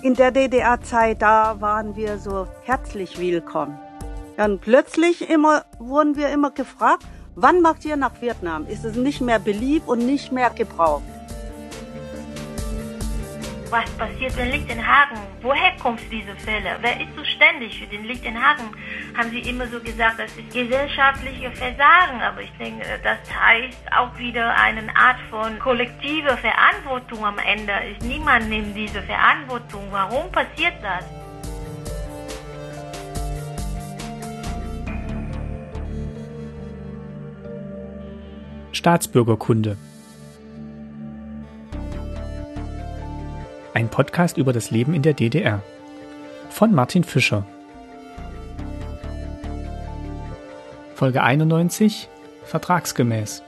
In 0.00 0.14
der 0.14 0.30
DDR-Zeit, 0.30 1.20
da 1.20 1.60
waren 1.60 1.94
wir 1.94 2.18
so 2.18 2.48
herzlich 2.62 3.18
willkommen. 3.18 3.78
Dann 4.38 4.58
plötzlich 4.58 5.28
immer, 5.28 5.66
wurden 5.78 6.16
wir 6.16 6.30
immer 6.30 6.50
gefragt, 6.50 7.04
wann 7.34 7.60
macht 7.60 7.84
ihr 7.84 7.98
nach 7.98 8.22
Vietnam? 8.22 8.66
Ist 8.66 8.86
es 8.86 8.96
nicht 8.96 9.20
mehr 9.20 9.38
beliebt 9.38 9.86
und 9.86 9.98
nicht 9.98 10.32
mehr 10.32 10.48
gebraucht? 10.48 11.02
Was 13.74 13.90
passiert 13.98 14.38
in 14.38 14.52
Lichtenhagen? 14.52 15.18
Woher 15.42 15.72
kommen 15.82 15.98
diese 16.08 16.36
Fälle? 16.36 16.78
Wer 16.80 17.00
ist 17.00 17.12
zuständig 17.16 17.76
für 17.76 17.88
den 17.88 18.04
Lichtenhagen? 18.04 18.66
Haben 19.18 19.30
Sie 19.30 19.40
immer 19.40 19.66
so 19.66 19.80
gesagt, 19.80 20.20
das 20.20 20.30
ist 20.36 20.52
gesellschaftliche 20.52 21.50
Versagen, 21.50 22.22
aber 22.22 22.42
ich 22.42 22.52
denke, 22.56 22.84
das 23.02 23.18
heißt 23.36 23.92
auch 23.98 24.16
wieder 24.16 24.54
eine 24.54 24.94
Art 24.94 25.18
von 25.28 25.58
kollektiver 25.58 26.36
Verantwortung 26.36 27.24
am 27.24 27.36
Ende. 27.38 27.72
Niemand 28.02 28.48
nimmt 28.48 28.76
diese 28.76 29.02
Verantwortung. 29.02 29.88
Warum 29.90 30.30
passiert 30.30 30.74
das? 30.80 31.04
Staatsbürgerkunde. 38.70 39.76
Ein 43.74 43.88
Podcast 43.88 44.36
über 44.36 44.52
das 44.52 44.70
Leben 44.70 44.94
in 44.94 45.02
der 45.02 45.14
DDR. 45.14 45.60
Von 46.48 46.72
Martin 46.72 47.02
Fischer. 47.02 47.44
Folge 50.94 51.20
91 51.20 52.08
Vertragsgemäß. 52.44 53.42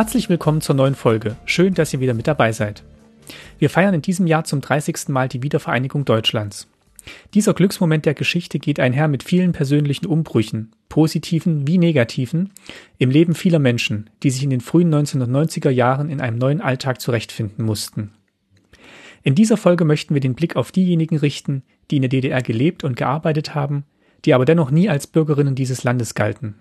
Herzlich 0.00 0.30
willkommen 0.30 0.62
zur 0.62 0.74
neuen 0.74 0.94
Folge. 0.94 1.36
Schön, 1.44 1.74
dass 1.74 1.92
ihr 1.92 2.00
wieder 2.00 2.14
mit 2.14 2.26
dabei 2.26 2.52
seid. 2.52 2.84
Wir 3.58 3.68
feiern 3.68 3.92
in 3.92 4.00
diesem 4.00 4.26
Jahr 4.26 4.44
zum 4.44 4.62
30. 4.62 5.08
Mal 5.08 5.28
die 5.28 5.42
Wiedervereinigung 5.42 6.06
Deutschlands. 6.06 6.68
Dieser 7.34 7.52
Glücksmoment 7.52 8.06
der 8.06 8.14
Geschichte 8.14 8.58
geht 8.58 8.80
einher 8.80 9.08
mit 9.08 9.22
vielen 9.22 9.52
persönlichen 9.52 10.06
Umbrüchen, 10.06 10.72
positiven 10.88 11.66
wie 11.66 11.76
negativen, 11.76 12.48
im 12.96 13.10
Leben 13.10 13.34
vieler 13.34 13.58
Menschen, 13.58 14.08
die 14.22 14.30
sich 14.30 14.42
in 14.42 14.48
den 14.48 14.62
frühen 14.62 14.90
1990er 14.90 15.68
Jahren 15.68 16.08
in 16.08 16.22
einem 16.22 16.38
neuen 16.38 16.62
Alltag 16.62 17.02
zurechtfinden 17.02 17.66
mussten. 17.66 18.12
In 19.22 19.34
dieser 19.34 19.58
Folge 19.58 19.84
möchten 19.84 20.14
wir 20.14 20.22
den 20.22 20.34
Blick 20.34 20.56
auf 20.56 20.72
diejenigen 20.72 21.18
richten, 21.18 21.62
die 21.90 21.96
in 21.96 22.02
der 22.02 22.08
DDR 22.08 22.40
gelebt 22.40 22.84
und 22.84 22.96
gearbeitet 22.96 23.54
haben, 23.54 23.84
die 24.24 24.32
aber 24.32 24.46
dennoch 24.46 24.70
nie 24.70 24.88
als 24.88 25.06
Bürgerinnen 25.06 25.56
dieses 25.56 25.84
Landes 25.84 26.14
galten. 26.14 26.54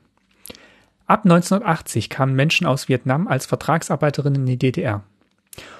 Ab 1.09 1.25
1980 1.25 2.11
kamen 2.11 2.35
Menschen 2.35 2.67
aus 2.67 2.87
Vietnam 2.87 3.27
als 3.27 3.47
Vertragsarbeiterinnen 3.47 4.41
in 4.41 4.45
die 4.45 4.59
DDR. 4.59 5.03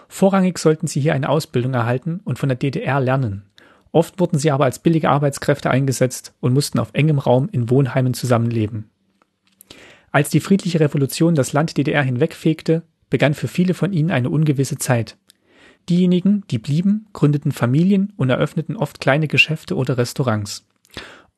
Vorrangig 0.08 0.58
sollten 0.58 0.88
sie 0.88 1.00
hier 1.00 1.14
eine 1.14 1.30
Ausbildung 1.30 1.76
erhalten 1.76 2.20
und 2.24 2.40
von 2.40 2.50
der 2.50 2.58
DDR 2.58 3.00
lernen. 3.00 3.44
Oft 3.92 4.20
wurden 4.20 4.40
sie 4.40 4.50
aber 4.50 4.64
als 4.66 4.80
billige 4.80 5.08
Arbeitskräfte 5.08 5.70
eingesetzt 5.70 6.34
und 6.40 6.56
mussten 6.56 6.80
auf 6.80 6.90
engem 6.94 7.20
Raum 7.20 7.48
in 7.52 7.70
Wohnheimen 7.70 8.16
zusammenleben. 8.16 8.90
Als 10.12 10.32
die 10.32 10.40
friedliche 10.40 10.80
Revolution 10.80 11.36
das 11.36 11.54
Land 11.54 11.78
DDR 11.78 12.02
hinwegfegte, 12.02 12.82
begann 13.12 13.36
für 13.36 13.48
viele 13.48 13.76
von 13.76 13.94
ihnen 13.94 14.10
eine 14.10 14.32
ungewisse 14.32 14.80
Zeit. 14.80 15.16
Diejenigen, 15.90 16.44
die 16.50 16.58
blieben, 16.58 17.06
gründeten 17.14 17.52
Familien 17.52 18.14
und 18.18 18.32
eröffneten 18.32 18.76
oft 18.76 19.00
kleine 19.00 19.28
Geschäfte 19.28 19.76
oder 19.76 19.96
Restaurants. 20.00 20.66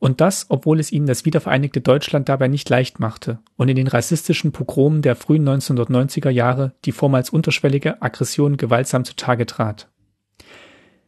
Und 0.02 0.20
das, 0.20 0.48
obwohl 0.50 0.80
es 0.80 0.92
ihnen 0.92 1.06
das 1.06 1.26
wiedervereinigte 1.26 1.80
Deutschland 1.80 2.28
dabei 2.28 2.48
nicht 2.48 2.68
leicht 2.70 3.00
machte 3.00 3.38
und 3.56 3.70
in 3.70 3.76
den 3.76 3.86
rassistischen 3.86 4.52
Pogromen 4.52 5.04
der 5.04 5.16
frühen 5.16 5.48
1990er 5.48 6.32
Jahre 6.32 6.74
die 6.86 6.92
vormals 6.92 7.30
unterschwellige 7.30 8.02
Aggression 8.02 8.58
gewaltsam 8.58 9.06
zutage 9.06 9.46
trat. 9.46 9.90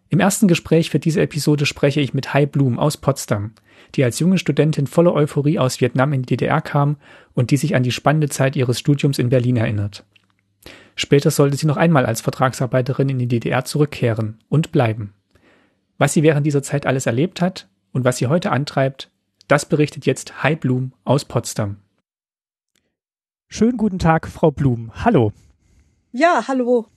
Im 0.09 0.19
ersten 0.19 0.47
Gespräch 0.47 0.91
für 0.91 0.99
diese 0.99 1.21
Episode 1.21 1.65
spreche 1.65 2.01
ich 2.01 2.13
mit 2.13 2.35
Hai 2.35 2.45
Blum 2.45 2.77
aus 2.77 2.97
Potsdam, 2.97 3.53
die 3.95 4.03
als 4.03 4.19
junge 4.19 4.37
Studentin 4.37 4.85
voller 4.85 5.15
Euphorie 5.15 5.57
aus 5.57 5.81
Vietnam 5.81 6.13
in 6.13 6.21
die 6.21 6.35
DDR 6.35 6.61
kam 6.61 6.97
und 7.33 7.49
die 7.49 7.57
sich 7.57 7.75
an 7.75 7.81
die 7.81 7.91
spannende 7.91 8.29
Zeit 8.29 8.55
ihres 8.55 8.77
Studiums 8.77 9.17
in 9.17 9.29
Berlin 9.29 9.57
erinnert. 9.57 10.05
Später 10.95 11.31
sollte 11.31 11.57
sie 11.57 11.65
noch 11.65 11.77
einmal 11.77 12.05
als 12.05 12.21
Vertragsarbeiterin 12.21 13.09
in 13.09 13.17
die 13.17 13.27
DDR 13.27 13.65
zurückkehren 13.65 14.37
und 14.49 14.71
bleiben. 14.71 15.13
Was 15.97 16.13
sie 16.13 16.21
während 16.21 16.45
dieser 16.45 16.61
Zeit 16.61 16.85
alles 16.85 17.07
erlebt 17.07 17.41
hat, 17.41 17.67
und 17.93 18.03
was 18.03 18.17
sie 18.17 18.27
heute 18.27 18.51
antreibt, 18.51 19.09
das 19.47 19.65
berichtet 19.65 20.05
jetzt 20.05 20.43
Hai 20.43 20.55
Blum 20.55 20.93
aus 21.05 21.25
Potsdam. 21.25 21.77
Schönen 23.47 23.77
guten 23.77 23.99
Tag, 23.99 24.27
Frau 24.27 24.51
Blum. 24.51 24.91
Hallo. 25.05 25.31
Ja, 26.11 26.43
hallo. 26.47 26.87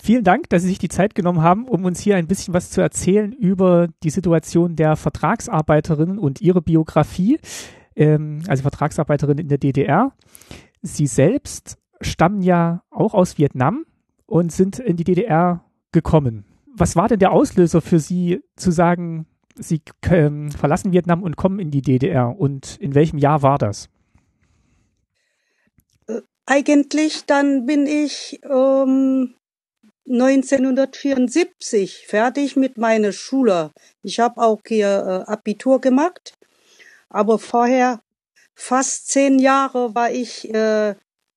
Vielen 0.00 0.24
Dank, 0.24 0.48
dass 0.48 0.62
Sie 0.62 0.68
sich 0.68 0.78
die 0.78 0.88
Zeit 0.88 1.14
genommen 1.14 1.42
haben, 1.42 1.68
um 1.68 1.84
uns 1.84 2.00
hier 2.00 2.16
ein 2.16 2.26
bisschen 2.26 2.54
was 2.54 2.70
zu 2.70 2.80
erzählen 2.80 3.32
über 3.32 3.88
die 4.02 4.10
Situation 4.10 4.74
der 4.74 4.96
Vertragsarbeiterinnen 4.96 6.18
und 6.18 6.40
ihre 6.40 6.60
Biografie, 6.60 7.38
ähm, 7.94 8.42
also 8.48 8.62
Vertragsarbeiterinnen 8.62 9.38
in 9.38 9.48
der 9.48 9.58
DDR. 9.58 10.12
Sie 10.80 11.06
selbst 11.06 11.78
stammen 12.00 12.42
ja 12.42 12.82
auch 12.90 13.14
aus 13.14 13.38
Vietnam 13.38 13.84
und 14.26 14.50
sind 14.50 14.80
in 14.80 14.96
die 14.96 15.04
DDR 15.04 15.64
gekommen. 15.92 16.46
Was 16.74 16.96
war 16.96 17.06
denn 17.06 17.20
der 17.20 17.32
Auslöser 17.32 17.80
für 17.80 18.00
Sie 18.00 18.40
zu 18.56 18.72
sagen, 18.72 19.26
Sie 19.54 19.82
ähm, 20.10 20.50
verlassen 20.50 20.92
Vietnam 20.92 21.22
und 21.22 21.36
kommen 21.36 21.58
in 21.58 21.70
die 21.70 21.82
DDR. 21.82 22.38
Und 22.38 22.76
in 22.80 22.94
welchem 22.94 23.18
Jahr 23.18 23.42
war 23.42 23.58
das? 23.58 23.88
Äh, 26.06 26.20
eigentlich 26.46 27.24
dann 27.26 27.66
bin 27.66 27.86
ich 27.86 28.40
ähm, 28.44 29.34
1974 30.08 32.06
fertig 32.06 32.56
mit 32.56 32.76
meiner 32.78 33.12
Schule. 33.12 33.70
Ich 34.02 34.18
habe 34.20 34.40
auch 34.40 34.60
hier 34.66 35.24
äh, 35.26 35.30
Abitur 35.30 35.80
gemacht, 35.80 36.34
aber 37.08 37.38
vorher 37.38 38.00
fast 38.54 39.08
zehn 39.08 39.38
Jahre 39.38 39.94
war 39.94 40.10
ich 40.10 40.52
äh, 40.52 40.94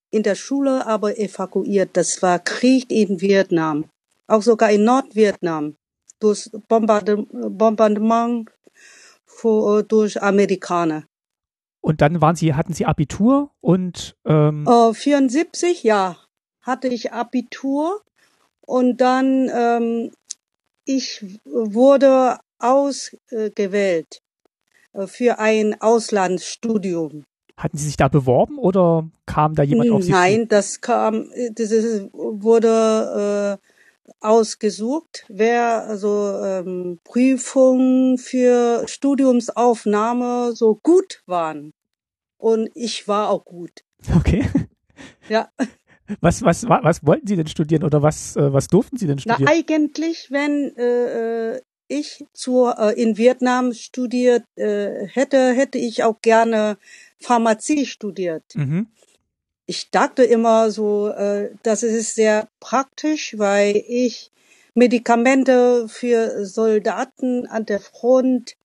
in 0.10 0.24
der 0.24 0.36
Schule, 0.36 0.86
aber 0.88 1.18
evakuiert. 1.20 1.92
Das 1.94 2.22
war 2.22 2.40
Krieg 2.40 2.90
in 2.90 3.22
Vietnam, 3.22 3.86
auch 4.28 4.42
sogar 4.42 4.72
in 4.72 4.84
Nordvietnam 4.84 5.76
durch 6.26 6.50
Bombardement 6.68 8.50
für, 9.26 9.84
durch 9.84 10.22
Amerikaner. 10.22 11.04
Und 11.82 12.02
dann 12.02 12.20
waren 12.22 12.36
Sie, 12.36 12.56
hatten 12.56 12.74
Sie 12.74 12.86
Abitur 12.86 13.52
und 13.62 14.16
ähm 14.26 14.66
äh, 14.68 14.94
74, 14.94 15.84
ja, 15.84 16.18
hatte 16.62 16.88
ich 16.88 17.14
Abitur 17.14 18.02
und 18.62 18.98
dann 19.02 19.50
ähm, 19.54 20.12
ich 20.84 21.24
wurde 21.44 22.40
ausgewählt 22.58 24.22
äh, 24.94 25.06
für 25.06 25.38
ein 25.38 25.80
Auslandsstudium. 25.80 27.26
Hatten 27.58 27.78
Sie 27.78 27.86
sich 27.86 27.98
da 27.98 28.08
beworben 28.08 28.58
oder 28.58 29.08
kam 29.28 29.54
da 29.54 29.62
jemand 29.64 29.92
auf 29.92 30.04
Sie 30.04 30.12
Nein, 30.12 30.42
zu? 30.42 30.48
das 30.48 30.82
kam, 30.82 31.30
das 31.54 31.72
wurde 32.12 33.60
äh, 33.62 33.75
ausgesucht, 34.20 35.26
wer 35.28 35.84
also 35.88 36.40
ähm, 36.44 37.00
Prüfungen 37.04 38.18
für 38.18 38.88
Studiumsaufnahme 38.88 40.54
so 40.56 40.76
gut 40.76 41.24
waren. 41.26 41.74
Und 42.38 42.70
ich 42.76 43.08
war 43.08 43.30
auch 43.30 43.46
gut. 43.46 43.84
Okay. 44.16 44.46
Ja. 45.28 45.50
Was, 46.22 46.44
was, 46.44 46.68
was 46.70 47.06
wollten 47.06 47.26
Sie 47.26 47.36
denn 47.36 47.48
studieren 47.48 47.84
oder 47.84 48.04
was, 48.04 48.36
äh, 48.36 48.54
was 48.54 48.68
durften 48.68 48.98
Sie 48.98 49.08
denn 49.08 49.18
studieren? 49.18 49.44
Na, 49.44 49.52
eigentlich, 49.52 50.30
wenn 50.30 50.76
äh, 50.78 51.54
äh 51.54 51.62
ich 51.88 52.26
zur, 52.34 52.80
äh, 52.80 53.00
in 53.00 53.18
Vietnam 53.18 53.72
studiert 53.74 54.44
äh, 54.56 55.08
hätte, 55.08 55.54
hätte 55.54 55.78
ich 55.78 56.04
auch 56.04 56.20
gerne 56.22 56.78
Pharmazie 57.20 57.86
studiert. 57.86 58.44
Mhm 58.56 58.88
ich 59.66 59.90
dachte 59.90 60.24
immer 60.24 60.72
so, 60.72 61.10
äh, 61.10 61.50
das 61.64 61.84
ist 61.84 62.16
sehr 62.16 62.48
praktisch, 62.60 63.38
weil 63.38 63.84
ich 63.88 64.32
Medikamente 64.74 65.88
für 65.88 66.46
Soldaten 66.46 67.48
an 67.48 67.66
der 67.66 67.80
Front 67.80 68.56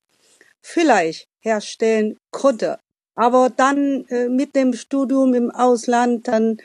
vielleicht 0.60 1.28
herstellen 1.40 2.18
konnte. 2.30 2.78
Aber 3.14 3.50
dann 3.54 4.04
äh, 4.08 4.28
mit 4.28 4.54
dem 4.54 4.72
Studium 4.72 5.34
im 5.34 5.50
Ausland, 5.50 6.28
dann 6.28 6.58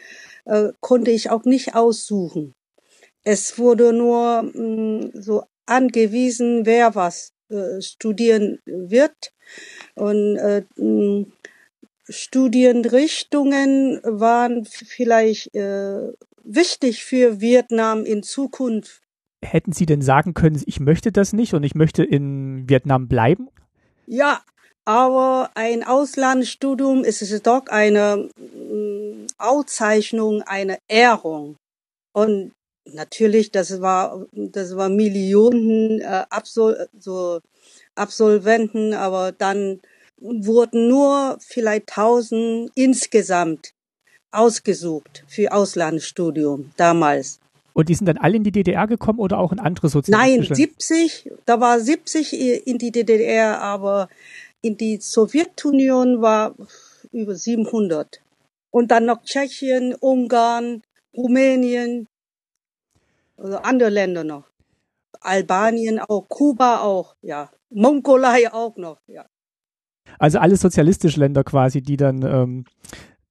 äh, 0.46 0.70
konnte 0.80 1.12
ich 1.12 1.30
auch 1.30 1.44
nicht 1.46 1.76
aussuchen. 1.76 2.54
Es 3.24 3.58
wurde 3.58 3.94
nur 3.94 4.44
mh, 4.44 4.52
mm, 4.54 5.12
so 5.14 5.44
angewiesen, 5.66 6.66
wer 6.66 6.96
was 6.96 7.32
äh, 7.50 7.82
studieren 7.82 8.60
wird. 8.66 9.34
Und 9.96 10.38
äh, 10.38 10.64
Studienrichtungen 12.10 14.00
waren 14.04 14.66
vielleicht 14.66 15.56
äh, 15.56 16.12
wichtig 16.44 17.04
für 17.04 17.42
Vietnam 17.42 18.06
in 18.06 18.24
Zukunft. 18.24 19.02
Hätten 19.44 19.72
Sie 19.72 19.86
denn 19.86 20.02
sagen 20.02 20.34
können, 20.34 20.62
ich 20.66 20.80
möchte 20.80 21.12
das 21.12 21.34
nicht 21.34 21.54
und 21.54 21.64
ich 21.64 21.76
möchte 21.76 22.04
in 22.04 22.70
Vietnam 22.70 23.08
bleiben? 23.08 23.50
Ja, 24.08 24.42
aber 24.86 25.50
ein 25.56 25.84
Auslandsstudium 25.84 27.04
ist 27.04 27.22
es 27.22 27.42
doch 27.42 27.66
eine 27.68 28.30
mm, 28.38 29.28
Auszeichnung, 29.38 30.44
eine 30.44 30.78
Ehrung. 30.88 31.58
Und 32.14 32.54
natürlich, 32.86 33.52
das 33.52 33.82
war, 33.82 34.26
das 34.32 34.76
war 34.76 34.90
Millionen 34.90 36.02
äh, 36.02 36.26
Absol 36.30 36.88
so 36.98 37.40
Absolventen, 37.96 38.94
aber 38.94 39.32
dann 39.32 39.82
wurden 40.18 40.88
nur 40.88 41.38
vielleicht 41.40 41.88
tausend 41.88 42.72
insgesamt 42.76 43.74
ausgesucht 44.32 45.24
für 45.28 45.52
Auslandsstudium 45.52 46.72
damals. 46.78 47.40
Und 47.74 47.90
die 47.90 47.96
sind 47.96 48.06
dann 48.06 48.18
alle 48.18 48.38
in 48.38 48.44
die 48.44 48.52
DDR 48.52 48.88
gekommen 48.88 49.20
oder 49.20 49.38
auch 49.38 49.52
in 49.52 49.60
andere 49.60 49.90
sozialistische? 49.90 50.54
Nein, 50.54 50.56
70, 50.56 51.32
da 51.46 51.60
war 51.60 51.80
70 51.80 52.66
in 52.68 52.78
die 52.78 52.92
DDR, 52.92 53.62
aber 53.62 54.08
in 54.62 54.78
die 54.78 54.98
Sowjetunion 54.98 56.22
war 56.22 56.56
über 57.12 57.36
700. 57.36 58.22
Und 58.72 58.92
dann 58.92 59.06
noch 59.06 59.24
Tschechien, 59.24 59.94
Ungarn, 59.94 60.84
Rumänien, 61.16 62.08
also 63.38 63.58
andere 63.58 63.90
Länder 63.90 64.24
noch. 64.24 64.46
Albanien 65.20 66.00
auch, 66.00 66.28
Kuba 66.30 66.80
auch, 66.80 67.16
ja. 67.22 67.52
Mongolei 67.70 68.52
auch 68.54 68.76
noch, 68.78 69.00
ja. 69.08 69.26
Also 70.20 70.40
alle 70.40 70.56
sozialistische 70.58 71.20
Länder 71.20 71.44
quasi, 71.44 71.82
die 71.82 71.98
dann, 71.98 72.22
ähm, 72.24 72.66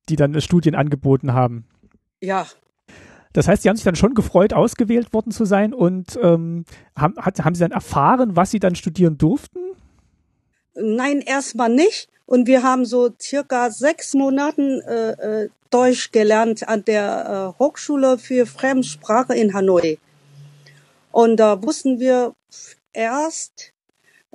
die 0.09 0.17
dann 0.17 0.41
Studien 0.41 0.75
angeboten 0.75 1.33
haben. 1.33 1.67
Ja. 2.21 2.47
Das 3.33 3.49
heißt, 3.49 3.63
Sie 3.63 3.69
haben 3.69 3.77
sich 3.77 3.85
dann 3.85 3.97
schon 3.97 4.15
gefreut, 4.15 4.53
ausgewählt 4.53 5.13
worden 5.13 5.33
zu 5.33 5.45
sein 5.45 5.75
und 5.75 6.19
ähm, 6.23 6.65
haben, 6.97 7.17
hat, 7.17 7.45
haben 7.45 7.55
Sie 7.55 7.61
dann 7.61 7.73
erfahren, 7.73 8.37
was 8.37 8.51
Sie 8.51 8.61
dann 8.61 8.77
studieren 8.77 9.19
durften? 9.19 9.59
Nein, 10.75 11.21
erstmal 11.21 11.69
nicht. 11.69 12.09
Und 12.27 12.47
wir 12.47 12.63
haben 12.63 12.87
so 12.87 13.11
circa 13.21 13.71
sechs 13.71 14.15
Monaten 14.15 14.81
äh, 14.81 15.11
äh, 15.43 15.49
Deutsch 15.71 16.13
gelernt 16.13 16.67
an 16.69 16.85
der 16.85 17.55
äh, 17.57 17.59
Hochschule 17.59 18.19
für 18.19 18.47
Fremdsprache 18.47 19.35
in 19.35 19.53
Hanoi. 19.53 19.99
Und 21.11 21.37
da 21.37 21.63
wussten 21.63 22.01
wir 22.01 22.35
erst, 22.93 23.74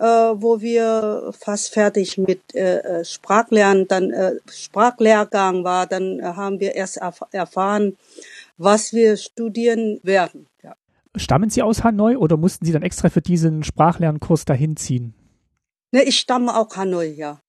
wo 0.01 0.61
wir 0.61 1.31
fast 1.37 1.73
fertig 1.73 2.17
mit 2.17 2.55
äh, 2.55 2.79
äh 2.79 3.05
Sprachlernen, 3.05 3.87
dann 3.87 4.11
äh, 4.11 4.35
Sprachlehrgang 4.49 5.63
war, 5.63 5.87
dann 5.87 6.19
äh, 6.19 6.23
haben 6.23 6.59
wir 6.59 6.75
erst 6.75 6.97
erf 6.97 7.21
erfahren, 7.31 7.97
was 8.57 8.93
wir 8.93 9.17
studieren 9.17 9.99
werden. 10.03 10.47
Ja. 10.63 10.75
Stammen 11.15 11.49
Sie 11.49 11.61
aus 11.61 11.83
Hanoi 11.83 12.15
oder 12.15 12.37
mussten 12.37 12.65
Sie 12.65 12.71
dann 12.71 12.83
extra 12.83 13.09
für 13.09 13.21
diesen 13.21 13.63
Sprachlernkurs 13.63 14.45
dahin 14.45 14.77
ziehen? 14.77 15.13
Ne, 15.91 16.03
ich 16.03 16.19
stamme 16.19 16.55
auch 16.55 16.75
Hanoi, 16.75 17.07
ja. 17.07 17.39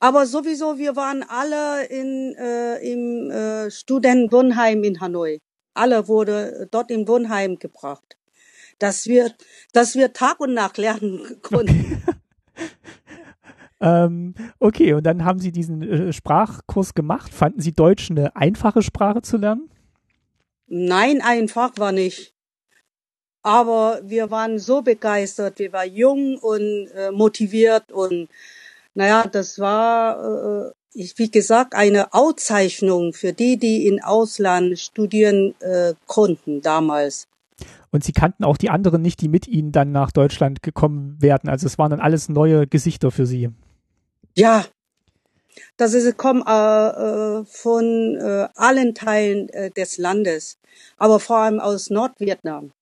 Aber 0.00 0.26
sowieso, 0.26 0.78
wir 0.78 0.94
waren 0.94 1.24
alle 1.28 1.86
in, 1.86 2.34
äh, 2.38 2.76
im 2.78 3.30
äh, 3.30 3.70
Studentenwohnheim 3.70 4.84
in 4.84 5.00
Hanoi. 5.00 5.38
Alle 5.74 6.08
wurde 6.08 6.68
dort 6.70 6.90
im 6.90 7.06
Wohnheim 7.08 7.58
gebracht. 7.58 8.17
Dass 8.78 9.06
wir, 9.06 9.32
dass 9.72 9.94
wir 9.94 10.12
Tag 10.12 10.40
und 10.40 10.54
Nacht 10.54 10.78
lernen 10.78 11.40
konnten. 11.42 12.02
ähm, 13.80 14.34
okay, 14.58 14.92
und 14.94 15.04
dann 15.04 15.24
haben 15.24 15.40
Sie 15.40 15.52
diesen 15.52 15.82
äh, 15.82 16.12
Sprachkurs 16.12 16.94
gemacht. 16.94 17.32
Fanden 17.32 17.60
Sie 17.60 17.72
Deutsch 17.72 18.10
eine 18.10 18.36
einfache 18.36 18.82
Sprache 18.82 19.22
zu 19.22 19.36
lernen? 19.36 19.70
Nein, 20.66 21.22
einfach 21.22 21.72
war 21.78 21.92
nicht. 21.92 22.34
Aber 23.42 24.00
wir 24.04 24.30
waren 24.30 24.58
so 24.58 24.82
begeistert, 24.82 25.58
wir 25.58 25.72
waren 25.72 25.94
jung 25.94 26.38
und 26.38 26.88
äh, 26.94 27.10
motiviert 27.10 27.90
und 27.92 28.28
naja, 28.94 29.28
das 29.30 29.58
war, 29.58 30.66
äh, 30.66 30.72
wie 30.92 31.30
gesagt, 31.30 31.74
eine 31.74 32.12
Auszeichnung 32.12 33.12
für 33.12 33.32
die, 33.32 33.56
die 33.56 33.86
in 33.86 34.02
Ausland 34.02 34.78
studieren 34.78 35.54
äh, 35.60 35.94
konnten 36.06 36.62
damals. 36.62 37.28
Und 37.90 38.04
Sie 38.04 38.12
kannten 38.12 38.44
auch 38.44 38.56
die 38.56 38.70
anderen 38.70 39.02
nicht, 39.02 39.20
die 39.20 39.28
mit 39.28 39.48
Ihnen 39.48 39.72
dann 39.72 39.92
nach 39.92 40.10
Deutschland 40.10 40.62
gekommen 40.62 41.20
werden. 41.20 41.48
Also 41.48 41.66
es 41.66 41.78
waren 41.78 41.90
dann 41.90 42.00
alles 42.00 42.28
neue 42.28 42.66
Gesichter 42.66 43.10
für 43.10 43.26
Sie. 43.26 43.50
Ja, 44.36 44.64
das 45.76 45.94
ist 45.94 46.16
kommen 46.16 46.42
äh, 46.46 46.50
äh, 46.50 47.44
von 47.44 48.16
äh, 48.20 48.48
allen 48.54 48.94
Teilen 48.94 49.48
äh, 49.50 49.70
des 49.70 49.98
Landes, 49.98 50.58
aber 50.96 51.20
vor 51.20 51.38
allem 51.38 51.60
aus 51.60 51.90
Nordvietnam. 51.90 52.72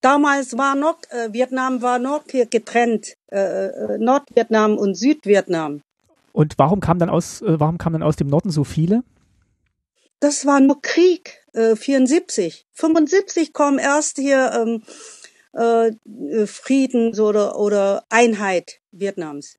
Damals 0.00 0.58
war 0.58 0.74
noch, 0.74 0.98
äh, 1.10 1.32
Vietnam 1.32 1.80
war 1.80 1.98
noch 1.98 2.24
getrennt, 2.26 3.14
äh, 3.32 3.38
äh, 3.38 3.98
Nordvietnam 3.98 4.76
und 4.76 4.96
Südvietnam. 4.96 5.80
Und 6.32 6.58
warum 6.58 6.80
kam 6.80 6.98
dann 6.98 7.08
aus, 7.08 7.40
äh, 7.42 7.58
warum 7.58 7.78
kam 7.78 7.94
dann 7.94 8.02
aus 8.02 8.16
dem 8.16 8.28
Norden 8.28 8.50
so 8.50 8.64
viele? 8.64 9.02
Das 10.24 10.46
war 10.46 10.58
nur 10.58 10.80
Krieg, 10.80 11.44
äh, 11.52 11.76
74. 11.76 12.66
75 12.72 13.52
kommen 13.52 13.78
erst 13.78 14.16
hier 14.16 14.52
ähm, 14.54 14.82
äh, 15.52 16.46
Frieden 16.46 17.20
oder, 17.20 17.58
oder 17.58 18.06
Einheit 18.08 18.80
Vietnams. 18.90 19.58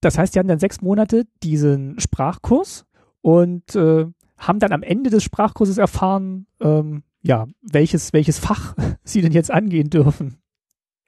Das 0.00 0.16
heißt, 0.16 0.32
Sie 0.32 0.38
hatten 0.38 0.48
dann 0.48 0.58
sechs 0.58 0.80
Monate 0.80 1.26
diesen 1.42 2.00
Sprachkurs 2.00 2.86
und 3.20 3.76
äh, 3.76 4.06
haben 4.38 4.58
dann 4.58 4.72
am 4.72 4.82
Ende 4.82 5.10
des 5.10 5.22
Sprachkurses 5.22 5.76
erfahren, 5.76 6.46
ähm, 6.62 7.02
ja, 7.20 7.46
welches, 7.60 8.14
welches 8.14 8.38
Fach 8.38 8.74
Sie 9.04 9.20
denn 9.20 9.32
jetzt 9.32 9.50
angehen 9.50 9.90
dürfen. 9.90 10.40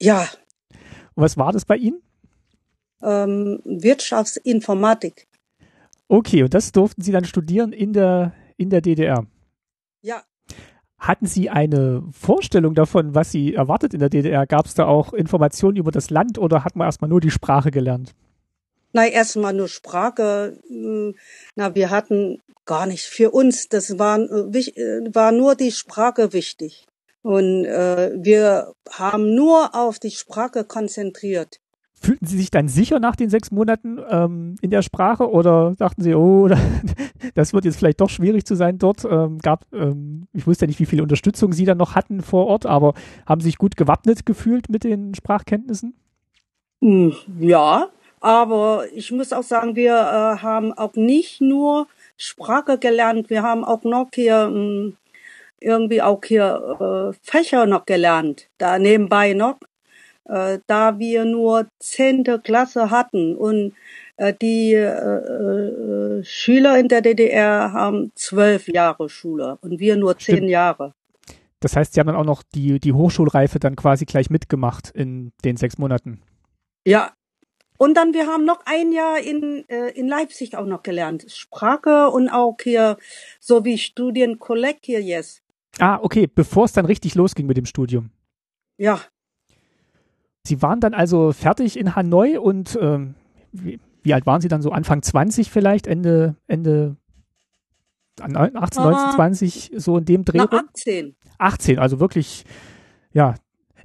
Ja. 0.02 0.28
Und 1.14 1.22
was 1.22 1.38
war 1.38 1.52
das 1.52 1.64
bei 1.64 1.78
Ihnen? 1.78 2.02
Ähm, 3.00 3.58
Wirtschaftsinformatik. 3.64 5.28
Okay, 6.08 6.42
und 6.42 6.52
das 6.52 6.72
durften 6.72 7.00
Sie 7.00 7.10
dann 7.10 7.24
studieren 7.24 7.72
in 7.72 7.94
der, 7.94 8.34
in 8.62 8.70
der 8.70 8.80
DDR. 8.80 9.26
Ja. 10.00 10.22
Hatten 10.98 11.26
Sie 11.26 11.50
eine 11.50 12.04
Vorstellung 12.12 12.74
davon, 12.74 13.14
was 13.14 13.32
Sie 13.32 13.54
erwartet 13.54 13.92
in 13.92 14.00
der 14.00 14.08
DDR? 14.08 14.46
Gab 14.46 14.66
es 14.66 14.74
da 14.74 14.86
auch 14.86 15.12
Informationen 15.12 15.76
über 15.76 15.90
das 15.90 16.10
Land 16.10 16.38
oder 16.38 16.64
hat 16.64 16.76
man 16.76 16.86
erstmal 16.86 17.08
nur 17.08 17.20
die 17.20 17.30
Sprache 17.30 17.70
gelernt? 17.70 18.14
Na, 18.92 19.06
erstmal 19.06 19.52
nur 19.52 19.68
Sprache. 19.68 20.58
Hm, 20.68 21.14
na, 21.56 21.74
wir 21.74 21.90
hatten 21.90 22.40
gar 22.66 22.86
nicht 22.86 23.04
für 23.04 23.30
uns. 23.30 23.68
Das 23.68 23.98
war, 23.98 24.18
äh, 24.18 24.58
äh, 24.58 25.14
war 25.14 25.32
nur 25.32 25.54
die 25.54 25.72
Sprache 25.72 26.32
wichtig. 26.32 26.86
Und 27.22 27.64
äh, 27.64 28.12
wir 28.16 28.72
haben 28.90 29.34
nur 29.34 29.74
auf 29.74 29.98
die 29.98 30.10
Sprache 30.10 30.64
konzentriert. 30.64 31.58
Fühlten 32.02 32.26
Sie 32.26 32.36
sich 32.36 32.50
dann 32.50 32.66
sicher 32.66 32.98
nach 32.98 33.14
den 33.14 33.30
sechs 33.30 33.52
Monaten 33.52 34.00
ähm, 34.10 34.56
in 34.60 34.70
der 34.70 34.82
Sprache 34.82 35.30
oder 35.30 35.76
dachten 35.78 36.02
Sie, 36.02 36.14
oh, 36.14 36.48
das 37.36 37.54
wird 37.54 37.64
jetzt 37.64 37.76
vielleicht 37.76 38.00
doch 38.00 38.10
schwierig 38.10 38.44
zu 38.44 38.56
sein 38.56 38.78
dort? 38.78 39.04
Ähm, 39.04 39.38
gab, 39.38 39.66
ähm, 39.72 40.26
ich 40.32 40.44
wusste 40.44 40.64
ja 40.64 40.66
nicht, 40.66 40.80
wie 40.80 40.86
viel 40.86 41.00
Unterstützung 41.00 41.52
Sie 41.52 41.64
dann 41.64 41.78
noch 41.78 41.94
hatten 41.94 42.20
vor 42.20 42.48
Ort, 42.48 42.66
aber 42.66 42.94
haben 43.24 43.40
Sie 43.40 43.50
sich 43.50 43.58
gut 43.58 43.76
gewappnet 43.76 44.26
gefühlt 44.26 44.68
mit 44.68 44.82
den 44.82 45.14
Sprachkenntnissen? 45.14 45.94
Hm, 46.80 47.14
ja, 47.38 47.88
aber 48.18 48.86
ich 48.92 49.12
muss 49.12 49.32
auch 49.32 49.44
sagen, 49.44 49.76
wir 49.76 49.94
äh, 49.94 50.42
haben 50.42 50.72
auch 50.72 50.94
nicht 50.94 51.40
nur 51.40 51.86
Sprache 52.16 52.78
gelernt, 52.78 53.30
wir 53.30 53.44
haben 53.44 53.62
auch 53.64 53.84
noch 53.84 54.08
hier 54.12 54.48
mh, 54.48 54.54
hm, 54.54 54.96
irgendwie 55.60 56.02
auch 56.02 56.20
hier 56.24 57.12
äh, 57.12 57.16
Fächer 57.22 57.66
noch 57.66 57.86
gelernt, 57.86 58.48
da 58.58 58.80
nebenbei 58.80 59.34
noch, 59.34 59.58
äh, 60.24 60.58
da 60.66 60.98
wir 60.98 61.24
nur 61.24 61.66
zehnte 61.78 62.40
Klasse 62.40 62.90
hatten 62.90 63.36
und 63.36 63.74
äh, 64.16 64.34
die 64.40 64.74
äh, 64.74 64.86
äh, 64.86 66.24
Schüler 66.24 66.78
in 66.78 66.88
der 66.88 67.00
DDR 67.00 67.72
haben 67.72 68.12
zwölf 68.14 68.68
Jahre 68.68 69.08
Schule 69.08 69.58
und 69.60 69.80
wir 69.80 69.96
nur 69.96 70.18
zehn 70.18 70.36
Stimmt. 70.36 70.50
Jahre. 70.50 70.94
Das 71.60 71.76
heißt, 71.76 71.94
Sie 71.94 72.00
haben 72.00 72.08
dann 72.08 72.16
auch 72.16 72.24
noch 72.24 72.42
die, 72.42 72.80
die 72.80 72.92
Hochschulreife 72.92 73.60
dann 73.60 73.76
quasi 73.76 74.04
gleich 74.04 74.30
mitgemacht 74.30 74.90
in 74.90 75.32
den 75.44 75.56
sechs 75.56 75.78
Monaten. 75.78 76.20
Ja, 76.84 77.12
und 77.82 77.94
dann, 77.94 78.14
wir 78.14 78.28
haben 78.28 78.44
noch 78.44 78.60
ein 78.64 78.92
Jahr 78.92 79.18
in, 79.18 79.68
äh, 79.68 79.88
in 79.88 80.06
Leipzig 80.06 80.56
auch 80.56 80.66
noch 80.66 80.84
gelernt. 80.84 81.26
Sprache 81.28 82.10
und 82.10 82.28
auch 82.28 82.56
hier, 82.62 82.96
so 83.40 83.64
wie 83.64 83.76
Studienkolleg 83.76 84.78
hier 84.82 85.02
jetzt. 85.02 85.42
Ah, 85.80 85.98
okay, 86.00 86.28
bevor 86.32 86.66
es 86.66 86.72
dann 86.72 86.86
richtig 86.86 87.16
losging 87.16 87.46
mit 87.46 87.56
dem 87.56 87.66
Studium. 87.66 88.10
Ja. 88.78 89.00
Sie 90.44 90.60
waren 90.62 90.80
dann 90.80 90.94
also 90.94 91.32
fertig 91.32 91.78
in 91.78 91.94
Hanoi 91.94 92.38
und 92.38 92.78
ähm, 92.80 93.14
wie, 93.52 93.78
wie, 94.02 94.14
alt 94.14 94.26
waren 94.26 94.40
Sie 94.40 94.48
dann 94.48 94.62
so? 94.62 94.70
Anfang 94.72 95.02
20 95.02 95.50
vielleicht? 95.50 95.86
Ende, 95.86 96.36
Ende 96.48 96.96
18, 98.20 98.82
19, 98.82 99.10
20, 99.14 99.72
so 99.76 99.98
in 99.98 100.04
dem 100.04 100.24
Dreh? 100.24 100.40
18. 100.40 101.14
18, 101.38 101.78
also 101.78 102.00
wirklich, 102.00 102.44
ja, 103.12 103.34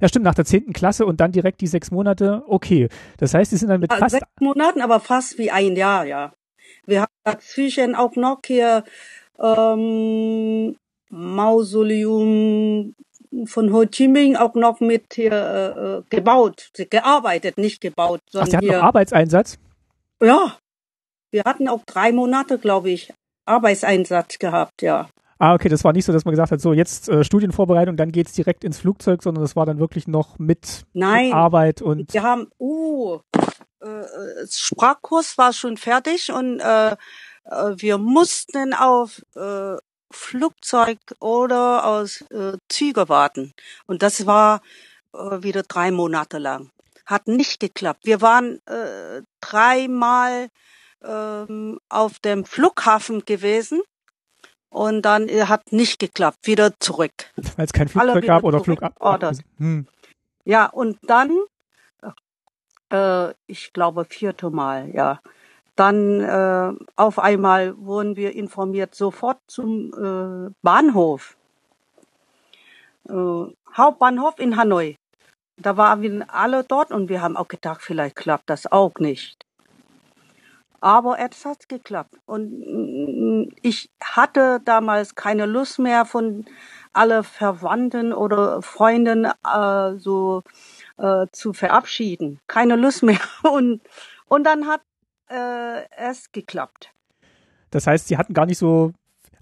Ja, 0.00 0.08
stimmt, 0.08 0.24
nach 0.24 0.34
der 0.34 0.44
zehnten 0.44 0.72
Klasse 0.72 1.06
und 1.06 1.20
dann 1.20 1.32
direkt 1.32 1.60
die 1.60 1.66
sechs 1.66 1.90
Monate. 1.90 2.44
Okay. 2.46 2.88
Das 3.16 3.34
heißt, 3.34 3.50
Sie 3.50 3.56
sind 3.56 3.68
dann 3.68 3.80
mit 3.80 3.92
fast. 3.92 4.12
Sechs 4.12 4.26
Monaten, 4.40 4.80
aber 4.80 5.00
fast 5.00 5.38
wie 5.38 5.50
ein 5.50 5.74
Jahr, 5.76 6.06
ja. 6.06 6.32
Wir 6.86 7.02
haben 7.02 7.12
dazwischen 7.24 7.94
auch 7.94 8.14
noch 8.16 8.40
hier 8.44 8.84
ähm, 9.38 10.76
Mausoleum 11.10 12.94
von 13.44 13.72
Ho 13.72 13.84
Chi 13.86 14.08
Minh 14.08 14.36
auch 14.36 14.54
noch 14.54 14.80
mit 14.80 15.14
hier 15.14 15.32
äh, 15.32 15.98
äh 15.98 16.02
gebaut, 16.10 16.70
gearbeitet, 16.90 17.58
nicht 17.58 17.80
gebaut, 17.80 18.20
sondern 18.30 18.46
Ach, 18.46 18.50
Sie 18.50 18.56
hatten 18.56 18.66
hier, 18.66 18.82
Arbeitseinsatz? 18.82 19.58
Ja, 20.22 20.56
wir 21.30 21.44
hatten 21.44 21.68
auch 21.68 21.84
drei 21.84 22.12
Monate, 22.12 22.58
glaube 22.58 22.90
ich, 22.90 23.12
Arbeitseinsatz 23.44 24.38
gehabt, 24.38 24.82
ja. 24.82 25.08
Ah, 25.40 25.54
okay, 25.54 25.68
das 25.68 25.84
war 25.84 25.92
nicht 25.92 26.04
so, 26.04 26.12
dass 26.12 26.24
man 26.24 26.32
gesagt 26.32 26.50
hat, 26.50 26.60
so 26.60 26.72
jetzt 26.72 27.08
äh, 27.08 27.22
Studienvorbereitung, 27.22 27.96
dann 27.96 28.10
geht's 28.10 28.32
direkt 28.32 28.64
ins 28.64 28.78
Flugzeug, 28.78 29.22
sondern 29.22 29.42
das 29.42 29.54
war 29.54 29.66
dann 29.66 29.78
wirklich 29.78 30.08
noch 30.08 30.38
mit, 30.38 30.82
Nein, 30.94 31.26
mit 31.26 31.34
Arbeit 31.34 31.80
und. 31.80 32.12
Wir 32.12 32.24
haben, 32.24 32.48
uh, 32.58 33.20
äh, 33.80 33.86
Sprachkurs 34.50 35.38
war 35.38 35.52
schon 35.52 35.76
fertig 35.76 36.32
und 36.32 36.58
äh, 36.58 36.96
äh, 37.48 37.74
wir 37.76 37.98
mussten 37.98 38.74
auf 38.74 39.22
äh, 39.36 39.76
Flugzeug 40.10 40.98
oder 41.20 41.84
aus 41.84 42.22
äh, 42.30 42.56
Züge 42.68 43.08
warten. 43.08 43.52
Und 43.86 44.02
das 44.02 44.26
war 44.26 44.62
äh, 45.14 45.42
wieder 45.42 45.62
drei 45.62 45.90
Monate 45.90 46.38
lang. 46.38 46.70
Hat 47.06 47.26
nicht 47.26 47.60
geklappt. 47.60 48.04
Wir 48.04 48.20
waren 48.20 48.60
äh, 48.66 49.22
dreimal 49.40 50.48
ähm, 51.04 51.78
auf 51.88 52.18
dem 52.18 52.44
Flughafen 52.44 53.24
gewesen 53.24 53.82
und 54.70 55.02
dann 55.02 55.28
äh, 55.28 55.44
hat 55.44 55.72
nicht 55.72 55.98
geklappt. 55.98 56.38
Wieder 56.42 56.78
zurück. 56.80 57.12
Weil 57.56 57.64
es 57.64 57.72
kein 57.72 57.88
Flugzeug 57.88 58.26
gab 58.26 58.44
oder 58.44 58.62
Flugab. 58.62 58.94
Hm. 59.58 59.86
Ja, 60.44 60.66
und 60.66 60.98
dann, 61.02 61.30
äh, 62.90 63.34
ich 63.46 63.72
glaube, 63.72 64.06
vierte 64.06 64.50
Mal, 64.50 64.90
ja. 64.94 65.20
Dann 65.78 66.20
äh, 66.20 66.72
auf 66.96 67.20
einmal 67.20 67.78
wurden 67.78 68.16
wir 68.16 68.34
informiert, 68.34 68.96
sofort 68.96 69.38
zum 69.46 69.92
äh, 69.94 70.52
Bahnhof. 70.60 71.36
Äh, 73.08 73.44
Hauptbahnhof 73.76 74.40
in 74.40 74.56
Hanoi. 74.56 74.96
Da 75.56 75.76
waren 75.76 76.02
wir 76.02 76.34
alle 76.34 76.64
dort 76.64 76.90
und 76.90 77.08
wir 77.08 77.22
haben 77.22 77.36
auch 77.36 77.46
gedacht, 77.46 77.80
vielleicht 77.80 78.16
klappt 78.16 78.50
das 78.50 78.66
auch 78.72 78.94
nicht. 78.98 79.46
Aber 80.80 81.16
es 81.20 81.44
hat 81.44 81.68
geklappt. 81.68 82.16
Und 82.26 82.50
mm, 82.50 83.52
ich 83.62 83.88
hatte 84.02 84.60
damals 84.64 85.14
keine 85.14 85.46
Lust 85.46 85.78
mehr 85.78 86.04
von 86.06 86.44
alle 86.92 87.22
Verwandten 87.22 88.12
oder 88.12 88.62
Freunden 88.62 89.26
äh, 89.26 89.96
so 89.96 90.42
äh, 90.96 91.28
zu 91.30 91.52
verabschieden. 91.52 92.40
Keine 92.48 92.74
Lust 92.74 93.04
mehr. 93.04 93.20
Und, 93.44 93.80
und 94.26 94.44
dann 94.44 94.66
hat 94.66 94.82
äh, 95.30 95.84
es 95.96 96.32
geklappt. 96.32 96.92
Das 97.70 97.86
heißt, 97.86 98.08
Sie 98.08 98.16
hatten 98.16 98.34
gar 98.34 98.46
nicht 98.46 98.58
so, 98.58 98.92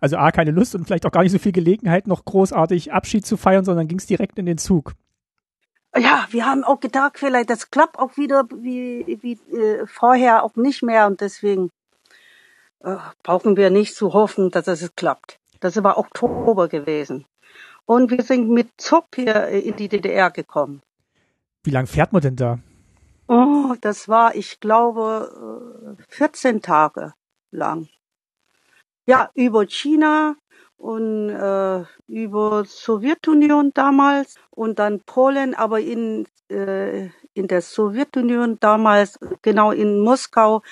also 0.01 0.17
A, 0.17 0.33
keine 0.33 0.51
Lust 0.51 0.75
und 0.75 0.85
vielleicht 0.85 1.07
auch 1.07 1.13
gar 1.13 1.23
nicht 1.23 1.33
so 1.33 1.39
viel 1.39 1.53
Gelegenheit, 1.53 2.07
noch 2.07 2.25
großartig 2.25 2.93
Abschied 2.93 3.27
zu 3.27 3.37
feiern, 3.37 3.65
sondern 3.65 3.89
ging 3.89 3.99
es 3.99 4.07
direkt 4.07 4.39
in 4.39 4.47
den 4.47 4.59
Zug. 4.59 4.95
Ja, 5.97 6.27
wir 6.31 6.45
haben 6.45 6.65
auch 6.65 6.81
gedacht, 6.81 7.19
vielleicht 7.19 7.49
das 7.49 7.71
klappt 7.71 7.99
auch 7.99 8.17
wieder 8.17 8.45
wie, 8.51 9.19
wie 9.23 9.39
äh, 9.57 9.87
vorher 9.87 10.43
auch 10.43 10.55
nicht 10.57 10.83
mehr 10.83 11.07
und 11.07 11.21
deswegen 11.21 11.71
äh, 12.81 12.97
brauchen 13.23 13.57
wir 13.57 13.71
nicht 13.71 13.95
zu 13.95 14.13
hoffen, 14.13 14.51
dass 14.51 14.67
es 14.69 14.95
klappt. 14.95 15.39
Das 15.61 15.83
war 15.83 15.97
Oktober 15.97 16.69
gewesen. 16.69 17.25
Und 17.87 18.11
wir 18.11 18.23
sind 18.23 18.51
mit 18.51 18.69
Zug 18.77 19.07
hier 19.15 19.49
in 19.49 19.77
die 19.77 19.89
DDR 19.89 20.31
gekommen. 20.31 20.83
Wie 21.63 21.71
lange 21.71 21.87
fährt 21.87 22.13
man 22.13 22.21
denn 22.21 22.37
da? 22.37 22.59
Oh, 23.29 23.75
das 23.81 24.09
war, 24.09 24.35
ich 24.35 24.61
glaube, 24.61 25.97
14 26.09 26.57
äh, 26.57 26.61
Tage 26.61 27.15
lang. 27.51 27.89
Ja, 29.07 29.31
über 29.35 29.67
China 29.67 30.37
und 30.77 31.31
äh, 31.31 31.85
über 32.07 32.65
Sowjetunion 32.65 33.73
damals 33.75 34.37
und 34.51 34.79
dann 34.79 35.01
Polen, 35.01 35.55
aber 35.55 35.81
in 35.81 36.27
äh, 36.51 37.11
in 37.37 37.49
der 37.49 37.61
Sowjetunion 37.61 38.59
damals, 38.61 39.19
genau 39.43 39.71
in 39.71 40.01
Moskau, 40.01 40.63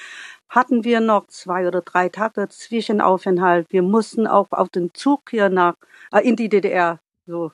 hatten 0.49 0.84
wir 0.84 1.00
noch 1.00 1.26
zwei 1.26 1.66
oder 1.68 1.82
drei 1.82 2.08
Tage 2.08 2.49
Zwischenaufenthalt. 2.49 3.66
Wir 3.70 3.82
mussten 3.82 4.26
auch 4.26 4.50
auf 4.50 4.70
den 4.70 4.94
Zug 4.94 5.30
hier 5.30 5.49
nach 5.50 5.75
äh, 6.12 6.26
in 6.26 6.37
die 6.37 6.49
DDR 6.49 7.00
so 7.26 7.52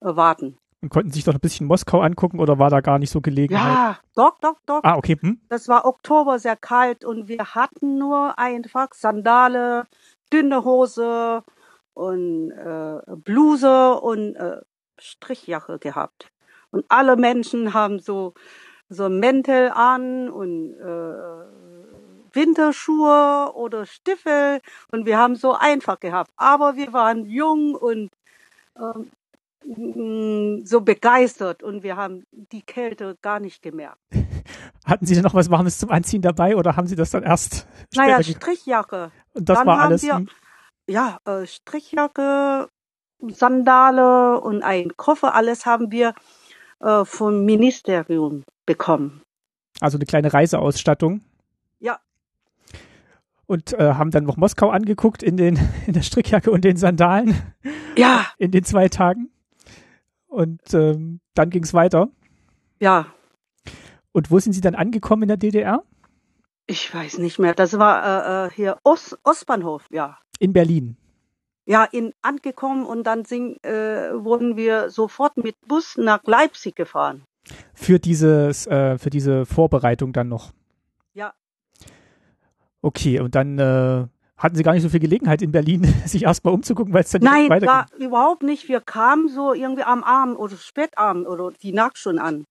äh, 0.00 0.16
warten. 0.16 0.58
Und 0.82 0.88
konnten 0.88 1.12
sich 1.12 1.22
doch 1.22 1.32
ein 1.32 1.40
bisschen 1.40 1.68
Moskau 1.68 2.00
angucken 2.00 2.40
oder 2.40 2.58
war 2.58 2.68
da 2.68 2.80
gar 2.80 2.98
nicht 2.98 3.10
so 3.10 3.20
Gelegenheit? 3.20 3.72
Ja, 3.72 3.98
doch, 4.16 4.38
doch, 4.40 4.56
doch. 4.66 4.80
Ah, 4.82 4.96
okay. 4.96 5.16
Hm? 5.20 5.40
Das 5.48 5.68
war 5.68 5.84
Oktober 5.84 6.40
sehr 6.40 6.56
kalt 6.56 7.04
und 7.04 7.28
wir 7.28 7.54
hatten 7.54 7.98
nur 7.98 8.36
einfach 8.36 8.88
Sandale, 8.92 9.86
dünne 10.32 10.64
Hose 10.64 11.44
und 11.94 12.50
äh, 12.50 13.00
Bluse 13.16 13.94
und 14.00 14.34
äh, 14.34 14.60
Strichjacke 14.98 15.78
gehabt. 15.78 16.32
Und 16.72 16.84
alle 16.88 17.16
Menschen 17.16 17.74
haben 17.74 18.00
so 18.00 18.34
so 18.88 19.08
Mäntel 19.08 19.70
an 19.70 20.28
und 20.28 20.74
äh, 20.74 22.34
Winterschuhe 22.34 23.52
oder 23.54 23.86
Stiefel 23.86 24.60
und 24.90 25.06
wir 25.06 25.18
haben 25.18 25.36
so 25.36 25.54
einfach 25.54 26.00
gehabt. 26.00 26.30
Aber 26.36 26.76
wir 26.76 26.92
waren 26.92 27.26
jung 27.26 27.74
und 27.74 28.10
ähm, 28.76 29.10
so 30.64 30.80
begeistert 30.80 31.62
und 31.62 31.82
wir 31.82 31.96
haben 31.96 32.24
die 32.30 32.62
Kälte 32.62 33.16
gar 33.22 33.40
nicht 33.40 33.62
gemerkt. 33.62 33.98
Hatten 34.84 35.06
Sie 35.06 35.14
denn 35.14 35.22
noch 35.22 35.34
was 35.34 35.50
Warmes 35.50 35.78
zum 35.78 35.90
Anziehen 35.90 36.22
dabei 36.22 36.56
oder 36.56 36.76
haben 36.76 36.86
Sie 36.86 36.96
das 36.96 37.10
dann 37.10 37.22
erst 37.22 37.66
später? 37.92 38.18
Naja, 38.18 38.22
Strichjacke. 38.22 39.10
Und 39.34 39.48
das 39.48 39.58
dann 39.58 39.66
war 39.66 39.80
alles? 39.80 40.02
Wir, 40.02 40.26
ja, 40.88 41.18
äh, 41.24 41.46
Strichjacke, 41.46 42.68
Sandale 43.28 44.40
und 44.40 44.62
ein 44.62 44.96
Koffer, 44.96 45.34
alles 45.34 45.64
haben 45.66 45.92
wir 45.92 46.14
äh, 46.80 47.04
vom 47.04 47.44
Ministerium 47.44 48.44
bekommen. 48.66 49.22
Also 49.80 49.98
eine 49.98 50.06
kleine 50.06 50.32
Reiseausstattung? 50.32 51.22
Ja. 51.78 51.98
Und 53.46 53.72
äh, 53.74 53.94
haben 53.94 54.10
dann 54.10 54.24
noch 54.24 54.36
Moskau 54.36 54.70
angeguckt 54.70 55.22
in, 55.22 55.36
den, 55.36 55.58
in 55.86 55.92
der 55.92 56.02
Strickjacke 56.02 56.50
und 56.50 56.64
den 56.64 56.76
Sandalen? 56.76 57.36
Ja. 57.96 58.26
In 58.38 58.50
den 58.50 58.64
zwei 58.64 58.88
Tagen? 58.88 59.31
Und 60.32 60.72
ähm, 60.72 61.20
dann 61.34 61.50
ging 61.50 61.62
es 61.62 61.74
weiter. 61.74 62.08
Ja. 62.80 63.06
Und 64.12 64.30
wo 64.30 64.38
sind 64.38 64.54
Sie 64.54 64.62
dann 64.62 64.74
angekommen 64.74 65.24
in 65.24 65.28
der 65.28 65.36
DDR? 65.36 65.82
Ich 66.66 66.92
weiß 66.94 67.18
nicht 67.18 67.38
mehr. 67.38 67.54
Das 67.54 67.78
war 67.78 68.46
äh, 68.46 68.46
äh, 68.46 68.50
hier 68.50 68.78
Ost, 68.82 69.18
Ostbahnhof, 69.24 69.84
ja. 69.90 70.18
In 70.38 70.54
Berlin. 70.54 70.96
Ja, 71.66 71.84
in 71.84 72.14
angekommen 72.22 72.86
und 72.86 73.04
dann 73.04 73.26
sind, 73.26 73.62
äh, 73.62 74.12
wurden 74.24 74.56
wir 74.56 74.88
sofort 74.88 75.36
mit 75.36 75.54
Bus 75.68 75.98
nach 75.98 76.24
Leipzig 76.24 76.76
gefahren. 76.76 77.24
Für 77.74 77.98
dieses, 77.98 78.66
äh, 78.66 78.96
für 78.96 79.10
diese 79.10 79.44
Vorbereitung 79.44 80.14
dann 80.14 80.28
noch. 80.28 80.52
Ja. 81.12 81.34
Okay, 82.80 83.20
und 83.20 83.34
dann 83.34 83.58
äh, 83.58 84.06
hatten 84.42 84.56
Sie 84.56 84.62
gar 84.62 84.72
nicht 84.72 84.82
so 84.82 84.88
viel 84.88 85.00
Gelegenheit 85.00 85.40
in 85.40 85.52
Berlin, 85.52 85.84
sich 86.06 86.24
erstmal 86.24 86.52
umzugucken, 86.52 86.92
weil 86.92 87.04
es 87.04 87.10
dann 87.10 87.22
Nein, 87.22 87.48
weiterging? 87.48 87.68
Nein, 87.68 88.06
überhaupt 88.06 88.42
nicht. 88.42 88.68
Wir 88.68 88.80
kamen 88.80 89.28
so 89.28 89.54
irgendwie 89.54 89.84
am 89.84 90.02
Abend 90.02 90.38
oder 90.38 90.56
Spätabend 90.56 91.26
oder 91.28 91.52
die 91.62 91.72
Nacht 91.72 91.98
schon 91.98 92.18
an. 92.18 92.44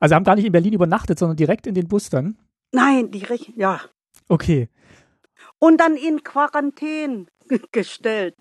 Also 0.00 0.14
haben 0.14 0.24
gar 0.24 0.34
nicht 0.34 0.46
in 0.46 0.52
Berlin 0.52 0.72
übernachtet, 0.72 1.18
sondern 1.18 1.36
direkt 1.36 1.66
in 1.66 1.74
den 1.74 1.86
Bus 1.86 2.10
dann? 2.10 2.36
Nein, 2.72 3.10
direkt, 3.10 3.50
ja. 3.56 3.80
Okay. 4.28 4.68
Und 5.58 5.78
dann 5.78 5.94
in 5.94 6.24
Quarantäne 6.24 7.26
gestellt. 7.72 8.36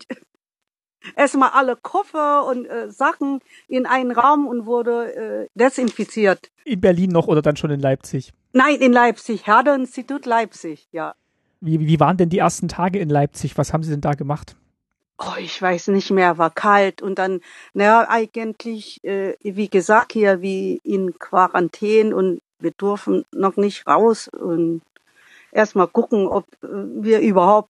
Erstmal 1.16 1.52
alle 1.52 1.76
Koffer 1.76 2.46
und 2.46 2.66
äh, 2.66 2.92
Sachen 2.92 3.40
in 3.68 3.86
einen 3.86 4.12
Raum 4.12 4.48
und 4.48 4.66
wurde 4.66 5.16
äh, 5.16 5.48
desinfiziert. 5.54 6.52
In 6.66 6.82
Berlin 6.82 7.12
noch 7.12 7.28
oder 7.28 7.42
dann 7.42 7.56
schon 7.56 7.72
in 7.72 7.80
Leipzig? 7.80 8.34
Nein, 8.52 8.76
in 8.76 8.92
Leipzig, 8.92 9.48
Herder-Institut 9.48 10.26
Leipzig, 10.26 10.88
ja. 10.92 11.14
Wie, 11.62 11.80
wie 11.80 12.00
waren 12.00 12.18
denn 12.18 12.30
die 12.30 12.38
ersten 12.38 12.68
Tage 12.68 13.00
in 13.00 13.10
Leipzig? 13.10 13.58
Was 13.58 13.74
haben 13.74 13.84
Sie 13.84 13.92
denn 13.92 14.02
da 14.02 14.14
gemacht? 14.14 14.56
Oh, 15.18 15.36
ich 15.38 15.62
weiß 15.62 15.90
nicht 15.90 16.12
mehr, 16.12 16.38
war 16.38 16.50
kalt 16.50 17.02
und 17.02 17.20
dann, 17.20 17.42
naja, 17.74 18.08
eigentlich, 18.08 19.04
äh, 19.04 19.36
wie 19.42 19.68
gesagt, 19.68 20.14
hier 20.14 20.42
wie 20.42 20.80
in 20.84 21.20
Quarantäne 21.20 22.16
und 22.16 22.40
wir 22.60 22.72
dürfen 22.72 23.26
noch 23.34 23.58
nicht 23.58 23.86
raus 23.86 24.30
und 24.30 24.82
erstmal 25.52 25.88
gucken, 25.88 26.26
ob 26.28 26.46
äh, 26.64 26.68
wir 26.68 27.20
überhaupt 27.20 27.70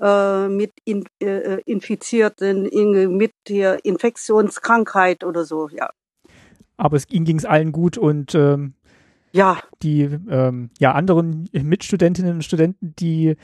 äh, 0.00 0.46
mit 0.46 0.72
in, 0.84 1.04
äh, 1.20 1.60
Infizierten, 1.62 2.66
in, 2.66 3.16
mit 3.16 3.32
der 3.48 3.84
Infektionskrankheit 3.84 5.24
oder 5.24 5.44
so, 5.44 5.68
ja. 5.68 5.90
Aber 6.76 6.96
es, 6.96 7.08
Ihnen 7.10 7.24
ging 7.24 7.38
es 7.38 7.44
allen 7.44 7.72
gut 7.72 7.98
und 7.98 8.36
ähm, 8.36 8.74
ja. 9.34 9.58
Die 9.82 10.02
ähm, 10.02 10.70
ja, 10.78 10.92
anderen 10.92 11.48
Mitstudentinnen 11.52 12.36
und 12.36 12.44
Studenten, 12.44 12.94
die, 12.98 13.36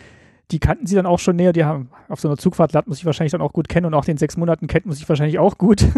die 0.50 0.61
kannten 0.61 0.87
sie 0.87 0.94
dann 0.94 1.06
auch 1.06 1.18
schon 1.18 1.37
näher. 1.37 1.52
Die 1.52 1.64
haben 1.64 1.90
auf 2.09 2.20
so 2.20 2.28
einer 2.28 2.37
Zugfahrt 2.37 2.73
lernt 2.73 2.87
man 2.87 2.94
sich 2.94 3.04
wahrscheinlich 3.04 3.32
dann 3.32 3.42
auch 3.42 3.52
gut 3.52 3.68
kennen 3.68 3.87
und 3.87 3.94
auch 3.94 4.04
den 4.04 4.16
sechs 4.16 4.37
Monaten 4.37 4.68
kennt 4.68 4.87
man 4.87 4.94
sich 4.94 5.09
wahrscheinlich 5.09 5.40
auch 5.40 5.59
gut. 5.59 5.85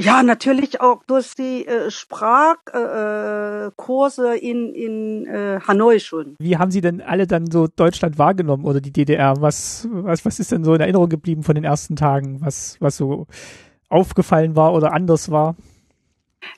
Ja, 0.00 0.22
natürlich 0.22 0.80
auch 0.80 1.04
durch 1.04 1.34
die 1.34 1.66
äh, 1.66 1.90
Sprachkurse 1.90 4.34
äh, 4.34 4.38
in, 4.38 4.72
in 4.74 5.26
äh, 5.26 5.60
Hanoi 5.60 6.00
schon. 6.00 6.34
Wie 6.38 6.56
haben 6.56 6.70
Sie 6.70 6.80
denn 6.80 7.02
alle 7.02 7.26
dann 7.26 7.50
so 7.50 7.68
Deutschland 7.68 8.18
wahrgenommen 8.18 8.64
oder 8.64 8.80
die 8.80 8.90
DDR? 8.90 9.34
Was, 9.40 9.86
was, 9.92 10.24
was 10.24 10.40
ist 10.40 10.50
denn 10.50 10.64
so 10.64 10.72
in 10.74 10.80
Erinnerung 10.80 11.10
geblieben 11.10 11.42
von 11.42 11.54
den 11.54 11.64
ersten 11.64 11.94
Tagen? 11.94 12.40
Was, 12.40 12.78
was 12.80 12.96
so 12.96 13.26
aufgefallen 13.90 14.56
war 14.56 14.72
oder 14.72 14.92
anders 14.92 15.30
war? 15.30 15.56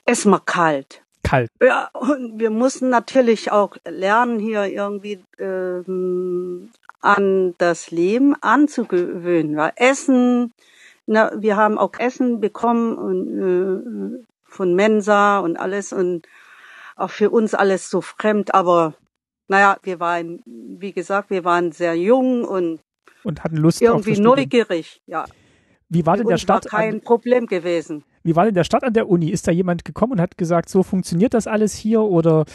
Es 0.05 0.25
war 0.25 0.43
kalt. 0.43 1.04
Kalt. 1.25 1.49
Ja, 1.61 1.89
und 1.93 2.39
wir 2.39 2.49
mussten 2.49 2.89
natürlich 2.89 3.51
auch 3.51 3.75
lernen, 3.87 4.39
hier 4.39 4.65
irgendwie 4.65 5.19
ähm, 5.39 6.69
an 7.01 7.55
das 7.57 7.91
Leben 7.91 8.35
anzugewöhnen. 8.41 9.57
Weil 9.57 9.73
Essen, 9.75 10.53
na, 11.05 11.31
wir 11.35 11.55
haben 11.55 11.77
auch 11.77 11.93
Essen 11.97 12.39
bekommen 12.39 12.97
und, 12.97 14.19
äh, 14.19 14.25
von 14.45 14.73
Mensa 14.75 15.39
und 15.39 15.57
alles 15.57 15.91
und 15.93 16.27
auch 16.95 17.09
für 17.09 17.29
uns 17.29 17.53
alles 17.53 17.89
so 17.89 18.01
fremd, 18.01 18.53
aber 18.53 18.93
naja, 19.47 19.77
wir 19.83 19.99
waren, 19.99 20.41
wie 20.45 20.93
gesagt, 20.93 21.29
wir 21.29 21.43
waren 21.43 21.71
sehr 21.71 21.95
jung 21.95 22.45
und, 22.45 22.79
und 23.23 23.43
hatten 23.43 23.57
Lust 23.57 23.81
irgendwie 23.81 24.19
neugierig, 24.19 25.01
ja. 25.05 25.25
Wie 25.89 26.05
war 26.05 26.17
denn 26.17 26.27
der 26.27 26.37
Start? 26.37 26.71
War 26.71 26.79
kein 26.79 26.95
an, 26.95 27.01
Problem 27.01 27.45
gewesen. 27.47 28.03
Wie 28.25 28.35
war 28.35 28.45
denn 28.45 28.55
der 28.55 28.63
Start 28.63 28.83
an 28.83 28.93
der 28.93 29.07
Uni? 29.07 29.29
Ist 29.29 29.47
da 29.47 29.51
jemand 29.51 29.85
gekommen 29.85 30.13
und 30.13 30.21
hat 30.21 30.35
gesagt, 30.35 30.67
so 30.67 30.81
funktioniert 30.81 31.35
das 31.35 31.45
alles 31.45 31.75
hier 31.75 32.01
oder 32.01 32.45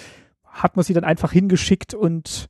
hat 0.44 0.74
man 0.74 0.82
sie 0.82 0.94
dann 0.94 1.04
einfach 1.04 1.30
hingeschickt 1.30 1.94
und 1.94 2.48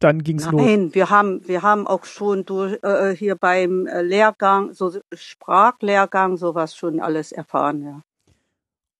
dann 0.00 0.22
ging's 0.22 0.44
Nein, 0.44 0.52
los? 0.52 0.62
Nein, 0.62 0.94
wir 0.94 1.08
haben, 1.08 1.48
wir 1.48 1.62
haben 1.62 1.86
auch 1.86 2.04
schon 2.04 2.44
durch, 2.44 2.78
äh, 2.82 3.16
hier 3.16 3.36
beim 3.36 3.86
äh, 3.86 4.02
Lehrgang, 4.02 4.74
so 4.74 4.92
Sprachlehrgang, 5.14 6.36
sowas 6.36 6.76
schon 6.76 7.00
alles 7.00 7.32
erfahren, 7.32 7.82
ja. 7.82 8.02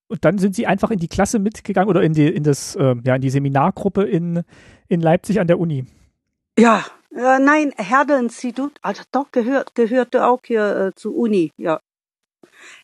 Und 0.09 0.25
dann 0.25 0.39
sind 0.39 0.55
Sie 0.55 0.67
einfach 0.67 0.91
in 0.91 0.99
die 0.99 1.09
Klasse 1.09 1.39
mitgegangen 1.39 1.91
oder 1.91 2.03
in 2.03 2.15
die, 2.15 2.29
in 2.29 2.45
das, 2.45 2.75
äh, 2.77 2.95
ja, 3.05 3.17
in 3.17 3.21
die 3.21 3.31
Seminargruppe 3.31 4.05
in, 4.05 4.45
in 4.89 5.03
Leipzig 5.03 5.41
an 5.41 5.47
der 5.47 5.59
Uni? 5.59 5.85
Ja, 6.59 6.87
äh, 7.15 7.39
nein, 7.39 7.73
Herde-Institut, 7.77 8.73
also 8.81 9.03
doch 9.13 9.31
gehört, 9.31 9.75
gehörte 9.75 10.27
auch 10.27 10.41
hier 10.43 10.77
äh, 10.77 10.95
zur 10.95 11.15
Uni, 11.15 11.53
ja. 11.59 11.81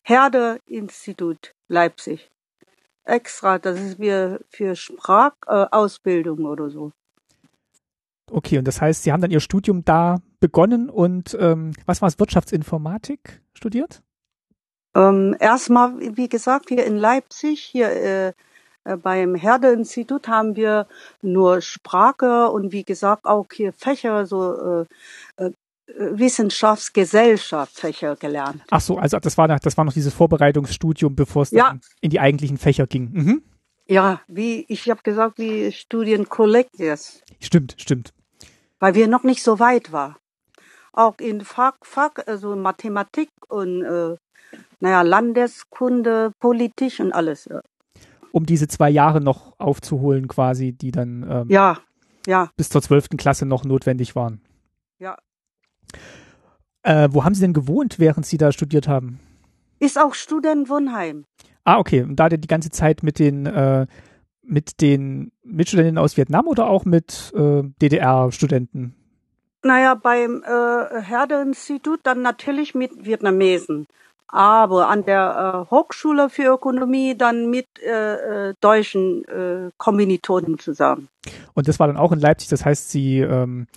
Herde-Institut 0.03 1.53
Leipzig. 1.67 2.31
Extra, 3.03 3.57
das 3.57 3.79
ist 3.79 3.99
wir 3.99 4.39
für 4.49 4.75
Sprachausbildung 4.75 6.39
äh, 6.39 6.47
oder 6.47 6.69
so. 6.69 6.91
Okay, 8.31 8.59
und 8.59 8.67
das 8.67 8.79
heißt, 8.81 9.03
Sie 9.03 9.11
haben 9.11 9.21
dann 9.21 9.31
Ihr 9.31 9.39
Studium 9.39 9.83
da 9.83 10.17
begonnen 10.39 10.89
und 10.89 11.35
ähm, 11.39 11.71
was 11.85 12.01
war 12.01 12.07
es, 12.07 12.19
Wirtschaftsinformatik 12.19 13.41
studiert? 13.53 14.03
Ähm, 14.95 15.35
erstmal, 15.39 15.99
wie 16.15 16.29
gesagt, 16.29 16.69
hier 16.69 16.85
in 16.85 16.97
Leipzig, 16.97 17.61
hier 17.61 17.89
äh, 17.89 18.33
äh, 18.83 18.97
beim 18.97 19.35
Herde-Institut 19.35 20.27
haben 20.27 20.55
wir 20.55 20.87
nur 21.21 21.61
Sprache 21.61 22.49
und 22.49 22.71
wie 22.71 22.83
gesagt 22.83 23.25
auch 23.25 23.47
hier 23.51 23.73
Fächer, 23.73 24.25
so 24.25 24.85
äh, 25.37 25.45
äh, 25.45 25.51
Wissenschaftsgesellschaft 25.97 27.79
Fächer 27.79 28.15
gelernt. 28.15 28.63
Ach 28.69 28.81
so, 28.81 28.97
also 28.97 29.19
das 29.19 29.37
war 29.37 29.47
noch, 29.47 29.59
das 29.59 29.77
war 29.77 29.85
noch 29.85 29.93
dieses 29.93 30.13
Vorbereitungsstudium, 30.13 31.15
bevor 31.15 31.43
es 31.43 31.51
ja. 31.51 31.77
in 32.01 32.09
die 32.09 32.19
eigentlichen 32.19 32.57
Fächer 32.57 32.87
ging. 32.87 33.09
Mhm. 33.11 33.43
Ja, 33.87 34.21
wie 34.27 34.65
ich 34.67 34.89
habe 34.89 35.01
gesagt, 35.01 35.39
wie 35.39 35.71
Studienkollegies. 35.71 37.23
Stimmt, 37.39 37.75
stimmt. 37.77 38.13
Weil 38.79 38.93
wir 38.93 39.07
noch 39.07 39.23
nicht 39.23 39.41
so 39.41 39.59
weit 39.59 39.91
war. 39.91 40.17
Auch 40.93 41.17
in 41.19 41.41
Fach, 41.41 41.73
Fach 41.81 42.11
also 42.27 42.55
Mathematik 42.55 43.29
und 43.47 43.83
äh, 43.83 44.15
naja, 44.79 45.01
Landeskunde, 45.01 46.31
Politik 46.39 46.99
und 46.99 47.13
alles. 47.13 47.45
Ja. 47.45 47.61
Um 48.31 48.45
diese 48.45 48.67
zwei 48.67 48.89
Jahre 48.89 49.21
noch 49.21 49.59
aufzuholen, 49.59 50.27
quasi, 50.27 50.71
die 50.71 50.91
dann 50.91 51.25
ähm, 51.29 51.49
ja, 51.49 51.79
ja. 52.27 52.51
bis 52.55 52.69
zur 52.69 52.81
zwölften 52.81 53.17
Klasse 53.17 53.45
noch 53.45 53.65
notwendig 53.65 54.15
waren. 54.15 54.41
Ja. 54.99 55.17
Äh, 56.83 57.09
wo 57.11 57.23
haben 57.23 57.33
Sie 57.33 57.41
denn 57.41 57.53
gewohnt, 57.53 57.99
während 57.99 58.25
Sie 58.25 58.37
da 58.37 58.51
studiert 58.51 58.87
haben? 58.87 59.19
Ist 59.79 59.99
auch 59.99 60.13
Studentenwohnheim. 60.13 61.25
Ah, 61.63 61.77
okay. 61.77 62.03
Und 62.03 62.15
da 62.17 62.29
die 62.29 62.47
ganze 62.47 62.69
Zeit 62.69 63.03
mit 63.03 63.19
den 63.19 63.45
äh, 63.45 63.87
mit 64.41 64.81
den 64.81 65.31
Mitstudenten 65.43 65.97
aus 65.97 66.17
Vietnam 66.17 66.47
oder 66.47 66.67
auch 66.67 66.85
mit 66.85 67.31
äh, 67.35 67.63
DDR-Studenten? 67.81 68.95
Naja, 69.63 69.93
beim 69.93 70.43
äh, 70.43 71.01
Herde-Institut 71.01 71.99
dann 72.03 72.21
natürlich 72.21 72.73
mit 72.73 73.05
Vietnamesen 73.05 73.87
aber 74.31 74.87
an 74.89 75.05
der 75.05 75.65
äh, 75.67 75.71
Hochschule 75.71 76.29
für 76.29 76.53
Ökonomie 76.53 77.17
dann 77.17 77.49
mit 77.49 77.67
äh, 77.83 78.49
äh, 78.49 78.53
deutschen 78.61 79.25
äh, 79.25 79.71
Kommilitonen 79.77 80.59
zusammen. 80.59 81.09
Und 81.55 81.67
das 81.67 81.79
war 81.79 81.87
dann 81.87 81.97
auch 81.97 82.11
in 82.11 82.19
Leipzig, 82.19 82.49
das 82.49 82.63
heißt, 82.63 82.91
Sie 82.91 83.19
ähm, 83.19 83.67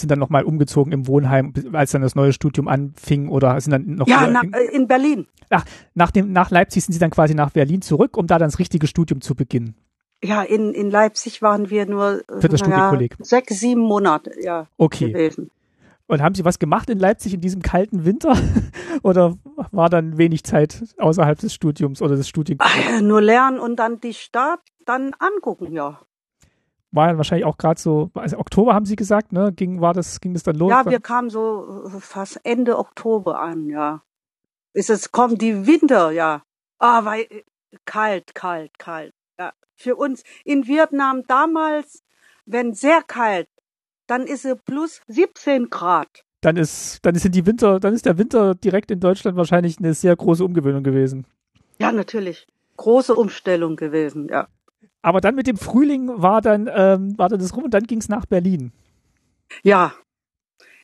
sind 0.00 0.10
dann 0.10 0.18
nochmal 0.18 0.44
umgezogen 0.44 0.92
im 0.92 1.06
Wohnheim, 1.06 1.52
als 1.72 1.92
dann 1.92 2.02
das 2.02 2.14
neue 2.14 2.32
Studium 2.32 2.68
anfing 2.68 3.28
oder 3.28 3.60
sind 3.60 3.70
dann 3.70 3.94
noch 3.96 4.06
Ja, 4.06 4.26
nach, 4.26 4.42
in, 4.42 4.52
äh, 4.52 4.64
in 4.72 4.86
Berlin. 4.86 5.26
Ach, 5.50 5.64
nach 5.94 6.10
dem 6.10 6.32
nach 6.32 6.50
Leipzig 6.50 6.84
sind 6.84 6.92
Sie 6.92 6.98
dann 6.98 7.10
quasi 7.10 7.34
nach 7.34 7.50
Berlin 7.50 7.82
zurück, 7.82 8.16
um 8.16 8.26
da 8.26 8.38
dann 8.38 8.48
das 8.48 8.58
richtige 8.58 8.86
Studium 8.86 9.20
zu 9.20 9.34
beginnen. 9.34 9.76
Ja, 10.22 10.42
in, 10.42 10.72
in 10.72 10.90
Leipzig 10.90 11.42
waren 11.42 11.68
wir 11.70 11.86
nur 11.86 12.22
äh, 12.28 12.40
Für 12.40 12.48
das 12.48 12.60
ja, 12.60 12.96
sechs, 13.20 13.60
sieben 13.60 13.82
Monate 13.82 14.32
ja, 14.42 14.68
okay. 14.78 15.12
gewesen. 15.12 15.50
Und 16.06 16.22
haben 16.22 16.34
Sie 16.34 16.44
was 16.44 16.58
gemacht 16.58 16.90
in 16.90 16.98
Leipzig 16.98 17.34
in 17.34 17.40
diesem 17.40 17.62
kalten 17.62 18.04
Winter? 18.04 18.36
oder 19.02 19.36
war 19.70 19.88
dann 19.88 20.18
wenig 20.18 20.44
Zeit 20.44 20.82
außerhalb 20.98 21.38
des 21.38 21.54
Studiums 21.54 22.02
oder 22.02 22.16
des 22.16 22.28
Studiums? 22.28 22.62
Nur 23.00 23.22
lernen 23.22 23.58
und 23.58 23.76
dann 23.76 24.00
die 24.00 24.14
Stadt 24.14 24.60
dann 24.84 25.12
angucken, 25.18 25.72
ja. 25.72 26.00
War 26.94 27.10
ja 27.10 27.16
wahrscheinlich 27.16 27.44
auch 27.44 27.58
gerade 27.58 27.80
so, 27.80 28.10
also 28.14 28.38
Oktober 28.38 28.72
haben 28.72 28.86
Sie 28.86 28.94
gesagt, 28.94 29.32
ne? 29.32 29.52
Ging, 29.52 29.80
war 29.80 29.94
das, 29.94 30.20
ging 30.20 30.32
das 30.32 30.44
dann 30.44 30.54
los? 30.56 30.70
Ja, 30.70 30.86
wir 30.88 31.00
kamen 31.00 31.28
so 31.28 31.90
fast 31.98 32.40
Ende 32.44 32.78
Oktober 32.78 33.40
an, 33.40 33.68
ja. 33.68 34.02
Ist 34.74 34.90
es, 34.90 35.10
kommt 35.10 35.42
die 35.42 35.66
Winter, 35.66 36.12
ja. 36.12 36.42
Ah, 36.78 37.04
weil, 37.04 37.26
kalt, 37.84 38.34
kalt, 38.36 38.78
kalt. 38.78 39.12
Ja. 39.38 39.52
Für 39.74 39.96
uns 39.96 40.22
in 40.44 40.68
Vietnam 40.68 41.26
damals, 41.26 42.04
wenn 42.46 42.74
sehr 42.74 43.02
kalt, 43.02 43.48
dann 44.06 44.26
ist 44.26 44.44
es 44.44 44.56
plus 44.64 45.00
17 45.08 45.70
Grad. 45.70 46.24
Dann 46.42 46.56
ist, 46.56 47.04
dann 47.04 47.16
sind 47.16 47.34
die 47.34 47.46
Winter, 47.46 47.80
dann 47.80 47.94
ist 47.94 48.06
der 48.06 48.18
Winter 48.18 48.54
direkt 48.54 48.92
in 48.92 49.00
Deutschland 49.00 49.36
wahrscheinlich 49.36 49.78
eine 49.78 49.94
sehr 49.94 50.14
große 50.14 50.44
Umgewöhnung 50.44 50.84
gewesen. 50.84 51.26
Ja, 51.80 51.90
natürlich. 51.90 52.46
Große 52.76 53.14
Umstellung 53.14 53.76
gewesen, 53.76 54.28
ja. 54.28 54.46
Aber 55.04 55.20
dann 55.20 55.34
mit 55.34 55.46
dem 55.46 55.58
Frühling 55.58 56.10
war 56.14 56.40
dann, 56.40 56.66
ähm, 56.74 57.18
war 57.18 57.28
dann 57.28 57.38
das 57.38 57.54
rum 57.54 57.64
und 57.64 57.74
dann 57.74 57.84
ging 57.84 57.98
es 57.98 58.08
nach 58.08 58.24
Berlin. 58.24 58.72
Ja. 59.62 59.92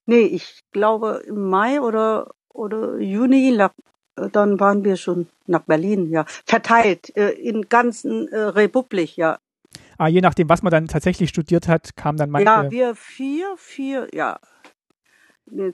Nee, 0.04 0.20
ich 0.20 0.60
glaube 0.72 1.22
im 1.26 1.48
Mai 1.48 1.80
oder, 1.80 2.32
oder 2.50 2.98
Juni, 2.98 3.56
dann 4.16 4.60
waren 4.60 4.84
wir 4.84 4.96
schon 4.96 5.26
nach 5.46 5.62
Berlin, 5.62 6.10
ja. 6.10 6.26
Verteilt, 6.44 7.16
äh, 7.16 7.30
in 7.30 7.70
ganzen 7.70 8.28
äh, 8.28 8.38
Republik, 8.40 9.16
ja. 9.16 9.38
Ah, 9.96 10.08
je 10.08 10.20
nachdem, 10.20 10.50
was 10.50 10.62
man 10.62 10.70
dann 10.70 10.86
tatsächlich 10.86 11.30
studiert 11.30 11.66
hat, 11.66 11.96
kam 11.96 12.18
dann 12.18 12.28
manche. 12.28 12.44
Ja, 12.44 12.70
wir 12.70 12.94
vier, 12.94 13.54
vier, 13.56 14.08
ja. 14.12 14.38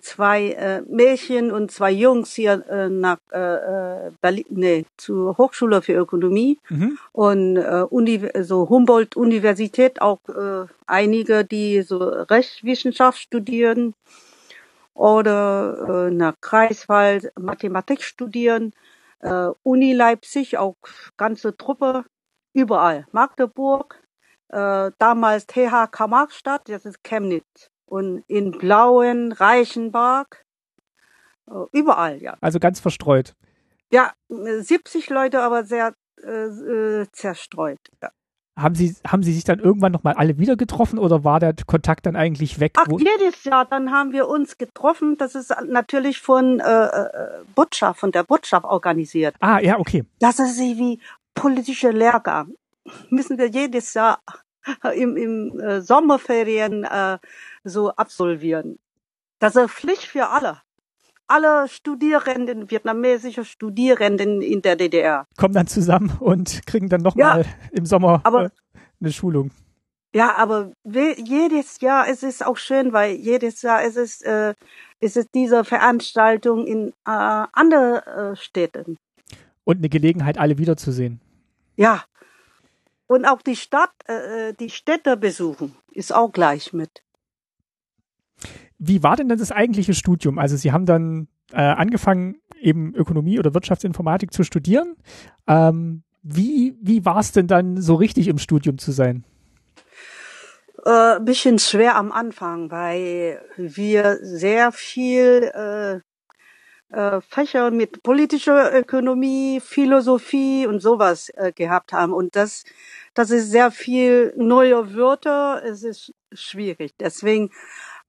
Zwei 0.00 0.52
äh, 0.52 0.81
Mädchen 0.88 1.52
und 1.52 1.70
zwei 1.70 1.90
Jungs 1.90 2.33
hier 2.33 2.64
äh, 2.68 2.88
nach 2.88 3.18
äh, 3.31 4.07
äh, 4.07 4.11
Berlin, 4.22 4.46
nee, 4.48 4.87
zur 4.96 5.37
Hochschule 5.37 5.83
für 5.83 5.92
Ökonomie 5.92 6.59
mhm. 6.70 6.98
und 7.12 7.57
äh, 7.59 7.85
Uni, 7.90 8.26
so 8.40 8.70
Humboldt-Universität, 8.70 10.00
auch 10.00 10.20
äh, 10.29 10.66
einige, 10.87 11.44
die 11.44 11.83
so 11.83 11.98
Rechtswissenschaft 11.98 13.18
studieren 13.18 13.92
oder 14.94 16.07
äh, 16.07 16.11
nach 16.11 16.35
Kreiswald 16.40 17.31
Mathematik 17.38 18.02
studieren, 18.02 18.72
äh, 19.20 19.50
Uni 19.62 19.92
Leipzig, 19.92 20.57
auch 20.57 20.76
ganze 21.18 21.55
Truppe, 21.57 22.05
überall. 22.55 23.07
Magdeburg, 23.12 24.02
äh, 24.48 24.90
damals 24.98 25.46
TH 25.46 26.07
Markstadt, 26.09 26.68
das 26.68 26.87
ist 26.87 27.05
Chemnitz. 27.05 27.70
Und 27.87 28.25
in 28.27 28.51
Blauen, 28.53 29.33
Reichenbach, 29.33 30.27
äh, 31.49 31.53
überall, 31.72 32.20
ja. 32.20 32.37
Also 32.40 32.59
ganz 32.59 32.81
verstreut. 32.81 33.35
Ja, 33.92 34.12
70 34.29 35.09
Leute, 35.11 35.40
aber 35.42 35.64
sehr 35.64 35.94
äh, 36.22 36.31
äh, 36.31 37.07
zerstreut. 37.12 37.79
Ja. 38.03 38.11
Haben 38.59 38.75
Sie, 38.75 38.96
haben 39.07 39.22
Sie 39.22 39.35
sich 39.35 39.44
dann 39.44 39.61
irgendwann 39.61 39.92
nochmal 39.92 40.14
alle 40.14 40.38
wieder 40.38 40.57
getroffen 40.57 40.99
oder 40.99 41.25
war 41.25 41.40
der 41.40 41.55
Kontakt 41.66 42.07
dann 42.07 42.16
eigentlich 42.16 42.59
weg? 42.59 42.72
Ach, 42.77 42.87
jedes 42.99 43.44
Jahr, 43.44 43.66
dann 43.66 43.92
haben 43.92 44.12
wir 44.12 44.29
uns 44.29 44.57
getroffen. 44.57 45.16
Das 45.18 45.35
ist 45.35 45.55
natürlich 45.68 46.20
von 46.20 46.61
äh, 46.61 46.87
äh 46.87 47.44
Botschaft, 47.55 48.01
von 48.01 48.12
der 48.12 48.25
Botschaft 48.25 48.64
organisiert. 48.64 49.37
Ah, 49.40 49.61
ja, 49.61 49.79
okay. 49.79 50.05
Das 50.20 50.38
ist 50.38 50.59
wie 50.59 51.01
politischer 51.35 51.92
Lehrgang 51.92 52.55
müssen 53.11 53.38
wir 53.38 53.49
jedes 53.49 53.94
Jahr 53.94 54.20
im, 54.94 55.16
im 55.16 55.61
äh, 55.61 55.81
Sommerferien 55.81 56.85
äh, 56.85 57.18
so 57.66 57.90
absolvieren. 57.90 58.79
Das 59.38 59.57
ist 59.57 59.70
Pflicht 59.70 60.05
für 60.05 60.29
alle. 60.29 60.62
alle 61.29 61.68
Studierenden, 61.68 62.70
vietnamesische 62.70 63.44
Studierenden 63.44 64.40
in 64.40 64.62
der 64.62 64.76
DDR. 64.76 65.26
Kommen 65.37 65.55
dann 65.55 65.66
zusammen 65.66 66.16
und 66.20 66.64
kriegen 66.66 66.88
dann 66.88 67.02
nochmal 67.02 67.42
ja, 67.42 67.48
im 67.72 67.85
Sommer 67.85 68.20
aber, 68.22 68.44
äh, 68.44 68.50
eine 69.00 69.12
Schulung. 69.12 69.50
Ja, 70.14 70.37
aber 70.37 70.72
jedes 70.85 71.81
Jahr 71.81 72.09
es 72.09 72.22
ist 72.22 72.46
auch 72.46 72.57
schön, 72.57 72.92
weil 72.92 73.16
jedes 73.16 73.62
Jahr 73.62 73.83
es 73.83 73.96
ist, 73.96 74.24
äh, 74.24 74.55
es 75.00 75.16
ist 75.16 75.31
diese 75.35 75.64
Veranstaltung 75.64 76.66
in 76.66 76.88
äh, 76.88 76.92
anderen 77.05 78.02
äh, 78.07 78.37
Städten. 78.37 78.96
Und 79.64 79.79
eine 79.79 79.88
Gelegenheit, 79.88 80.38
alle 80.38 80.59
wiederzusehen. 80.59 81.20
Ja. 81.76 82.05
Und 83.09 83.24
auch 83.24 83.42
die 83.42 83.57
Stadt, 83.57 83.92
äh, 84.09 84.50
äh 84.50 84.52
die 84.52 84.70
Städte 84.70 85.16
besuchen, 85.16 85.76
ist 85.90 86.14
auch 86.14 86.33
gleich 86.33 86.72
mit. 86.72 87.02
Wie 88.78 89.02
war 89.02 89.16
denn 89.16 89.28
das 89.28 89.52
eigentliche 89.52 89.94
Studium? 89.94 90.38
Also 90.38 90.56
Sie 90.56 90.72
haben 90.72 90.86
dann 90.86 91.28
äh, 91.52 91.60
angefangen, 91.60 92.36
eben 92.60 92.94
Ökonomie 92.94 93.38
oder 93.38 93.54
Wirtschaftsinformatik 93.54 94.32
zu 94.32 94.42
studieren. 94.42 94.96
Ähm, 95.46 96.02
wie 96.22 96.76
wie 96.80 97.04
war 97.04 97.18
es 97.18 97.32
denn 97.32 97.46
dann 97.46 97.80
so 97.80 97.94
richtig 97.94 98.28
im 98.28 98.38
Studium 98.38 98.78
zu 98.78 98.92
sein? 98.92 99.24
Äh, 100.84 101.20
bisschen 101.20 101.58
schwer 101.58 101.96
am 101.96 102.12
Anfang, 102.12 102.70
weil 102.70 103.40
wir 103.56 104.18
sehr 104.22 104.72
viel 104.72 105.50
äh, 105.54 106.00
äh, 106.96 107.20
Fächer 107.20 107.70
mit 107.70 108.02
politischer 108.02 108.76
Ökonomie, 108.76 109.60
Philosophie 109.60 110.66
und 110.66 110.80
sowas 110.80 111.30
äh, 111.30 111.52
gehabt 111.52 111.92
haben. 111.92 112.12
Und 112.12 112.36
das, 112.36 112.64
das 113.14 113.30
ist 113.30 113.50
sehr 113.50 113.70
viel 113.70 114.32
neue 114.36 114.94
Wörter. 114.94 115.62
Es 115.64 115.82
ist 115.82 116.14
schwierig. 116.32 116.94
Deswegen 117.00 117.50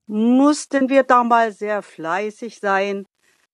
mussten 0.08 0.90
wir 0.90 1.04
damals 1.04 1.60
sehr 1.60 1.82
fleißig 1.82 2.60
sein, 2.60 3.06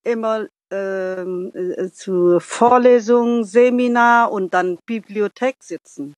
immer 0.04 0.48
ähm, 0.72 1.52
äh, 1.54 1.90
zu 1.92 2.40
Vorlesungen, 2.40 3.44
Seminar 3.44 4.32
und 4.32 4.54
dann 4.54 4.78
Bibliothek 4.86 5.58
sitzen. 5.62 6.14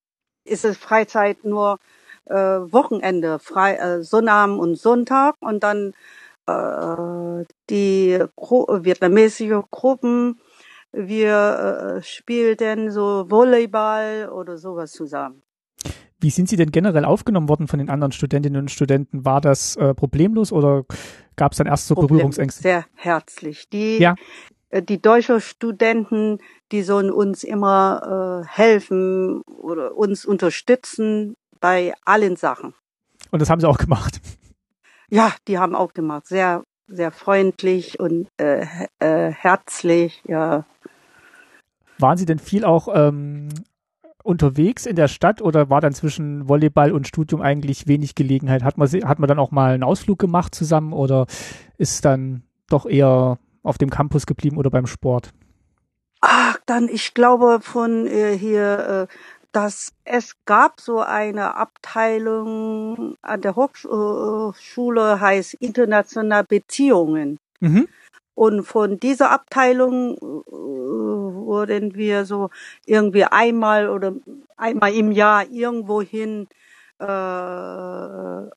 Ist 0.46 0.66
es 0.66 0.78
Freizeit 0.78 1.44
nur 1.44 1.80
äh, 2.26 2.36
Wochenende, 2.36 3.40
frei, 3.40 3.76
äh, 3.76 4.04
Sonnabend 4.04 4.60
und 4.60 4.76
Sonntag 4.76 5.36
und 5.40 5.64
dann 5.64 5.94
äh, 6.48 7.46
die 7.70 8.24
Gru 8.36 8.66
vietnamesische 8.84 9.64
Gruppen, 9.72 10.40
wir 10.92 11.98
äh, 11.98 12.04
spielten 12.04 12.92
so 12.92 13.30
Volleyball 13.30 14.30
oder 14.30 14.58
sowas 14.58 14.92
zusammen. 14.92 15.45
Wie 16.20 16.30
sind 16.30 16.50
Sie 16.50 16.56
denn 16.56 16.72
generell 16.72 17.06
aufgenommen 17.06 17.50
worden 17.50 17.68
von 17.68 17.80
den 17.80 17.90
anderen 17.90 18.12
Studentinnen 18.12 18.62
und 18.64 18.72
Studenten? 18.72 19.26
War 19.26 19.42
das 19.42 19.76
äh, 19.76 19.94
problemlos 19.94 20.52
oder 20.52 20.86
gab 21.36 21.52
es 21.52 21.58
dann 21.58 21.68
erst 21.68 21.88
so 21.88 21.96
Berührungsängste? 21.96 22.62
Sehr 22.62 22.86
herzlich. 22.96 23.70
Die, 23.70 23.98
ja. 23.98 24.16
Äh, 24.70 24.82
die 24.82 25.02
deutschen 25.02 25.42
Studenten, 25.42 26.40
die 26.72 26.84
sollen 26.84 27.12
uns 27.12 27.44
immer 27.44 28.44
äh, 28.44 28.48
helfen 28.48 29.42
oder 29.42 29.96
uns 29.96 30.26
unterstützen 30.26 31.36
bei 31.60 31.94
allen 32.06 32.36
Sachen. 32.36 32.74
Und 33.32 33.42
das 33.42 33.50
haben 33.50 33.60
sie 33.60 33.68
auch 33.68 33.78
gemacht. 33.78 34.22
Ja, 35.10 35.34
die 35.48 35.60
haben 35.60 35.76
auch 35.76 35.94
gemacht. 35.94 36.28
Sehr, 36.28 36.64
sehr 36.88 37.12
freundlich 37.12 38.00
und 38.00 38.28
äh, 38.38 38.66
äh, 39.00 39.32
herzlich, 39.32 40.22
ja. 40.26 40.66
Waren 41.98 42.18
Sie 42.18 42.26
denn 42.26 42.40
viel 42.40 42.66
auch 42.66 42.90
ähm, 42.94 43.50
unterwegs 44.26 44.86
in 44.86 44.96
der 44.96 45.08
Stadt 45.08 45.42
oder 45.42 45.70
war 45.70 45.82
dann 45.82 45.94
zwischen 45.94 46.50
Volleyball 46.50 46.92
und 46.92 47.08
Studium 47.08 47.42
eigentlich 47.42 47.88
wenig 47.88 48.16
Gelegenheit? 48.16 48.64
Hat 48.64 48.78
man, 48.78 48.90
hat 48.90 49.20
man 49.20 49.28
dann 49.28 49.40
auch 49.40 49.52
mal 49.52 49.74
einen 49.74 49.84
Ausflug 49.84 50.20
gemacht 50.20 50.56
zusammen 50.56 50.94
oder 50.94 51.28
ist 51.78 52.06
dann 52.06 52.44
doch 52.68 52.86
eher 52.86 53.38
auf 53.64 53.78
dem 53.78 53.90
Campus 53.90 54.26
geblieben 54.26 54.58
oder 54.58 54.70
beim 54.70 54.88
Sport? 54.88 55.32
Ach, 56.22 56.58
dann, 56.66 56.90
ich 56.90 57.14
glaube, 57.14 57.60
von 57.62 58.08
äh, 58.08 58.36
hier 58.38 59.08
äh, 59.10 59.14
dass 59.56 59.94
es 60.04 60.36
gab 60.44 60.82
so 60.82 61.00
eine 61.00 61.56
Abteilung 61.56 63.16
an 63.22 63.40
der 63.40 63.56
Hochschule, 63.56 65.22
heißt 65.22 65.54
internationale 65.56 66.44
Beziehungen. 66.44 67.38
Mhm. 67.62 67.88
Und 68.34 68.64
von 68.64 69.00
dieser 69.00 69.32
Abteilung 69.32 70.18
äh, 70.18 70.85
wurden 71.46 71.96
wir 71.96 72.26
so 72.26 72.50
irgendwie 72.86 73.24
einmal 73.24 73.90
oder 73.90 74.14
einmal 74.58 74.94
im 74.94 75.12
Jahr 75.12 75.48
irgendwohin 75.50 76.48
äh, 77.00 77.06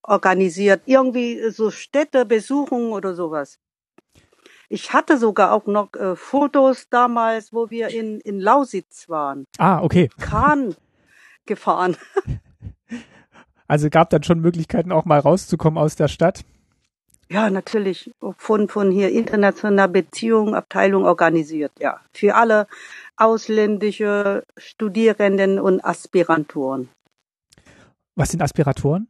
organisiert. 0.03 0.83
Irgendwie 0.87 1.51
so 1.51 1.71
Städtebesuchungen 1.71 2.93
oder 2.93 3.15
sowas. 3.15 3.59
Ich 4.69 4.93
hatte 4.93 5.17
sogar 5.17 5.53
auch 5.53 5.67
noch 5.67 5.95
äh, 5.95 6.15
Fotos 6.15 6.89
damals, 6.91 7.53
wo 7.53 7.71
wir 7.71 7.89
in, 7.89 8.21
in 8.21 8.39
Lausitz 8.39 9.09
waren. 9.09 9.47
Ah, 9.57 9.83
okay. 9.83 10.11
Kran 10.19 10.75
gefahren. 11.47 11.97
Also 13.71 13.91
gab 13.91 14.09
dann 14.09 14.23
schon 14.23 14.41
Möglichkeiten 14.41 14.93
auch 14.93 15.05
mal 15.05 15.21
rauszukommen 15.21 15.79
aus 15.79 15.95
der 15.95 16.09
Stadt? 16.09 16.43
Ja, 17.31 17.51
natürlich. 17.51 18.11
Von, 18.39 18.69
von 18.69 18.91
hier 18.91 19.11
internationaler 19.11 19.89
Beziehung, 19.89 20.55
Abteilung 20.55 21.05
organisiert, 21.05 21.73
ja. 21.79 22.01
Für 22.13 22.35
alle 22.37 22.67
ausländische 23.17 24.45
Studierenden 24.57 25.59
und 25.59 25.85
Aspiranturen. 25.85 26.89
Was 28.15 28.31
sind 28.31 28.43
Aspiratoren? 28.43 29.09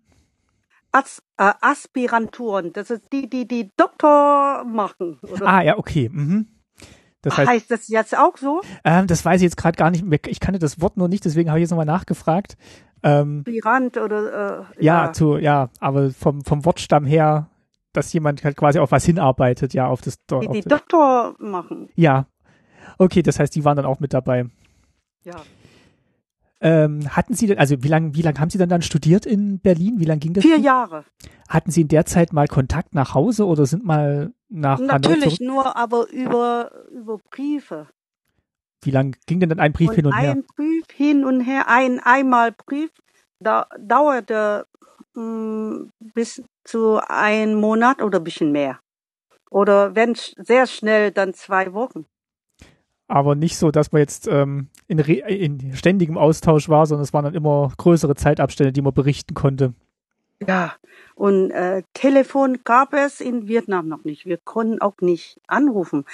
As, 0.91 1.23
äh, 1.37 1.53
Aspiranturen, 1.61 2.73
das 2.73 2.91
ist 2.91 3.03
die, 3.13 3.29
die 3.29 3.47
die 3.47 3.71
Doktor 3.77 4.65
machen. 4.65 5.19
Oder? 5.23 5.47
Ah, 5.47 5.63
ja, 5.63 5.79
okay. 5.79 6.09
Mhm. 6.11 6.49
Das 7.23 7.37
heißt, 7.37 7.51
heißt 7.51 7.71
das 7.71 7.89
jetzt 7.89 8.17
auch 8.17 8.37
so? 8.37 8.63
Ähm, 8.85 9.07
das 9.07 9.25
weiß 9.25 9.41
ich 9.41 9.45
jetzt 9.45 9.57
gerade 9.57 9.77
gar 9.77 9.91
nicht 9.91 10.05
mehr. 10.05 10.19
Ich 10.27 10.41
kannte 10.41 10.59
das 10.59 10.81
Wort 10.81 10.97
nur 10.97 11.09
nicht, 11.09 11.25
deswegen 11.25 11.51
habe 11.51 11.59
ich 11.59 11.63
jetzt 11.63 11.71
nochmal 11.71 11.87
nachgefragt. 11.87 12.57
Ähm, 13.03 13.45
Aspirant 13.47 13.97
oder 13.97 14.67
äh, 14.79 14.85
ja, 14.85 15.07
ja, 15.07 15.13
zu, 15.13 15.37
ja, 15.37 15.69
aber 15.79 16.11
vom, 16.11 16.43
vom 16.45 16.65
Wortstamm 16.65 17.05
her, 17.07 17.49
dass 17.93 18.13
jemand 18.13 18.45
halt 18.45 18.57
quasi 18.57 18.79
auf 18.79 18.93
was 18.93 19.05
hinarbeitet, 19.05 19.75
ja, 19.75 19.87
auf 19.87 20.01
das 20.01 20.25
Do 20.27 20.41
Die, 20.41 20.49
die 20.49 20.69
Doktor 20.69 21.35
machen. 21.39 21.89
Ja. 21.95 22.27
Okay, 22.99 23.23
das 23.23 23.39
heißt, 23.39 23.55
die 23.55 23.65
waren 23.65 23.77
dann 23.77 23.87
auch 23.87 24.01
mit 24.01 24.13
dabei. 24.13 24.47
Ja. 25.25 25.37
Ähm, 26.61 27.15
hatten 27.15 27.35
Sie 27.35 27.47
denn, 27.47 27.59
also 27.59 27.83
wie 27.83 27.89
lange 27.89 28.15
wie 28.15 28.23
lang 28.23 28.39
haben 28.41 28.51
Sie 28.51 28.59
dann 28.59 28.69
dann 28.69 28.83
studiert 28.83 29.27
in 29.27 29.61
Berlin? 29.61 30.01
Wie 30.01 30.05
lange 30.05 30.19
ging 30.19 30.33
das? 30.33 30.43
Vier 30.45 30.59
Jahre. 30.59 31.05
Hatten 31.49 31.71
Sie 31.71 31.83
in 31.83 31.89
der 31.89 32.05
Zeit 32.05 32.33
mal 32.33 32.49
Kontakt 32.49 32.95
nach 32.95 33.15
Hause 33.15 33.47
oder 33.47 33.65
sind 33.65 33.85
mal 33.85 34.33
nach 34.49 34.81
Natürlich 34.81 35.41
nur, 35.41 35.77
aber 35.77 36.09
über, 36.11 36.73
über 36.91 37.19
Briefe. 37.31 37.87
Wie 38.83 38.91
lange 38.91 39.13
ging 39.27 39.39
denn 39.39 39.49
dann 39.49 39.61
ein 39.61 39.73
Brief 39.73 39.91
und 39.91 39.95
hin 39.95 40.07
und 40.07 40.13
ein 40.15 40.21
her? 40.21 40.31
Ein 40.33 40.45
Brief 40.57 40.85
hin 40.93 41.25
und 41.25 41.41
her, 41.41 41.69
ein 41.69 42.01
einmal 42.01 42.53
Brief, 42.53 42.91
da 43.41 43.67
dauerte 43.79 44.67
bis 45.15 46.43
zu 46.65 47.01
ein 47.09 47.55
Monat 47.55 48.03
oder 48.03 48.19
ein 48.19 48.25
bisschen 48.25 48.53
mehr. 48.53 48.81
Oder 49.51 49.95
wenn 49.95 50.15
sehr 50.15 50.67
schnell, 50.67 51.11
dann 51.11 51.35
zwei 51.35 51.73
Wochen 51.73 52.07
aber 53.09 53.35
nicht 53.35 53.57
so, 53.57 53.71
dass 53.71 53.91
man 53.91 54.01
jetzt 54.01 54.29
ähm, 54.29 54.69
in, 54.87 54.99
in 54.99 55.75
ständigem 55.75 56.19
Austausch 56.19 56.69
war, 56.69 56.87
sondern 56.87 57.05
es 57.05 57.13
waren 57.13 57.25
dann 57.25 57.35
immer 57.35 57.73
größere 57.77 58.15
Zeitabstände, 58.15 58.73
die 58.73 58.83
man 58.83 58.93
berichten 58.93 59.35
konnte. 59.35 59.73
Ja, 60.47 60.75
und 61.17 61.51
äh, 61.51 61.83
Telefon 61.95 62.61
gab 62.63 62.93
es 62.93 63.21
in 63.21 63.49
Vietnam 63.49 63.89
noch 63.89 64.05
nicht. 64.05 64.25
Wir 64.25 64.37
konnten 64.37 64.81
auch 64.81 64.95
nicht 65.01 65.41
anrufen. 65.49 66.05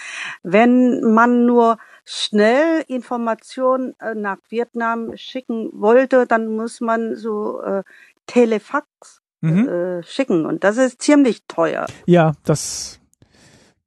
Wenn 0.42 1.12
man 1.12 1.44
nur 1.44 1.76
schnell 2.06 2.84
Informationen 2.88 3.94
äh, 4.00 4.14
nach 4.14 4.38
Vietnam 4.48 5.14
schicken 5.16 5.68
wollte, 5.74 6.26
dann 6.26 6.56
muss 6.56 6.80
man 6.80 7.16
so 7.16 7.60
äh, 7.60 7.82
Telefax 8.26 8.86
mhm. 9.40 9.68
äh, 9.68 10.02
schicken 10.02 10.46
und 10.46 10.64
das 10.64 10.76
ist 10.76 11.02
ziemlich 11.02 11.44
teuer. 11.46 11.86
Ja, 12.06 12.32
das 12.44 13.00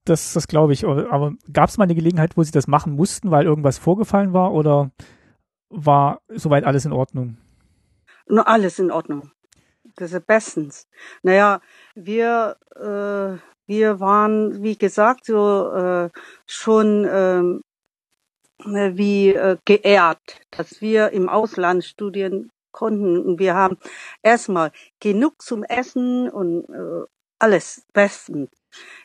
das, 0.07 0.33
das 0.33 0.47
glaube 0.47 0.73
ich. 0.73 0.85
Aber 0.85 1.33
gab 1.51 1.69
es 1.69 1.77
mal 1.77 1.83
eine 1.83 1.95
Gelegenheit, 1.95 2.37
wo 2.37 2.43
sie 2.43 2.51
das 2.51 2.67
machen 2.67 2.93
mussten, 2.93 3.31
weil 3.31 3.45
irgendwas 3.45 3.77
vorgefallen 3.77 4.33
war 4.33 4.53
oder 4.53 4.91
war 5.69 6.21
soweit 6.29 6.63
alles 6.63 6.85
in 6.85 6.93
Ordnung? 6.93 7.37
Nur 8.27 8.47
alles 8.47 8.79
in 8.79 8.91
Ordnung. 8.91 9.31
Das 9.95 10.13
ist 10.13 10.27
bestens. 10.27 10.87
Naja, 11.23 11.61
wir, 11.95 12.57
äh, 12.75 13.39
wir 13.67 13.99
waren, 13.99 14.63
wie 14.63 14.77
gesagt, 14.77 15.25
so 15.25 15.71
äh, 15.71 16.09
schon 16.45 17.07
ähm, 17.09 17.61
wie 18.63 19.29
äh, 19.29 19.57
geehrt, 19.65 20.41
dass 20.51 20.81
wir 20.81 21.11
im 21.11 21.29
Ausland 21.29 21.83
studieren 21.83 22.49
konnten. 22.71 23.19
Und 23.19 23.39
wir 23.39 23.55
haben 23.55 23.77
erstmal 24.21 24.71
genug 24.99 25.41
zum 25.41 25.63
Essen 25.63 26.29
und 26.29 26.69
äh, 26.69 27.05
alles 27.39 27.85
bestens 27.93 28.49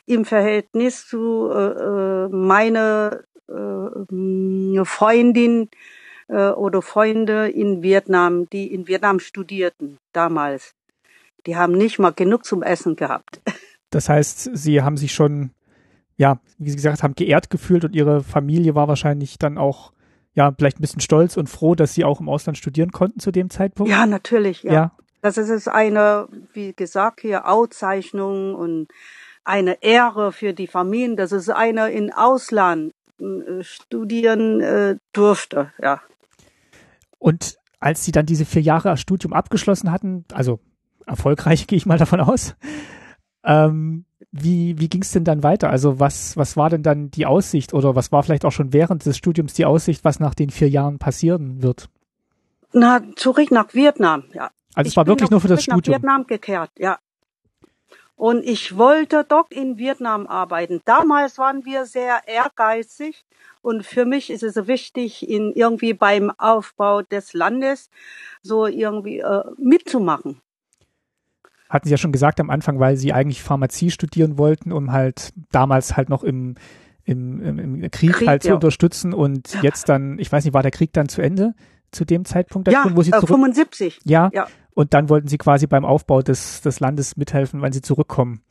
im 0.05 0.25
Verhältnis 0.25 1.07
zu 1.07 1.49
äh, 1.51 2.25
äh 2.25 2.29
meiner 2.29 3.21
äh, 3.47 4.85
Freundin 4.85 5.69
äh, 6.27 6.49
oder 6.49 6.81
Freunde 6.81 7.49
in 7.49 7.83
Vietnam, 7.83 8.49
die 8.49 8.73
in 8.73 8.87
Vietnam 8.87 9.19
studierten 9.19 9.97
damals. 10.11 10.73
Die 11.45 11.55
haben 11.55 11.73
nicht 11.73 11.99
mal 11.99 12.13
genug 12.13 12.45
zum 12.45 12.63
Essen 12.63 12.95
gehabt. 12.95 13.41
Das 13.89 14.09
heißt, 14.09 14.57
Sie 14.57 14.81
haben 14.81 14.97
sich 14.97 15.13
schon 15.13 15.51
ja, 16.17 16.39
wie 16.57 16.69
Sie 16.69 16.75
gesagt 16.75 17.03
haben, 17.03 17.15
geehrt 17.15 17.49
gefühlt 17.49 17.85
und 17.85 17.95
Ihre 17.95 18.23
Familie 18.23 18.75
war 18.75 18.87
wahrscheinlich 18.87 19.37
dann 19.37 19.57
auch 19.57 19.92
ja, 20.33 20.51
vielleicht 20.57 20.79
ein 20.79 20.81
bisschen 20.81 21.01
stolz 21.01 21.37
und 21.37 21.47
froh, 21.47 21.75
dass 21.75 21.93
Sie 21.93 22.03
auch 22.03 22.19
im 22.19 22.29
Ausland 22.29 22.57
studieren 22.57 22.91
konnten 22.91 23.19
zu 23.19 23.31
dem 23.31 23.49
Zeitpunkt? 23.49 23.91
Ja, 23.91 24.05
natürlich, 24.05 24.63
ja. 24.63 24.73
ja. 24.73 24.91
Das 25.21 25.37
ist 25.37 25.67
eine, 25.67 26.27
wie 26.53 26.73
gesagt, 26.73 27.21
hier 27.21 27.47
Auszeichnung 27.47 28.55
und 28.55 28.87
eine 29.45 29.81
Ehre 29.81 30.31
für 30.31 30.53
die 30.53 30.67
Familien, 30.67 31.15
dass 31.15 31.31
es 31.31 31.49
einer 31.49 31.89
in 31.89 32.11
Ausland 32.11 32.93
äh, 33.19 33.63
studieren 33.63 34.61
äh, 34.61 34.97
durfte, 35.13 35.71
ja. 35.81 36.01
Und 37.19 37.57
als 37.79 38.03
Sie 38.03 38.11
dann 38.11 38.25
diese 38.25 38.45
vier 38.45 38.61
Jahre 38.61 38.97
Studium 38.97 39.33
abgeschlossen 39.33 39.91
hatten, 39.91 40.25
also 40.33 40.59
erfolgreich 41.05 41.67
gehe 41.67 41.77
ich 41.77 41.85
mal 41.85 41.97
davon 41.97 42.19
aus, 42.19 42.55
ähm, 43.43 44.05
wie, 44.35 44.79
wie 44.79 44.89
ging 44.89 45.03
es 45.03 45.11
denn 45.11 45.23
dann 45.23 45.43
weiter? 45.43 45.69
Also 45.69 45.99
was, 45.99 46.35
was 46.35 46.57
war 46.57 46.71
denn 46.71 46.81
dann 46.81 47.11
die 47.11 47.27
Aussicht 47.27 47.71
oder 47.71 47.95
was 47.95 48.11
war 48.11 48.23
vielleicht 48.23 48.45
auch 48.45 48.51
schon 48.51 48.73
während 48.73 49.05
des 49.05 49.15
Studiums 49.15 49.53
die 49.53 49.65
Aussicht, 49.65 50.03
was 50.03 50.19
nach 50.19 50.33
den 50.33 50.49
vier 50.49 50.67
Jahren 50.69 50.97
passieren 50.97 51.61
wird? 51.61 51.87
Na, 52.73 53.01
zurück 53.15 53.51
nach 53.51 53.71
Vietnam, 53.75 54.23
ja. 54.33 54.49
Also 54.73 54.87
es 54.89 54.97
war 54.97 55.05
wirklich 55.05 55.29
nur 55.29 55.39
für 55.39 55.47
das 55.47 55.61
Studium. 55.61 55.93
Nach 55.93 55.99
Vietnam 55.99 56.25
gekehrt, 56.25 56.71
ja. 56.79 56.97
Und 58.15 58.43
ich 58.43 58.75
wollte 58.75 59.23
doch 59.23 59.51
in 59.51 59.77
Vietnam 59.77 60.25
arbeiten. 60.25 60.81
Damals 60.83 61.37
waren 61.37 61.63
wir 61.63 61.85
sehr 61.85 62.21
ehrgeizig 62.25 63.25
und 63.61 63.85
für 63.85 64.05
mich 64.05 64.31
ist 64.31 64.41
es 64.41 64.55
wichtig, 64.65 65.29
in 65.29 65.53
irgendwie 65.53 65.93
beim 65.93 66.31
Aufbau 66.39 67.03
des 67.03 67.33
Landes 67.33 67.91
so 68.41 68.65
irgendwie 68.65 69.19
äh, 69.19 69.43
mitzumachen 69.57 70.41
hatten 71.73 71.87
Sie 71.87 71.91
ja 71.91 71.97
schon 71.97 72.11
gesagt 72.11 72.39
am 72.39 72.51
Anfang, 72.51 72.79
weil 72.79 72.97
Sie 72.97 73.13
eigentlich 73.13 73.41
Pharmazie 73.41 73.89
studieren 73.89 74.37
wollten, 74.37 74.71
um 74.71 74.91
halt 74.91 75.33
damals 75.51 75.97
halt 75.97 76.07
noch 76.07 76.23
im, 76.23 76.53
im, 77.03 77.41
im, 77.41 77.59
im 77.59 77.91
Krieg, 77.91 78.13
Krieg, 78.13 78.27
halt 78.27 78.43
ja. 78.43 78.51
zu 78.51 78.55
unterstützen 78.55 79.11
und 79.11 79.57
jetzt 79.63 79.89
dann, 79.89 80.19
ich 80.19 80.31
weiß 80.31 80.45
nicht, 80.45 80.53
war 80.53 80.61
der 80.61 80.71
Krieg 80.71 80.93
dann 80.93 81.09
zu 81.09 81.21
Ende 81.21 81.55
zu 81.91 82.05
dem 82.05 82.25
Zeitpunkt, 82.25 82.71
ja, 82.71 82.85
wo 82.91 83.01
Sie 83.01 83.09
äh, 83.09 83.13
zurück 83.13 83.29
75. 83.29 83.99
Ja, 84.03 84.29
ja. 84.33 84.47
Und 84.75 84.93
dann 84.93 85.09
wollten 85.09 85.27
Sie 85.27 85.37
quasi 85.37 85.67
beim 85.67 85.83
Aufbau 85.83 86.21
des, 86.21 86.61
des 86.61 86.79
Landes 86.79 87.17
mithelfen, 87.17 87.61
wenn 87.61 87.73
Sie 87.73 87.81
zurückkommen. 87.81 88.43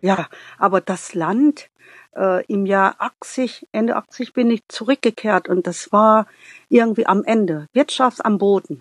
Ja, 0.00 0.28
aber 0.58 0.80
das 0.80 1.14
Land 1.14 1.70
äh, 2.16 2.44
im 2.46 2.66
Jahr 2.66 2.96
80, 2.98 3.68
Ende 3.72 3.96
80 3.96 4.34
bin 4.34 4.50
ich 4.50 4.62
zurückgekehrt 4.68 5.48
und 5.48 5.66
das 5.66 5.90
war 5.90 6.26
irgendwie 6.68 7.06
am 7.06 7.24
Ende, 7.24 7.66
Wirtschafts 7.72 8.20
am 8.20 8.38
Boden. 8.38 8.80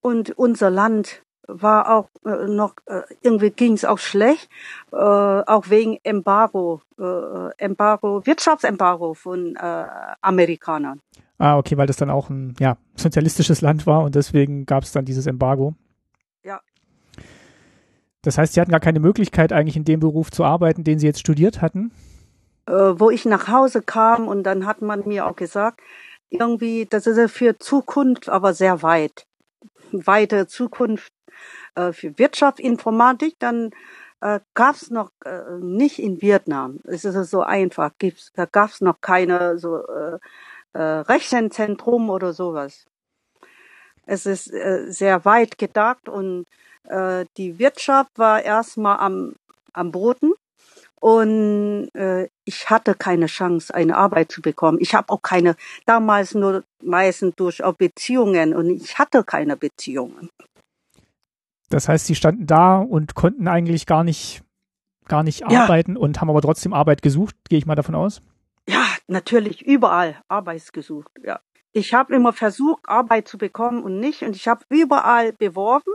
Und 0.00 0.30
unser 0.30 0.70
Land 0.70 1.23
war 1.46 1.94
auch 1.94 2.08
äh, 2.24 2.48
noch 2.48 2.74
äh, 2.86 3.02
irgendwie 3.22 3.50
ging 3.50 3.74
es 3.74 3.84
auch 3.84 3.98
schlecht, 3.98 4.48
äh, 4.92 4.96
auch 4.96 5.70
wegen 5.70 5.98
Embargo, 6.02 6.80
äh, 6.98 7.50
Embargo, 7.58 8.24
Wirtschaftsembargo 8.26 9.14
von 9.14 9.56
äh, 9.56 9.84
Amerikanern. 10.20 11.00
Ah, 11.38 11.58
okay, 11.58 11.76
weil 11.76 11.86
das 11.86 11.96
dann 11.96 12.10
auch 12.10 12.30
ein 12.30 12.54
ja, 12.60 12.76
sozialistisches 12.94 13.60
Land 13.60 13.86
war 13.86 14.02
und 14.04 14.14
deswegen 14.14 14.66
gab 14.66 14.84
es 14.84 14.92
dann 14.92 15.04
dieses 15.04 15.26
Embargo. 15.26 15.74
Ja. 16.44 16.60
Das 18.22 18.38
heißt, 18.38 18.54
Sie 18.54 18.60
hatten 18.60 18.70
gar 18.70 18.80
keine 18.80 19.00
Möglichkeit, 19.00 19.52
eigentlich 19.52 19.76
in 19.76 19.84
dem 19.84 20.00
Beruf 20.00 20.30
zu 20.30 20.44
arbeiten, 20.44 20.84
den 20.84 20.98
Sie 20.98 21.06
jetzt 21.06 21.20
studiert 21.20 21.60
hatten? 21.60 21.90
Äh, 22.66 22.72
wo 22.72 23.10
ich 23.10 23.24
nach 23.24 23.48
Hause 23.48 23.82
kam 23.82 24.28
und 24.28 24.44
dann 24.44 24.64
hat 24.64 24.80
man 24.80 25.06
mir 25.06 25.26
auch 25.26 25.36
gesagt, 25.36 25.80
irgendwie, 26.30 26.86
das 26.88 27.06
ist 27.06 27.18
ja 27.18 27.28
für 27.28 27.58
Zukunft 27.58 28.28
aber 28.28 28.54
sehr 28.54 28.82
weit. 28.82 29.26
Weite 29.92 30.46
Zukunft 30.46 31.12
äh, 31.74 31.92
für 31.92 32.18
Wirtschaftsinformatik, 32.18 33.36
dann 33.38 33.70
äh, 34.20 34.40
gab 34.54 34.76
es 34.76 34.90
noch 34.90 35.10
äh, 35.24 35.58
nicht 35.60 35.98
in 35.98 36.22
Vietnam. 36.22 36.80
Es 36.84 37.04
ist 37.04 37.30
so 37.30 37.42
einfach. 37.42 37.92
Gibt's, 37.98 38.32
da 38.34 38.46
gab 38.46 38.70
es 38.70 38.80
noch 38.80 39.00
keine 39.00 39.58
so 39.58 39.86
äh, 39.86 40.18
äh, 40.72 40.82
Rechenzentrum 40.82 42.10
oder 42.10 42.32
sowas. 42.32 42.86
Es 44.06 44.26
ist 44.26 44.52
äh, 44.52 44.86
sehr 44.88 45.24
weit 45.24 45.58
gedacht 45.58 46.08
und 46.08 46.46
äh, 46.84 47.24
die 47.36 47.58
Wirtschaft 47.58 48.10
war 48.16 48.42
erstmal 48.42 48.98
am, 48.98 49.34
am 49.72 49.90
Boden 49.92 50.32
und 51.00 51.90
äh, 51.94 52.28
ich 52.44 52.70
hatte 52.70 52.94
keine 52.94 53.26
Chance, 53.26 53.74
eine 53.74 53.96
Arbeit 53.96 54.32
zu 54.32 54.42
bekommen. 54.42 54.78
Ich 54.80 54.94
habe 54.94 55.10
auch 55.10 55.22
keine, 55.22 55.56
damals 55.86 56.34
nur 56.34 56.64
meistens 56.82 57.34
durch 57.36 57.62
auch 57.62 57.74
Beziehungen 57.74 58.54
und 58.54 58.70
ich 58.70 58.98
hatte 58.98 59.22
keine 59.24 59.56
Beziehungen. 59.56 60.30
Das 61.74 61.88
heißt, 61.88 62.06
sie 62.06 62.14
standen 62.14 62.46
da 62.46 62.78
und 62.78 63.16
konnten 63.16 63.48
eigentlich 63.48 63.84
gar 63.84 64.04
nicht, 64.04 64.44
gar 65.08 65.24
nicht 65.24 65.40
ja. 65.40 65.64
arbeiten 65.64 65.96
und 65.96 66.20
haben 66.20 66.30
aber 66.30 66.40
trotzdem 66.40 66.72
Arbeit 66.72 67.02
gesucht, 67.02 67.34
gehe 67.48 67.58
ich 67.58 67.66
mal 67.66 67.74
davon 67.74 67.96
aus. 67.96 68.22
Ja, 68.68 68.84
natürlich, 69.08 69.60
überall 69.60 70.22
Arbeit 70.28 70.72
gesucht, 70.72 71.10
ja. 71.24 71.40
Ich 71.72 71.92
habe 71.92 72.14
immer 72.14 72.32
versucht, 72.32 72.88
Arbeit 72.88 73.26
zu 73.26 73.38
bekommen 73.38 73.82
und 73.82 73.98
nicht. 73.98 74.22
Und 74.22 74.36
ich 74.36 74.46
habe 74.46 74.64
überall 74.68 75.32
beworben, 75.32 75.92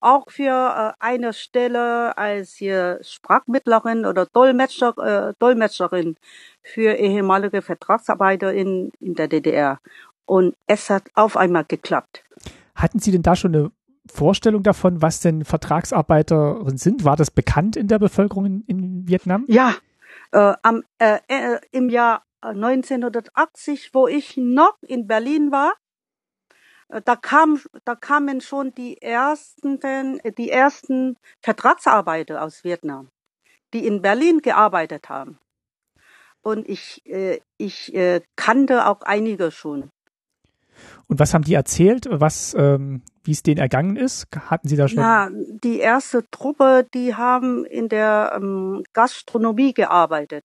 auch 0.00 0.28
für 0.28 0.50
äh, 0.50 0.92
eine 0.98 1.32
Stelle 1.32 2.18
als 2.18 2.54
hier 2.54 2.98
Sprachmittlerin 3.02 4.04
oder 4.04 4.26
Dolmetscher, 4.26 4.98
äh, 4.98 5.34
Dolmetscherin 5.38 6.16
für 6.64 6.94
ehemalige 6.94 7.62
Vertragsarbeiter 7.62 8.52
in, 8.52 8.90
in 8.98 9.14
der 9.14 9.28
DDR. 9.28 9.78
Und 10.26 10.56
es 10.66 10.90
hat 10.90 11.04
auf 11.14 11.36
einmal 11.36 11.64
geklappt. 11.64 12.24
Hatten 12.74 12.98
Sie 12.98 13.12
denn 13.12 13.22
da 13.22 13.36
schon 13.36 13.54
eine 13.54 13.70
Vorstellung 14.12 14.62
davon, 14.62 15.00
was 15.00 15.20
denn 15.20 15.44
Vertragsarbeiterinnen 15.44 16.76
sind? 16.76 17.04
War 17.04 17.16
das 17.16 17.30
bekannt 17.30 17.76
in 17.76 17.88
der 17.88 17.98
Bevölkerung 17.98 18.44
in, 18.44 18.64
in 18.66 19.08
Vietnam? 19.08 19.46
Ja, 19.48 19.74
äh, 20.32 20.54
am, 20.62 20.82
äh, 20.98 21.18
äh, 21.28 21.60
im 21.70 21.88
Jahr 21.88 22.22
1980, 22.42 23.94
wo 23.94 24.06
ich 24.06 24.36
noch 24.36 24.76
in 24.82 25.06
Berlin 25.06 25.50
war, 25.50 25.72
äh, 26.88 27.00
da 27.02 27.16
kam, 27.16 27.60
da 27.84 27.94
kamen 27.94 28.42
schon 28.42 28.74
die 28.74 29.00
ersten, 29.00 29.80
die 30.36 30.50
ersten 30.50 31.16
Vertragsarbeiter 31.40 32.42
aus 32.42 32.64
Vietnam, 32.64 33.08
die 33.72 33.86
in 33.86 34.02
Berlin 34.02 34.40
gearbeitet 34.42 35.08
haben. 35.08 35.38
Und 36.42 36.68
ich, 36.68 37.06
äh, 37.06 37.40
ich 37.56 37.94
äh, 37.94 38.20
kannte 38.36 38.86
auch 38.86 39.00
einige 39.02 39.50
schon. 39.50 39.90
Und 41.06 41.18
was 41.20 41.34
haben 41.34 41.44
die 41.44 41.54
erzählt, 41.54 42.08
was, 42.10 42.54
ähm, 42.58 43.02
wie 43.24 43.32
es 43.32 43.42
denen 43.42 43.60
ergangen 43.60 43.96
ist? 43.96 44.26
Hatten 44.34 44.68
Sie 44.68 44.76
da 44.76 44.88
schon? 44.88 44.98
Ja, 44.98 45.28
die 45.62 45.78
erste 45.78 46.24
Truppe, 46.30 46.86
die 46.94 47.14
haben 47.14 47.64
in 47.64 47.88
der 47.88 48.32
ähm, 48.36 48.82
Gastronomie 48.92 49.74
gearbeitet. 49.74 50.44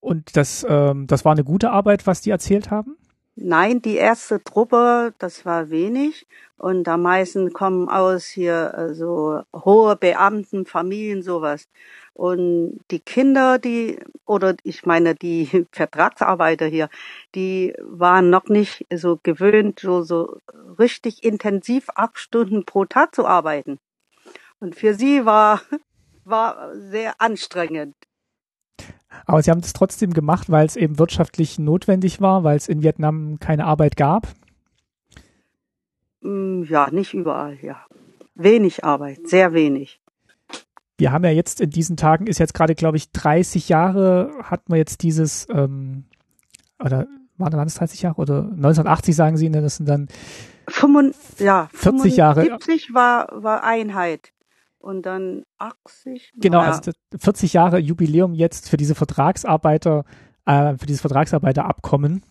Und 0.00 0.36
das, 0.36 0.66
ähm, 0.68 1.06
das 1.06 1.24
war 1.24 1.32
eine 1.32 1.44
gute 1.44 1.70
Arbeit, 1.70 2.06
was 2.06 2.20
die 2.20 2.30
erzählt 2.30 2.70
haben? 2.70 2.96
Nein, 3.36 3.82
die 3.82 3.96
erste 3.96 4.42
Truppe, 4.44 5.12
das 5.18 5.44
war 5.44 5.70
wenig. 5.70 6.26
Und 6.56 6.86
am 6.88 7.02
meisten 7.02 7.52
kommen 7.52 7.88
aus 7.88 8.26
hier 8.26 8.90
so 8.92 9.42
hohe 9.52 9.96
Beamtenfamilien, 9.96 11.22
sowas. 11.22 11.68
Und 12.12 12.78
die 12.92 13.00
Kinder, 13.00 13.58
die, 13.58 13.98
oder 14.24 14.54
ich 14.62 14.86
meine, 14.86 15.16
die 15.16 15.66
Vertragsarbeiter 15.72 16.66
hier, 16.66 16.88
die 17.34 17.74
waren 17.82 18.30
noch 18.30 18.48
nicht 18.48 18.86
so 18.94 19.18
gewöhnt, 19.20 19.80
so, 19.80 20.02
so 20.02 20.38
richtig 20.78 21.24
intensiv 21.24 21.88
acht 21.96 22.18
Stunden 22.18 22.64
pro 22.64 22.84
Tag 22.84 23.14
zu 23.16 23.26
arbeiten. 23.26 23.80
Und 24.60 24.76
für 24.76 24.94
sie 24.94 25.26
war, 25.26 25.60
war 26.24 26.72
sehr 26.76 27.20
anstrengend. 27.20 27.96
Aber 29.26 29.42
sie 29.42 29.50
haben 29.50 29.60
es 29.60 29.72
trotzdem 29.72 30.12
gemacht, 30.12 30.50
weil 30.50 30.66
es 30.66 30.76
eben 30.76 30.98
wirtschaftlich 30.98 31.58
notwendig 31.58 32.20
war, 32.20 32.44
weil 32.44 32.56
es 32.56 32.68
in 32.68 32.82
Vietnam 32.82 33.38
keine 33.40 33.64
Arbeit 33.64 33.96
gab? 33.96 34.28
Mm, 36.20 36.62
ja, 36.64 36.90
nicht 36.90 37.14
überall, 37.14 37.58
ja. 37.62 37.84
Wenig 38.34 38.84
Arbeit, 38.84 39.28
sehr 39.28 39.52
wenig 39.52 40.00
wir 40.96 41.12
haben 41.12 41.24
ja 41.24 41.30
jetzt 41.30 41.60
in 41.60 41.70
diesen 41.70 41.96
Tagen, 41.96 42.26
ist 42.26 42.38
jetzt 42.38 42.54
gerade, 42.54 42.74
glaube 42.74 42.96
ich, 42.96 43.10
30 43.12 43.68
Jahre, 43.68 44.30
hat 44.42 44.68
man 44.68 44.78
jetzt 44.78 45.02
dieses, 45.02 45.46
ähm, 45.50 46.04
oder 46.78 47.06
waren 47.36 47.66
es 47.66 47.74
30 47.74 48.02
Jahre 48.02 48.20
oder 48.20 48.42
1980 48.42 49.16
sagen 49.16 49.36
Sie, 49.36 49.48
ne, 49.48 49.60
das 49.60 49.76
sind 49.76 49.88
dann 49.88 50.08
45, 50.68 51.44
ja, 51.44 51.68
40 51.72 52.16
Jahre. 52.16 52.42
70 52.42 52.94
war, 52.94 53.28
war 53.32 53.64
Einheit 53.64 54.32
und 54.84 55.02
dann 55.02 55.44
80. 55.58 56.32
Genau, 56.36 56.60
ja. 56.60 56.72
also 56.72 56.92
40 57.18 57.52
Jahre 57.52 57.78
Jubiläum 57.78 58.34
jetzt 58.34 58.68
für 58.68 58.76
diese 58.76 58.94
Vertragsarbeiter, 58.94 60.04
äh, 60.46 60.76
für 60.76 60.86
dieses 60.86 61.00
Vertragsarbeiterabkommen. 61.00 62.22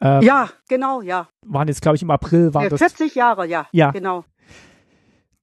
Ähm, 0.00 0.22
ja, 0.22 0.48
genau, 0.68 1.02
ja. 1.02 1.28
Waren 1.44 1.68
jetzt, 1.68 1.82
glaube 1.82 1.96
ich, 1.96 2.02
im 2.02 2.10
April 2.10 2.54
waren 2.54 2.68
40 2.68 2.98
das. 2.98 3.14
Jahre, 3.14 3.46
ja. 3.46 3.66
Ja. 3.72 3.90
Genau. 3.90 4.24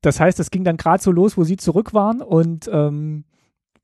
Das 0.02 0.20
heißt, 0.20 0.39
es 0.39 0.52
ging 0.52 0.63
dann 0.63 0.78
gerade 0.78 1.04
so 1.04 1.12
los, 1.12 1.38
wo 1.38 1.44
sie 1.44 1.58
zurück 1.58 1.94
waren 1.94 2.22
und 2.22 2.70
ähm, 2.72 3.26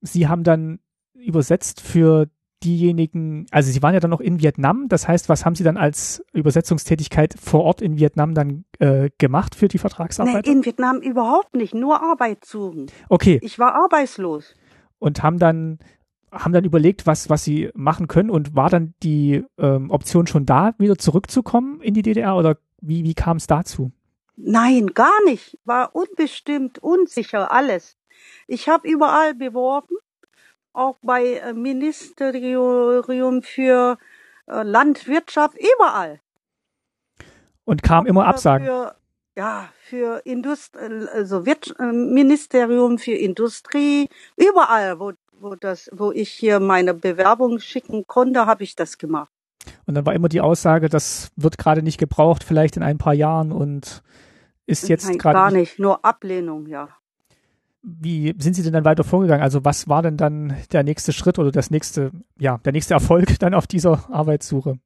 sie 0.02 0.28
haben 0.28 0.44
dann 0.44 0.80
übersetzt 1.14 1.82
für 1.82 2.28
diejenigen, 2.64 3.46
also 3.52 3.72
sie 3.72 3.82
waren 3.82 3.94
ja 3.94 4.00
dann 4.00 4.12
noch 4.12 4.22
in 4.22 4.42
Vietnam, 4.42 4.88
das 4.88 5.08
heißt, 5.08 5.30
was 5.30 5.46
haben 5.46 5.56
sie 5.56 5.64
dann 5.64 5.78
als 5.78 6.24
Übersetzungstätigkeit 6.34 7.36
vor 7.42 7.64
Ort 7.64 7.82
in 7.82 7.98
Vietnam 7.98 8.34
dann 8.34 8.66
äh, 8.80 9.10
gemacht 9.18 9.56
für 9.56 9.68
die 9.68 9.78
Vertragsarbeit? 9.78 10.46
Nee, 10.46 10.52
in 10.52 10.66
Vietnam 10.66 10.98
überhaupt 11.02 11.56
nicht, 11.56 11.74
nur 11.74 12.02
Arbeit 12.02 12.46
suchen. 12.46 12.88
Okay. 13.10 13.40
Ich 13.42 13.60
war 13.60 13.76
arbeitslos. 13.76 14.56
Und 15.00 15.24
haben 15.24 15.40
dann 15.40 15.80
haben 16.32 16.54
dann 16.54 16.64
überlegt, 16.64 17.06
was, 17.08 17.30
was 17.30 17.44
sie 17.44 17.70
machen 17.74 18.08
können 18.08 18.30
und 18.30 18.56
war 18.56 18.70
dann 18.70 18.94
die 19.04 19.44
ähm, 19.58 19.90
Option 19.92 20.28
schon 20.28 20.46
da, 20.46 20.74
wieder 20.78 20.98
zurückzukommen 20.98 21.82
in 21.82 21.94
die 21.94 22.04
DDR 22.04 22.38
oder 22.38 22.58
wie, 22.80 23.04
wie 23.04 23.14
kam 23.14 23.38
es 23.38 23.48
dazu? 23.48 23.92
Nein, 24.38 24.88
gar 24.94 25.24
nicht. 25.26 25.60
War 25.66 25.94
unbestimmt, 25.94 26.80
unsicher, 26.80 27.52
alles. 27.52 27.98
Ich 28.48 28.70
habe 28.70 28.88
überall 28.88 29.36
beworben, 29.36 29.96
auch 30.74 30.98
bei 31.02 31.36
äh, 31.36 31.54
Ministerium 31.54 33.42
für 33.44 33.98
äh, 34.48 34.64
Landwirtschaft, 34.64 35.58
überall. 35.58 36.20
Und 37.66 37.84
kam 37.84 38.06
immer 38.06 38.26
Absagen. 38.26 38.66
Für, 38.66 38.96
ja, 39.36 39.70
für 39.80 40.22
Indust 40.26 40.78
also 40.78 41.46
Wirtsch 41.46 41.74
Ministerium 41.80 42.98
für 42.98 43.14
Industrie, 43.14 44.10
überall, 44.36 45.00
wo, 45.00 45.14
wo 45.32 45.56
das, 45.56 45.90
wo 45.94 46.12
ich 46.12 46.30
hier 46.32 46.60
meine 46.60 46.94
Bewerbung 46.94 47.60
schicken 47.60 48.08
konnte, 48.08 48.46
habe 48.46 48.64
ich 48.64 48.76
das 48.76 48.98
gemacht. 48.98 49.32
Und 49.86 49.96
dann 49.96 50.06
war 50.06 50.14
immer 50.14 50.30
die 50.30 50.42
Aussage, 50.42 50.90
das 50.90 51.32
wird 51.36 51.58
gerade 51.58 51.84
nicht 51.84 52.00
gebraucht, 52.00 52.44
vielleicht 52.44 52.78
in 52.78 52.84
ein 52.84 52.98
paar 52.98 53.14
Jahren 53.14 53.52
und 53.52 54.02
ist 54.66 54.90
jetzt 54.90 55.08
gerade. 55.20 55.36
Gar 55.36 55.52
nicht, 55.52 55.80
nur 55.80 56.04
Ablehnung, 56.04 56.68
ja. 56.68 56.90
Wie 57.84 58.36
sind 58.38 58.54
Sie 58.54 58.62
denn 58.62 58.74
dann 58.74 58.86
weiter 58.86 59.04
vorgegangen? 59.04 59.42
Also 59.42 59.66
was 59.66 59.88
war 59.90 60.04
denn 60.04 60.16
dann 60.16 60.56
der 60.72 60.84
nächste 60.84 61.14
Schritt 61.14 61.40
oder 61.40 61.52
das 61.52 61.72
nächste, 61.72 62.12
ja, 62.38 62.60
der 62.60 62.74
nächste 62.74 62.94
Erfolg 62.94 63.28
dann 63.40 63.54
auf 63.54 63.66
dieser 63.66 64.06
Arbeitssuche? 64.12 64.78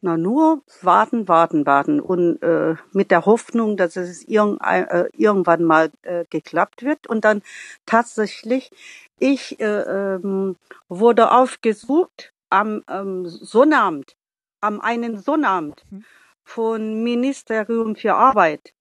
Na 0.00 0.18
nur 0.18 0.62
warten, 0.82 1.28
warten, 1.28 1.64
warten 1.64 1.98
und 1.98 2.42
äh, 2.42 2.74
mit 2.92 3.10
der 3.10 3.24
Hoffnung, 3.24 3.78
dass 3.78 3.96
es 3.96 4.22
irgend, 4.28 4.60
äh, 4.62 5.08
irgendwann 5.16 5.64
mal 5.64 5.90
äh, 6.02 6.26
geklappt 6.28 6.82
wird. 6.82 7.06
Und 7.06 7.24
dann 7.24 7.40
tatsächlich, 7.86 8.70
ich 9.18 9.58
äh, 9.60 9.64
ähm, 9.64 10.56
wurde 10.88 11.32
aufgesucht 11.32 12.34
am 12.50 12.84
ähm, 12.86 13.26
Sonnabend, 13.26 14.14
am 14.60 14.80
einen 14.80 15.18
Sonnabend 15.18 15.82
mhm. 15.90 16.04
von 16.44 17.02
Ministerium 17.02 17.96
für 17.96 18.14
Arbeit. 18.14 18.74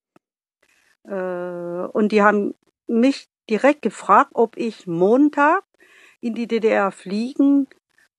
Äh, 1.05 1.13
und 1.13 2.11
die 2.11 2.21
haben 2.21 2.53
mich 2.87 3.27
direkt 3.49 3.81
gefragt, 3.81 4.31
ob 4.33 4.57
ich 4.57 4.87
Montag 4.87 5.63
in 6.21 6.35
die 6.35 6.47
DDR 6.47 6.91
fliegen 6.91 7.67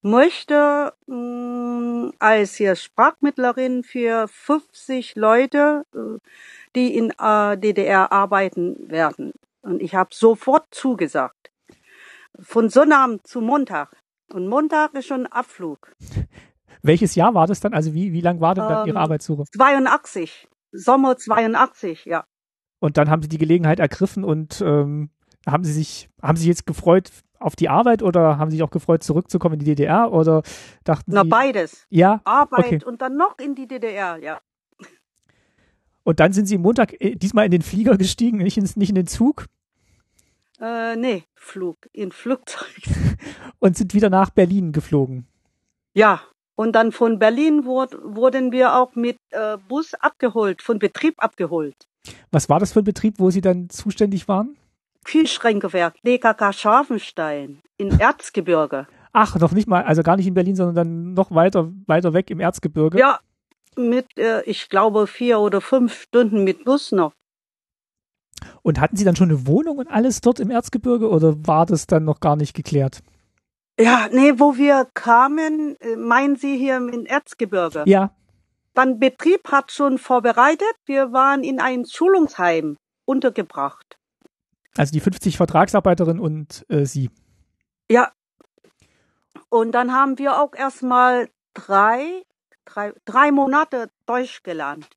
möchte 0.04 0.92
mh, 1.06 1.16
mm, 1.16 2.12
als 2.18 2.54
hier 2.56 2.76
Sprachmittlerin 2.76 3.82
für 3.82 4.28
50 4.28 5.16
Leute, 5.16 5.84
äh, 5.94 6.18
die 6.76 6.94
in 6.96 7.10
äh, 7.18 7.56
DDR 7.56 8.12
arbeiten 8.12 8.90
werden. 8.90 9.32
Und 9.62 9.80
ich 9.80 9.94
habe 9.94 10.10
sofort 10.12 10.66
zugesagt. 10.70 11.50
Von 12.38 12.68
Sonnabend 12.68 13.26
zu 13.26 13.40
Montag. 13.40 13.96
Und 14.32 14.48
Montag 14.48 14.92
ist 14.94 15.06
schon 15.06 15.26
Abflug. 15.26 15.92
Welches 16.82 17.14
Jahr 17.14 17.34
war 17.34 17.46
das 17.46 17.60
dann? 17.60 17.72
Also 17.72 17.94
wie, 17.94 18.12
wie 18.12 18.20
lang 18.20 18.40
war 18.40 18.54
denn 18.54 18.68
dann 18.68 18.82
ähm, 18.82 18.88
Ihre 18.88 18.98
Arbeitssuche? 18.98 19.44
82. 19.56 20.48
Sommer 20.72 21.16
82, 21.16 22.04
ja. 22.04 22.24
Und 22.84 22.98
dann 22.98 23.08
haben 23.08 23.22
Sie 23.22 23.30
die 23.30 23.38
Gelegenheit 23.38 23.80
ergriffen 23.80 24.24
und 24.24 24.60
ähm, 24.60 25.08
haben 25.46 25.64
Sie 25.64 25.72
sich, 25.72 26.10
haben 26.20 26.36
Sie 26.36 26.46
jetzt 26.46 26.66
gefreut 26.66 27.10
auf 27.38 27.56
die 27.56 27.70
Arbeit 27.70 28.02
oder 28.02 28.36
haben 28.36 28.50
Sie 28.50 28.58
sich 28.58 28.62
auch 28.62 28.70
gefreut, 28.70 29.02
zurückzukommen 29.02 29.54
in 29.54 29.60
die 29.60 29.64
DDR 29.64 30.12
oder 30.12 30.42
dachten 30.84 31.12
Na, 31.14 31.22
Sie? 31.22 31.30
beides. 31.30 31.86
Ja. 31.88 32.20
Arbeit 32.24 32.66
okay. 32.66 32.84
und 32.84 33.00
dann 33.00 33.16
noch 33.16 33.38
in 33.38 33.54
die 33.54 33.66
DDR, 33.66 34.18
ja. 34.18 34.38
Und 36.02 36.20
dann 36.20 36.34
sind 36.34 36.44
Sie 36.44 36.58
Montag 36.58 37.00
äh, 37.00 37.14
diesmal 37.14 37.46
in 37.46 37.52
den 37.52 37.62
Flieger 37.62 37.96
gestiegen, 37.96 38.36
nicht, 38.36 38.58
ins, 38.58 38.76
nicht 38.76 38.90
in 38.90 38.96
den 38.96 39.06
Zug? 39.06 39.46
Äh, 40.60 40.96
nee, 40.96 41.24
Flug, 41.36 41.88
in 41.94 42.12
Flugzeug. 42.12 42.82
und 43.60 43.78
sind 43.78 43.94
wieder 43.94 44.10
nach 44.10 44.28
Berlin 44.28 44.72
geflogen? 44.72 45.26
Ja, 45.94 46.20
und 46.54 46.72
dann 46.72 46.92
von 46.92 47.18
Berlin 47.18 47.64
wurde, 47.64 47.98
wurden 48.04 48.52
wir 48.52 48.74
auch 48.74 48.94
mit 48.94 49.16
äh, 49.30 49.56
Bus 49.68 49.94
abgeholt, 49.94 50.60
von 50.60 50.78
Betrieb 50.78 51.14
abgeholt. 51.16 51.86
Was 52.30 52.48
war 52.48 52.60
das 52.60 52.72
für 52.72 52.80
ein 52.80 52.84
Betrieb, 52.84 53.18
wo 53.18 53.30
Sie 53.30 53.40
dann 53.40 53.70
zuständig 53.70 54.28
waren? 54.28 54.56
Kühlschränkewerk 55.04 55.94
DKK 56.02 56.52
Scharfenstein 56.52 57.62
in 57.76 58.00
Erzgebirge. 58.00 58.86
Ach, 59.12 59.38
noch 59.38 59.52
nicht 59.52 59.68
mal, 59.68 59.84
also 59.84 60.02
gar 60.02 60.16
nicht 60.16 60.26
in 60.26 60.34
Berlin, 60.34 60.56
sondern 60.56 60.74
dann 60.74 61.14
noch 61.14 61.30
weiter, 61.30 61.70
weiter 61.86 62.14
weg 62.14 62.30
im 62.30 62.40
Erzgebirge. 62.40 62.98
Ja, 62.98 63.20
mit, 63.76 64.06
äh, 64.18 64.42
ich 64.42 64.68
glaube, 64.68 65.06
vier 65.06 65.38
oder 65.38 65.60
fünf 65.60 66.02
Stunden 66.02 66.44
mit 66.44 66.64
Bus 66.64 66.92
noch. 66.92 67.12
Und 68.62 68.80
hatten 68.80 68.96
Sie 68.96 69.04
dann 69.04 69.16
schon 69.16 69.30
eine 69.30 69.46
Wohnung 69.46 69.78
und 69.78 69.88
alles 69.88 70.20
dort 70.20 70.40
im 70.40 70.50
Erzgebirge 70.50 71.08
oder 71.08 71.46
war 71.46 71.66
das 71.66 71.86
dann 71.86 72.04
noch 72.04 72.20
gar 72.20 72.36
nicht 72.36 72.54
geklärt? 72.54 73.02
Ja, 73.78 74.08
nee, 74.12 74.34
wo 74.36 74.56
wir 74.56 74.86
kamen, 74.94 75.76
äh, 75.80 75.96
meinen 75.96 76.36
Sie 76.36 76.56
hier 76.56 76.76
im 76.76 77.06
Erzgebirge? 77.06 77.84
Ja. 77.86 78.12
Dann 78.74 78.98
Betrieb 78.98 79.50
hat 79.50 79.72
schon 79.72 79.98
vorbereitet. 79.98 80.74
Wir 80.84 81.12
waren 81.12 81.44
in 81.44 81.60
einem 81.60 81.84
Schulungsheim 81.86 82.76
untergebracht. 83.04 83.98
Also 84.76 84.92
die 84.92 85.00
50 85.00 85.36
Vertragsarbeiterinnen 85.36 86.20
und 86.20 86.66
äh, 86.68 86.84
Sie. 86.84 87.10
Ja. 87.90 88.12
Und 89.48 89.72
dann 89.72 89.92
haben 89.92 90.18
wir 90.18 90.40
auch 90.40 90.54
erstmal 90.54 91.28
drei, 91.54 92.22
drei, 92.64 92.92
drei 93.04 93.30
Monate 93.30 93.88
Deutsch 94.06 94.42
gelernt. 94.42 94.88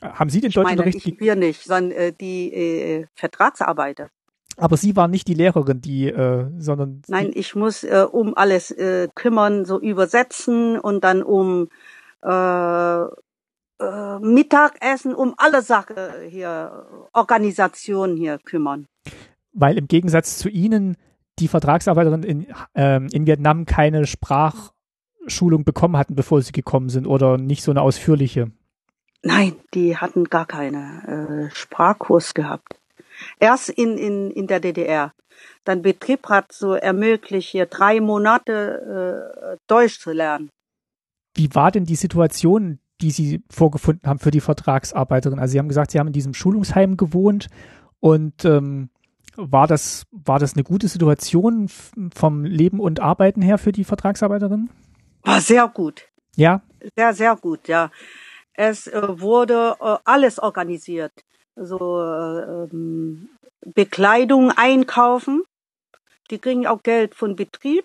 Haben 0.00 0.30
Sie 0.30 0.40
den 0.40 0.48
ich 0.48 0.54
Deutschunterricht? 0.54 1.04
Meine, 1.04 1.14
ich, 1.14 1.20
wir 1.20 1.36
nicht, 1.36 1.64
sondern 1.64 1.92
äh, 1.92 2.12
die 2.12 2.52
äh, 2.52 3.06
Vertragsarbeiter. 3.14 4.08
Aber 4.56 4.76
Sie 4.76 4.94
waren 4.96 5.10
nicht 5.10 5.28
die 5.28 5.34
Lehrerin, 5.34 5.80
die, 5.80 6.06
äh, 6.06 6.46
sondern. 6.58 7.02
Nein, 7.08 7.32
ich 7.34 7.54
muss 7.54 7.84
äh, 7.84 8.06
um 8.10 8.36
alles 8.36 8.70
äh, 8.70 9.08
kümmern, 9.14 9.64
so 9.64 9.80
übersetzen 9.80 10.78
und 10.78 11.02
dann 11.04 11.22
um 11.22 11.68
äh, 12.24 13.04
äh, 13.80 14.18
Mittagessen, 14.20 15.14
um 15.14 15.34
alle 15.36 15.62
Sachen 15.62 15.96
hier, 16.28 16.86
Organisation 17.12 18.16
hier 18.16 18.38
kümmern. 18.38 18.86
Weil 19.52 19.78
im 19.78 19.88
Gegensatz 19.88 20.38
zu 20.38 20.48
Ihnen 20.48 20.96
die 21.38 21.48
Vertragsarbeiterinnen 21.48 22.22
in, 22.22 22.46
ähm, 22.74 23.08
in 23.12 23.26
Vietnam 23.26 23.66
keine 23.66 24.06
Sprachschulung 24.06 25.64
bekommen 25.64 25.96
hatten, 25.96 26.14
bevor 26.14 26.40
sie 26.42 26.52
gekommen 26.52 26.88
sind 26.88 27.06
oder 27.06 27.38
nicht 27.38 27.62
so 27.62 27.70
eine 27.70 27.82
ausführliche. 27.82 28.52
Nein, 29.22 29.56
die 29.72 29.96
hatten 29.96 30.24
gar 30.24 30.46
keine 30.46 31.50
äh, 31.50 31.54
Sprachkurs 31.54 32.34
gehabt. 32.34 32.78
Erst 33.40 33.70
in, 33.70 33.96
in, 33.96 34.30
in 34.30 34.46
der 34.46 34.60
DDR. 34.60 35.12
Dann 35.64 35.82
Betrieb 35.82 36.28
hat 36.28 36.52
so 36.52 36.74
ermöglicht, 36.74 37.50
hier 37.50 37.66
drei 37.66 38.00
Monate 38.00 39.54
äh, 39.54 39.56
Deutsch 39.66 39.98
zu 39.98 40.12
lernen. 40.12 40.50
Wie 41.34 41.54
war 41.54 41.70
denn 41.70 41.84
die 41.84 41.96
Situation 41.96 42.78
die 43.00 43.10
Sie 43.10 43.42
vorgefunden 43.50 44.08
haben 44.08 44.18
für 44.18 44.30
die 44.30 44.40
Vertragsarbeiterin? 44.40 45.38
Also 45.38 45.52
Sie 45.52 45.58
haben 45.58 45.68
gesagt, 45.68 45.90
Sie 45.90 45.98
haben 45.98 46.06
in 46.06 46.12
diesem 46.12 46.34
Schulungsheim 46.34 46.96
gewohnt 46.96 47.48
und 48.00 48.44
ähm, 48.44 48.90
war 49.36 49.66
das, 49.66 50.06
war 50.12 50.38
das 50.38 50.54
eine 50.54 50.62
gute 50.62 50.88
Situation 50.88 51.68
vom 52.14 52.44
Leben 52.44 52.78
und 52.80 53.00
Arbeiten 53.00 53.42
her 53.42 53.58
für 53.58 53.72
die 53.72 53.84
Vertragsarbeiterin? 53.84 54.70
War 55.22 55.40
sehr 55.40 55.66
gut. 55.68 56.08
Ja? 56.36 56.62
Sehr, 56.96 57.14
sehr 57.14 57.36
gut, 57.36 57.66
ja. 57.66 57.90
Es 58.52 58.86
äh, 58.86 59.20
wurde 59.20 59.76
äh, 59.80 59.96
alles 60.04 60.38
organisiert. 60.38 61.12
So 61.56 62.00
äh, 62.00 62.64
ähm, 62.64 63.28
Bekleidung 63.74 64.52
einkaufen. 64.52 65.42
Die 66.30 66.38
kriegen 66.38 66.66
auch 66.66 66.82
Geld 66.82 67.14
von 67.14 67.34
Betrieb. 67.34 67.84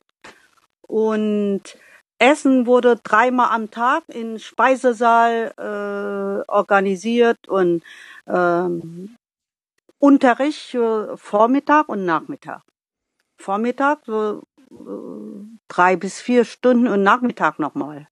Und 0.81 1.77
Essen 2.19 2.65
wurde 2.65 2.97
dreimal 3.01 3.49
am 3.51 3.71
Tag 3.71 4.03
im 4.09 4.37
Speisesaal 4.37 5.53
äh, 5.57 6.51
organisiert 6.51 7.47
und 7.47 7.81
ähm, 8.27 9.15
Unterricht 9.99 10.59
für 10.59 11.17
Vormittag 11.17 11.89
und 11.89 12.05
Nachmittag. 12.05 12.61
Vormittag 13.37 13.99
so 14.05 14.43
äh, 14.69 14.75
drei 15.69 15.95
bis 15.95 16.21
vier 16.21 16.43
Stunden 16.45 16.87
und 16.87 17.03
Nachmittag 17.03 17.57
nochmal. 17.57 18.07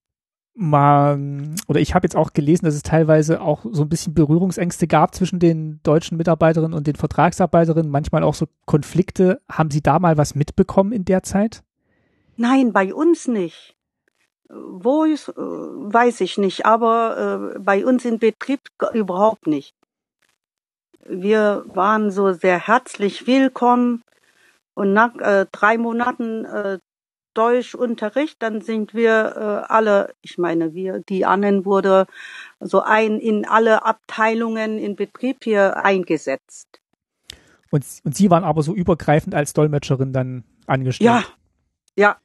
Mal, 0.59 1.53
oder 1.67 1.79
ich 1.79 1.93
habe 1.93 2.05
jetzt 2.05 2.15
auch 2.15 2.33
gelesen, 2.33 2.65
dass 2.65 2.73
es 2.73 2.81
teilweise 2.81 3.41
auch 3.41 3.63
so 3.71 3.83
ein 3.83 3.89
bisschen 3.89 4.15
Berührungsängste 4.15 4.87
gab 4.87 5.13
zwischen 5.13 5.37
den 5.37 5.79
deutschen 5.83 6.17
Mitarbeiterinnen 6.17 6.73
und 6.73 6.87
den 6.87 6.95
Vertragsarbeiterinnen, 6.95 7.91
manchmal 7.91 8.23
auch 8.23 8.33
so 8.33 8.47
Konflikte. 8.65 9.39
Haben 9.51 9.69
Sie 9.69 9.81
da 9.81 9.99
mal 9.99 10.17
was 10.17 10.33
mitbekommen 10.33 10.93
in 10.93 11.05
der 11.05 11.21
Zeit? 11.21 11.63
Nein, 12.37 12.73
bei 12.73 12.91
uns 12.91 13.27
nicht. 13.27 13.76
Wo 14.49 15.03
ist, 15.03 15.29
äh, 15.29 15.33
weiß 15.35 16.21
ich 16.21 16.37
nicht, 16.37 16.65
aber 16.65 17.53
äh, 17.55 17.59
bei 17.59 17.85
uns 17.85 18.05
im 18.05 18.19
Betrieb 18.19 18.61
überhaupt 18.93 19.47
nicht. 19.47 19.75
Wir 21.05 21.65
waren 21.67 22.11
so 22.11 22.33
sehr 22.33 22.67
herzlich 22.67 23.27
willkommen 23.27 24.03
und 24.73 24.93
nach 24.93 25.15
äh, 25.15 25.45
drei 25.51 25.77
Monaten 25.77 26.45
äh, 26.45 26.79
Deutschunterricht, 27.33 28.41
dann 28.41 28.61
sind 28.61 28.93
wir 28.95 29.35
äh, 29.35 29.71
alle, 29.71 30.13
ich 30.21 30.37
meine, 30.37 30.73
wir, 30.73 30.99
die 31.07 31.23
anderen 31.23 31.65
wurde 31.65 32.07
so 32.59 32.81
ein 32.81 33.19
in 33.19 33.45
alle 33.45 33.85
Abteilungen 33.85 34.79
in 34.79 34.95
Betrieb 34.95 35.43
hier 35.43 35.77
eingesetzt. 35.77 36.81
Und, 37.69 37.85
und 38.03 38.15
Sie 38.15 38.31
waren 38.31 38.43
aber 38.43 38.63
so 38.63 38.73
übergreifend 38.73 39.35
als 39.35 39.53
Dolmetscherin 39.53 40.13
dann 40.13 40.45
angestellt? 40.65 41.05
Ja, 41.05 41.23
Ja, 41.95 42.17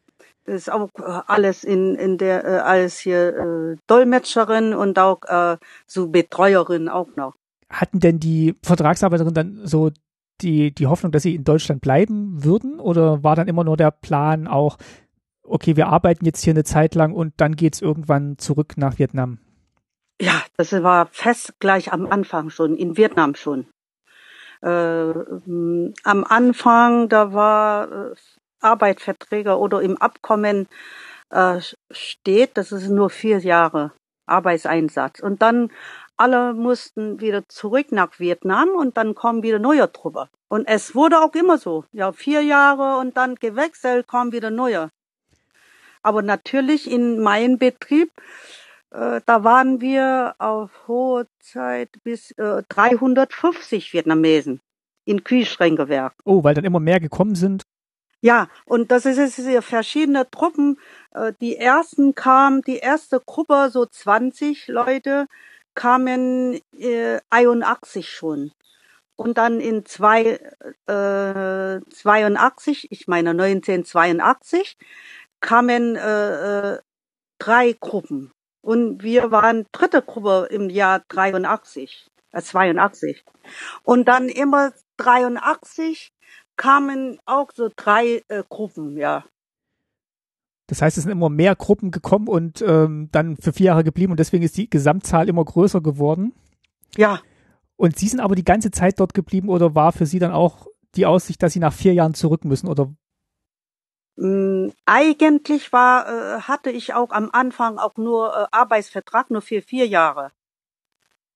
ist 0.45 0.71
auch 0.71 0.89
äh, 0.99 1.21
alles 1.27 1.65
in 1.65 1.95
in 1.95 2.19
der 2.19 2.45
äh, 2.45 2.59
alles 2.59 2.99
hier 2.99 3.37
äh, 3.37 3.77
Dolmetscherin 3.87 4.75
und 4.75 4.99
auch 4.99 5.23
äh, 5.27 5.57
so 5.87 6.09
Betreuerin 6.09 6.89
auch 6.89 7.09
noch. 7.17 7.35
Hatten 7.71 8.01
denn 8.01 8.19
die 8.19 8.57
Vertragsarbeiterinnen 8.63 9.35
dann 9.35 9.61
so 9.67 9.91
die 10.41 10.75
die 10.75 10.87
Hoffnung, 10.87 11.13
dass 11.13 11.23
sie 11.23 11.35
in 11.35 11.45
Deutschland 11.45 11.81
bleiben 11.81 12.45
würden 12.45 12.81
oder 12.81 13.23
war 13.23 13.37
dann 13.37 13.49
immer 13.49 13.65
nur 13.65 13.77
der 13.77 13.91
Plan 13.91 14.47
auch 14.47 14.77
okay, 15.45 15.77
wir 15.77 15.89
arbeiten 15.89 16.25
jetzt 16.25 16.43
hier 16.43 16.53
eine 16.53 16.65
Zeit 16.65 16.95
lang 16.95 17.13
und 17.13 17.35
dann 17.37 17.57
geht's 17.57 17.81
irgendwann 17.81 18.39
zurück 18.39 18.75
nach 18.77 18.99
Vietnam? 18.99 19.39
Ja, 20.21 20.43
das 20.57 20.73
war 20.73 21.07
fest 21.07 21.55
gleich 21.59 21.93
am 21.93 22.07
Anfang 22.07 22.51
schon, 22.51 22.77
in 22.77 22.97
Vietnam 22.97 23.35
schon. 23.35 23.67
Äh, 24.63 24.69
am 24.69 26.25
Anfang, 26.25 27.09
da 27.09 27.33
war 27.33 28.13
äh, 28.13 28.15
Arbeitsverträge 28.63 29.59
oder 29.59 29.83
im 29.83 29.97
Abkommen 29.97 30.69
äh, 31.31 31.61
steht, 31.91 32.57
das 32.57 32.73
ist 32.73 32.89
nur 32.89 33.11
vier 33.11 33.39
Jahre 33.39 33.93
Arbeitseinsatz. 34.27 35.21
Und 35.21 35.43
dann 35.43 35.71
alle 36.17 36.55
mussten 36.55 37.21
wieder 37.21 37.49
zurück 37.49 37.91
nach 37.91 38.19
Vietnam 38.19 38.69
und 38.71 38.97
dann 38.97 39.15
kommen 39.15 39.43
wieder 39.43 39.59
neue 39.59 39.91
Truppe. 39.93 40.29
Und 40.49 40.67
es 40.67 40.95
wurde 40.95 41.21
auch 41.21 41.35
immer 41.35 41.59
so. 41.59 41.85
Ja, 41.93 42.13
vier 42.13 42.43
Jahre 42.43 42.99
und 42.99 43.17
dann 43.17 43.37
gewechselt, 43.37 44.07
kommen 44.07 44.33
wieder 44.33 44.51
neue. 44.51 44.91
Aber 46.03 46.23
natürlich 46.23 46.91
in 46.91 47.21
meinem 47.21 47.59
Betrieb, 47.59 48.11
äh, 48.91 49.21
da 49.25 49.45
waren 49.45 49.81
wir 49.81 50.35
auf 50.39 50.71
hohe 50.87 51.27
Zeit 51.41 51.91
bis 52.05 52.33
äh, 52.33 52.63
350 52.69 53.93
Vietnamesen 53.93 54.61
in 55.05 55.25
Kühlschränkewerk. 55.25 56.15
Oh, 56.25 56.45
weil 56.45 56.55
dann 56.55 56.65
immer 56.65 56.81
mehr 56.81 57.01
gekommen 57.01 57.35
sind? 57.35 57.63
Ja, 58.25 58.49
und 58.67 58.93
das 58.93 59.05
ist 59.05 59.35
hier 59.35 59.63
verschiedene 59.63 60.31
Truppen. 60.31 60.79
Äh, 61.13 61.33
die 61.41 61.57
ersten 61.57 62.15
kamen, 62.15 62.63
die 62.63 62.77
erste 62.79 63.21
Gruppe, 63.21 63.69
so 63.71 63.85
20 63.85 64.69
Leute, 64.69 65.27
kamen 65.75 66.61
äh, 66.79 67.19
81 67.31 68.09
schon. 68.09 68.53
Und 69.17 69.39
dann 69.39 69.61
in 69.61 69.85
zwei, 69.87 70.39
äh, 70.87 71.81
82, 71.91 72.93
ich 72.93 73.09
meine 73.09 73.31
1982, 73.31 74.77
kamen 75.41 75.97
äh, 75.97 76.75
äh, 76.75 76.79
drei 77.39 77.73
Gruppen. 77.81 78.33
Und 78.61 79.03
wir 79.03 79.33
waren 79.33 79.67
dritte 79.73 80.01
Gruppe 80.01 80.47
im 80.51 80.71
Jahr 80.71 81.03
83, 81.09 82.07
äh 82.31 82.41
82. 82.41 83.25
Und 83.83 84.07
dann 84.07 84.29
immer 84.29 84.73
83 84.97 86.13
kamen 86.57 87.19
auch 87.27 87.51
so 87.55 87.71
drei 87.75 88.23
äh, 88.29 88.43
Gruppen, 88.49 88.97
ja. 88.97 89.25
Das 90.69 90.81
heißt, 90.81 90.97
es 90.97 91.05
sind 91.05 91.13
immer 91.13 91.29
mehr 91.29 91.55
Gruppen 91.57 91.91
gekommen 91.91 92.29
und 92.29 92.63
ähm, 92.63 93.09
dann 93.13 93.37
für 93.37 93.53
vier 93.53 93.67
Jahre 93.67 93.85
geblieben 93.85 94.13
und 94.13 94.21
deswegen 94.21 94.43
ist 94.43 94.57
die 94.57 94.71
Gesamtzahl 94.71 95.29
immer 95.29 95.45
größer 95.45 95.81
geworden. 95.81 96.33
Ja. 96.97 97.21
Und 97.77 97.99
Sie 97.99 98.09
sind 98.09 98.21
aber 98.21 98.35
die 98.35 98.45
ganze 98.45 98.71
Zeit 98.71 99.01
dort 99.01 99.13
geblieben 99.13 99.49
oder 99.49 99.75
war 99.75 99.93
für 99.93 100.07
Sie 100.07 100.19
dann 100.19 100.33
auch 100.33 100.67
die 100.95 101.07
Aussicht, 101.07 101.43
dass 101.43 101.53
Sie 101.53 101.59
nach 101.59 101.73
vier 101.73 101.95
Jahren 101.95 102.15
zurück 102.15 102.45
müssen 102.45 102.69
oder 102.69 102.95
hm, 104.17 104.73
eigentlich 104.85 105.73
war, 105.73 106.07
äh, 106.07 106.41
hatte 106.43 106.71
ich 106.71 106.95
auch 106.95 107.11
am 107.11 107.31
Anfang 107.33 107.79
auch 107.79 107.97
nur 107.97 108.35
äh, 108.35 108.47
Arbeitsvertrag 108.51 109.31
nur 109.31 109.43
für 109.43 109.63
vier 109.63 109.87
Jahre. 109.87 110.33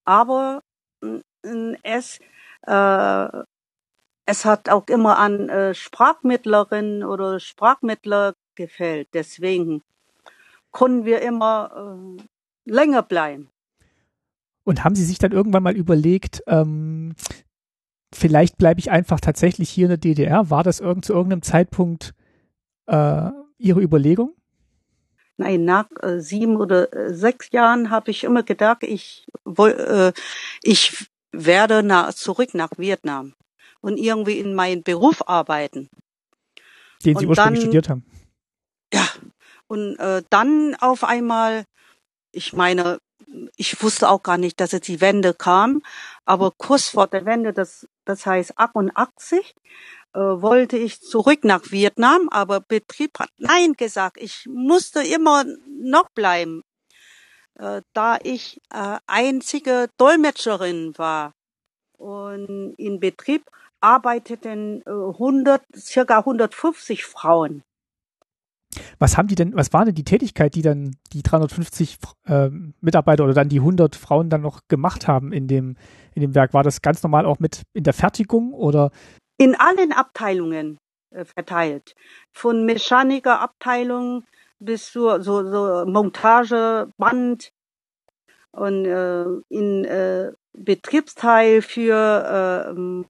Aber 0.05 0.63
äh, 1.03 1.75
es, 1.83 2.19
äh, 2.63 3.43
es 4.27 4.43
hat 4.43 4.69
auch 4.69 4.87
immer 4.87 5.17
an 5.17 5.47
äh, 5.49 5.73
Sprachmittlerin 5.73 7.03
oder 7.03 7.39
Sprachmittler 7.39 8.35
gefällt. 8.55 9.07
Deswegen 9.13 9.81
konnten 10.71 11.05
wir 11.05 11.21
immer 11.21 12.17
äh, 12.19 12.69
länger 12.69 13.03
bleiben. 13.03 13.49
Und 14.65 14.83
haben 14.83 14.95
Sie 14.95 15.05
sich 15.05 15.17
dann 15.17 15.31
irgendwann 15.31 15.63
mal 15.63 15.77
überlegt, 15.77 16.43
ähm, 16.45 17.15
vielleicht 18.13 18.57
bleibe 18.57 18.81
ich 18.81 18.91
einfach 18.91 19.21
tatsächlich 19.21 19.69
hier 19.69 19.85
in 19.85 19.91
der 19.91 19.97
DDR? 19.97 20.49
War 20.49 20.63
das 20.63 20.81
irgend 20.81 21.05
zu 21.05 21.13
irgendeinem 21.13 21.41
Zeitpunkt 21.41 22.13
äh, 22.87 23.29
Ihre 23.57 23.81
Überlegung? 23.81 24.35
Nein, 25.37 25.63
nach 25.63 25.87
äh, 26.01 26.19
sieben 26.19 26.57
oder 26.57 26.93
äh, 26.93 27.13
sechs 27.13 27.51
Jahren 27.51 27.91
habe 27.91 28.11
ich 28.11 28.25
immer 28.25 28.43
gedacht, 28.43 28.83
ich, 28.83 29.25
woll, 29.45 29.71
äh, 29.71 30.11
ich 30.63 31.07
werde 31.31 31.81
nach, 31.81 32.13
zurück 32.13 32.53
nach 32.53 32.71
Vietnam 32.77 33.33
und 33.81 33.97
irgendwie 33.97 34.39
in 34.39 34.53
meinen 34.53 34.83
Beruf 34.83 35.27
arbeiten. 35.27 35.89
Den 37.05 37.17
Sie 37.17 37.25
und 37.25 37.29
ursprünglich 37.29 37.35
dann, 37.35 37.55
studiert 37.57 37.89
haben. 37.89 38.05
Ja, 38.93 39.07
und 39.67 39.97
äh, 39.97 40.23
dann 40.29 40.75
auf 40.75 41.03
einmal, 41.03 41.65
ich 42.31 42.53
meine, 42.53 42.99
ich 43.55 43.81
wusste 43.81 44.09
auch 44.09 44.23
gar 44.23 44.37
nicht, 44.37 44.59
dass 44.59 44.71
jetzt 44.71 44.87
die 44.87 45.01
Wende 45.01 45.33
kam, 45.33 45.81
aber 46.25 46.51
kurz 46.51 46.89
vor 46.89 47.07
der 47.07 47.25
Wende, 47.25 47.53
das, 47.53 47.87
das 48.05 48.25
heißt 48.25 48.57
88, 48.57 49.55
äh, 50.13 50.19
wollte 50.19 50.77
ich 50.77 51.01
zurück 51.01 51.43
nach 51.43 51.71
Vietnam, 51.71 52.29
aber 52.29 52.61
Betrieb 52.61 53.19
hat 53.19 53.29
Nein 53.37 53.73
gesagt. 53.73 54.17
Ich 54.19 54.47
musste 54.47 55.03
immer 55.03 55.43
noch 55.67 56.09
bleiben, 56.11 56.63
äh, 57.55 57.81
da 57.93 58.17
ich 58.23 58.61
äh, 58.73 58.97
einzige 59.05 59.89
Dolmetscherin 59.97 60.97
war. 60.97 61.33
Und 61.97 62.75
in 62.77 62.99
Betrieb 62.99 63.43
arbeiteten 63.81 64.81
äh, 64.85 64.89
100, 64.89 65.61
circa 65.75 66.19
150 66.19 67.05
Frauen. 67.05 67.63
Was 68.99 69.17
haben 69.17 69.27
die 69.27 69.35
denn, 69.35 69.55
was 69.55 69.73
war 69.73 69.85
denn 69.85 69.95
die 69.95 70.03
Tätigkeit, 70.03 70.55
die 70.55 70.61
dann 70.61 70.95
die 71.13 71.23
350 71.23 71.97
äh, 72.25 72.49
Mitarbeiter 72.81 73.23
oder 73.23 73.33
dann 73.33 73.49
die 73.49 73.59
100 73.59 73.95
Frauen 73.95 74.29
dann 74.29 74.41
noch 74.41 74.61
gemacht 74.67 75.07
haben 75.07 75.31
in 75.31 75.47
dem, 75.47 75.77
in 76.13 76.21
dem 76.21 76.35
Werk? 76.35 76.53
War 76.53 76.63
das 76.63 76.81
ganz 76.81 77.01
normal 77.03 77.25
auch 77.25 77.39
mit 77.39 77.63
in 77.73 77.83
der 77.83 77.93
Fertigung 77.93 78.53
oder 78.53 78.91
in 79.37 79.55
allen 79.55 79.91
Abteilungen 79.91 80.79
äh, 81.11 81.25
verteilt. 81.25 81.95
Von 82.33 82.65
Mechanikerabteilung 82.65 84.25
bis 84.59 84.91
zur 84.91 85.21
so, 85.21 85.49
so 85.49 85.85
Montageband 85.85 87.51
und 88.51 88.85
äh, 88.85 89.25
in 89.49 89.85
äh, 89.85 90.31
Betriebsteil 90.53 91.61
für 91.61 92.75
äh, 92.75 93.05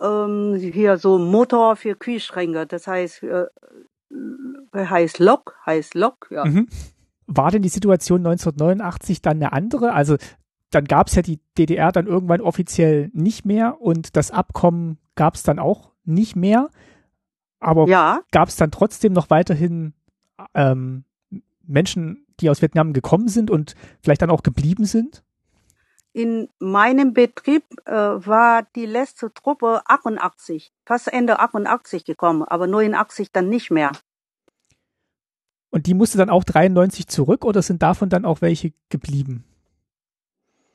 ähm, 0.00 0.54
hier 0.54 0.98
so 0.98 1.18
Motor 1.18 1.76
für 1.76 1.94
Kühlschränke. 1.94 2.66
Das 2.66 2.86
heißt, 2.86 3.22
äh, 3.22 3.46
heißt 4.74 5.18
Lok, 5.18 5.56
heißt 5.64 5.94
Lok, 5.94 6.28
ja. 6.30 6.44
Mhm. 6.44 6.68
War 7.26 7.50
denn 7.50 7.62
die 7.62 7.68
Situation 7.68 8.20
1989 8.20 9.20
dann 9.20 9.36
eine 9.36 9.52
andere? 9.52 9.92
Also 9.92 10.16
dann 10.70 10.84
gab 10.84 11.08
es 11.08 11.14
ja 11.14 11.22
die 11.22 11.40
DDR 11.58 11.92
dann 11.92 12.06
irgendwann 12.06 12.40
offiziell 12.40 13.10
nicht 13.12 13.44
mehr 13.44 13.80
und 13.80 14.16
das 14.16 14.30
Abkommen 14.30 14.98
gab 15.14 15.34
es 15.34 15.42
dann 15.42 15.58
auch 15.58 15.92
nicht 16.04 16.36
mehr. 16.36 16.70
Aber 17.58 17.88
ja. 17.88 18.20
gab 18.30 18.48
es 18.48 18.56
dann 18.56 18.70
trotzdem 18.70 19.12
noch 19.12 19.30
weiterhin 19.30 19.94
ähm, 20.54 21.04
Menschen, 21.62 22.26
die 22.40 22.50
aus 22.50 22.62
Vietnam 22.62 22.92
gekommen 22.92 23.28
sind 23.28 23.50
und 23.50 23.74
vielleicht 24.02 24.22
dann 24.22 24.30
auch 24.30 24.42
geblieben 24.42 24.84
sind? 24.84 25.24
In 26.16 26.48
meinem 26.58 27.12
Betrieb 27.12 27.62
äh, 27.84 27.92
war 27.92 28.62
die 28.74 28.86
letzte 28.86 29.34
Truppe 29.34 29.82
88, 29.84 30.72
fast 30.86 31.12
Ende 31.12 31.40
88 31.40 32.06
gekommen, 32.06 32.42
aber 32.42 32.66
89 32.66 33.32
dann 33.32 33.50
nicht 33.50 33.70
mehr. 33.70 33.92
Und 35.68 35.86
die 35.86 35.92
musste 35.92 36.16
dann 36.16 36.30
auch 36.30 36.42
93 36.42 37.06
zurück 37.06 37.44
oder 37.44 37.60
sind 37.60 37.82
davon 37.82 38.08
dann 38.08 38.24
auch 38.24 38.40
welche 38.40 38.72
geblieben? 38.88 39.44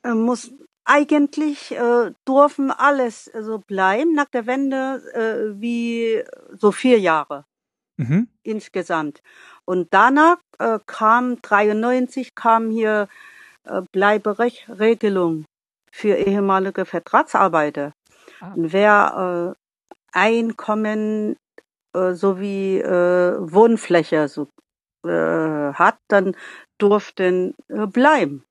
Äh, 0.04 0.14
muss 0.14 0.52
eigentlich 0.84 1.72
äh, 1.72 2.12
durften 2.24 2.70
alles 2.70 3.24
so 3.24 3.32
also 3.32 3.58
bleiben 3.58 4.14
nach 4.14 4.28
der 4.28 4.46
Wende 4.46 5.02
äh, 5.12 5.60
wie 5.60 6.22
so 6.52 6.70
vier 6.70 7.00
Jahre 7.00 7.46
mhm. 7.96 8.28
insgesamt. 8.44 9.24
Und 9.64 9.88
danach 9.92 10.36
äh, 10.60 10.78
kam 10.86 11.42
93 11.42 12.36
kam 12.36 12.70
hier 12.70 13.08
äh, 13.08 13.31
Bleiberechtregelung 13.92 15.44
für 15.90 16.16
ehemalige 16.16 16.84
Vertragsarbeiter. 16.84 17.92
Ah. 18.40 18.52
Und 18.54 18.72
wer 18.72 19.54
äh, 19.54 19.58
Einkommen 20.12 21.36
äh, 21.94 22.12
sowie 22.14 22.78
äh, 22.78 23.36
Wohnfläche 23.38 24.28
so, 24.28 24.48
äh, 25.04 25.72
hat, 25.72 25.98
dann 26.08 26.34
durften 26.78 27.54
äh, 27.68 27.86
bleiben. 27.86 28.44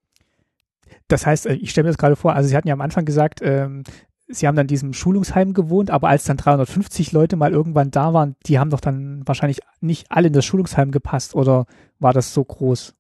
Das 1.08 1.26
heißt, 1.26 1.48
äh, 1.48 1.54
ich 1.54 1.72
stelle 1.72 1.86
mir 1.86 1.92
das 1.92 1.98
gerade 1.98 2.16
vor, 2.16 2.34
also 2.34 2.48
Sie 2.50 2.56
hatten 2.56 2.68
ja 2.68 2.74
am 2.74 2.82
Anfang 2.82 3.06
gesagt, 3.06 3.42
ähm, 3.42 3.84
Sie 4.28 4.48
haben 4.48 4.56
dann 4.56 4.68
diesem 4.68 4.94
Schulungsheim 4.94 5.54
gewohnt, 5.54 5.92
aber 5.92 6.08
als 6.08 6.24
dann 6.24 6.38
350 6.38 7.12
Leute 7.12 7.36
mal 7.36 7.52
irgendwann 7.52 7.92
da 7.92 8.14
waren, 8.14 8.36
die 8.46 8.60
haben 8.60 8.70
doch 8.70 8.80
dann 8.80 9.22
wahrscheinlich 9.26 9.60
nicht 9.82 10.10
alle 10.10 10.28
in 10.28 10.34
das 10.34 10.46
Schulungsheim 10.46 10.92
gepasst 10.92 11.36
oder 11.36 11.66
war 12.00 12.14
das 12.14 12.34
so 12.34 12.44
groß? 12.44 12.96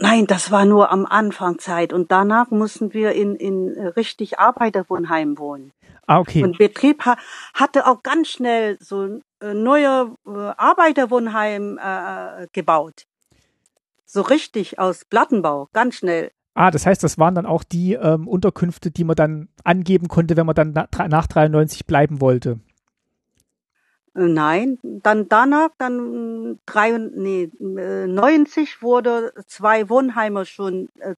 Nein, 0.00 0.26
das 0.26 0.52
war 0.52 0.64
nur 0.64 0.92
am 0.92 1.06
Anfangszeit 1.06 1.92
und 1.92 2.12
danach 2.12 2.50
mussten 2.50 2.92
wir 2.94 3.12
in, 3.12 3.34
in 3.34 3.70
richtig 3.96 4.38
Arbeiterwohnheim 4.38 5.38
wohnen. 5.38 5.72
Ah, 6.06 6.20
okay. 6.20 6.42
Und 6.42 6.56
Betrieb 6.56 7.04
ha 7.04 7.16
hatte 7.52 7.86
auch 7.86 8.02
ganz 8.02 8.28
schnell 8.28 8.78
so 8.80 9.20
äh, 9.40 9.54
neue 9.54 10.14
äh, 10.26 10.30
Arbeiterwohnheim 10.56 11.78
äh, 11.78 12.46
gebaut. 12.52 13.06
So 14.06 14.22
richtig 14.22 14.78
aus 14.78 15.04
Plattenbau, 15.04 15.68
ganz 15.72 15.96
schnell. 15.96 16.30
Ah, 16.54 16.70
das 16.70 16.86
heißt, 16.86 17.02
das 17.04 17.18
waren 17.18 17.34
dann 17.34 17.46
auch 17.46 17.62
die 17.62 17.92
ähm, 17.92 18.26
Unterkünfte, 18.26 18.90
die 18.90 19.04
man 19.04 19.16
dann 19.16 19.48
angeben 19.64 20.08
konnte, 20.08 20.36
wenn 20.36 20.46
man 20.46 20.54
dann 20.54 20.72
na, 20.72 21.08
nach 21.08 21.26
93 21.26 21.86
bleiben 21.86 22.20
wollte. 22.20 22.60
Äh, 24.18 24.26
nein, 24.26 24.78
dann 24.82 25.28
danach, 25.28 25.70
dann 25.78 26.58
drei, 26.66 26.98
nee, 26.98 27.50
90 27.58 28.82
wurde 28.82 29.32
zwei 29.46 29.88
Wohnheime 29.88 30.44
schon 30.44 30.88
äh, 30.98 31.14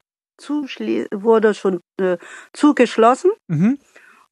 wurde 1.13 1.53
schon 1.53 1.81
äh, 1.99 2.17
zugeschlossen. 2.53 3.31
Mhm. 3.49 3.79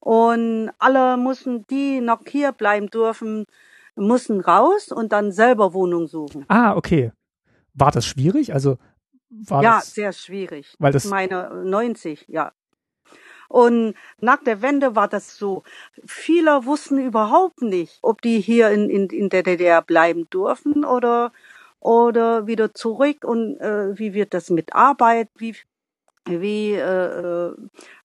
Und 0.01 0.71
alle 0.79 1.19
mussten, 1.19 1.67
die 1.67 2.01
noch 2.01 2.23
hier 2.27 2.53
bleiben 2.53 2.89
dürfen, 2.89 3.45
mussten 3.95 4.41
raus 4.41 4.89
und 4.89 5.13
dann 5.13 5.33
selber 5.33 5.75
Wohnung 5.75 6.07
suchen. 6.07 6.45
Ah, 6.49 6.75
okay. 6.77 7.13
War 7.75 7.91
das 7.91 8.07
schwierig? 8.07 8.55
Also 8.55 8.79
war 9.29 9.63
ja, 9.63 9.77
das, 9.77 9.95
sehr 9.95 10.13
schwierig. 10.15 10.75
Weil 10.79 10.93
das 10.93 11.05
meine 11.05 11.63
90, 11.65 12.25
ja. 12.29 12.53
Und 13.49 13.95
nach 14.21 14.43
der 14.45 14.61
Wende 14.63 14.95
war 14.95 15.09
das 15.09 15.37
so. 15.37 15.63
Viele 16.07 16.67
wussten 16.67 16.99
überhaupt 16.99 17.63
nicht, 17.63 17.99
ob 18.03 18.21
die 18.21 18.41
hier 18.41 18.71
in, 18.71 18.91
in, 18.91 19.09
in 19.09 19.31
der 19.31 19.43
DDR 19.43 19.83
bleiben 19.83 20.29
dürfen 20.31 20.85
oder, 20.85 21.33
oder 21.81 22.47
wieder 22.47 22.75
zurück 22.75 23.25
und 23.25 23.59
äh, 23.59 23.99
wie 23.99 24.13
wird 24.13 24.35
das 24.35 24.51
mit 24.51 24.75
Arbeit, 24.75 25.29
wie, 25.37 25.57
wie 26.27 26.73
äh, 26.73 27.49
äh 27.49 27.55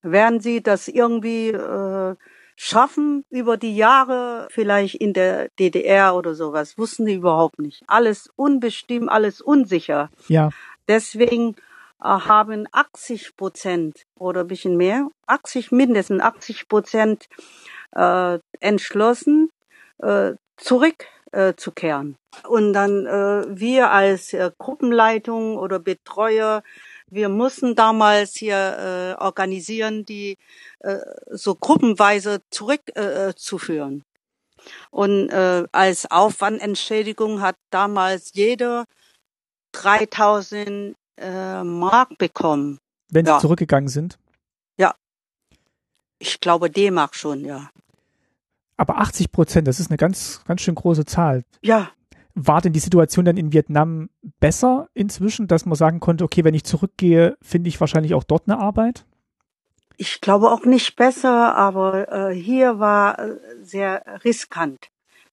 werden 0.02 0.40
sie 0.40 0.62
das 0.62 0.88
irgendwie 0.88 1.48
äh, 1.48 2.14
schaffen 2.56 3.24
über 3.30 3.56
die 3.56 3.76
Jahre 3.76 4.48
vielleicht 4.50 4.94
in 4.96 5.12
der 5.12 5.48
DDR 5.58 6.14
oder 6.14 6.34
sowas, 6.34 6.78
wussten 6.78 7.06
die 7.06 7.14
überhaupt 7.14 7.58
nicht. 7.58 7.82
Alles 7.86 8.30
unbestimmt, 8.36 9.10
alles 9.10 9.40
unsicher. 9.40 10.10
Ja. 10.28 10.50
Deswegen 10.88 11.56
haben 12.04 12.66
80 12.72 13.36
Prozent 13.36 14.04
oder 14.18 14.42
ein 14.42 14.46
bisschen 14.46 14.76
mehr, 14.76 15.08
80 15.26 15.72
mindestens 15.72 16.22
80 16.22 16.68
Prozent 16.68 17.26
äh, 17.92 18.38
entschlossen, 18.60 19.50
äh, 19.98 20.32
zurückzukehren. 20.56 22.16
Äh, 22.44 22.48
Und 22.48 22.72
dann 22.72 23.06
äh, 23.06 23.44
wir 23.48 23.90
als 23.90 24.32
äh, 24.32 24.50
Gruppenleitung 24.58 25.56
oder 25.56 25.78
Betreuer 25.78 26.62
wir 27.14 27.28
mussten 27.28 27.76
damals 27.76 28.34
hier 28.34 28.56
äh, 29.18 29.22
organisieren, 29.22 30.04
die 30.04 30.36
äh, 30.80 30.98
so 31.30 31.54
gruppenweise 31.54 32.40
zurückzuführen. 32.50 34.00
Äh, 34.00 34.66
Und 34.90 35.28
äh, 35.30 35.64
als 35.72 36.10
Aufwandentschädigung 36.10 37.40
hat 37.40 37.56
damals 37.70 38.32
jeder 38.34 38.84
3000 39.72 40.96
äh, 41.16 41.62
Mark 41.64 42.18
bekommen. 42.18 42.78
Wenn 43.10 43.26
ja. 43.26 43.34
sie 43.34 43.42
zurückgegangen 43.42 43.88
sind? 43.88 44.18
Ja. 44.76 44.94
Ich 46.18 46.40
glaube 46.40 46.70
D-Mark 46.70 47.14
schon, 47.14 47.44
ja. 47.44 47.70
Aber 48.76 48.98
80 48.98 49.30
Prozent, 49.30 49.68
das 49.68 49.78
ist 49.78 49.90
eine 49.90 49.96
ganz, 49.96 50.42
ganz 50.46 50.60
schön 50.60 50.74
große 50.74 51.04
Zahl. 51.04 51.44
Ja. 51.62 51.90
War 52.34 52.60
denn 52.60 52.72
die 52.72 52.80
Situation 52.80 53.24
dann 53.24 53.36
in 53.36 53.52
Vietnam 53.52 54.10
besser 54.40 54.88
inzwischen, 54.94 55.46
dass 55.46 55.66
man 55.66 55.76
sagen 55.76 56.00
konnte, 56.00 56.24
okay, 56.24 56.42
wenn 56.42 56.54
ich 56.54 56.64
zurückgehe, 56.64 57.36
finde 57.40 57.68
ich 57.68 57.80
wahrscheinlich 57.80 58.14
auch 58.14 58.24
dort 58.24 58.48
eine 58.48 58.58
Arbeit? 58.58 59.06
Ich 59.96 60.20
glaube 60.20 60.50
auch 60.50 60.64
nicht 60.64 60.96
besser, 60.96 61.54
aber 61.54 62.10
äh, 62.30 62.34
hier 62.34 62.80
war 62.80 63.18
äh, 63.20 63.36
sehr 63.62 64.04
riskant. 64.24 64.88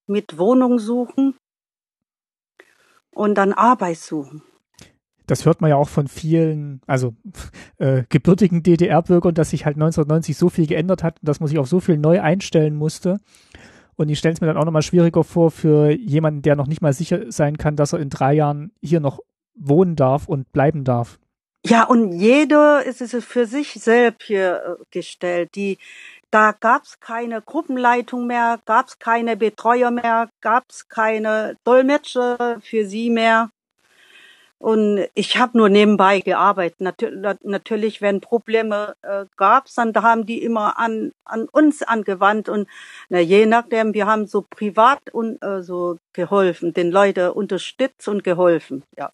Mit 0.05 0.37
Wohnung 0.37 0.77
suchen 0.77 1.35
und 3.09 3.35
dann 3.35 3.53
Arbeit 3.53 3.97
suchen. 3.97 4.43
Das 5.31 5.45
hört 5.45 5.61
man 5.61 5.69
ja 5.69 5.77
auch 5.77 5.87
von 5.87 6.09
vielen, 6.09 6.81
also 6.87 7.15
äh, 7.77 8.03
gebürtigen 8.09 8.63
DDR-Bürgern, 8.63 9.33
dass 9.33 9.51
sich 9.51 9.63
halt 9.63 9.77
1990 9.77 10.35
so 10.35 10.49
viel 10.49 10.67
geändert 10.67 11.03
hat, 11.03 11.19
dass 11.21 11.39
man 11.39 11.47
sich 11.47 11.57
auf 11.57 11.69
so 11.69 11.79
viel 11.79 11.97
neu 11.97 12.19
einstellen 12.19 12.75
musste. 12.75 13.21
Und 13.95 14.09
ich 14.09 14.19
stelle 14.19 14.33
es 14.33 14.41
mir 14.41 14.47
dann 14.47 14.57
auch 14.57 14.65
nochmal 14.65 14.81
schwieriger 14.81 15.23
vor 15.23 15.49
für 15.49 15.89
jemanden, 15.89 16.41
der 16.41 16.57
noch 16.57 16.67
nicht 16.67 16.81
mal 16.81 16.91
sicher 16.91 17.31
sein 17.31 17.57
kann, 17.57 17.77
dass 17.77 17.93
er 17.93 17.99
in 17.99 18.09
drei 18.09 18.33
Jahren 18.33 18.73
hier 18.81 18.99
noch 18.99 19.21
wohnen 19.55 19.95
darf 19.95 20.27
und 20.27 20.51
bleiben 20.51 20.83
darf. 20.83 21.17
Ja, 21.65 21.85
und 21.85 22.11
jeder 22.11 22.83
ist 22.83 23.01
es 23.01 23.15
für 23.23 23.45
sich 23.45 23.75
selbst 23.75 24.23
hier 24.23 24.77
äh, 24.81 24.83
gestellt. 24.91 25.55
Die, 25.55 25.77
da 26.29 26.51
gab's 26.51 26.99
keine 26.99 27.41
Gruppenleitung 27.41 28.27
mehr, 28.27 28.59
gab's 28.65 28.99
keine 28.99 29.37
Betreuer 29.37 29.91
mehr, 29.91 30.27
gab's 30.41 30.89
keine 30.89 31.55
Dolmetscher 31.63 32.59
für 32.61 32.85
sie 32.85 33.09
mehr. 33.09 33.49
Und 34.61 35.07
ich 35.15 35.39
habe 35.39 35.57
nur 35.57 35.69
nebenbei 35.69 36.19
gearbeitet. 36.19 36.79
Natürlich, 37.41 37.99
wenn 37.99 38.21
Probleme 38.21 38.95
äh, 39.01 39.25
gab, 39.35 39.65
dann 39.75 39.91
da 39.91 40.03
haben 40.03 40.27
die 40.27 40.43
immer 40.43 40.77
an, 40.77 41.13
an 41.25 41.47
uns 41.51 41.81
angewandt. 41.81 42.47
Und 42.47 42.67
na, 43.09 43.19
je 43.19 43.47
nachdem, 43.47 43.95
wir 43.95 44.05
haben 44.05 44.27
so 44.27 44.45
privat 44.47 45.09
und 45.11 45.41
äh, 45.41 45.63
so 45.63 45.97
geholfen, 46.13 46.75
den 46.75 46.91
Leuten 46.91 47.31
unterstützt 47.31 48.07
und 48.07 48.23
geholfen. 48.23 48.83
Ja. 48.95 49.09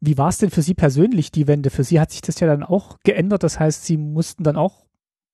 Wie 0.00 0.16
war 0.16 0.28
es 0.28 0.38
denn 0.38 0.50
für 0.50 0.62
Sie 0.62 0.74
persönlich, 0.74 1.32
die 1.32 1.48
Wende? 1.48 1.70
Für 1.70 1.82
Sie 1.82 1.98
hat 1.98 2.12
sich 2.12 2.20
das 2.20 2.38
ja 2.38 2.46
dann 2.46 2.62
auch 2.62 2.98
geändert. 3.02 3.42
Das 3.42 3.58
heißt, 3.58 3.84
Sie 3.84 3.96
mussten 3.96 4.44
dann 4.44 4.56
auch 4.56 4.84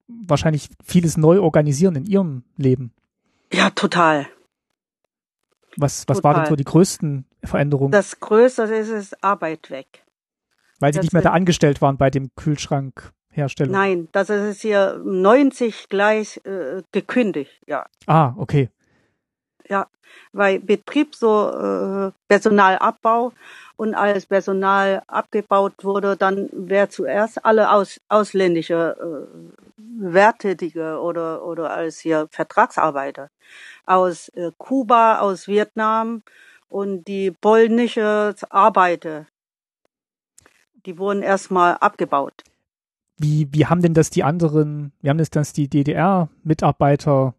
wahrscheinlich 0.06 0.70
vieles 0.82 1.18
neu 1.18 1.40
organisieren 1.40 1.94
in 1.94 2.06
Ihrem 2.06 2.42
Leben. 2.56 2.94
Ja, 3.52 3.68
total. 3.68 4.28
Was, 5.76 6.08
was 6.08 6.24
waren 6.24 6.36
denn 6.36 6.46
so 6.46 6.56
die 6.56 6.64
größten 6.64 7.26
Veränderungen? 7.44 7.92
Das 7.92 8.20
Größte 8.20 8.62
ist 8.64 8.88
es 8.88 9.22
Arbeit 9.22 9.70
weg. 9.70 10.04
Weil 10.80 10.92
sie 10.92 10.98
das 10.98 11.04
nicht 11.04 11.12
mehr 11.12 11.22
da 11.22 11.32
angestellt 11.32 11.82
waren 11.82 11.96
bei 11.96 12.10
dem 12.10 12.30
Kühlschrankhersteller? 12.36 13.72
Nein, 13.72 14.08
das 14.12 14.30
ist 14.30 14.62
hier 14.62 15.00
90 15.04 15.88
gleich 15.88 16.40
äh, 16.44 16.82
gekündigt, 16.92 17.60
ja. 17.66 17.86
Ah, 18.06 18.34
okay. 18.36 18.70
Ja, 19.68 19.88
weil 20.32 20.60
Betrieb 20.60 21.14
so 21.14 21.50
äh, 21.50 22.12
Personalabbau 22.28 23.32
und 23.76 23.94
als 23.94 24.26
Personal 24.26 25.02
abgebaut 25.06 25.72
wurde, 25.82 26.16
dann 26.16 26.48
wäre 26.52 26.88
zuerst 26.88 27.44
alle 27.44 27.70
aus, 27.70 28.00
ausländische 28.08 28.96
äh, 28.98 29.72
Werttätige 30.00 31.00
oder, 31.00 31.44
oder 31.44 31.70
als 31.70 31.98
hier 31.98 32.28
Vertragsarbeiter 32.30 33.30
aus 33.86 34.28
äh, 34.30 34.52
Kuba, 34.58 35.18
aus 35.18 35.48
Vietnam 35.48 36.22
und 36.68 37.06
die 37.06 37.30
polnische 37.30 38.34
Arbeiter, 38.50 39.26
die 40.86 40.98
wurden 40.98 41.22
erstmal 41.22 41.74
abgebaut. 41.74 42.44
Wie, 43.18 43.48
wie 43.50 43.66
haben 43.66 43.82
denn 43.82 43.94
das 43.94 44.10
die 44.10 44.22
anderen, 44.22 44.92
wie 45.00 45.10
haben 45.10 45.18
das, 45.18 45.30
das 45.30 45.52
die 45.52 45.68
DDR-Mitarbeiter 45.68 47.34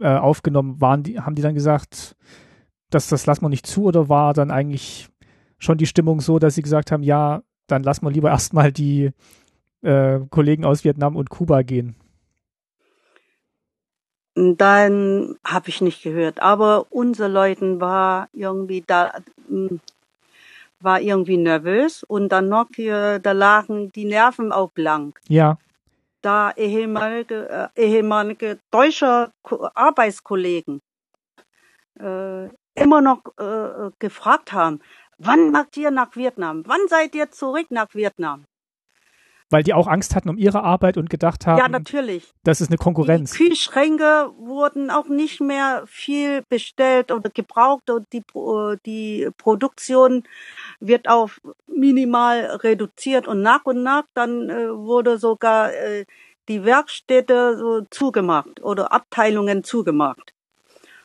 äh, 0.00 0.16
aufgenommen? 0.16 0.80
Waren 0.80 1.02
die, 1.02 1.20
haben 1.20 1.34
die 1.34 1.42
dann 1.42 1.54
gesagt, 1.54 2.16
dass 2.90 3.08
das 3.08 3.26
lassen 3.26 3.44
wir 3.44 3.50
nicht 3.50 3.66
zu 3.66 3.84
oder 3.84 4.08
war 4.08 4.32
dann 4.32 4.50
eigentlich 4.50 5.10
schon 5.58 5.78
die 5.78 5.86
Stimmung 5.86 6.20
so, 6.20 6.38
dass 6.38 6.54
sie 6.54 6.62
gesagt 6.62 6.92
haben, 6.92 7.02
ja, 7.02 7.42
dann 7.66 7.82
lassen 7.82 8.06
wir 8.06 8.10
lieber 8.10 8.30
erstmal 8.36 8.72
die 8.72 9.10
äh, 9.82 10.20
Kollegen 10.30 10.64
aus 10.64 10.84
Vietnam 10.84 11.16
und 11.16 11.30
Kuba 11.30 11.62
gehen? 11.62 11.96
Dann 14.36 15.38
habe 15.44 15.70
ich 15.70 15.80
nicht 15.80 16.02
gehört. 16.02 16.42
Aber 16.42 16.86
unsere 16.90 17.28
Leuten 17.28 17.80
war 17.80 18.28
irgendwie 18.34 18.84
da, 18.86 19.14
hm, 19.48 19.80
war 20.78 21.00
irgendwie 21.00 21.38
nervös 21.38 22.02
und 22.02 22.28
dann 22.28 22.50
noch 22.50 22.66
hier, 22.74 23.18
da 23.18 23.32
lagen 23.32 23.90
die 23.92 24.04
Nerven 24.04 24.52
auch 24.52 24.70
blank. 24.72 25.18
Ja. 25.28 25.56
Da 26.20 26.52
ehemalige, 26.52 27.48
äh, 27.76 27.82
ehemalige 27.82 28.58
deutsche 28.70 29.32
Arbeitskollegen 29.74 30.82
äh, 31.98 32.48
immer 32.74 33.00
noch 33.00 33.22
äh, 33.38 33.90
gefragt 33.98 34.52
haben, 34.52 34.80
wann 35.16 35.50
macht 35.50 35.78
ihr 35.78 35.90
nach 35.90 36.14
Vietnam? 36.14 36.62
Wann 36.66 36.88
seid 36.88 37.14
ihr 37.14 37.30
zurück 37.30 37.68
nach 37.70 37.94
Vietnam? 37.94 38.44
Weil 39.48 39.62
die 39.62 39.74
auch 39.74 39.86
Angst 39.86 40.16
hatten 40.16 40.28
um 40.28 40.38
ihre 40.38 40.64
Arbeit 40.64 40.96
und 40.96 41.08
gedacht 41.08 41.46
haben, 41.46 41.58
ja, 41.58 41.68
natürlich. 41.68 42.32
das 42.42 42.60
ist 42.60 42.68
eine 42.68 42.78
Konkurrenz. 42.78 43.30
Die 43.30 43.44
Kühlschränke 43.44 44.32
wurden 44.38 44.90
auch 44.90 45.06
nicht 45.06 45.40
mehr 45.40 45.84
viel 45.86 46.42
bestellt 46.48 47.12
oder 47.12 47.30
gebraucht 47.30 47.88
und 47.88 48.12
die, 48.12 48.24
die 48.84 49.28
Produktion 49.38 50.24
wird 50.80 51.08
auf 51.08 51.40
minimal 51.68 52.46
reduziert 52.62 53.28
und 53.28 53.40
nach 53.42 53.64
und 53.64 53.84
nach 53.84 54.04
dann 54.14 54.50
äh, 54.50 54.68
wurde 54.68 55.18
sogar 55.18 55.72
äh, 55.72 56.06
die 56.48 56.64
Werkstätte 56.64 57.56
so 57.56 57.82
zugemacht 57.90 58.60
oder 58.62 58.92
Abteilungen 58.92 59.62
zugemacht. 59.62 60.32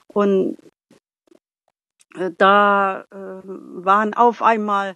Und 0.07 0.57
äh, 2.15 2.31
da 2.37 3.01
äh, 3.11 3.15
waren 3.15 4.13
auf 4.13 4.41
einmal 4.41 4.95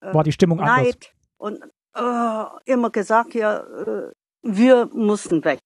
äh, 0.00 0.14
war 0.14 0.24
die 0.24 0.32
Stimmung 0.32 0.58
Neid 0.58 0.68
anders. 0.68 0.96
und 1.38 1.64
äh, 1.98 2.72
immer 2.72 2.90
gesagt, 2.90 3.34
ja, 3.34 3.58
äh, 3.58 4.12
wir 4.42 4.88
mussten 4.92 5.44
weg. 5.44 5.60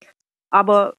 Aber 0.50 0.94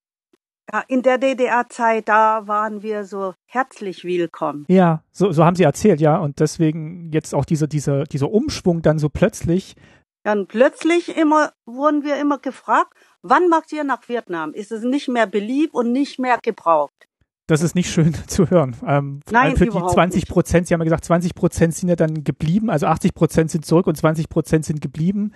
Ja, 0.71 0.83
in 0.87 1.01
der 1.01 1.17
DDR-Zeit, 1.17 2.07
da 2.07 2.47
waren 2.47 2.81
wir 2.81 3.03
so 3.03 3.33
herzlich 3.47 4.05
willkommen. 4.05 4.65
Ja, 4.69 5.03
so, 5.11 5.31
so 5.31 5.43
haben 5.43 5.57
Sie 5.57 5.63
erzählt, 5.63 5.99
ja. 5.99 6.17
Und 6.17 6.39
deswegen 6.39 7.11
jetzt 7.11 7.35
auch 7.35 7.45
dieser, 7.45 7.67
dieser, 7.67 8.05
dieser 8.05 8.31
Umschwung 8.31 8.81
dann 8.81 8.97
so 8.97 9.09
plötzlich. 9.09 9.75
Dann 10.23 10.47
plötzlich 10.47 11.17
immer, 11.17 11.51
wurden 11.65 12.03
wir 12.03 12.15
immer 12.15 12.37
gefragt, 12.37 12.93
wann 13.21 13.49
macht 13.49 13.73
ihr 13.73 13.83
nach 13.83 14.07
Vietnam? 14.07 14.53
Ist 14.53 14.71
es 14.71 14.83
nicht 14.83 15.09
mehr 15.09 15.27
beliebt 15.27 15.73
und 15.73 15.91
nicht 15.91 16.17
mehr 16.17 16.39
gebraucht? 16.41 17.09
Das 17.47 17.61
ist 17.61 17.75
nicht 17.75 17.91
schön 17.91 18.13
zu 18.27 18.49
hören. 18.49 18.75
Ähm, 18.87 19.19
Nein, 19.29 19.57
für 19.57 19.65
die 19.65 19.71
20 19.71 20.27
Prozent, 20.27 20.67
Sie 20.67 20.73
haben 20.73 20.81
ja 20.81 20.85
gesagt, 20.85 21.05
20 21.05 21.35
Prozent 21.35 21.75
sind 21.75 21.89
ja 21.89 21.95
dann 21.95 22.23
geblieben, 22.23 22.69
also 22.69 22.87
80 22.87 23.13
Prozent 23.13 23.51
sind 23.51 23.65
zurück 23.65 23.87
und 23.87 23.95
20 23.95 24.29
Prozent 24.29 24.65
sind 24.65 24.81
geblieben. 24.81 25.33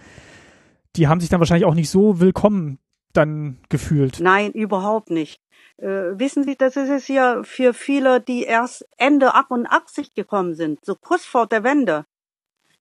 Die 0.95 1.07
haben 1.07 1.19
sich 1.19 1.29
dann 1.29 1.39
wahrscheinlich 1.39 1.65
auch 1.65 1.73
nicht 1.73 1.89
so 1.89 2.19
willkommen 2.19 2.79
dann 3.13 3.57
gefühlt. 3.69 4.19
Nein, 4.19 4.51
überhaupt 4.51 5.09
nicht. 5.09 5.41
Äh, 5.77 6.17
wissen 6.17 6.43
Sie, 6.43 6.55
das 6.55 6.75
ist 6.75 6.89
es 6.89 7.07
ja 7.07 7.43
für 7.43 7.73
viele, 7.73 8.21
die 8.21 8.43
erst 8.43 8.87
Ende 8.97 9.33
88 9.33 10.13
gekommen 10.13 10.55
sind, 10.55 10.83
so 10.85 10.95
kurz 10.95 11.25
vor 11.25 11.47
der 11.47 11.63
Wende 11.63 12.05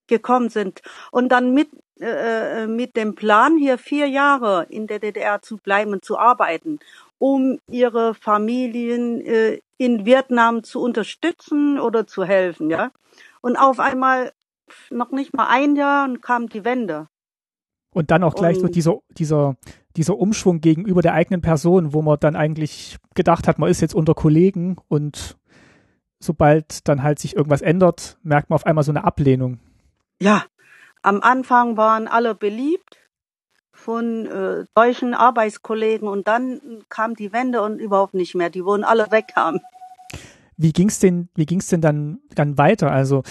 gekommen 0.06 0.50
sind 0.50 0.82
und 1.10 1.30
dann 1.30 1.52
mit 1.52 1.68
äh, 1.98 2.64
äh, 2.64 2.66
mit 2.66 2.94
dem 2.94 3.14
Plan 3.14 3.56
hier 3.56 3.78
vier 3.78 4.06
Jahre 4.06 4.66
in 4.68 4.86
der 4.86 4.98
DDR 4.98 5.40
zu 5.40 5.56
bleiben 5.56 5.92
und 5.92 6.04
zu 6.04 6.18
arbeiten, 6.18 6.78
um 7.18 7.58
ihre 7.70 8.14
Familien 8.14 9.20
äh, 9.20 9.60
in 9.78 10.06
Vietnam 10.06 10.62
zu 10.62 10.80
unterstützen 10.80 11.78
oder 11.78 12.06
zu 12.06 12.24
helfen, 12.24 12.70
ja. 12.70 12.90
Und 13.40 13.56
auf 13.56 13.80
einmal 13.80 14.32
noch 14.90 15.10
nicht 15.12 15.34
mal 15.34 15.46
ein 15.48 15.76
Jahr 15.76 16.08
kam 16.20 16.48
die 16.48 16.64
Wende. 16.64 17.08
Und 17.92 18.10
dann 18.10 18.24
auch 18.24 18.34
gleich 18.34 18.56
und, 18.56 18.62
so 18.62 18.68
dieser, 18.68 18.98
dieser, 19.10 19.56
dieser 19.96 20.18
Umschwung 20.18 20.60
gegenüber 20.60 21.00
der 21.00 21.14
eigenen 21.14 21.40
Person, 21.40 21.92
wo 21.92 22.02
man 22.02 22.18
dann 22.20 22.36
eigentlich 22.36 22.98
gedacht 23.14 23.48
hat, 23.48 23.58
man 23.58 23.70
ist 23.70 23.80
jetzt 23.80 23.94
unter 23.94 24.14
Kollegen 24.14 24.76
und 24.88 25.38
sobald 26.18 26.86
dann 26.88 27.02
halt 27.02 27.18
sich 27.18 27.36
irgendwas 27.36 27.62
ändert, 27.62 28.18
merkt 28.22 28.50
man 28.50 28.56
auf 28.56 28.66
einmal 28.66 28.84
so 28.84 28.92
eine 28.92 29.04
Ablehnung. 29.04 29.60
Ja, 30.20 30.44
am 31.02 31.20
Anfang 31.22 31.76
waren 31.76 32.08
alle 32.08 32.34
beliebt 32.34 32.98
von 33.86 34.26
äh, 34.26 34.64
deutschen 34.74 35.14
Arbeitskollegen 35.14 36.08
und 36.08 36.26
dann 36.26 36.60
kam 36.88 37.14
die 37.14 37.32
Wende 37.32 37.62
und 37.62 37.78
überhaupt 37.78 38.14
nicht 38.14 38.34
mehr. 38.34 38.50
Die 38.50 38.64
wurden 38.64 38.82
alle 38.82 39.12
wegkamen. 39.12 39.60
Wie 40.56 40.72
ging's 40.72 40.98
denn, 40.98 41.28
wie 41.36 41.46
ging's 41.46 41.68
denn 41.68 41.80
dann, 41.80 42.18
dann 42.34 42.58
weiter? 42.58 42.90
Also 42.90 43.22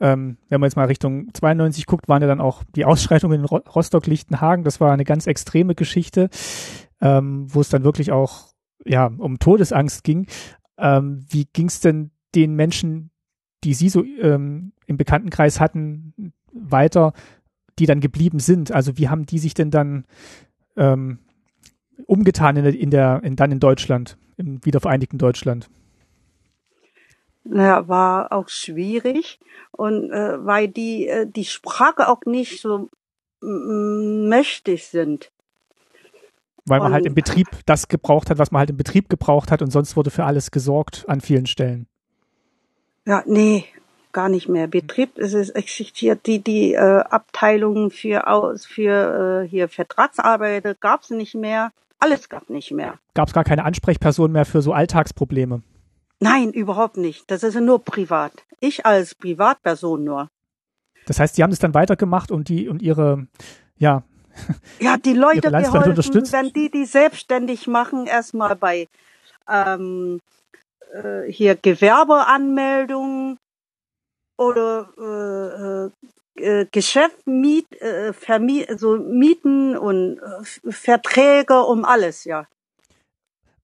ähm, 0.00 0.36
wenn 0.50 0.60
man 0.60 0.68
jetzt 0.68 0.76
mal 0.76 0.84
Richtung 0.84 1.32
92 1.32 1.86
guckt, 1.86 2.10
waren 2.10 2.20
ja 2.20 2.28
dann 2.28 2.42
auch 2.42 2.62
die 2.76 2.84
Ausschreitungen 2.84 3.40
in 3.40 3.46
Rostock-Lichtenhagen. 3.46 4.64
Das 4.64 4.80
war 4.82 4.92
eine 4.92 5.04
ganz 5.04 5.26
extreme 5.26 5.74
Geschichte, 5.74 6.28
ähm, 7.00 7.46
wo 7.48 7.62
es 7.62 7.70
dann 7.70 7.82
wirklich 7.82 8.12
auch 8.12 8.48
ja 8.84 9.10
um 9.16 9.38
Todesangst 9.38 10.04
ging. 10.04 10.26
Ähm, 10.76 11.24
wie 11.30 11.46
ging 11.54 11.68
es 11.68 11.80
denn 11.80 12.10
den 12.34 12.54
Menschen, 12.54 13.12
die 13.64 13.72
Sie 13.72 13.88
so 13.88 14.04
ähm, 14.04 14.72
im 14.84 14.98
Bekanntenkreis 14.98 15.58
hatten, 15.58 16.34
weiter, 16.52 17.14
die 17.78 17.86
dann 17.86 18.00
geblieben 18.00 18.38
sind? 18.38 18.72
Also 18.72 18.98
wie 18.98 19.08
haben 19.08 19.26
die 19.26 19.38
sich 19.38 19.54
denn 19.54 19.70
dann 19.70 20.04
ähm, 20.76 21.18
umgetan 22.06 22.56
in 22.56 22.64
der, 22.64 22.74
in 22.74 22.90
der 22.90 23.20
in, 23.22 23.36
dann 23.36 23.52
in 23.52 23.60
Deutschland, 23.60 24.16
im 24.36 24.64
wiedervereinigten 24.64 25.18
Deutschland? 25.18 25.68
naja, 27.44 27.88
war 27.88 28.32
auch 28.32 28.48
schwierig 28.48 29.40
und 29.72 30.10
äh, 30.10 30.44
weil 30.44 30.68
die 30.68 31.08
äh, 31.08 31.26
die 31.26 31.44
Sprache 31.44 32.08
auch 32.08 32.20
nicht 32.24 32.60
so 32.60 32.90
mächtig 33.40 34.86
sind. 34.86 35.32
Weil 36.64 36.78
man 36.78 36.88
und, 36.88 36.92
halt 36.94 37.06
im 37.06 37.14
Betrieb 37.14 37.48
das 37.66 37.88
gebraucht 37.88 38.30
hat, 38.30 38.38
was 38.38 38.52
man 38.52 38.60
halt 38.60 38.70
im 38.70 38.76
Betrieb 38.76 39.08
gebraucht 39.08 39.50
hat 39.50 39.62
und 39.62 39.72
sonst 39.72 39.96
wurde 39.96 40.10
für 40.10 40.24
alles 40.24 40.52
gesorgt 40.52 41.04
an 41.08 41.20
vielen 41.20 41.46
Stellen. 41.46 41.88
Ja, 43.04 43.24
nee, 43.26 43.64
gar 44.12 44.28
nicht 44.28 44.48
mehr. 44.48 44.66
Betrieb 44.66 45.18
es 45.18 45.34
ist, 45.34 45.50
existiert 45.50 46.26
die 46.26 46.40
die 46.40 46.74
äh, 46.74 46.78
Abteilungen 46.78 47.90
für 47.90 48.26
aus 48.26 48.66
für 48.66 49.44
äh, 49.44 49.48
hier 49.48 49.68
Vertragsarbeiter 49.68 50.74
gab's 50.74 51.10
nicht 51.10 51.34
mehr. 51.34 51.72
Alles 51.98 52.28
gab 52.28 52.50
nicht 52.50 52.72
mehr. 52.72 52.98
Gab 53.14 53.28
es 53.28 53.34
gar 53.34 53.44
keine 53.44 53.64
Ansprechperson 53.64 54.32
mehr 54.32 54.44
für 54.44 54.60
so 54.60 54.72
Alltagsprobleme. 54.72 55.62
Nein, 56.18 56.52
überhaupt 56.52 56.96
nicht. 56.96 57.30
Das 57.30 57.42
ist 57.42 57.58
nur 57.60 57.84
privat. 57.84 58.32
Ich 58.60 58.86
als 58.86 59.14
Privatperson 59.14 60.04
nur. 60.04 60.28
Das 61.06 61.18
heißt, 61.18 61.34
Sie 61.34 61.42
haben 61.42 61.52
es 61.52 61.58
dann 61.58 61.74
weitergemacht 61.74 62.30
und 62.30 62.48
die 62.48 62.68
und 62.68 62.80
Ihre, 62.82 63.26
ja. 63.76 64.04
Ja, 64.80 64.96
die 64.96 65.12
Leute 65.12 65.50
geholfen, 65.50 66.32
wenn 66.32 66.52
die 66.52 66.70
die 66.70 66.84
selbstständig 66.86 67.66
machen, 67.66 68.06
erstmal 68.06 68.56
bei 68.56 68.88
ähm, 69.48 70.20
äh, 70.92 71.30
hier 71.30 71.56
Gewerbeanmeldungen 71.56 73.38
oder 74.36 75.92
äh, 76.36 76.42
äh, 76.42 76.66
Geschäft, 76.70 77.26
Miet, 77.26 77.80
äh, 77.80 78.12
Vermiet, 78.12 78.78
so 78.78 78.96
Mieten 78.96 79.76
und 79.76 80.18
äh, 80.18 80.70
Verträge 80.72 81.62
um 81.62 81.84
alles, 81.84 82.24
ja 82.24 82.46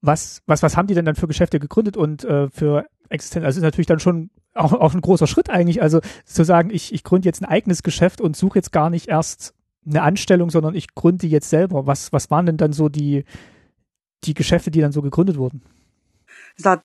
was, 0.01 0.43
was, 0.47 0.62
was 0.62 0.77
haben 0.77 0.87
die 0.87 0.95
denn 0.95 1.05
dann 1.05 1.16
für 1.16 1.27
Geschäfte 1.27 1.59
gegründet 1.59 1.97
und 1.97 2.25
äh, 2.25 2.49
für 2.51 2.87
Existenz? 3.09 3.45
Also 3.45 3.59
ist 3.59 3.64
natürlich 3.64 3.87
dann 3.87 4.01
schon 4.01 4.31
auch, 4.55 4.73
auch 4.73 4.95
ein 4.95 5.01
großer 5.01 5.27
Schritt 5.27 5.51
eigentlich. 5.51 5.83
Also 5.83 6.01
zu 6.25 6.45
sagen, 6.45 6.71
ich, 6.71 6.93
ich 6.93 7.05
gründe 7.05 7.27
jetzt 7.27 7.43
ein 7.43 7.49
eigenes 7.49 7.83
Geschäft 7.83 8.21
und 8.21 8.37
suche 8.37 8.59
jetzt 8.59 8.73
gar 8.73 8.91
nicht 8.91 9.09
erst 9.09 9.55
eine 9.87 10.03
Anstellung, 10.03 10.51
sondern 10.51 10.75
ich 10.75 10.95
gründe 10.95 11.27
jetzt 11.27 11.51
selber. 11.51 11.87
Was, 11.87 12.12
was 12.12 12.31
waren 12.31 12.47
denn 12.47 12.57
dann 12.57 12.73
so 12.73 12.89
die, 12.89 13.25
die 14.25 14.35
Geschäfte, 14.35 14.71
die 14.71 14.81
dann 14.81 14.93
so 14.93 15.03
gegründet 15.03 15.37
wurden? 15.37 15.62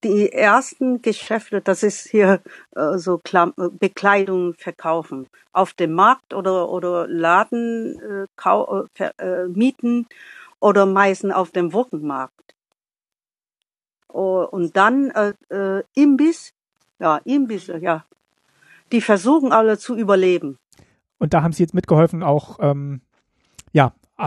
Die 0.03 0.31
ersten 0.31 1.01
Geschäfte, 1.01 1.59
das 1.61 1.81
ist 1.81 2.07
hier 2.07 2.41
äh, 2.75 2.97
so 2.97 3.17
Klam 3.17 3.53
Bekleidung 3.79 4.53
verkaufen. 4.53 5.27
Auf 5.51 5.73
dem 5.73 5.93
Markt 5.93 6.35
oder, 6.35 6.69
oder 6.69 7.07
Laden 7.07 7.99
äh, 7.99 8.49
äh, 8.99 9.11
äh 9.17 9.47
mieten 9.47 10.07
oder 10.59 10.85
meistens 10.85 11.33
auf 11.33 11.49
dem 11.49 11.73
Wochenmarkt. 11.73 12.55
Oh, 14.09 14.47
und 14.49 14.77
dann 14.77 15.09
äh, 15.09 15.33
äh, 15.49 15.83
Imbiss, 15.95 16.53
ja, 16.99 17.17
Imbisse, 17.25 17.79
ja. 17.79 18.05
Die 18.91 19.01
versuchen 19.01 19.51
alle 19.51 19.79
zu 19.79 19.97
überleben. 19.97 20.59
Und 21.17 21.33
da 21.33 21.41
haben 21.41 21.51
Sie 21.51 21.63
jetzt 21.63 21.73
mitgeholfen, 21.73 22.21
auch 22.21 22.59
ähm, 22.61 23.01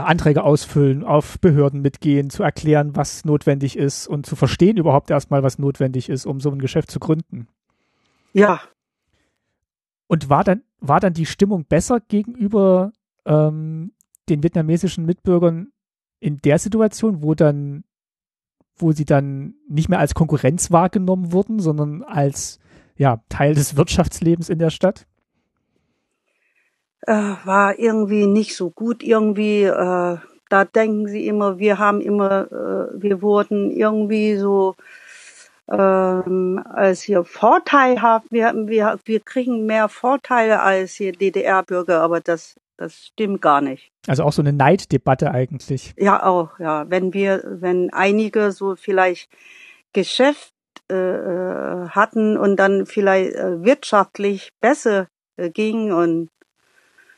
Anträge 0.05 0.43
ausfüllen, 0.43 1.05
auf 1.05 1.39
Behörden 1.41 1.81
mitgehen, 1.81 2.31
zu 2.31 2.43
erklären, 2.43 2.97
was 2.97 3.25
notwendig 3.25 3.77
ist 3.77 4.07
und 4.07 4.27
zu 4.27 4.37
verstehen 4.37 4.77
überhaupt 4.77 5.11
erstmal, 5.11 5.43
was 5.43 5.59
notwendig 5.59 6.09
ist, 6.09 6.27
um 6.27 6.41
so 6.41 6.51
ein 6.51 6.59
Geschäft 6.59 6.91
zu 6.91 7.01
gründen. 7.01 7.49
Ja. 8.33 8.61
Und 10.07 10.29
war 10.29 10.45
dann, 10.45 10.63
war 10.81 11.01
dann 11.01 11.15
die 11.15 11.27
Stimmung 11.27 11.65
besser 11.65 12.01
gegenüber 12.01 12.93
ähm, 13.25 13.93
den 14.29 14.43
vietnamesischen 14.43 15.07
Mitbürgern 15.07 15.73
in 16.21 16.39
der 16.39 16.59
Situation, 16.59 17.23
wo 17.23 17.35
dann 17.35 17.85
wo 18.79 18.93
sie 18.93 19.05
dann 19.05 19.55
nicht 19.69 19.89
mehr 19.89 19.99
als 19.99 20.15
Konkurrenz 20.15 20.71
wahrgenommen 20.71 21.33
wurden, 21.33 21.61
sondern 21.61 22.03
als 22.03 22.59
ja, 22.97 23.23
Teil 23.29 23.55
des 23.55 23.77
Wirtschaftslebens 23.77 24.49
in 24.49 24.59
der 24.59 24.71
Stadt? 24.71 25.07
Äh, 27.07 27.13
war 27.45 27.79
irgendwie 27.79 28.27
nicht 28.27 28.57
so 28.57 28.71
gut. 28.71 29.03
Irgendwie, 29.03 29.63
äh, 29.63 30.17
da 30.49 30.65
denken 30.65 31.09
sie 31.09 31.27
immer, 31.27 31.59
wir 31.59 31.79
haben 31.79 32.01
immer, 32.01 32.51
äh, 32.51 33.03
wir 33.03 33.23
wurden 33.23 33.71
irgendwie 33.71 34.37
so 34.37 34.75
ähm, 35.69 36.63
als 36.65 37.03
hier 37.03 37.25
vorteilhaft. 37.25 38.27
Wir, 38.31 38.53
wir, 38.67 38.99
wir 39.05 39.21
kriegen 39.21 39.67
mehr 39.67 39.89
Vorteile 39.89 40.63
als 40.63 40.95
hier 40.95 41.13
DDR-Bürger, 41.13 42.01
aber 42.01 42.21
das 42.21 42.57
das 42.77 43.07
stimmt 43.07 43.41
gar 43.41 43.61
nicht. 43.61 43.91
Also 44.07 44.25
auch 44.25 44.33
so 44.33 44.43
eine 44.43 44.53
Neiddebatte 44.53 45.31
eigentlich. 45.31 45.95
Ja, 45.97 46.25
auch, 46.25 46.59
ja. 46.59 46.89
Wenn 46.91 47.15
wir, 47.15 47.43
wenn 47.45 47.93
einige 47.93 48.53
so 48.53 48.77
vielleicht 48.77 49.31
Geschäft 49.93 50.53
äh, 50.91 50.95
äh 50.95 51.89
hatten 51.89 52.37
und 52.37 52.57
dann 52.57 52.87
vielleicht 52.87 53.35
äh, 53.35 53.65
wirtschaftlich 53.65 54.51
besser 54.61 55.09
ging 55.39 55.93
und 55.93 56.31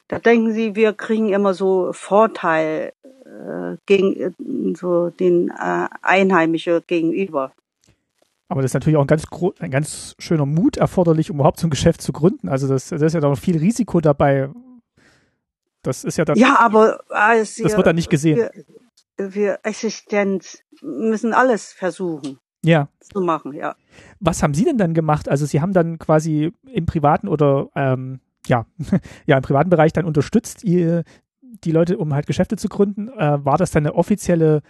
da 0.09 0.19
denken 0.19 0.53
sie, 0.53 0.75
wir 0.75 0.93
kriegen 0.93 1.29
immer 1.29 1.55
so 1.55 1.93
Vorteil 1.93 2.93
äh, 3.05 3.77
gegen 3.87 4.17
äh, 4.17 4.31
so 4.75 5.11
den 5.11 5.51
äh, 5.51 5.89
Einheimischen 6.03 6.83
gegenüber. 6.87 7.53
Aber 8.49 8.63
das 8.63 8.71
ist 8.71 8.75
natürlich 8.75 8.97
auch 8.97 9.03
ein 9.03 9.07
ganz, 9.07 9.25
ein 9.59 9.71
ganz 9.71 10.15
schöner 10.19 10.47
Mut 10.47 10.79
erforderlich, 10.79 11.31
um 11.31 11.37
überhaupt 11.37 11.61
so 11.61 11.67
ein 11.67 11.71
Geschäft 11.71 12.01
zu 12.01 12.13
gründen. 12.13 12.49
Also 12.49 12.67
das, 12.67 12.89
das 12.89 13.03
ist 13.03 13.13
ja 13.13 13.21
doch 13.21 13.37
viel 13.37 13.59
Risiko 13.59 14.01
dabei, 14.01 14.49
das 15.83 16.05
ist 16.05 16.19
ja 16.19 16.25
dann. 16.25 16.37
Ja, 16.37 16.59
aber 16.59 17.01
also 17.09 17.63
das 17.63 17.77
wird 17.77 17.87
dann 17.87 17.97
nicht 17.97 18.11
gesehen. 18.11 18.49
Wir, 19.17 19.35
wir 19.35 19.59
Existenz 19.63 20.63
müssen 20.83 21.33
alles 21.33 21.73
versuchen. 21.73 22.39
Ja. 22.65 22.89
Zu 23.01 23.21
machen, 23.21 23.53
ja. 23.53 23.77
Was 24.21 24.43
haben 24.43 24.55
Sie 24.55 24.65
denn 24.65 24.79
dann 24.79 24.95
gemacht? 24.95 25.29
Also 25.29 25.47
Sie 25.47 25.61
haben 25.61 25.73
dann 25.73 25.99
quasi 25.99 26.53
im 26.67 26.87
privaten 26.87 27.29
oder 27.29 27.69
ähm, 27.75 28.21
ja, 28.47 28.67
ja, 29.27 29.37
im 29.37 29.43
privaten 29.43 29.71
Bereich 29.71 29.93
dann 29.93 30.05
unterstützt, 30.05 30.65
ihr, 30.65 31.05
die 31.43 31.73
Leute, 31.73 31.99
um 31.99 32.15
halt 32.15 32.27
Geschäfte 32.27 32.57
zu 32.57 32.69
gründen. 32.69 33.09
Äh, 33.09 33.45
war 33.45 33.59
das 33.59 33.71
dann 33.71 33.87
eine 33.87 33.95
offizielle 33.95 34.63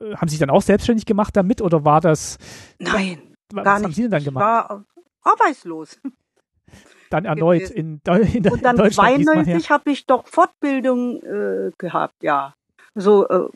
äh, 0.00 0.14
haben 0.16 0.28
Sie 0.28 0.32
sich 0.32 0.40
dann 0.40 0.50
auch 0.50 0.62
selbstständig 0.62 1.06
gemacht 1.06 1.36
damit 1.36 1.60
oder 1.62 1.84
war 1.84 2.00
das? 2.00 2.38
Nein, 2.78 3.34
was 3.52 3.64
gar 3.64 3.74
haben 3.76 3.86
nicht. 3.86 3.96
Sie 3.96 4.02
denn 4.02 4.10
dann 4.10 4.24
gemacht? 4.24 4.42
Ich 4.42 4.70
war 4.70 4.84
arbeitslos. 5.22 6.00
dann 7.10 7.24
erneut 7.24 7.70
in, 7.70 8.00
in, 8.04 8.48
Und 8.50 8.64
dann 8.64 8.76
in 8.76 8.82
Deutschland. 8.82 9.24
92 9.24 9.70
habe 9.70 9.90
ich 9.90 10.06
doch 10.06 10.26
Fortbildung 10.26 11.22
äh, 11.22 11.70
gehabt, 11.78 12.22
ja. 12.22 12.54
So 12.94 13.28
äh, 13.28 13.48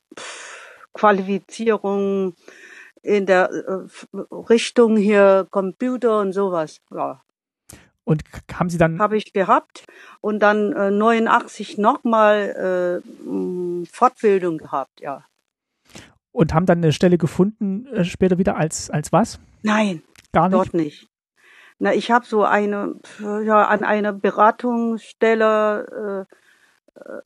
Qualifizierung 0.93 2.35
in 3.03 3.27
der 3.27 3.51
äh, 3.51 4.19
Richtung 4.31 4.97
hier 4.97 5.47
Computer 5.51 6.21
und 6.21 6.33
sowas, 6.33 6.81
ja. 6.93 7.23
Und 8.11 8.25
haben 8.53 8.69
Sie 8.69 8.77
dann 8.77 8.99
habe 8.99 9.17
ich 9.17 9.33
gehabt 9.33 9.87
und 10.21 10.41
dann 10.41 10.73
äh, 10.73 10.91
89 10.91 11.79
nochmal 11.79 12.99
äh, 12.99 13.87
Fortbildung 13.87 14.59
gehabt, 14.59 15.01
ja. 15.01 15.25
Und 16.33 16.53
haben 16.53 16.67
dann 16.67 16.79
eine 16.79 16.93
Stelle 16.93 17.19
gefunden 17.19 17.87
äh, 17.87 18.05
später 18.05 18.37
wieder 18.37 18.57
als 18.57 18.91
als 18.91 19.13
was? 19.13 19.39
Nein, 19.63 20.03
gar 20.33 20.49
nicht. 20.49 20.55
Dort 20.55 20.75
nicht. 20.75 21.09
Na, 21.79 21.95
ich 21.95 22.11
habe 22.11 22.27
so 22.27 22.43
eine 22.43 22.97
ja 23.21 23.67
an 23.67 23.85
einer 23.85 24.13
Beratungsstelle 24.13 26.27
äh, 26.97 26.99
äh, 26.99 27.21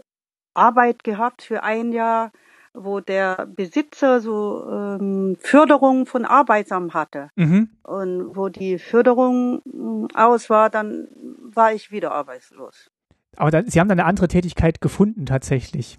Arbeit 0.53 1.03
gehabt 1.03 1.41
für 1.41 1.63
ein 1.63 1.93
Jahr, 1.93 2.31
wo 2.75 3.01
der 3.01 3.47
Besitzer 3.47 4.21
so 4.21 4.69
ähm, 4.69 5.37
Förderung 5.41 6.07
von 6.07 6.25
Arbeitsamt 6.25 6.93
hatte. 6.93 7.31
Mhm. 7.37 7.71
Und 7.83 8.37
wo 8.37 8.49
die 8.49 8.79
Förderung 8.79 9.63
mh, 9.65 10.09
aus 10.15 10.51
war, 10.51 10.71
dann 10.71 11.09
war 11.41 11.73
ich 11.73 11.91
wieder 11.93 12.13
arbeitslos. 12.13 12.91
Aber 13.37 13.51
da, 13.51 13.63
Sie 13.63 13.81
haben 13.81 13.89
dann 13.89 14.01
eine 14.01 14.09
andere 14.09 14.29
Tätigkeit 14.29 14.81
gefunden 14.81 15.27
tatsächlich. 15.27 15.99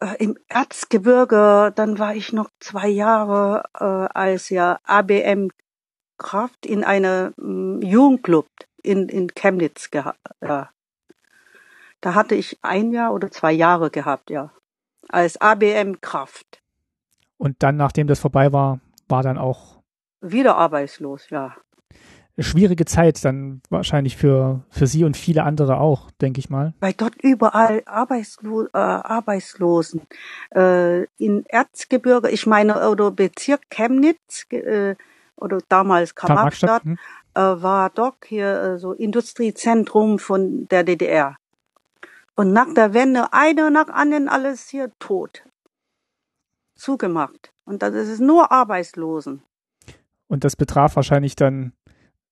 Äh, 0.00 0.22
Im 0.22 0.36
Erzgebirge, 0.48 1.72
dann 1.74 1.98
war 1.98 2.14
ich 2.14 2.32
noch 2.32 2.50
zwei 2.60 2.88
Jahre 2.88 3.64
äh, 3.74 3.84
als 3.84 4.50
ja 4.50 4.78
ABM 4.84 5.50
Kraft 6.18 6.66
in 6.66 6.84
einer 6.84 7.32
mm, 7.36 7.80
Jugendclub 7.82 8.46
in, 8.82 9.08
in 9.08 9.28
Chemnitz 9.34 9.90
gehabt. 9.90 10.20
Ja. 10.42 10.70
Da 12.00 12.14
hatte 12.14 12.34
ich 12.34 12.58
ein 12.62 12.92
Jahr 12.92 13.12
oder 13.12 13.30
zwei 13.30 13.52
Jahre 13.52 13.90
gehabt, 13.90 14.30
ja. 14.30 14.52
Als 15.08 15.40
ABM 15.40 16.00
Kraft. 16.00 16.60
Und 17.38 17.62
dann, 17.62 17.76
nachdem 17.76 18.06
das 18.06 18.20
vorbei 18.20 18.52
war, 18.52 18.80
war 19.08 19.22
dann 19.22 19.38
auch 19.38 19.76
Wieder 20.20 20.56
arbeitslos, 20.56 21.28
ja. 21.30 21.54
schwierige 22.38 22.84
Zeit 22.86 23.24
dann 23.24 23.60
wahrscheinlich 23.68 24.16
für, 24.16 24.64
für 24.70 24.86
Sie 24.86 25.04
und 25.04 25.16
viele 25.16 25.44
andere 25.44 25.78
auch, 25.78 26.10
denke 26.22 26.40
ich 26.40 26.50
mal. 26.50 26.74
Weil 26.80 26.94
dort 26.94 27.14
überall 27.22 27.82
Arbeitslo 27.86 28.64
äh, 28.64 28.68
Arbeitslosen. 28.72 30.02
Äh, 30.54 31.04
in 31.18 31.44
Erzgebirge, 31.46 32.30
ich 32.30 32.46
meine, 32.46 32.88
oder 32.88 33.10
Bezirk 33.10 33.68
Chemnitz, 33.70 34.46
äh, 34.50 34.96
oder 35.36 35.58
damals 35.68 36.14
Karl-Marx-Stadt, 36.14 36.84
hm. 36.84 36.98
äh, 37.34 37.40
war 37.40 37.90
doch 37.90 38.16
hier 38.24 38.62
äh, 38.62 38.78
so 38.78 38.92
Industriezentrum 38.92 40.18
von 40.18 40.66
der 40.68 40.82
DDR. 40.82 41.36
Und 42.36 42.52
nach 42.52 42.72
der 42.74 42.94
Wende 42.94 43.32
einer 43.32 43.70
nach 43.70 43.88
anderen 43.88 44.28
alles 44.28 44.68
hier 44.68 44.92
tot. 44.98 45.44
Zugemacht. 46.74 47.52
Und 47.64 47.82
das 47.82 47.94
ist 47.94 48.20
nur 48.20 48.52
Arbeitslosen. 48.52 49.42
Und 50.28 50.44
das 50.44 50.54
betraf 50.54 50.96
wahrscheinlich 50.96 51.34
dann 51.34 51.72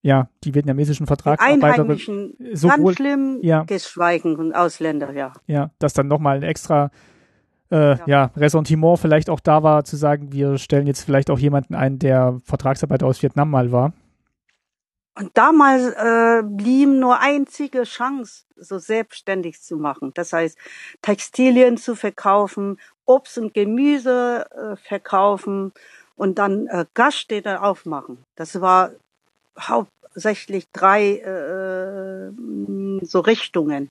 ja 0.03 0.29
die 0.43 0.53
vietnamesischen 0.53 1.07
Vertragsarbeiter 1.07 1.81
Einheimischen 1.81 2.35
sowohl 2.53 2.77
ganz 2.77 2.95
schlimm, 2.97 3.39
ja. 3.41 3.63
geschweigen 3.63 4.35
und 4.35 4.53
Ausländer, 4.53 5.11
ja. 5.13 5.33
ja, 5.47 5.71
dass 5.79 5.93
dann 5.93 6.07
nochmal 6.07 6.37
ein 6.37 6.43
extra 6.43 6.91
äh, 7.71 7.97
ja. 7.97 8.03
Ja. 8.05 8.31
Ressentiment 8.37 8.99
vielleicht 8.99 9.29
auch 9.31 9.39
da 9.39 9.63
war, 9.63 9.83
zu 9.83 9.95
sagen, 9.95 10.31
wir 10.31 10.59
stellen 10.59 10.85
jetzt 10.85 11.03
vielleicht 11.03 11.31
auch 11.31 11.39
jemanden 11.39 11.73
ein, 11.73 11.97
der 11.97 12.37
Vertragsarbeiter 12.43 13.07
aus 13.07 13.23
Vietnam 13.23 13.49
mal 13.49 13.71
war. 13.71 13.93
Und 15.17 15.31
damals 15.33 15.93
äh, 15.93 16.43
blieb 16.43 16.89
nur 16.89 17.19
einzige 17.19 17.83
Chance, 17.83 18.43
so 18.57 18.79
selbstständig 18.79 19.61
zu 19.61 19.77
machen. 19.77 20.11
Das 20.13 20.33
heißt, 20.33 20.57
Textilien 21.01 21.77
zu 21.77 21.95
verkaufen, 21.95 22.79
Obst 23.05 23.37
und 23.37 23.53
Gemüse 23.53 24.45
äh, 24.51 24.75
verkaufen 24.75 25.71
und 26.15 26.37
dann 26.37 26.67
äh, 26.67 26.85
Gaststätte 26.93 27.61
aufmachen. 27.61 28.17
Das 28.35 28.59
war 28.59 28.91
hauptsächlich 29.57 30.67
drei 30.73 31.17
äh, 31.17 32.31
so 33.05 33.21
Richtungen. 33.21 33.89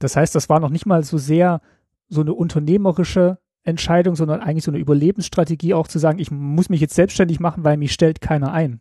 Das 0.00 0.16
heißt, 0.16 0.34
das 0.34 0.50
war 0.50 0.60
noch 0.60 0.70
nicht 0.70 0.86
mal 0.86 1.02
so 1.02 1.16
sehr 1.16 1.62
so 2.10 2.20
eine 2.20 2.34
unternehmerische 2.34 3.38
Entscheidung, 3.64 4.16
sondern 4.16 4.40
eigentlich 4.40 4.64
so 4.64 4.70
eine 4.70 4.78
Überlebensstrategie 4.78 5.74
auch 5.74 5.88
zu 5.88 5.98
sagen, 5.98 6.18
ich 6.18 6.30
muss 6.30 6.68
mich 6.68 6.80
jetzt 6.80 6.94
selbstständig 6.94 7.40
machen, 7.40 7.64
weil 7.64 7.76
mich 7.76 7.92
stellt 7.92 8.20
keiner 8.20 8.52
ein. 8.52 8.80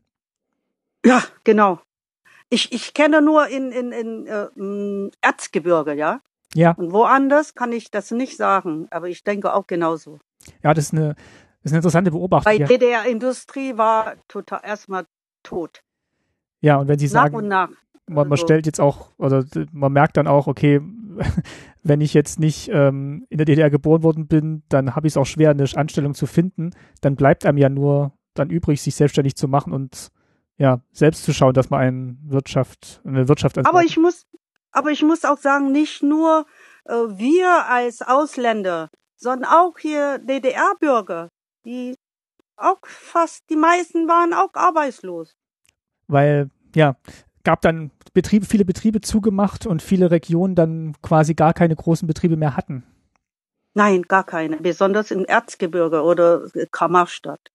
Ja, 1.08 1.24
genau. 1.44 1.80
Ich, 2.50 2.72
ich 2.72 2.94
kenne 2.94 3.22
nur 3.22 3.48
in, 3.48 3.72
in, 3.72 3.92
in 3.92 4.28
äh, 4.28 5.12
Erzgebirge, 5.22 5.94
ja. 5.94 6.22
Ja. 6.54 6.72
Und 6.72 6.92
woanders 6.94 7.56
kann 7.56 7.72
ich 7.72 7.92
das 7.92 8.12
nicht 8.12 8.38
sagen, 8.38 8.88
aber 8.90 9.10
ich 9.10 9.24
denke 9.24 9.54
auch 9.54 9.68
genauso. 9.68 10.20
Ja, 10.64 10.74
das 10.74 10.86
ist 10.86 10.94
eine, 10.94 11.16
das 11.16 11.64
ist 11.64 11.72
eine 11.72 11.78
interessante 11.80 12.12
Beobachtung. 12.12 12.52
Weil 12.52 12.60
Ja, 12.62 12.68
DDR-Industrie 12.68 13.78
war 13.78 14.16
total 14.28 14.62
erstmal 14.64 15.06
tot. 15.44 15.82
ja, 16.62 16.78
und 16.78 16.88
wenn 16.88 17.00
Sie 17.00 17.06
Nach 17.08 17.12
sagen, 17.24 17.36
und 17.36 17.48
nach. 17.48 17.70
man, 18.08 18.16
man 18.28 18.32
Also- 18.32 18.44
stellt 18.46 18.66
jetzt 18.66 18.80
auch, 18.80 19.12
oder 19.18 19.46
man 19.72 19.92
merkt 19.94 20.16
dann 20.18 20.28
auch, 20.28 20.48
okay, 20.48 20.82
wenn 21.84 22.02
ich 22.02 22.14
jetzt 22.14 22.40
nicht 22.40 22.70
ähm, 22.72 23.26
in 23.30 23.38
der 23.38 23.46
DDR 23.46 23.70
geboren 23.70 24.04
worden 24.04 24.28
bin, 24.28 24.64
dann 24.70 24.96
habe 24.96 25.08
ich 25.08 25.14
es 25.14 25.18
auch 25.18 25.26
schwer, 25.26 25.52
eine 25.52 25.66
Anstellung 25.76 26.14
zu 26.14 26.26
finden. 26.28 26.72
Dann 27.02 27.16
bleibt 27.16 27.46
einem 27.46 27.58
ja 27.58 27.70
nur 27.70 28.14
dann 28.34 28.50
übrig, 28.50 28.82
sich 28.82 28.96
selbstständig 28.96 29.36
zu 29.36 29.48
machen 29.48 29.74
und 29.74 30.10
ja, 30.58 30.82
selbst 30.92 31.24
zu 31.24 31.34
schauen, 31.34 31.54
dass 31.54 31.70
man 31.70 31.82
eine 31.82 32.18
Wirtschaft, 32.32 33.02
eine 33.06 33.28
Wirtschaft 33.28 33.58
Aber 33.60 33.84
ich 33.84 33.98
muss, 33.98 34.26
aber 34.72 34.92
ich 34.92 35.04
muss 35.04 35.24
auch 35.26 35.38
sagen, 35.38 35.72
nicht 35.72 36.04
nur 36.04 36.46
äh, 36.86 36.94
wir 36.94 37.66
als 37.68 38.02
Ausländer, 38.02 38.90
sondern 39.16 39.50
auch 39.52 39.78
hier 39.78 40.20
DDR-Bürger, 40.20 41.30
die 41.66 41.96
auch 42.56 42.80
fast, 42.84 43.50
die 43.50 43.56
meisten 43.56 44.08
waren 44.08 44.34
auch 44.34 44.54
arbeitslos. 44.54 45.36
weil 46.08 46.50
ja, 46.76 46.96
gab 47.44 47.62
dann 47.62 47.92
Betriebe, 48.14 48.46
viele 48.46 48.66
Betriebe 48.66 49.02
zugemacht 49.02 49.66
und 49.66 49.82
viele 49.82 50.12
Regionen 50.12 50.56
dann 50.56 50.96
quasi 51.02 51.34
gar 51.34 51.54
keine 51.54 51.76
großen 51.76 52.08
Betriebe 52.08 52.36
mehr 52.36 52.58
hatten. 52.58 52.84
Nein, 53.74 54.02
gar 54.02 54.24
keine, 54.24 54.58
besonders 54.58 55.12
im 55.12 55.24
Erzgebirge 55.24 56.02
oder 56.02 56.50
Kammerstadt. 56.72 57.52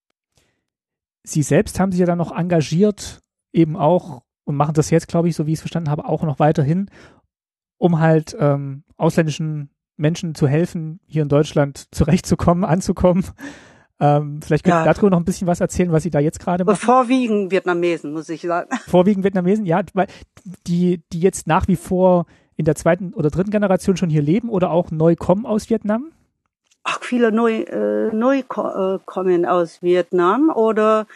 Sie 1.25 1.43
selbst 1.43 1.79
haben 1.79 1.93
sich 1.93 2.01
ja 2.01 2.07
dann 2.07 2.19
noch 2.19 2.37
engagiert, 2.37 3.21
eben 3.53 3.77
auch 3.77 4.23
und 4.45 4.57
machen 4.57 4.75
das 4.75 4.91
jetzt, 4.91 5.09
glaube 5.09 5.29
ich, 5.29 5.37
so 5.37 5.47
wie 5.47 5.53
ich 5.53 5.59
es 5.59 5.61
verstanden 5.63 5.91
habe, 5.91 6.05
auch 6.07 6.23
noch 6.25 6.39
weiterhin, 6.39 6.91
um 7.79 8.01
halt 8.01 8.37
ähm, 8.39 8.85
ausländischen 8.97 9.71
Menschen 9.97 10.35
zu 10.35 10.49
helfen, 10.49 11.01
hier 11.07 11.23
in 11.23 11.29
Deutschland 11.29 11.87
zurechtzukommen, 11.95 12.65
anzukommen. 12.65 13.25
Ähm, 14.01 14.41
vielleicht 14.43 14.65
können 14.65 14.79
Ja. 14.79 14.83
Sie 14.83 14.95
darüber 14.95 15.11
noch 15.11 15.19
ein 15.21 15.25
bisschen 15.25 15.47
was 15.47 15.61
erzählen, 15.61 15.93
was 15.93 16.03
Sie 16.03 16.11
da 16.11 16.19
jetzt 16.19 16.41
gerade 16.41 16.65
machen. 16.65 16.77
Vorwiegend 16.77 17.53
Vietnamesen, 17.53 18.13
muss 18.13 18.29
ich 18.29 18.41
sagen. 18.43 18.69
Vorwiegend 18.89 19.23
Vietnamesen, 19.23 19.65
ja, 19.65 19.83
weil 19.95 20.09
die, 20.67 21.03
die 21.13 21.21
jetzt 21.21 21.47
nach 21.47 21.69
wie 21.69 21.77
vor 21.77 22.27
in 22.57 22.65
der 22.65 22.75
zweiten 22.75 23.15
oder 23.15 23.31
dritten 23.31 23.51
Generation 23.51 23.97
schon 23.97 24.11
hier 24.11 24.23
leben 24.23 24.49
oder 24.49 24.71
auch 24.71 24.91
neu 24.91 25.15
kommen 25.15 25.47
aus 25.47 25.71
Vietnam? 25.71 26.11
Ach, 26.85 26.99
viele 27.03 27.31
neu, 27.33 27.61
äh, 27.63 28.11
neu 28.13 28.43
ko 28.43 28.97
äh, 28.97 28.99
kommen 29.05 29.47
aus 29.47 29.83
Vietnam 29.83 30.51
oder 30.51 31.07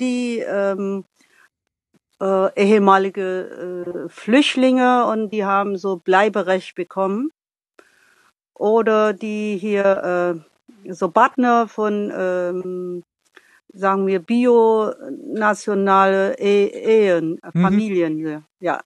die 0.00 0.38
ähm, 0.40 1.04
äh, 2.20 2.52
ehemalige 2.56 4.04
äh, 4.06 4.08
Flüchtlinge 4.08 5.06
und 5.06 5.30
die 5.30 5.44
haben 5.44 5.76
so 5.78 5.96
Bleiberecht 5.96 6.74
bekommen. 6.74 7.30
Oder 8.54 9.12
die 9.14 9.56
hier 9.58 10.44
äh, 10.84 10.92
so 10.92 11.10
Partner 11.10 11.66
von, 11.68 12.12
ähm, 12.16 13.02
sagen 13.72 14.06
wir, 14.06 14.20
bionationale 14.20 16.34
e 16.38 16.66
Ehen, 16.66 17.40
Mhm. 17.52 17.62
Familien, 17.62 18.18
ja. 18.60 18.80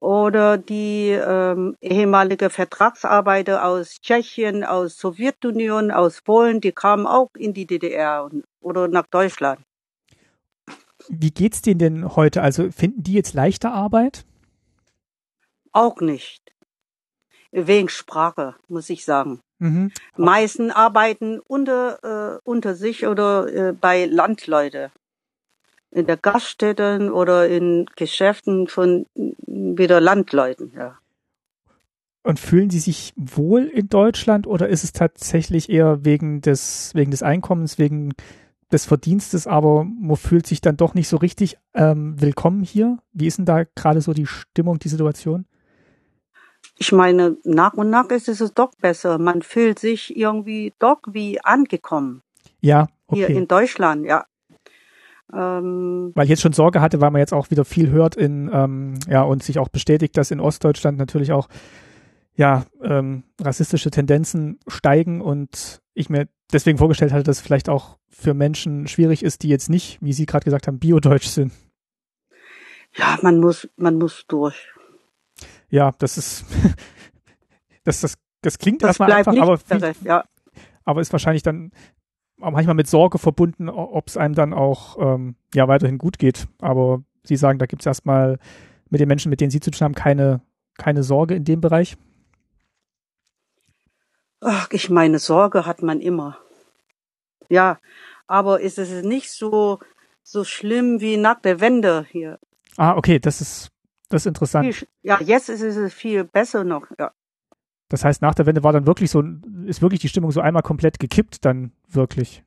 Oder 0.00 0.58
die 0.58 1.10
ähm, 1.10 1.76
ehemalige 1.80 2.50
Vertragsarbeiter 2.50 3.64
aus 3.64 4.00
Tschechien, 4.00 4.62
aus 4.62 4.98
Sowjetunion, 4.98 5.90
aus 5.90 6.20
Polen, 6.20 6.60
die 6.60 6.72
kamen 6.72 7.06
auch 7.06 7.30
in 7.36 7.54
die 7.54 7.66
DDR 7.66 8.24
und, 8.24 8.44
oder 8.60 8.88
nach 8.88 9.06
Deutschland. 9.06 9.60
Wie 11.08 11.30
geht's 11.30 11.62
denen 11.62 11.78
denn 11.78 12.16
heute? 12.16 12.42
Also 12.42 12.70
finden 12.70 13.02
die 13.02 13.14
jetzt 13.14 13.34
leichter 13.34 13.72
Arbeit? 13.72 14.26
Auch 15.72 16.00
nicht. 16.00 16.42
Wegen 17.52 17.88
Sprache, 17.88 18.54
muss 18.68 18.90
ich 18.90 19.04
sagen. 19.04 19.40
Mhm. 19.58 19.92
Meisten 20.16 20.70
arbeiten 20.70 21.40
unter, 21.40 22.34
äh, 22.34 22.40
unter 22.44 22.74
sich 22.74 23.06
oder 23.06 23.46
äh, 23.46 23.72
bei 23.72 24.04
Landleute. 24.04 24.90
In 25.96 26.06
der 26.06 26.18
Gaststätten 26.18 27.10
oder 27.10 27.48
in 27.48 27.86
Geschäften 27.96 28.68
von 28.68 29.06
wieder 29.46 29.98
Landleuten, 29.98 30.72
ja. 30.76 30.98
Und 32.22 32.38
fühlen 32.38 32.68
Sie 32.68 32.80
sich 32.80 33.14
wohl 33.16 33.62
in 33.64 33.88
Deutschland 33.88 34.46
oder 34.46 34.68
ist 34.68 34.84
es 34.84 34.92
tatsächlich 34.92 35.70
eher 35.70 36.04
wegen 36.04 36.42
des, 36.42 36.90
wegen 36.94 37.12
des 37.12 37.22
Einkommens, 37.22 37.78
wegen 37.78 38.12
des 38.70 38.84
Verdienstes, 38.84 39.46
aber 39.46 39.84
man 39.84 40.16
fühlt 40.16 40.46
sich 40.46 40.60
dann 40.60 40.76
doch 40.76 40.92
nicht 40.92 41.08
so 41.08 41.16
richtig 41.16 41.56
ähm, 41.72 42.20
willkommen 42.20 42.62
hier? 42.62 42.98
Wie 43.12 43.26
ist 43.26 43.38
denn 43.38 43.46
da 43.46 43.64
gerade 43.64 44.02
so 44.02 44.12
die 44.12 44.26
Stimmung, 44.26 44.78
die 44.78 44.88
Situation? 44.88 45.46
Ich 46.76 46.92
meine, 46.92 47.38
nach 47.44 47.72
und 47.72 47.88
nach 47.88 48.10
ist 48.10 48.28
es 48.28 48.52
doch 48.52 48.72
besser. 48.82 49.18
Man 49.18 49.40
fühlt 49.40 49.78
sich 49.78 50.14
irgendwie 50.14 50.74
doch 50.78 51.00
wie 51.06 51.40
angekommen. 51.40 52.20
Ja, 52.60 52.88
okay. 53.06 53.28
Hier 53.28 53.28
in 53.30 53.48
Deutschland, 53.48 54.04
ja. 54.04 54.26
Ähm, 55.32 56.12
weil 56.14 56.24
ich 56.24 56.30
jetzt 56.30 56.42
schon 56.42 56.52
Sorge 56.52 56.80
hatte, 56.80 57.00
weil 57.00 57.10
man 57.10 57.20
jetzt 57.20 57.34
auch 57.34 57.50
wieder 57.50 57.64
viel 57.64 57.90
hört 57.90 58.14
in, 58.14 58.50
ähm, 58.52 58.94
ja, 59.08 59.22
und 59.22 59.42
sich 59.42 59.58
auch 59.58 59.68
bestätigt, 59.68 60.16
dass 60.16 60.30
in 60.30 60.40
Ostdeutschland 60.40 60.98
natürlich 60.98 61.32
auch, 61.32 61.48
ja, 62.34 62.64
ähm, 62.82 63.24
rassistische 63.40 63.90
Tendenzen 63.90 64.58
steigen 64.68 65.20
und 65.20 65.80
ich 65.94 66.10
mir 66.10 66.28
deswegen 66.52 66.78
vorgestellt 66.78 67.12
hatte, 67.12 67.24
dass 67.24 67.38
es 67.38 67.42
vielleicht 67.42 67.68
auch 67.68 67.98
für 68.08 68.34
Menschen 68.34 68.86
schwierig 68.86 69.22
ist, 69.22 69.42
die 69.42 69.48
jetzt 69.48 69.68
nicht, 69.68 69.98
wie 70.00 70.12
Sie 70.12 70.26
gerade 70.26 70.44
gesagt 70.44 70.66
haben, 70.66 70.78
biodeutsch 70.78 71.26
sind. 71.26 71.52
Ja, 72.94 73.18
man 73.22 73.40
muss, 73.40 73.68
man 73.76 73.96
muss 73.98 74.24
durch. 74.28 74.68
Ja, 75.68 75.92
das 75.98 76.18
ist, 76.18 76.44
das, 77.84 78.00
das, 78.00 78.14
das 78.42 78.58
klingt 78.58 78.82
das 78.82 78.90
erstmal 78.90 79.12
einfach, 79.12 79.36
aber, 79.36 79.58
viel, 79.58 79.92
ja. 80.04 80.24
aber 80.84 81.00
ist 81.00 81.12
wahrscheinlich 81.12 81.42
dann 81.42 81.72
manchmal 82.38 82.74
mit 82.74 82.88
Sorge 82.88 83.18
verbunden, 83.18 83.68
ob 83.68 84.08
es 84.08 84.16
einem 84.16 84.34
dann 84.34 84.52
auch 84.52 84.98
ähm, 84.98 85.36
ja 85.54 85.68
weiterhin 85.68 85.98
gut 85.98 86.18
geht. 86.18 86.46
Aber 86.60 87.02
Sie 87.24 87.36
sagen, 87.36 87.58
da 87.58 87.66
gibt 87.66 87.82
es 87.82 87.86
erstmal 87.86 88.38
mit 88.88 89.00
den 89.00 89.08
Menschen, 89.08 89.30
mit 89.30 89.40
denen 89.40 89.50
Sie 89.50 89.60
zu 89.60 89.70
tun 89.70 89.84
haben, 89.84 89.94
keine, 89.94 90.40
keine 90.78 91.02
Sorge 91.02 91.34
in 91.34 91.44
dem 91.44 91.60
Bereich. 91.60 91.96
Ach, 94.40 94.68
ich 94.70 94.90
meine, 94.90 95.18
Sorge 95.18 95.66
hat 95.66 95.82
man 95.82 96.00
immer. 96.00 96.38
Ja, 97.48 97.78
aber 98.26 98.60
ist 98.60 98.78
es 98.78 99.02
nicht 99.02 99.30
so, 99.30 99.80
so 100.22 100.44
schlimm 100.44 101.00
wie 101.00 101.16
nach 101.16 101.40
der 101.40 101.60
Wende 101.60 102.06
hier. 102.10 102.38
Ah, 102.76 102.96
okay, 102.96 103.18
das 103.18 103.40
ist, 103.40 103.70
das 104.08 104.22
ist 104.22 104.26
interessant. 104.26 104.86
Ja, 105.02 105.20
jetzt 105.20 105.48
ist 105.48 105.62
es 105.62 105.94
viel 105.94 106.24
besser 106.24 106.64
noch, 106.64 106.86
ja. 106.98 107.12
Das 107.88 108.04
heißt, 108.04 108.22
nach 108.22 108.34
der 108.34 108.46
Wende 108.46 108.64
war 108.64 108.72
dann 108.72 108.86
wirklich 108.86 109.10
so, 109.10 109.22
ist 109.64 109.82
wirklich 109.82 110.00
die 110.00 110.08
Stimmung 110.08 110.32
so 110.32 110.40
einmal 110.40 110.62
komplett 110.62 110.98
gekippt, 110.98 111.44
dann 111.44 111.72
wirklich. 111.88 112.42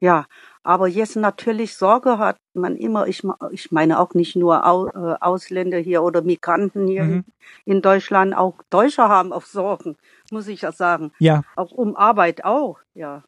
Ja, 0.00 0.26
aber 0.62 0.86
jetzt 0.86 1.16
natürlich 1.16 1.76
Sorge 1.76 2.18
hat 2.18 2.36
man 2.54 2.76
immer, 2.76 3.08
ich, 3.08 3.22
ich 3.50 3.72
meine 3.72 3.98
auch 3.98 4.14
nicht 4.14 4.36
nur 4.36 4.56
äh, 4.58 5.24
Ausländer 5.24 5.78
hier 5.78 6.02
oder 6.04 6.22
Migranten 6.22 6.86
hier 6.86 7.04
mhm. 7.04 7.24
in 7.64 7.82
Deutschland, 7.82 8.36
auch 8.36 8.54
Deutsche 8.70 9.02
haben 9.02 9.32
auch 9.32 9.42
Sorgen, 9.42 9.96
muss 10.30 10.46
ich 10.46 10.62
ja 10.62 10.70
sagen. 10.70 11.10
Ja. 11.18 11.42
Auch 11.56 11.72
um 11.72 11.96
Arbeit 11.96 12.44
auch, 12.44 12.78
ja. 12.94 13.24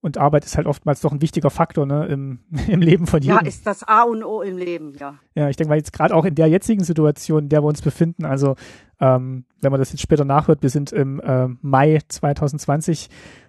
Und 0.00 0.16
Arbeit 0.16 0.44
ist 0.44 0.56
halt 0.56 0.68
oftmals 0.68 1.00
doch 1.00 1.10
ein 1.10 1.20
wichtiger 1.20 1.50
Faktor 1.50 1.84
ne, 1.84 2.06
im, 2.06 2.38
im 2.68 2.80
Leben 2.80 3.06
von 3.06 3.20
jedem. 3.20 3.36
Ja, 3.36 3.46
ist 3.46 3.66
das 3.66 3.82
A 3.82 4.02
und 4.02 4.22
O 4.22 4.42
im 4.42 4.56
Leben, 4.56 4.94
ja. 4.98 5.18
Ja, 5.34 5.48
ich 5.48 5.56
denke 5.56 5.70
mal 5.70 5.76
jetzt 5.76 5.92
gerade 5.92 6.14
auch 6.14 6.24
in 6.24 6.34
der 6.34 6.46
jetzigen 6.46 6.84
Situation, 6.84 7.44
in 7.44 7.48
der 7.48 7.62
wir 7.62 7.68
uns 7.68 7.82
befinden, 7.82 8.24
also 8.24 8.54
ähm, 9.00 9.44
wenn 9.60 9.70
man 9.70 9.80
das 9.80 9.92
jetzt 9.92 10.02
später 10.02 10.24
nachhört, 10.24 10.62
wir 10.62 10.70
sind 10.70 10.92
im 10.92 11.20
äh, 11.20 11.48
Mai 11.62 12.00
2020 12.06 13.08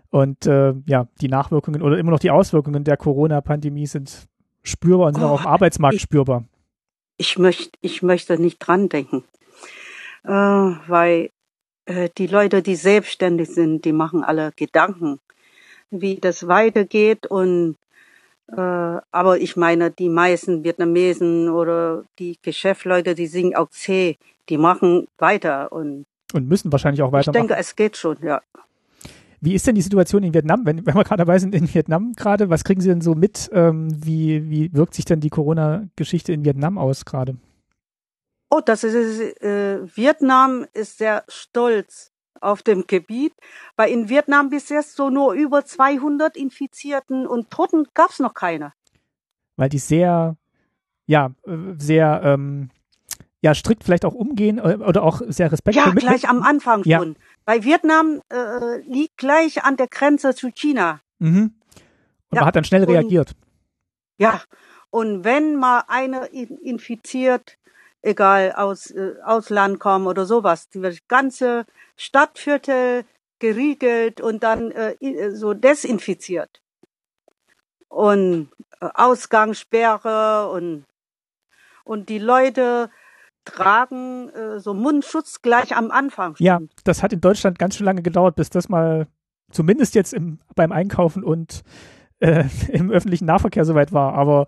und 0.10 0.46
äh, 0.48 0.74
ja, 0.86 1.08
die 1.22 1.28
Nachwirkungen 1.28 1.82
oder 1.82 1.98
immer 1.98 2.12
noch 2.12 2.20
die 2.20 2.32
Auswirkungen 2.32 2.84
der 2.84 2.98
Corona-Pandemie 2.98 3.86
sind 3.86 4.28
spürbar 4.64 5.08
und 5.08 5.16
sind 5.16 5.24
oh, 5.24 5.28
auch 5.28 5.34
auf 5.34 5.42
dem 5.42 5.48
Arbeitsmarkt 5.48 5.96
ich, 5.96 6.02
spürbar. 6.02 6.46
Ich 7.18 7.38
möchte, 7.38 7.72
ich 7.82 8.02
möchte 8.02 8.40
nicht 8.40 8.60
dran 8.60 8.90
denken, 8.90 9.24
äh, 10.24 10.32
weil 10.32 11.30
äh, 11.86 12.10
die 12.18 12.28
Leute, 12.28 12.62
die 12.62 12.76
selbstständig 12.76 13.50
sind, 13.50 13.86
die 13.86 13.94
machen 13.94 14.24
alle 14.24 14.52
Gedanken 14.56 15.20
wie 15.92 16.16
das 16.16 16.48
weitergeht 16.48 17.28
und 17.28 17.76
äh, 18.48 18.56
aber 19.12 19.40
ich 19.40 19.56
meine, 19.56 19.92
die 19.92 20.10
meisten 20.10 20.64
Vietnamesen 20.64 21.50
oder 21.50 22.04
die 22.18 22.38
Geschäftsleute, 22.42 23.14
die 23.16 23.28
singen 23.28 23.56
auch 23.56 23.70
C, 23.70 24.18
die 24.50 24.58
machen 24.58 25.08
weiter 25.18 25.72
und 25.72 26.06
und 26.34 26.48
müssen 26.48 26.72
wahrscheinlich 26.72 27.02
auch 27.02 27.12
weitermachen. 27.12 27.44
Ich 27.44 27.48
denke, 27.48 27.60
es 27.60 27.76
geht 27.76 27.98
schon, 27.98 28.18
ja. 28.22 28.42
Wie 29.42 29.56
ist 29.56 29.66
denn 29.66 29.76
die 29.76 29.82
Situation 29.82 30.24
in 30.24 30.34
Vietnam, 30.34 30.66
wenn, 30.66 30.86
wenn 30.86 30.96
wir 30.96 31.04
gerade 31.04 31.22
dabei 31.22 31.40
sind 31.40 31.56
in 31.56 31.74
Vietnam 31.74 32.14
gerade? 32.14 32.50
Was 32.50 32.64
kriegen 32.64 32.82
Sie 32.82 32.90
denn 32.90 33.02
so 33.02 33.16
mit? 33.16 33.50
Ähm, 33.54 33.88
wie, 34.06 34.50
wie 34.50 34.74
wirkt 34.74 34.94
sich 34.94 35.06
denn 35.06 35.22
die 35.22 35.30
Corona-Geschichte 35.30 36.34
in 36.34 36.44
Vietnam 36.44 36.78
aus 36.78 37.06
gerade? 37.06 37.38
Oh, 38.50 38.62
das 38.64 38.84
ist 38.84 39.42
äh, 39.42 39.80
Vietnam 39.96 40.66
ist 40.74 40.98
sehr 40.98 41.24
stolz 41.28 42.12
auf 42.42 42.64
dem 42.64 42.86
Gebiet, 42.88 43.34
weil 43.76 43.92
in 43.92 44.10
Vietnam 44.10 44.50
bis 44.50 44.70
jetzt 44.70 44.96
so 44.96 45.10
nur 45.10 45.34
über 45.34 45.66
200 45.66 46.36
Infizierten 46.38 47.28
und 47.28 47.50
Toten 47.50 47.88
gab 47.94 48.12
es 48.12 48.20
noch 48.20 48.34
keine. 48.34 48.74
Weil 49.56 49.70
die 49.70 49.80
sehr, 49.80 50.36
ja, 51.06 51.32
sehr, 51.78 52.22
ähm, 52.24 52.70
ja, 53.42 53.54
strikt 53.54 53.84
vielleicht 53.84 54.06
auch 54.06 54.14
umgehen 54.14 54.58
äh, 54.58 54.78
oder 54.86 55.04
auch 55.04 55.22
sehr 55.28 55.52
respektvoll. 55.52 55.94
Ja, 55.94 55.94
gleich 55.94 56.28
am 56.28 56.44
Anfang 56.44 56.84
ja. 56.86 57.00
schon. 57.00 57.16
Weil 57.46 57.64
Vietnam 57.64 58.22
äh, 58.32 58.82
liegt 58.82 59.18
gleich 59.18 59.64
an 59.64 59.78
der 59.78 59.88
Grenze 59.88 60.36
zu 60.36 60.52
China. 60.52 61.00
Mhm. 61.20 61.54
Und 62.30 62.36
ja. 62.36 62.42
man 62.42 62.46
hat 62.46 62.56
dann 62.56 62.64
schnell 62.64 62.84
reagiert. 62.84 63.36
ja, 64.18 64.42
und 64.92 65.24
wenn 65.24 65.56
mal 65.56 65.84
einer 65.88 66.32
infiziert, 66.32 67.58
egal 68.02 68.54
aus 68.54 68.92
äh, 68.92 69.16
Ausland 69.24 69.80
kommen 69.80 70.08
oder 70.08 70.26
sowas. 70.26 70.70
Die 70.70 70.82
ganze 71.08 71.66
Stadtviertel 71.96 73.06
geriegelt 73.40 74.22
und 74.22 74.44
dann 74.44 74.72
äh, 74.72 74.94
äh, 75.02 75.32
so 75.32 75.54
desinfiziert. 75.54 76.62
Und 77.88 78.50
äh, 78.82 78.90
Ausgangssperre 78.94 80.50
und 80.50 80.86
und 81.84 82.10
die 82.10 82.20
Leute 82.20 82.92
tragen 83.46 84.30
äh, 84.30 84.60
so 84.60 84.76
Mundschutz 84.76 85.42
gleich 85.42 85.76
am 85.76 85.90
Anfang. 85.90 86.36
Ja, 86.38 86.60
das 86.84 87.02
hat 87.02 87.14
in 87.14 87.22
Deutschland 87.22 87.58
ganz 87.58 87.76
schön 87.76 87.86
lange 87.86 88.04
gedauert, 88.04 88.36
bis 88.36 88.52
das 88.52 88.70
mal 88.70 89.08
zumindest 89.52 89.96
jetzt 89.96 90.14
im, 90.14 90.40
beim 90.56 90.72
Einkaufen 90.72 91.24
und 91.24 91.64
äh, 92.20 92.44
im 92.70 92.92
öffentlichen 92.92 93.26
Nahverkehr 93.26 93.66
soweit 93.66 93.92
war. 93.92 94.14
Aber 94.14 94.46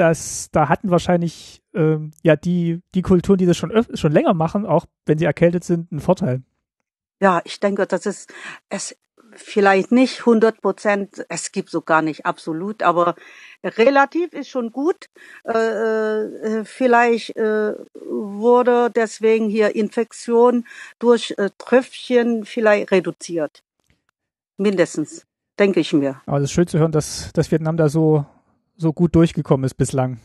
das, 0.00 0.50
da 0.50 0.68
hatten 0.68 0.90
wahrscheinlich 0.90 1.62
ähm, 1.74 2.12
ja 2.22 2.34
die, 2.36 2.80
die 2.94 3.02
Kulturen, 3.02 3.38
die 3.38 3.46
das 3.46 3.56
schon, 3.56 3.70
schon 3.94 4.12
länger 4.12 4.34
machen, 4.34 4.64
auch 4.66 4.86
wenn 5.04 5.18
sie 5.18 5.26
erkältet 5.26 5.62
sind, 5.62 5.92
einen 5.92 6.00
Vorteil. 6.00 6.42
Ja, 7.20 7.42
ich 7.44 7.60
denke, 7.60 7.86
das 7.86 8.06
ist 8.06 8.32
es 8.70 8.96
vielleicht 9.34 9.92
nicht 9.92 10.20
100 10.20 10.60
Prozent, 10.62 11.24
es 11.28 11.52
gibt 11.52 11.68
so 11.68 11.82
gar 11.82 12.02
nicht 12.02 12.24
absolut, 12.26 12.82
aber 12.82 13.14
relativ 13.62 14.32
ist 14.32 14.48
schon 14.48 14.72
gut. 14.72 15.10
Äh, 15.44 15.52
äh, 15.52 16.64
vielleicht 16.64 17.36
äh, 17.36 17.74
wurde 17.94 18.90
deswegen 18.90 19.48
hier 19.48 19.74
Infektion 19.76 20.66
durch 20.98 21.34
äh, 21.36 21.50
Tröpfchen 21.58 22.44
vielleicht 22.46 22.90
reduziert. 22.90 23.62
Mindestens, 24.56 25.26
denke 25.58 25.80
ich 25.80 25.92
mir. 25.92 26.22
Aber 26.26 26.38
es 26.38 26.44
ist 26.44 26.52
schön 26.52 26.66
zu 26.66 26.78
hören, 26.78 26.92
dass, 26.92 27.32
dass 27.32 27.50
Vietnam 27.50 27.76
da 27.76 27.88
so 27.88 28.24
so 28.80 28.92
gut 28.92 29.14
durchgekommen 29.14 29.64
ist 29.64 29.74
bislang. 29.74 30.18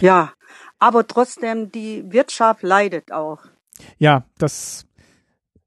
Ja, 0.00 0.32
aber 0.78 1.06
trotzdem, 1.06 1.70
die 1.70 2.10
Wirtschaft 2.10 2.62
leidet 2.62 3.12
auch. 3.12 3.40
Ja, 3.98 4.24
das, 4.38 4.86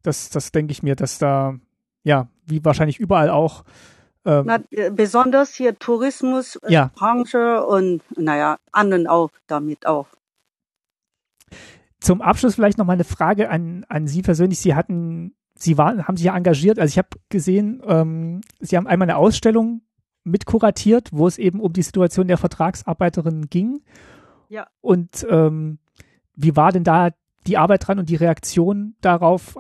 das, 0.02 0.30
das 0.30 0.52
denke 0.52 0.72
ich 0.72 0.82
mir, 0.82 0.96
dass 0.96 1.18
da, 1.20 1.60
ja, 2.04 2.30
wie 2.46 2.64
wahrscheinlich 2.64 3.00
überall 3.00 3.30
auch. 3.30 3.66
Ähm, 4.24 4.46
Na, 4.48 4.60
äh, 4.72 4.90
besonders 4.90 5.54
hier 5.54 5.78
Tourismus, 5.78 6.56
äh, 6.58 6.72
ja. 6.72 6.92
Branche 6.96 7.64
und, 7.66 8.02
naja, 8.18 8.58
anderen 8.72 9.08
auch, 9.08 9.30
damit 9.48 9.86
auch. 9.86 10.08
Zum 12.00 12.22
Abschluss 12.22 12.56
vielleicht 12.56 12.78
noch 12.78 12.86
mal 12.86 12.94
eine 12.94 13.04
Frage 13.04 13.50
an, 13.50 13.86
an 13.90 14.08
Sie 14.08 14.22
persönlich. 14.22 14.60
Sie 14.60 14.76
hatten, 14.76 15.36
Sie 15.56 15.78
waren, 15.78 16.08
haben 16.08 16.18
sich 16.18 16.26
ja 16.28 16.36
engagiert. 16.36 16.80
Also 16.80 16.92
ich 16.92 16.98
habe 16.98 17.10
gesehen, 17.30 17.82
ähm, 17.86 18.42
Sie 18.60 18.78
haben 18.78 18.88
einmal 18.88 19.10
eine 19.10 19.18
Ausstellung 19.18 19.82
mitkuratiert, 20.26 21.10
wo 21.12 21.28
es 21.28 21.38
eben 21.38 21.60
um 21.60 21.72
die 21.74 21.82
Situation 21.82 22.28
der 22.28 22.38
Vertragsarbeiterinnen 22.38 23.50
ging. 23.50 23.82
Ja. 24.50 24.68
Und 24.82 25.26
ähm, 25.30 25.80
wie 26.36 26.56
war 26.56 26.72
denn 26.72 26.84
da 26.84 27.10
die 27.48 27.58
Arbeit 27.58 27.88
dran 27.88 28.00
und 28.00 28.10
die 28.10 28.16
Reaktion 28.16 28.96
darauf? 29.02 29.56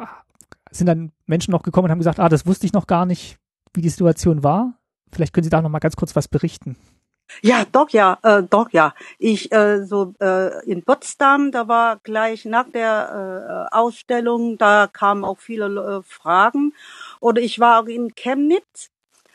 Sind 0.71 0.87
dann 0.87 1.11
Menschen 1.25 1.51
noch 1.51 1.63
gekommen 1.63 1.85
und 1.85 1.91
haben 1.91 1.99
gesagt, 1.99 2.19
ah, 2.19 2.29
das 2.29 2.45
wusste 2.45 2.65
ich 2.65 2.73
noch 2.73 2.87
gar 2.87 3.05
nicht, 3.05 3.37
wie 3.73 3.81
die 3.81 3.89
Situation 3.89 4.43
war? 4.43 4.73
Vielleicht 5.11 5.33
können 5.33 5.43
Sie 5.43 5.49
da 5.49 5.61
noch 5.61 5.69
mal 5.69 5.79
ganz 5.79 5.95
kurz 5.95 6.15
was 6.15 6.27
berichten. 6.27 6.75
Ja, 7.41 7.65
doch 7.71 7.89
ja, 7.89 8.19
äh, 8.23 8.43
doch 8.43 8.69
ja. 8.71 8.93
Ich 9.17 9.51
äh, 9.51 9.83
so 9.85 10.13
äh, 10.19 10.63
in 10.65 10.83
Potsdam, 10.83 11.51
da 11.51 11.67
war 11.67 11.97
gleich 12.03 12.45
nach 12.45 12.69
der 12.69 13.69
äh, 13.71 13.75
Ausstellung, 13.75 14.57
da 14.57 14.87
kamen 14.87 15.23
auch 15.23 15.39
viele 15.39 15.65
äh, 15.65 16.03
Fragen. 16.03 16.73
Oder 17.19 17.41
ich 17.41 17.59
war 17.59 17.81
auch 17.81 17.87
in 17.87 18.13
Chemnitz. 18.15 18.91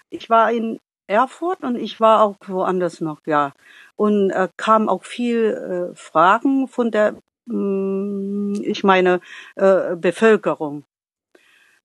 Ich 0.08 0.30
war 0.30 0.52
in 0.52 0.78
Erfurt 1.10 1.62
und 1.62 1.76
ich 1.76 2.00
war 2.00 2.22
auch 2.22 2.36
woanders 2.46 3.00
noch, 3.00 3.20
ja. 3.26 3.52
Und 3.96 4.30
äh, 4.30 4.48
kam 4.56 4.88
auch 4.88 5.04
viel 5.04 5.90
äh, 5.92 5.96
Fragen 5.96 6.68
von 6.68 6.90
der 6.90 7.16
mm, 7.46 8.54
ich 8.62 8.84
meine 8.84 9.20
äh, 9.56 9.96
Bevölkerung. 9.96 10.84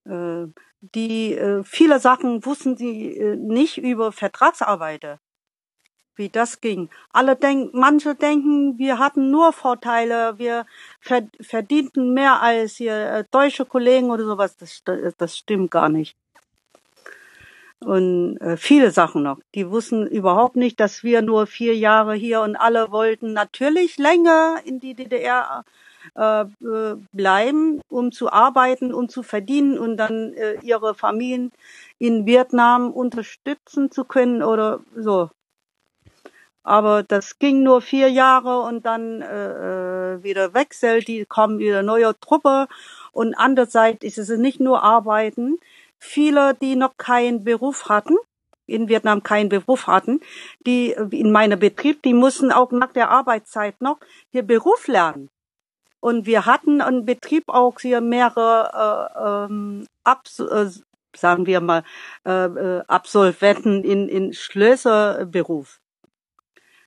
Äh, 0.05 0.47
die 0.81 1.33
äh, 1.33 1.63
viele 1.63 1.99
Sachen 1.99 2.45
wussten 2.45 2.77
sie 2.77 3.17
äh, 3.17 3.35
nicht 3.35 3.77
über 3.79 4.11
Vertragsarbeiter, 4.11 5.19
wie 6.15 6.29
das 6.29 6.61
ging. 6.61 6.89
Alle 7.11 7.35
denken, 7.35 7.71
manche 7.73 8.15
denken, 8.15 8.77
wir 8.77 8.99
hatten 8.99 9.31
nur 9.31 9.53
Vorteile, 9.53 10.37
wir 10.37 10.65
verdienten 11.41 12.13
mehr 12.13 12.41
als 12.41 12.75
hier 12.77 12.95
äh, 12.95 13.23
deutsche 13.31 13.65
Kollegen 13.65 14.11
oder 14.11 14.25
sowas. 14.25 14.55
Das, 14.57 14.83
das 15.17 15.37
stimmt 15.37 15.71
gar 15.71 15.89
nicht 15.89 16.15
und 17.79 18.37
äh, 18.37 18.57
viele 18.57 18.91
Sachen 18.91 19.23
noch. 19.23 19.39
Die 19.53 19.69
wussten 19.69 20.07
überhaupt 20.07 20.55
nicht, 20.55 20.79
dass 20.79 21.03
wir 21.03 21.21
nur 21.21 21.47
vier 21.47 21.75
Jahre 21.75 22.15
hier 22.15 22.41
und 22.41 22.55
alle 22.55 22.91
wollten 22.91 23.33
natürlich 23.33 23.97
länger 23.97 24.57
in 24.65 24.79
die 24.79 24.95
DDR 24.95 25.63
äh, 26.13 26.45
bleiben, 27.11 27.81
um 27.89 28.11
zu 28.11 28.31
arbeiten 28.31 28.93
und 28.93 29.11
zu 29.11 29.23
verdienen 29.23 29.77
und 29.77 29.97
dann 29.97 30.33
äh, 30.33 30.59
ihre 30.61 30.93
Familien 30.95 31.51
in 31.97 32.25
Vietnam 32.25 32.91
unterstützen 32.91 33.91
zu 33.91 34.05
können 34.05 34.43
oder 34.43 34.81
so. 34.95 35.29
Aber 36.63 37.03
das 37.03 37.37
ging 37.37 37.61
nur 37.61 37.81
vier 37.81 38.09
Jahre 38.09 38.61
und 38.61 38.85
dann 38.85 39.21
äh, 39.21 40.15
äh 40.15 40.23
wieder 40.23 40.53
wechselt, 40.53 41.07
die 41.07 41.25
kommen 41.25 41.59
wieder 41.59 41.83
neue 41.83 42.17
Truppe 42.19 42.67
und 43.11 43.35
andererseits 43.35 44.03
ist 44.03 44.17
es 44.17 44.29
nicht 44.29 44.59
nur 44.59 44.81
Arbeiten, 44.81 45.57
viele, 45.99 46.55
die 46.55 46.75
noch 46.75 46.97
keinen 46.97 47.43
Beruf 47.43 47.89
hatten, 47.89 48.17
in 48.67 48.87
Vietnam 48.87 49.23
keinen 49.23 49.49
Beruf 49.49 49.87
hatten, 49.87 50.21
die 50.65 50.91
in 50.91 51.31
meinem 51.31 51.59
Betrieb, 51.59 52.01
die 52.03 52.13
mussten 52.13 52.51
auch 52.51 52.71
nach 52.71 52.91
der 52.91 53.09
Arbeitszeit 53.09 53.79
noch 53.81 53.97
hier 54.31 54.43
Beruf 54.43 54.87
lernen. 54.87 55.29
Und 55.99 56.25
wir 56.25 56.45
hatten 56.45 56.81
einen 56.81 57.05
Betrieb 57.05 57.45
auch 57.47 57.79
hier 57.79 58.01
mehrere 58.01 59.09
äh, 59.17 59.45
ähm, 59.45 59.87
Abs 60.03 60.39
äh, 60.39 60.69
sagen 61.15 61.45
wir 61.45 61.61
mal 61.61 61.83
äh, 62.25 62.45
äh 62.45 62.83
Absolventen 62.87 63.83
in 63.83 64.09
in 64.09 64.33
Schlösserberuf. 64.33 65.79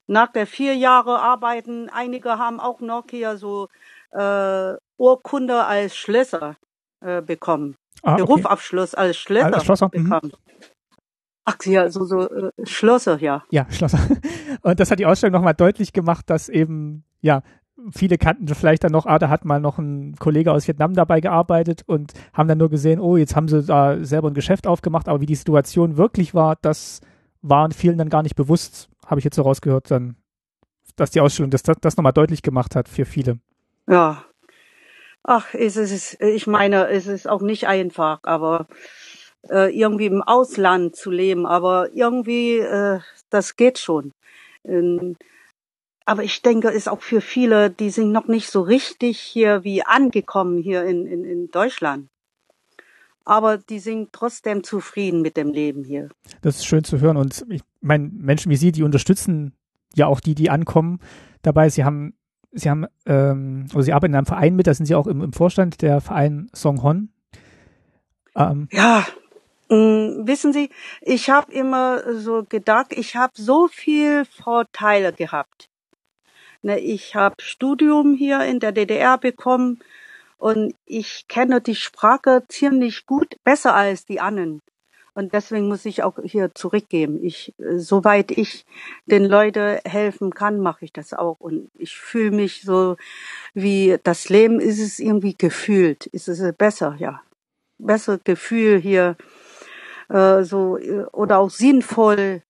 Nach 0.07 0.31
der 0.31 0.47
vier 0.47 0.75
Jahre 0.75 1.19
Arbeiten, 1.19 1.89
einige 1.89 2.37
haben 2.37 2.59
auch 2.59 2.79
noch 2.79 3.05
hier 3.09 3.37
so 3.37 3.67
äh, 4.11 4.73
Urkunde 4.97 5.65
als 5.65 5.95
Schlösser 5.95 6.55
äh, 7.01 7.21
bekommen 7.21 7.78
ah, 8.03 8.15
Berufsabschluss 8.15 8.95
als 8.95 9.17
Schlosser, 9.17 9.53
als 9.53 9.65
Schlosser 9.65 9.89
mhm. 9.93 10.03
bekam. 10.03 10.31
Ach 11.45 11.57
ja, 11.65 11.89
so, 11.89 12.05
so 12.05 12.29
äh, 12.29 12.51
Schlosser, 12.63 13.19
ja. 13.19 13.43
Ja, 13.49 13.65
Schlosser. 13.71 13.99
Und 14.61 14.79
das 14.79 14.91
hat 14.91 14.99
die 14.99 15.05
Ausstellung 15.05 15.33
nochmal 15.33 15.55
deutlich 15.55 15.93
gemacht, 15.93 16.29
dass 16.29 16.47
eben, 16.47 17.03
ja, 17.21 17.41
viele 17.91 18.17
kannten 18.17 18.47
vielleicht 18.53 18.83
dann 18.83 18.91
noch, 18.91 19.05
ah, 19.05 19.19
da 19.19 19.29
hat 19.29 19.45
mal 19.45 19.59
noch 19.59 19.77
ein 19.77 20.15
Kollege 20.19 20.51
aus 20.51 20.67
Vietnam 20.67 20.93
dabei 20.93 21.21
gearbeitet 21.21 21.83
und 21.87 22.13
haben 22.33 22.47
dann 22.47 22.57
nur 22.57 22.69
gesehen, 22.69 22.99
oh, 22.99 23.17
jetzt 23.17 23.35
haben 23.35 23.47
sie 23.47 23.63
da 23.63 24.03
selber 24.03 24.29
ein 24.29 24.33
Geschäft 24.33 24.67
aufgemacht, 24.67 25.07
aber 25.07 25.21
wie 25.21 25.25
die 25.25 25.35
Situation 25.35 25.97
wirklich 25.97 26.33
war, 26.33 26.57
das 26.61 27.01
waren 27.41 27.71
vielen 27.71 27.97
dann 27.97 28.09
gar 28.09 28.21
nicht 28.21 28.35
bewusst, 28.35 28.89
habe 29.05 29.19
ich 29.19 29.25
jetzt 29.25 29.35
so 29.35 29.41
rausgehört, 29.43 29.89
dann, 29.89 30.17
dass 30.97 31.11
die 31.11 31.21
Ausstellung 31.21 31.51
das, 31.51 31.63
das, 31.63 31.77
das 31.79 31.97
nochmal 31.97 32.13
deutlich 32.13 32.41
gemacht 32.41 32.75
hat 32.75 32.89
für 32.89 33.05
viele. 33.05 33.39
Ja, 33.87 34.23
ach, 35.23 35.53
es 35.53 35.75
ist, 35.77 36.21
ich 36.21 36.47
meine, 36.47 36.87
es 36.87 37.07
ist 37.07 37.27
auch 37.27 37.41
nicht 37.41 37.67
einfach, 37.67 38.19
aber 38.23 38.67
äh, 39.49 39.75
irgendwie 39.77 40.07
im 40.07 40.21
Ausland 40.21 40.95
zu 40.95 41.11
leben, 41.11 41.45
aber 41.45 41.89
irgendwie, 41.93 42.57
äh, 42.57 42.99
das 43.29 43.55
geht 43.55 43.77
schon. 43.79 44.11
Ähm, 44.65 45.15
aber 46.05 46.23
ich 46.23 46.41
denke, 46.41 46.69
ist 46.69 46.89
auch 46.89 47.01
für 47.01 47.21
viele, 47.21 47.69
die 47.69 47.91
sind 47.91 48.11
noch 48.11 48.27
nicht 48.27 48.49
so 48.49 48.61
richtig 48.61 49.19
hier 49.19 49.63
wie 49.63 49.83
angekommen 49.83 50.57
hier 50.57 50.83
in, 50.83 51.05
in, 51.05 51.23
in 51.23 51.51
Deutschland. 51.51 52.07
Aber 53.25 53.59
die 53.59 53.77
sind 53.77 54.11
trotzdem 54.11 54.63
zufrieden 54.63 55.21
mit 55.21 55.37
dem 55.37 55.51
Leben 55.51 55.83
hier. 55.83 56.09
Das 56.41 56.55
ist 56.55 56.65
schön 56.65 56.83
zu 56.83 56.99
hören. 56.99 57.15
Und 57.15 57.45
ich 57.49 57.61
meine, 57.79 58.09
Menschen 58.11 58.49
wie 58.49 58.55
Sie, 58.55 58.71
die 58.71 58.81
unterstützen 58.81 59.53
ja 59.93 60.07
auch 60.07 60.19
die, 60.19 60.33
die 60.33 60.49
ankommen 60.49 60.99
dabei. 61.43 61.69
Sie 61.69 61.83
haben 61.83 62.15
Sie 62.51 62.69
haben, 62.69 62.87
ähm, 63.05 63.67
oder 63.73 63.83
Sie 63.83 63.93
arbeiten 63.93 64.13
in 64.13 64.17
einem 64.17 64.25
Verein 64.25 64.55
mit, 64.55 64.67
da 64.67 64.73
sind 64.73 64.85
Sie 64.85 64.95
auch 64.95 65.07
im, 65.07 65.21
im 65.21 65.33
Vorstand, 65.33 65.81
der 65.81 66.01
Verein 66.01 66.49
Songhon. 66.53 67.09
Ähm. 68.35 68.67
Ja, 68.71 69.05
mh, 69.69 69.77
mm, 69.77 70.27
wissen 70.27 70.53
Sie, 70.53 70.69
ich 71.01 71.29
habe 71.29 71.51
immer 71.51 72.13
so 72.15 72.43
gedacht, 72.47 72.87
ich 72.91 73.15
habe 73.15 73.33
so 73.35 73.67
viel 73.67 74.25
Vorteile 74.25 75.13
gehabt. 75.13 75.69
Ne, 76.61 76.79
ich 76.79 77.15
habe 77.15 77.35
Studium 77.39 78.15
hier 78.15 78.41
in 78.41 78.59
der 78.59 78.71
DDR 78.71 79.17
bekommen 79.17 79.79
und 80.37 80.73
ich 80.85 81.27
kenne 81.27 81.61
die 81.61 81.75
Sprache 81.75 82.43
ziemlich 82.47 83.05
gut, 83.05 83.35
besser 83.43 83.75
als 83.75 84.05
die 84.05 84.19
anderen. 84.19 84.61
Und 85.19 85.33
deswegen 85.33 85.67
muss 85.67 85.83
ich 85.83 86.01
auch 86.01 86.17
hier 86.23 86.55
zurückgeben. 86.55 87.21
Ich, 87.21 87.53
soweit 87.75 88.31
ich 88.31 88.65
den 89.05 89.25
Leuten 89.25 89.79
helfen 89.83 90.33
kann, 90.33 90.61
mache 90.61 90.85
ich 90.85 90.93
das 90.93 91.13
auch. 91.13 91.41
Und 91.41 91.69
ich 91.77 91.97
fühle 91.97 92.31
mich 92.31 92.61
so, 92.61 92.95
wie 93.53 93.97
das 94.01 94.29
Leben 94.29 94.61
ist 94.61 94.79
es 94.79 94.97
irgendwie 94.97 95.35
gefühlt. 95.37 96.05
Ist 96.05 96.29
es 96.29 96.55
besser, 96.55 96.95
ja. 96.99 97.19
Besser 97.79 98.17
Gefühl 98.23 98.79
hier, 98.79 99.17
äh, 100.07 100.43
so, 100.43 100.77
oder 101.11 101.39
auch 101.39 101.49
sinnvoll 101.49 102.41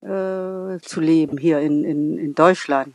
äh, 0.00 0.78
zu 0.82 1.00
leben 1.00 1.38
hier 1.38 1.60
in, 1.60 1.84
in, 1.84 2.18
in 2.18 2.34
Deutschland. 2.34 2.92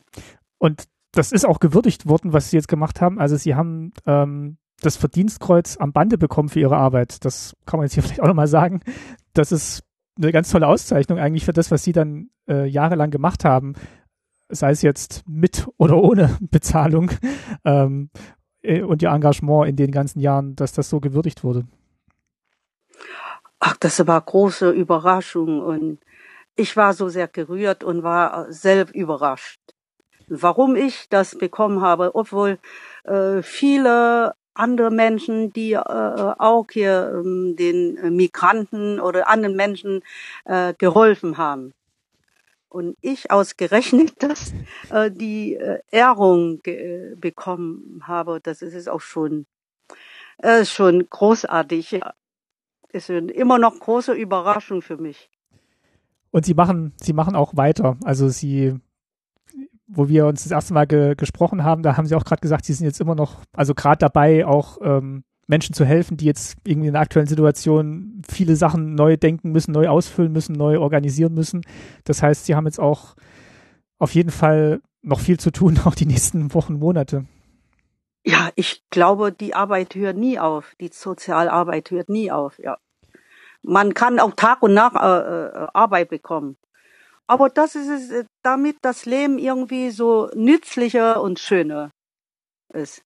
Und 0.58 0.84
das 1.14 1.32
ist 1.32 1.46
auch 1.46 1.62
gewürdigt 1.62 2.06
worden, 2.06 2.34
was 2.34 2.50
Sie 2.50 2.58
jetzt 2.58 2.68
gemacht 2.68 3.00
haben. 3.00 3.18
Also 3.18 3.38
Sie 3.38 3.56
haben 3.56 3.94
ähm, 4.06 4.58
das 4.86 4.98
Verdienstkreuz 4.98 5.78
am 5.78 5.92
Bande 5.92 6.18
bekommen 6.18 6.50
für 6.50 6.60
ihre 6.60 6.78
Arbeit. 6.78 7.26
Das 7.26 7.56
kann 7.66 7.80
man 7.80 7.86
jetzt 7.86 7.94
hier 7.94 8.04
vielleicht 8.04 8.22
auch 8.22 8.28
nochmal 8.28 8.48
sagen. 8.48 8.82
Das 9.34 9.52
ist 9.52 9.84
eine 10.18 10.32
ganz 10.32 10.50
tolle 10.50 10.68
Auszeichnung 10.68 11.20
eigentlich 11.20 11.46
für 11.46 11.54
das, 11.54 11.72
was 11.72 11.84
sie 11.84 11.92
dann 11.92 12.30
äh, 12.48 12.66
jahrelang 12.68 13.12
gemacht 13.12 13.44
haben, 13.44 13.74
sei 14.50 14.72
es 14.72 14.82
jetzt 14.82 15.24
mit 15.28 15.68
oder 15.78 15.98
ohne 15.98 16.38
Bezahlung 16.52 17.12
ähm, 17.66 18.10
äh, 18.62 18.82
und 18.82 19.02
ihr 19.02 19.10
Engagement 19.10 19.68
in 19.68 19.76
den 19.76 19.92
ganzen 19.92 20.20
Jahren, 20.20 20.56
dass 20.56 20.72
das 20.72 20.90
so 20.90 21.00
gewürdigt 21.00 21.44
wurde. 21.44 21.66
Ach, 23.60 23.76
das 23.78 24.06
war 24.06 24.22
große 24.22 24.70
Überraschung 24.70 25.60
und 25.62 26.00
ich 26.56 26.78
war 26.78 26.94
so 26.94 27.10
sehr 27.10 27.28
gerührt 27.28 27.84
und 27.84 28.04
war 28.04 28.52
selbst 28.52 28.96
überrascht, 28.96 29.60
warum 30.28 30.76
ich 30.76 31.10
das 31.10 31.38
bekommen 31.38 31.82
habe, 31.82 32.16
obwohl 32.16 32.60
äh, 33.04 33.42
viele 33.42 34.36
andere 34.56 34.90
Menschen, 34.90 35.54
die 35.54 35.74
äh, 35.74 35.80
auch 35.80 36.66
hier 36.72 37.12
ähm, 37.14 37.56
den 37.56 37.98
äh, 37.98 38.10
Migranten 38.10 39.00
oder 39.00 39.28
anderen 39.28 39.56
Menschen 39.56 40.02
äh, 40.46 40.74
geholfen 40.74 41.38
haben. 41.38 41.74
Und 42.70 42.98
ich 43.02 43.32
ausgerechnet, 43.32 44.14
dass 44.24 44.54
äh, 44.90 45.12
die 45.12 45.56
äh, 45.56 45.80
Ehrung 45.92 46.60
äh, 46.66 47.16
bekommen 47.16 48.02
habe, 48.04 48.40
das 48.42 48.62
ist 48.62 48.90
auch 48.90 49.02
schon, 49.02 49.46
äh, 50.40 50.66
schon 50.66 51.08
großartig. 51.10 52.02
Ist 52.90 53.10
immer 53.10 53.60
noch 53.60 53.78
große 53.78 54.14
Überraschung 54.14 54.82
für 54.82 54.96
mich. 54.96 55.30
Und 56.32 56.46
sie 56.46 56.54
machen, 56.54 56.94
sie 57.02 57.14
machen 57.14 57.36
auch 57.36 57.56
weiter. 57.58 57.98
Also 58.04 58.30
sie 58.30 58.80
wo 59.88 60.08
wir 60.08 60.26
uns 60.26 60.44
das 60.44 60.52
erste 60.52 60.74
Mal 60.74 60.88
ge 60.88 61.16
gesprochen 61.16 61.64
haben, 61.64 61.84
da 61.84 61.98
haben 61.98 62.08
sie 62.08 62.16
auch 62.16 62.26
gerade 62.26 62.42
gesagt, 62.42 62.66
sie 62.66 62.74
sind 62.74 62.86
jetzt 62.86 63.02
immer 63.02 63.16
noch, 63.16 63.42
also 63.54 63.74
gerade 63.74 64.00
dabei, 64.00 64.46
auch 64.46 64.78
ähm, 64.82 65.24
Menschen 65.48 65.76
zu 65.76 65.86
helfen, 65.86 66.18
die 66.18 66.26
jetzt 66.26 66.58
irgendwie 66.66 66.88
in 66.88 66.94
der 66.94 67.02
aktuellen 67.02 67.28
Situation 67.28 68.22
viele 68.28 68.56
Sachen 68.56 68.96
neu 68.96 69.16
denken 69.18 69.52
müssen, 69.52 69.72
neu 69.72 69.88
ausfüllen 69.88 70.32
müssen, 70.32 70.54
neu 70.54 70.80
organisieren 70.80 71.34
müssen. 71.34 71.62
Das 72.04 72.24
heißt, 72.24 72.46
sie 72.46 72.56
haben 72.56 72.66
jetzt 72.66 72.80
auch 72.80 73.16
auf 74.00 74.14
jeden 74.16 74.32
Fall 74.32 74.82
noch 75.02 75.20
viel 75.20 75.40
zu 75.40 75.52
tun, 75.52 75.80
auch 75.86 75.96
die 75.96 76.08
nächsten 76.08 76.54
Wochen, 76.54 76.80
Monate. 76.80 77.26
Ja, 78.26 78.50
ich 78.56 78.84
glaube, 78.90 79.32
die 79.32 79.54
Arbeit 79.54 79.94
hört 79.94 80.18
nie 80.18 80.40
auf. 80.40 80.74
Die 80.82 80.90
Sozialarbeit 80.92 81.92
hört 81.92 82.10
nie 82.10 82.32
auf, 82.32 82.58
ja. 82.58 82.78
Man 83.62 83.94
kann 83.94 84.20
auch 84.20 84.34
Tag 84.34 84.62
und 84.64 84.74
Nacht 84.74 84.96
äh, 84.96 85.46
äh, 85.48 85.68
Arbeit 85.74 86.10
bekommen. 86.10 86.58
Aber 87.28 87.50
das 87.50 87.76
ist 87.76 87.90
es, 87.90 88.12
äh, 88.12 88.26
damit 88.44 88.78
das 88.82 89.06
Leben 89.06 89.40
irgendwie 89.40 89.90
so 89.90 90.30
nützlicher 90.36 91.22
und 91.22 91.40
schöner 91.40 91.92
ist, 92.74 93.04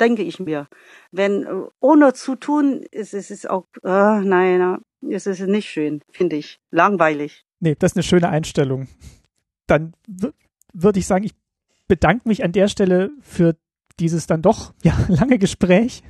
denke 0.00 0.22
ich 0.22 0.40
mir. 0.40 0.68
Wenn 1.10 1.44
äh, 1.44 1.64
ohne 1.80 2.12
zu 2.12 2.36
tun 2.36 2.84
ist 2.90 3.14
es 3.14 3.30
ist 3.30 3.48
auch, 3.48 3.66
äh, 3.82 4.20
nein, 4.20 4.78
es 5.08 5.26
ist 5.26 5.40
nicht 5.40 5.68
schön, 5.68 6.02
finde 6.12 6.36
ich. 6.36 6.58
Langweilig. 6.70 7.44
Nee, 7.60 7.76
das 7.78 7.92
ist 7.92 7.96
eine 7.96 8.02
schöne 8.02 8.28
Einstellung. 8.28 8.88
Dann 9.66 9.94
würde 10.72 10.98
ich 10.98 11.06
sagen, 11.06 11.24
ich 11.24 11.34
bedanke 11.88 12.28
mich 12.28 12.44
an 12.44 12.52
der 12.52 12.68
Stelle 12.68 13.10
für 13.20 13.56
dieses 14.00 14.26
dann 14.26 14.42
doch 14.42 14.72
ja 14.82 14.94
lange 15.08 15.38
Gespräch. 15.38 16.02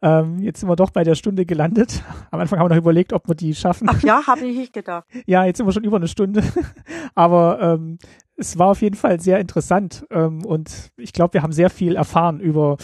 Ähm, 0.00 0.40
jetzt 0.40 0.60
sind 0.60 0.68
wir 0.68 0.76
doch 0.76 0.90
bei 0.90 1.04
der 1.04 1.14
Stunde 1.14 1.46
gelandet. 1.46 2.02
Am 2.30 2.40
Anfang 2.40 2.58
haben 2.58 2.66
wir 2.66 2.74
noch 2.74 2.82
überlegt, 2.82 3.12
ob 3.12 3.28
wir 3.28 3.34
die 3.34 3.54
schaffen. 3.54 3.88
Ach 3.90 4.02
ja, 4.02 4.26
habe 4.26 4.40
ich 4.46 4.56
nicht 4.56 4.72
gedacht. 4.72 5.06
ja, 5.26 5.44
jetzt 5.44 5.58
sind 5.58 5.66
wir 5.66 5.72
schon 5.72 5.84
über 5.84 5.96
eine 5.96 6.08
Stunde. 6.08 6.42
Aber 7.14 7.60
ähm, 7.60 7.98
es 8.36 8.58
war 8.58 8.68
auf 8.68 8.82
jeden 8.82 8.96
Fall 8.96 9.20
sehr 9.20 9.38
interessant 9.38 10.04
ähm, 10.10 10.44
und 10.44 10.90
ich 10.96 11.12
glaube, 11.12 11.34
wir 11.34 11.42
haben 11.42 11.52
sehr 11.52 11.70
viel 11.70 11.96
erfahren 11.96 12.40
über 12.40 12.76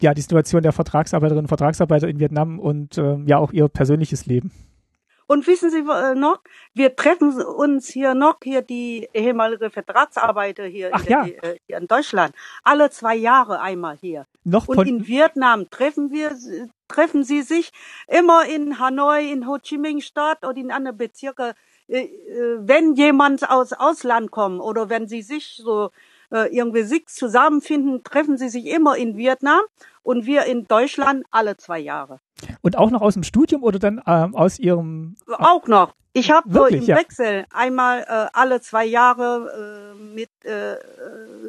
ja, 0.00 0.12
die 0.14 0.20
Situation 0.20 0.62
der 0.62 0.72
Vertragsarbeiterinnen 0.72 1.44
und 1.44 1.48
Vertragsarbeiter 1.48 2.08
in 2.08 2.18
Vietnam 2.18 2.58
und 2.58 2.98
ähm, 2.98 3.26
ja 3.26 3.38
auch 3.38 3.52
ihr 3.52 3.68
persönliches 3.68 4.26
Leben. 4.26 4.50
Und 5.26 5.46
wissen 5.46 5.70
Sie 5.70 5.78
äh, 5.78 6.14
noch, 6.14 6.40
wir 6.74 6.96
treffen 6.96 7.40
uns 7.40 7.88
hier 7.88 8.14
noch, 8.14 8.36
hier 8.42 8.62
die 8.62 9.08
ehemalige 9.14 9.70
Vertragsarbeiter 9.70 10.64
hier, 10.64 10.90
Ach, 10.92 11.04
in, 11.04 11.10
ja. 11.10 11.26
äh, 11.26 11.58
hier 11.66 11.78
in 11.78 11.86
Deutschland, 11.86 12.34
alle 12.62 12.90
zwei 12.90 13.16
Jahre 13.16 13.60
einmal 13.60 13.96
hier. 14.00 14.26
Noch 14.44 14.68
Und 14.68 14.86
in 14.86 15.06
Vietnam 15.06 15.70
treffen 15.70 16.10
wir, 16.10 16.36
treffen 16.88 17.24
sie 17.24 17.42
sich 17.42 17.72
immer 18.08 18.46
in 18.46 18.78
Hanoi, 18.78 19.30
in 19.30 19.46
Ho 19.46 19.58
Chi 19.58 19.78
Minh 19.78 20.00
Stadt 20.00 20.44
oder 20.44 20.56
in 20.56 20.70
anderen 20.70 20.96
Bezirken. 20.96 21.52
Äh, 21.88 22.04
äh, 22.04 22.58
wenn 22.60 22.94
jemand 22.94 23.48
aus 23.48 23.72
Ausland 23.72 24.30
kommt 24.30 24.60
oder 24.60 24.88
wenn 24.88 25.08
sie 25.08 25.22
sich 25.22 25.56
so 25.56 25.90
äh, 26.32 26.54
irgendwie 26.54 26.82
sich 26.82 27.06
zusammenfinden, 27.06 28.02
treffen 28.02 28.36
sie 28.38 28.48
sich 28.48 28.66
immer 28.66 28.96
in 28.96 29.16
Vietnam 29.16 29.60
und 30.02 30.26
wir 30.26 30.44
in 30.44 30.66
Deutschland 30.66 31.24
alle 31.30 31.56
zwei 31.56 31.78
Jahre. 31.78 32.18
Und 32.60 32.76
auch 32.76 32.90
noch 32.90 33.02
aus 33.02 33.14
dem 33.14 33.22
Studium 33.22 33.62
oder 33.62 33.78
dann 33.78 34.00
ähm, 34.06 34.34
aus 34.34 34.58
Ihrem? 34.58 35.16
Auch 35.28 35.66
noch. 35.66 35.94
Ich 36.14 36.30
habe 36.30 36.52
so 36.52 36.66
im 36.66 36.82
ja. 36.82 36.96
Wechsel 36.96 37.46
einmal 37.50 38.00
äh, 38.00 38.26
alle 38.34 38.60
zwei 38.60 38.84
Jahre 38.84 39.94
äh, 39.94 39.98
mit 39.98 40.30
äh, 40.44 40.76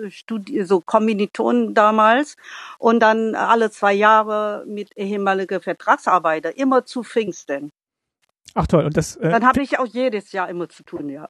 Studi 0.09 0.63
so 0.63 0.79
Kommilitonen 0.79 1.73
damals 1.73 2.37
und 2.77 3.01
dann 3.01 3.35
alle 3.35 3.71
zwei 3.71 3.93
Jahre 3.93 4.63
mit 4.65 4.95
ehemaligen 4.95 5.59
Vertragsarbeiter, 5.59 6.57
immer 6.57 6.85
zu 6.85 7.03
Pfingsten. 7.03 7.71
Ach 8.53 8.67
toll. 8.67 8.85
Und 8.85 8.95
das. 8.95 9.17
Äh, 9.17 9.31
dann 9.31 9.45
habe 9.45 9.61
ich 9.61 9.79
auch 9.79 9.85
jedes 9.87 10.31
Jahr 10.31 10.47
immer 10.47 10.69
zu 10.69 10.83
tun, 10.83 11.09
ja. 11.09 11.29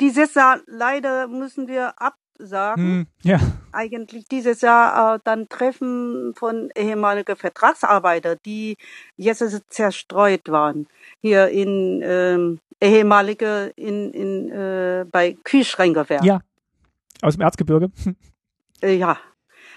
Dieses 0.00 0.34
Jahr 0.34 0.60
leider 0.66 1.28
müssen 1.28 1.68
wir 1.68 2.00
ab 2.00 2.14
sagen. 2.38 2.82
Hm, 2.82 3.06
ja. 3.22 3.40
Eigentlich 3.72 4.26
dieses 4.28 4.60
Jahr 4.60 5.16
äh, 5.16 5.18
dann 5.24 5.48
Treffen 5.48 6.34
von 6.34 6.70
ehemaligen 6.76 7.36
Vertragsarbeiter, 7.36 8.36
die 8.36 8.76
jetzt 9.16 9.44
zerstreut 9.68 10.48
waren. 10.48 10.86
Hier 11.20 11.48
in 11.48 12.02
ähm, 12.04 12.60
ehemalige 12.80 13.72
in, 13.76 14.12
in 14.12 14.50
äh, 14.50 15.04
bei 15.10 15.36
Kühlschränkewerk. 15.44 16.24
Ja. 16.24 16.40
Aus 17.22 17.34
dem 17.34 17.42
Erzgebirge. 17.42 17.90
Äh, 18.82 18.96
ja. 18.96 19.16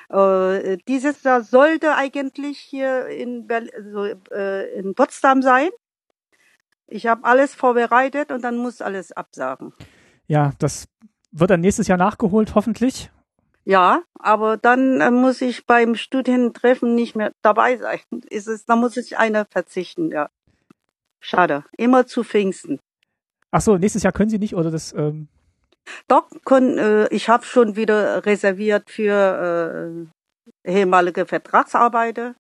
Äh, 0.10 0.78
dieses 0.90 1.24
Jahr 1.24 1.42
sollte 1.42 1.96
eigentlich 1.96 2.60
hier 2.60 3.08
in, 3.08 3.48
Berlin, 3.48 3.72
also, 3.74 4.04
äh, 4.30 4.78
in 4.78 4.94
Potsdam 4.94 5.42
sein. 5.42 5.70
Ich 6.86 7.08
habe 7.08 7.24
alles 7.24 7.56
vorbereitet 7.56 8.30
und 8.30 8.44
dann 8.44 8.58
muss 8.58 8.82
alles 8.82 9.14
absagen. 9.14 9.72
Ja, 10.28 10.52
das 10.60 10.90
wird 11.32 11.50
dann 11.50 11.62
nächstes 11.62 11.88
Jahr 11.88 11.98
nachgeholt, 11.98 12.56
hoffentlich. 12.56 13.12
Ja, 13.66 14.02
aber 14.18 14.58
dann 14.58 15.02
äh, 15.02 15.12
muss 15.12 15.42
ich 15.42 15.66
beim 15.66 15.96
Studientreffen 15.96 16.96
nicht 16.96 17.16
mehr 17.16 17.32
dabei 17.42 17.78
sein. 17.78 18.00
Ist 18.30 18.48
es, 18.48 18.66
da 18.66 18.76
muss 18.76 18.98
ich 18.98 19.18
einer 19.18 19.46
verzichten, 19.46 20.12
ja. 20.12 20.30
Schade. 21.20 21.66
Immer 21.78 22.08
zu 22.08 22.24
Pfingsten. 22.24 22.80
Ach 23.52 23.62
so, 23.62 23.78
nächstes 23.78 24.04
Jahr 24.04 24.14
können 24.14 24.30
Sie 24.30 24.40
nicht 24.40 24.56
oder 24.56 24.72
das? 24.72 24.94
Ähm 24.94 25.28
Doch, 26.08 26.30
können, 26.46 26.78
äh, 26.78 27.08
ich 27.10 27.30
habe 27.30 27.46
schon 27.46 27.76
wieder 27.76 28.26
reserviert 28.26 28.90
für 28.90 30.08
äh, 30.66 30.72
ehemalige 30.72 31.26
Vertragsarbeiter. 31.26 32.36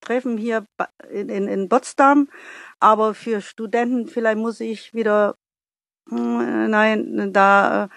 Treffen 0.00 0.36
hier 0.36 0.66
in, 1.10 1.28
in, 1.28 1.48
in 1.48 1.68
Potsdam, 1.68 2.28
aber 2.80 3.14
für 3.14 3.40
Studenten 3.40 4.06
vielleicht 4.06 4.38
muss 4.38 4.60
ich 4.60 4.92
wieder 4.92 5.36
nein, 6.10 7.32
da 7.32 7.84
äh, 7.84 7.88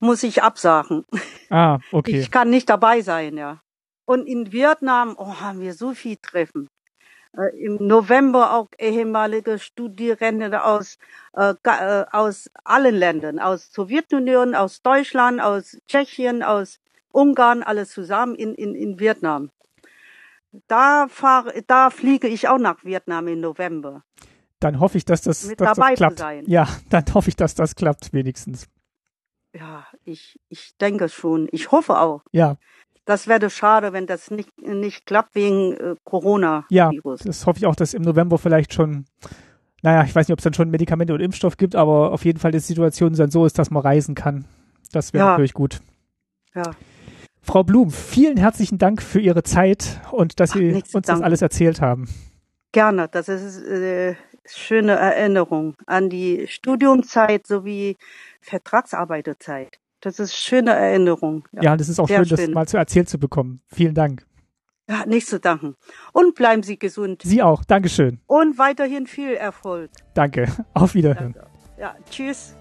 muss 0.00 0.22
ich 0.22 0.42
absagen. 0.42 1.04
Ah, 1.50 1.78
okay. 1.92 2.20
Ich 2.20 2.30
kann 2.30 2.50
nicht 2.50 2.68
dabei 2.68 3.00
sein, 3.00 3.38
ja. 3.38 3.62
Und 4.04 4.26
in 4.26 4.52
Vietnam 4.52 5.14
oh, 5.16 5.40
haben 5.40 5.62
wir 5.62 5.72
so 5.72 5.94
viel 5.94 6.18
Treffen. 6.18 6.68
Äh, 7.34 7.56
Im 7.64 7.86
November 7.86 8.52
auch 8.52 8.68
ehemalige 8.78 9.58
Studierende 9.58 10.62
aus, 10.62 10.98
äh, 11.32 11.54
äh, 11.64 12.04
aus 12.12 12.50
allen 12.64 12.94
Ländern, 12.94 13.38
aus 13.38 13.72
Sowjetunion, 13.72 14.54
aus 14.54 14.82
Deutschland, 14.82 15.40
aus 15.40 15.78
Tschechien, 15.88 16.42
aus 16.42 16.80
Ungarn, 17.10 17.62
alles 17.62 17.92
zusammen 17.92 18.34
in, 18.34 18.54
in, 18.54 18.74
in 18.74 19.00
Vietnam. 19.00 19.50
Da 20.66 21.08
fahre, 21.08 21.62
da 21.66 21.88
fliege 21.88 22.28
ich 22.28 22.46
auch 22.46 22.58
nach 22.58 22.84
Vietnam 22.84 23.26
im 23.28 23.40
November 23.40 24.04
dann 24.60 24.80
hoffe 24.80 24.98
ich, 24.98 25.04
dass 25.04 25.22
das, 25.22 25.46
mit 25.46 25.60
dass 25.60 25.76
dabei 25.76 25.90
das 25.90 25.98
klappt. 25.98 26.18
Sein. 26.18 26.44
Ja, 26.46 26.68
dann 26.90 27.04
hoffe 27.14 27.28
ich, 27.28 27.36
dass 27.36 27.54
das 27.54 27.74
klappt, 27.74 28.12
wenigstens. 28.12 28.68
Ja, 29.54 29.86
ich, 30.04 30.38
ich 30.48 30.76
denke 30.80 31.08
schon. 31.08 31.48
Ich 31.52 31.72
hoffe 31.72 31.98
auch. 31.98 32.22
Ja. 32.32 32.56
Das 33.04 33.26
wäre 33.26 33.48
schade, 33.48 33.94
wenn 33.94 34.06
das 34.06 34.30
nicht, 34.30 34.50
nicht 34.60 35.06
klappt 35.06 35.34
wegen 35.34 35.72
äh, 35.72 35.94
Corona. 36.04 36.66
-Virus. 36.70 37.20
Ja, 37.20 37.24
das 37.24 37.46
hoffe 37.46 37.58
ich 37.58 37.66
auch, 37.66 37.74
dass 37.74 37.94
im 37.94 38.02
November 38.02 38.36
vielleicht 38.36 38.74
schon, 38.74 39.06
naja, 39.82 40.04
ich 40.04 40.14
weiß 40.14 40.28
nicht, 40.28 40.34
ob 40.34 40.40
es 40.40 40.44
dann 40.44 40.52
schon 40.52 40.70
Medikamente 40.70 41.14
und 41.14 41.20
Impfstoff 41.20 41.56
gibt, 41.56 41.74
aber 41.74 42.12
auf 42.12 42.26
jeden 42.26 42.38
Fall 42.38 42.52
die 42.52 42.58
Situation 42.58 43.14
dann 43.14 43.30
so 43.30 43.46
ist, 43.46 43.58
dass 43.58 43.70
man 43.70 43.82
reisen 43.82 44.14
kann. 44.14 44.44
Das 44.92 45.14
wäre 45.14 45.24
ja. 45.24 45.30
natürlich 45.30 45.54
gut. 45.54 45.80
Ja. 46.54 46.72
Frau 47.40 47.64
Blum, 47.64 47.90
vielen 47.90 48.36
herzlichen 48.36 48.76
Dank 48.76 49.00
für 49.00 49.20
Ihre 49.20 49.42
Zeit 49.42 50.02
und 50.10 50.38
dass 50.38 50.50
Ach, 50.50 50.56
Sie 50.56 50.74
uns 50.74 50.90
Dank. 50.92 51.06
das 51.06 51.22
alles 51.22 51.40
erzählt 51.40 51.80
haben. 51.80 52.08
Gerne, 52.72 53.08
das 53.08 53.30
ist 53.30 53.62
äh, 53.62 54.16
schöne 54.56 54.92
Erinnerung 54.92 55.74
an 55.86 56.08
die 56.10 56.46
Studiumzeit 56.48 57.46
sowie 57.46 57.96
Vertragsarbeiterzeit. 58.40 59.78
Das 60.00 60.18
ist 60.18 60.34
schöne 60.34 60.72
Erinnerung. 60.72 61.46
Ja, 61.52 61.62
ja 61.62 61.76
das 61.76 61.88
ist 61.88 61.98
auch 61.98 62.08
schön, 62.08 62.24
schön, 62.24 62.36
das 62.36 62.48
mal 62.48 62.68
zu 62.68 62.76
erzählt 62.76 63.08
zu 63.08 63.18
bekommen. 63.18 63.60
Vielen 63.66 63.94
Dank. 63.94 64.26
Ja, 64.88 65.04
nichts 65.04 65.28
zu 65.28 65.38
danken. 65.38 65.76
Und 66.12 66.34
bleiben 66.34 66.62
Sie 66.62 66.78
gesund. 66.78 67.22
Sie 67.24 67.42
auch. 67.42 67.64
Dankeschön. 67.64 68.20
Und 68.26 68.58
weiterhin 68.58 69.06
viel 69.06 69.34
Erfolg. 69.34 69.90
Danke. 70.14 70.46
Auf 70.72 70.94
Wiederhören. 70.94 71.34
Danke. 71.34 71.50
Ja, 71.78 71.94
tschüss. 72.10 72.57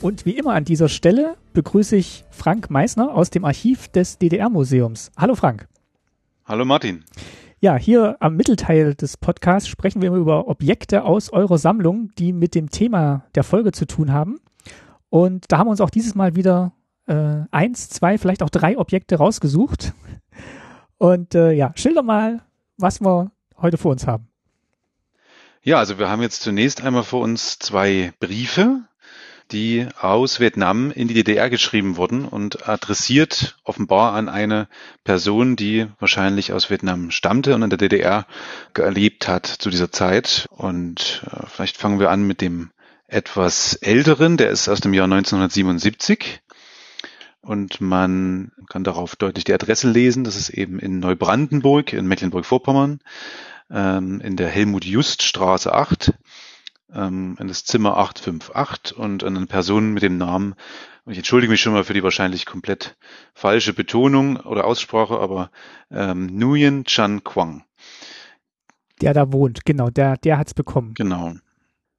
Und 0.00 0.24
wie 0.24 0.38
immer 0.38 0.54
an 0.54 0.64
dieser 0.64 0.88
Stelle 0.88 1.36
begrüße 1.54 1.96
ich 1.96 2.24
Frank 2.30 2.70
Meissner 2.70 3.12
aus 3.12 3.30
dem 3.30 3.44
Archiv 3.44 3.88
des 3.88 4.18
DDR-Museums. 4.18 5.10
Hallo 5.16 5.34
Frank. 5.34 5.66
Hallo 6.44 6.64
Martin. 6.64 7.04
Ja, 7.60 7.74
hier 7.74 8.16
am 8.20 8.36
Mittelteil 8.36 8.94
des 8.94 9.16
Podcasts 9.16 9.68
sprechen 9.68 10.00
wir 10.00 10.12
über 10.12 10.46
Objekte 10.46 11.02
aus 11.02 11.30
eurer 11.32 11.58
Sammlung, 11.58 12.12
die 12.16 12.32
mit 12.32 12.54
dem 12.54 12.70
Thema 12.70 13.24
der 13.34 13.42
Folge 13.42 13.72
zu 13.72 13.86
tun 13.86 14.12
haben. 14.12 14.38
Und 15.10 15.46
da 15.48 15.58
haben 15.58 15.66
wir 15.66 15.72
uns 15.72 15.80
auch 15.80 15.90
dieses 15.90 16.14
Mal 16.14 16.36
wieder 16.36 16.72
äh, 17.06 17.40
eins, 17.50 17.88
zwei, 17.88 18.18
vielleicht 18.18 18.44
auch 18.44 18.50
drei 18.50 18.78
Objekte 18.78 19.16
rausgesucht. 19.16 19.94
Und 20.98 21.34
äh, 21.34 21.50
ja, 21.50 21.72
schilder 21.74 22.04
mal, 22.04 22.42
was 22.76 23.00
wir 23.00 23.32
heute 23.56 23.78
vor 23.78 23.90
uns 23.90 24.06
haben. 24.06 24.28
Ja, 25.62 25.78
also 25.78 25.98
wir 25.98 26.08
haben 26.08 26.22
jetzt 26.22 26.42
zunächst 26.42 26.84
einmal 26.84 27.02
vor 27.02 27.20
uns 27.20 27.58
zwei 27.58 28.12
Briefe, 28.20 28.84
die 29.50 29.86
aus 30.00 30.40
Vietnam 30.40 30.90
in 30.90 31.08
die 31.08 31.14
DDR 31.14 31.48
geschrieben 31.50 31.96
wurden 31.96 32.24
und 32.24 32.68
adressiert 32.68 33.56
offenbar 33.64 34.12
an 34.12 34.28
eine 34.28 34.68
Person, 35.04 35.56
die 35.56 35.86
wahrscheinlich 35.98 36.52
aus 36.52 36.70
Vietnam 36.70 37.10
stammte 37.10 37.54
und 37.54 37.62
in 37.62 37.70
der 37.70 37.78
DDR 37.78 38.26
gelebt 38.74 39.28
hat 39.28 39.46
zu 39.46 39.70
dieser 39.70 39.90
Zeit. 39.90 40.46
Und 40.50 41.22
äh, 41.26 41.46
vielleicht 41.46 41.76
fangen 41.76 42.00
wir 42.00 42.10
an 42.10 42.26
mit 42.26 42.40
dem 42.40 42.70
etwas 43.06 43.74
älteren, 43.74 44.36
der 44.36 44.50
ist 44.50 44.68
aus 44.68 44.80
dem 44.80 44.92
Jahr 44.92 45.04
1977. 45.04 46.40
Und 47.40 47.80
man 47.80 48.52
kann 48.68 48.84
darauf 48.84 49.16
deutlich 49.16 49.44
die 49.44 49.54
Adresse 49.54 49.90
lesen. 49.90 50.24
Das 50.24 50.36
ist 50.36 50.50
eben 50.50 50.78
in 50.78 51.00
Neubrandenburg 51.00 51.94
in 51.94 52.06
Mecklenburg-Vorpommern 52.06 53.00
ähm, 53.70 54.20
in 54.20 54.36
der 54.36 54.48
Helmut-Just-Straße 54.48 55.72
8 55.72 56.12
ähm, 56.92 57.36
in 57.38 57.48
das 57.48 57.64
Zimmer 57.64 57.96
858 57.96 58.96
und 58.96 59.24
an 59.24 59.36
eine 59.36 59.46
Person 59.46 59.92
mit 59.92 60.02
dem 60.02 60.18
Namen, 60.18 60.54
und 61.08 61.12
ich 61.12 61.18
entschuldige 61.20 61.50
mich 61.50 61.62
schon 61.62 61.72
mal 61.72 61.84
für 61.84 61.94
die 61.94 62.02
wahrscheinlich 62.02 62.44
komplett 62.44 62.98
falsche 63.32 63.72
Betonung 63.72 64.36
oder 64.36 64.66
Aussprache, 64.66 65.18
aber 65.18 65.50
ähm, 65.90 66.26
Nguyen 66.26 66.84
Chan 66.84 67.24
Quang. 67.24 67.64
Der 69.00 69.14
da 69.14 69.32
wohnt, 69.32 69.64
genau, 69.64 69.88
der, 69.88 70.18
der 70.18 70.36
hat's 70.36 70.52
bekommen. 70.52 70.92
Genau. 70.92 71.32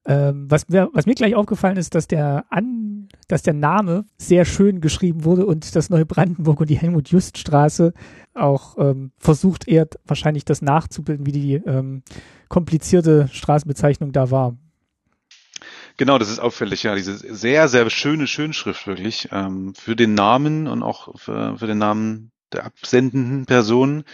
Ähm, 0.05 0.45
was, 0.51 0.69
mir, 0.69 0.89
was 0.93 1.07
mir 1.07 1.15
gleich 1.15 1.33
aufgefallen 1.33 1.77
ist, 1.77 1.95
dass 1.95 2.07
der 2.07 2.45
An, 2.51 3.09
dass 3.27 3.41
der 3.41 3.55
Name 3.55 4.05
sehr 4.19 4.45
schön 4.45 4.79
geschrieben 4.79 5.23
wurde 5.23 5.47
und 5.47 5.75
das 5.75 5.89
Neubrandenburg 5.89 6.59
und 6.59 6.69
die 6.69 6.77
Helmut-Just-Straße 6.77 7.93
auch 8.35 8.77
ähm, 8.77 9.11
versucht 9.17 9.67
eher 9.67 9.87
wahrscheinlich 10.05 10.45
das 10.45 10.61
nachzubilden, 10.61 11.25
wie 11.25 11.31
die 11.31 11.55
ähm, 11.55 12.03
komplizierte 12.47 13.27
Straßenbezeichnung 13.31 14.11
da 14.11 14.29
war. 14.29 14.55
Genau, 15.99 16.17
das 16.17 16.29
ist 16.29 16.39
auffällig, 16.39 16.83
ja, 16.83 16.95
diese 16.95 17.17
sehr, 17.17 17.67
sehr 17.67 17.89
schöne 17.89 18.25
Schönschrift 18.25 18.87
wirklich 18.87 19.27
ähm, 19.33 19.73
für 19.75 19.97
den 19.97 20.13
Namen 20.13 20.69
und 20.69 20.81
auch 20.81 21.19
für, 21.19 21.57
für 21.57 21.67
den 21.67 21.77
Namen 21.77 22.31
der 22.53 22.63
absendenden 22.63 23.45
Person. 23.45 24.05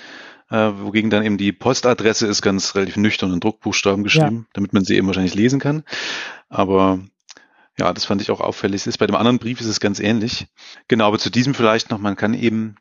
äh, 0.49 0.55
wogegen 0.55 1.11
dann 1.11 1.23
eben 1.23 1.37
die 1.37 1.51
Postadresse 1.51 2.25
ist 2.25 2.41
ganz 2.41 2.73
relativ 2.73 2.97
nüchtern 2.97 3.31
in 3.31 3.39
Druckbuchstaben 3.39 4.03
geschrieben, 4.03 4.47
ja. 4.47 4.49
damit 4.53 4.73
man 4.73 4.83
sie 4.83 4.95
eben 4.95 5.05
wahrscheinlich 5.05 5.35
lesen 5.35 5.59
kann. 5.59 5.83
Aber 6.49 7.01
ja, 7.77 7.93
das 7.93 8.05
fand 8.05 8.19
ich 8.19 8.31
auch 8.31 8.41
auffällig. 8.41 8.87
Ist 8.87 8.97
bei 8.97 9.05
dem 9.05 9.15
anderen 9.15 9.37
Brief 9.37 9.61
ist 9.61 9.67
es 9.67 9.79
ganz 9.79 9.99
ähnlich. 9.99 10.47
Genau, 10.87 11.05
aber 11.05 11.19
zu 11.19 11.29
diesem 11.29 11.53
vielleicht 11.53 11.91
noch, 11.91 11.99
man 11.99 12.15
kann 12.15 12.33
eben 12.33 12.77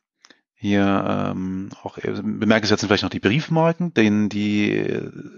hier 0.64 1.32
ähm, 1.34 1.68
auch 1.82 1.98
bemerkenswert 1.98 2.80
sind 2.80 2.88
vielleicht 2.88 3.02
noch 3.02 3.10
die 3.10 3.20
Briefmarken, 3.20 3.92
denn 3.92 4.30
die 4.30 4.72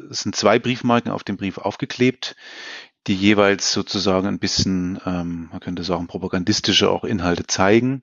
es 0.09 0.21
sind 0.21 0.37
zwei 0.37 0.61
Briefmarken 0.61 1.11
auf 1.11 1.25
dem 1.25 1.37
Brief 1.37 1.59
aufgeklebt, 1.59 2.37
die 3.07 3.15
jeweils 3.15 3.73
sozusagen 3.73 4.27
ein 4.27 4.39
bisschen, 4.39 5.01
ähm, 5.07 5.49
man 5.51 5.61
könnte 5.61 5.85
sagen, 5.85 6.07
propagandistische 6.07 6.91
auch 6.91 7.05
Inhalte 7.05 7.47
zeigen. 7.47 8.03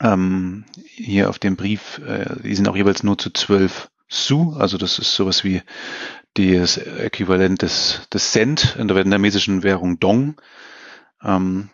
Ähm, 0.00 0.64
hier 0.84 1.28
auf 1.28 1.38
dem 1.38 1.56
Brief, 1.56 1.98
äh, 1.98 2.42
die 2.42 2.54
sind 2.54 2.68
auch 2.68 2.76
jeweils 2.76 3.02
nur 3.02 3.18
zu 3.18 3.30
zwölf 3.30 3.88
Su, 4.08 4.54
also 4.56 4.78
das 4.78 5.00
ist 5.00 5.14
sowas 5.14 5.42
wie 5.42 5.62
das 6.34 6.76
Äquivalent 6.76 7.62
des, 7.62 8.02
des 8.12 8.30
Cent 8.30 8.76
in 8.78 8.88
der 8.88 8.96
vietnamesischen 8.96 9.62
Währung 9.62 9.98
Dong. 9.98 10.40
Ähm, 11.22 11.70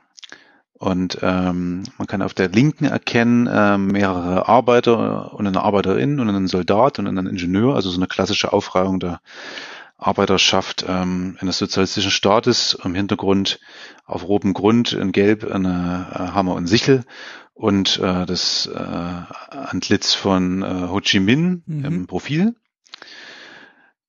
und 0.73 1.19
ähm, 1.23 1.85
man 1.99 2.07
kann 2.09 2.23
auf 2.23 2.35
der 2.35 2.49
linken 2.49 2.87
erkennen 2.87 3.47
äh, 3.47 3.79
mehrere 3.79 4.49
Arbeiter 4.49 5.33
und 5.35 5.47
eine 5.47 5.63
Arbeiterin 5.63 6.19
und 6.19 6.29
einen 6.29 6.49
Soldat 6.49 6.99
und 6.99 7.07
einen 7.07 7.27
Ingenieur, 7.27 7.77
also 7.77 7.91
so 7.91 7.99
eine 7.99 8.09
klassische 8.09 8.53
Aufreihung 8.53 8.99
der 8.99 9.21
Arbeiterschaft 10.03 10.85
ähm, 10.89 11.37
eines 11.41 11.59
sozialistischen 11.59 12.11
Staates. 12.11 12.79
Im 12.85 12.95
Hintergrund 12.95 13.61
auf 14.05 14.27
rotem 14.27 14.53
Grund 14.53 14.93
in 14.93 15.13
Gelb 15.13 15.51
eine 15.51 16.07
äh, 16.13 16.19
Hammer 16.35 16.55
und 16.55 16.67
Sichel 16.67 17.05
und 17.55 17.99
äh, 17.99 18.27
das 18.27 18.67
äh, 18.67 18.79
Antlitz 18.79 20.15
von 20.15 20.63
äh, 20.63 20.89
Ho 20.89 21.01
Chi 21.01 21.21
Minh 21.21 21.63
mhm. 21.67 21.85
im 21.85 22.07
Profil. 22.07 22.55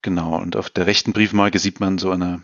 Genau, 0.01 0.35
und 0.37 0.55
auf 0.55 0.69
der 0.69 0.85
rechten 0.85 1.13
Briefmarke 1.13 1.59
sieht 1.59 1.79
man 1.79 1.97
so 1.97 2.11
eine 2.11 2.43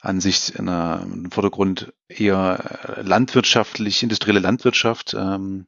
Ansicht 0.00 0.50
in 0.50 0.68
einer, 0.68 1.02
im 1.02 1.30
Vordergrund 1.30 1.92
eher 2.08 2.96
äh, 2.98 3.02
landwirtschaftlich, 3.02 4.02
industrielle 4.02 4.40
Landwirtschaft, 4.40 5.14
ähm, 5.14 5.66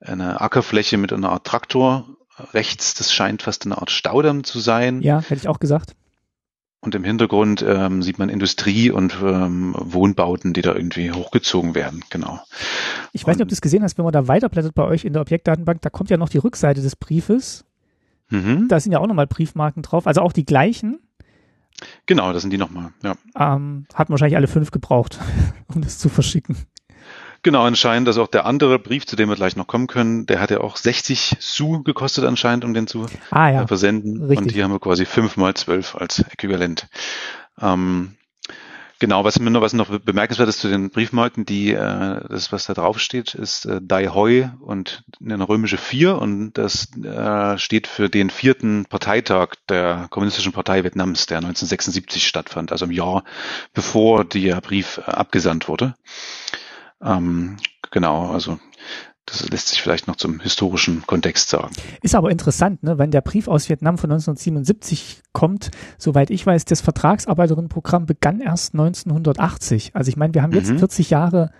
eine 0.00 0.40
Ackerfläche 0.40 0.98
mit 0.98 1.12
einer 1.12 1.30
Art 1.30 1.46
Traktor 1.46 2.06
rechts, 2.52 2.94
das 2.94 3.12
scheint 3.12 3.42
fast 3.42 3.64
eine 3.64 3.78
Art 3.78 3.90
Staudamm 3.90 4.44
zu 4.44 4.60
sein. 4.60 5.00
Ja, 5.00 5.20
hätte 5.20 5.36
ich 5.36 5.48
auch 5.48 5.58
gesagt. 5.58 5.94
Und 6.86 6.94
im 6.94 7.02
Hintergrund 7.02 7.64
ähm, 7.66 8.00
sieht 8.00 8.20
man 8.20 8.28
Industrie 8.28 8.92
und 8.92 9.16
ähm, 9.20 9.74
Wohnbauten, 9.76 10.52
die 10.52 10.62
da 10.62 10.72
irgendwie 10.72 11.10
hochgezogen 11.10 11.74
werden, 11.74 12.04
genau. 12.10 12.38
Ich 13.10 13.26
weiß 13.26 13.34
nicht, 13.34 13.42
ob 13.42 13.48
du 13.48 13.54
es 13.54 13.60
gesehen 13.60 13.82
hast, 13.82 13.98
wenn 13.98 14.04
man 14.04 14.12
da 14.12 14.28
weiterblättert 14.28 14.72
bei 14.72 14.84
euch 14.84 15.04
in 15.04 15.12
der 15.12 15.22
Objektdatenbank, 15.22 15.82
da 15.82 15.90
kommt 15.90 16.10
ja 16.10 16.16
noch 16.16 16.28
die 16.28 16.38
Rückseite 16.38 16.82
des 16.82 16.94
Briefes. 16.94 17.64
Mhm. 18.28 18.68
Da 18.68 18.78
sind 18.78 18.92
ja 18.92 19.00
auch 19.00 19.08
nochmal 19.08 19.26
Briefmarken 19.26 19.82
drauf, 19.82 20.06
also 20.06 20.20
auch 20.20 20.32
die 20.32 20.44
gleichen. 20.44 21.00
Genau, 22.06 22.32
das 22.32 22.42
sind 22.42 22.52
die 22.52 22.56
nochmal, 22.56 22.92
ja. 23.02 23.16
Ähm, 23.36 23.86
hat 23.92 24.08
wahrscheinlich 24.08 24.36
alle 24.36 24.46
fünf 24.46 24.70
gebraucht, 24.70 25.18
um 25.74 25.82
das 25.82 25.98
zu 25.98 26.08
verschicken. 26.08 26.56
Genau, 27.46 27.62
anscheinend, 27.62 28.08
dass 28.08 28.18
auch 28.18 28.26
der 28.26 28.44
andere 28.44 28.80
Brief, 28.80 29.06
zu 29.06 29.14
dem 29.14 29.28
wir 29.28 29.36
gleich 29.36 29.54
noch 29.54 29.68
kommen 29.68 29.86
können, 29.86 30.26
der 30.26 30.40
hat 30.40 30.50
ja 30.50 30.62
auch 30.62 30.76
60 30.76 31.36
Su 31.38 31.84
gekostet 31.84 32.24
anscheinend, 32.24 32.64
um 32.64 32.74
den 32.74 32.88
zu 32.88 33.06
ah, 33.30 33.48
ja. 33.48 33.66
versenden. 33.68 34.20
Richtig. 34.20 34.38
Und 34.38 34.52
hier 34.52 34.64
haben 34.64 34.72
wir 34.72 34.80
quasi 34.80 35.06
fünf 35.06 35.36
mal 35.36 35.54
zwölf 35.54 35.94
als 35.94 36.18
Äquivalent. 36.18 36.88
Ähm, 37.60 38.16
Genau, 38.98 39.24
was 39.24 39.38
mir 39.38 39.50
noch, 39.50 39.60
was 39.60 39.74
noch 39.74 39.98
bemerkenswert 39.98 40.48
ist 40.48 40.60
zu 40.60 40.68
den 40.68 40.88
Briefmarken, 40.88 41.44
die, 41.44 41.72
äh, 41.72 42.20
das, 42.30 42.50
was 42.50 42.64
da 42.64 42.72
drauf 42.72 42.98
steht, 42.98 43.34
ist 43.34 43.66
äh, 43.66 43.78
Dai 43.82 44.06
Hoi 44.06 44.48
und 44.60 45.04
eine 45.22 45.46
römische 45.46 45.76
Vier 45.76 46.16
und 46.16 46.54
das 46.54 46.88
äh, 46.96 47.58
steht 47.58 47.88
für 47.88 48.08
den 48.08 48.30
vierten 48.30 48.86
Parteitag 48.86 49.48
der 49.68 50.06
Kommunistischen 50.08 50.52
Partei 50.52 50.82
Vietnams, 50.82 51.26
der 51.26 51.38
1976 51.38 52.26
stattfand, 52.26 52.72
also 52.72 52.86
im 52.86 52.90
Jahr 52.90 53.24
bevor 53.74 54.24
der 54.24 54.62
Brief 54.62 54.96
äh, 54.96 55.10
abgesandt 55.10 55.68
wurde. 55.68 55.94
Ähm, 57.02 57.56
genau, 57.90 58.30
also 58.30 58.58
das 59.26 59.48
lässt 59.50 59.68
sich 59.68 59.82
vielleicht 59.82 60.06
noch 60.06 60.16
zum 60.16 60.38
historischen 60.38 61.04
Kontext 61.06 61.48
sagen. 61.48 61.72
Ist 62.00 62.14
aber 62.14 62.30
interessant, 62.30 62.84
ne? 62.84 62.96
wenn 62.96 63.10
der 63.10 63.22
Brief 63.22 63.48
aus 63.48 63.68
Vietnam 63.68 63.98
von 63.98 64.10
1977 64.12 65.22
kommt, 65.32 65.70
soweit 65.98 66.30
ich 66.30 66.46
weiß, 66.46 66.64
das 66.64 66.80
Vertragsarbeiterinnenprogramm 66.80 68.06
begann 68.06 68.40
erst 68.40 68.74
1980. 68.74 69.96
Also 69.96 70.08
ich 70.08 70.16
meine, 70.16 70.32
wir 70.32 70.42
haben 70.42 70.52
jetzt 70.52 70.70
mhm. 70.70 70.78
40 70.78 71.10
Jahre 71.10 71.50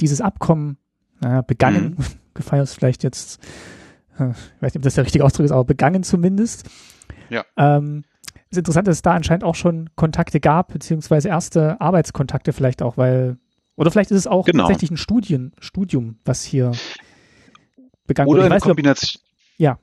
dieses 0.00 0.20
Abkommen 0.20 0.76
naja, 1.20 1.42
begangen, 1.42 1.96
mhm. 1.96 2.04
gefeiert 2.34 2.68
vielleicht 2.68 3.04
jetzt, 3.04 3.40
äh, 4.18 4.30
ich 4.30 4.62
weiß 4.62 4.74
nicht, 4.74 4.76
ob 4.76 4.82
das 4.82 4.94
der 4.94 5.04
richtige 5.04 5.24
Ausdruck 5.24 5.44
ist, 5.44 5.52
aber 5.52 5.64
begangen 5.64 6.02
zumindest. 6.02 6.68
Ja. 7.30 7.44
Ähm, 7.56 8.02
ist 8.50 8.58
interessant, 8.58 8.88
dass 8.88 8.96
es 8.96 9.02
da 9.02 9.12
anscheinend 9.12 9.44
auch 9.44 9.54
schon 9.54 9.90
Kontakte 9.94 10.40
gab, 10.40 10.72
beziehungsweise 10.72 11.28
erste 11.28 11.80
Arbeitskontakte 11.80 12.52
vielleicht 12.52 12.82
auch, 12.82 12.96
weil 12.96 13.38
oder 13.76 13.90
vielleicht 13.90 14.10
ist 14.10 14.18
es 14.18 14.26
auch 14.26 14.46
genau. 14.46 14.64
tatsächlich 14.64 14.90
ein 14.90 14.96
Studien, 14.96 15.52
Studium, 15.60 16.16
was 16.24 16.44
hier 16.44 16.72
begangen 18.06 18.28
Oder 18.28 18.44
eine 18.44 18.60
Kombination. 18.60 19.22
ja. 19.56 19.78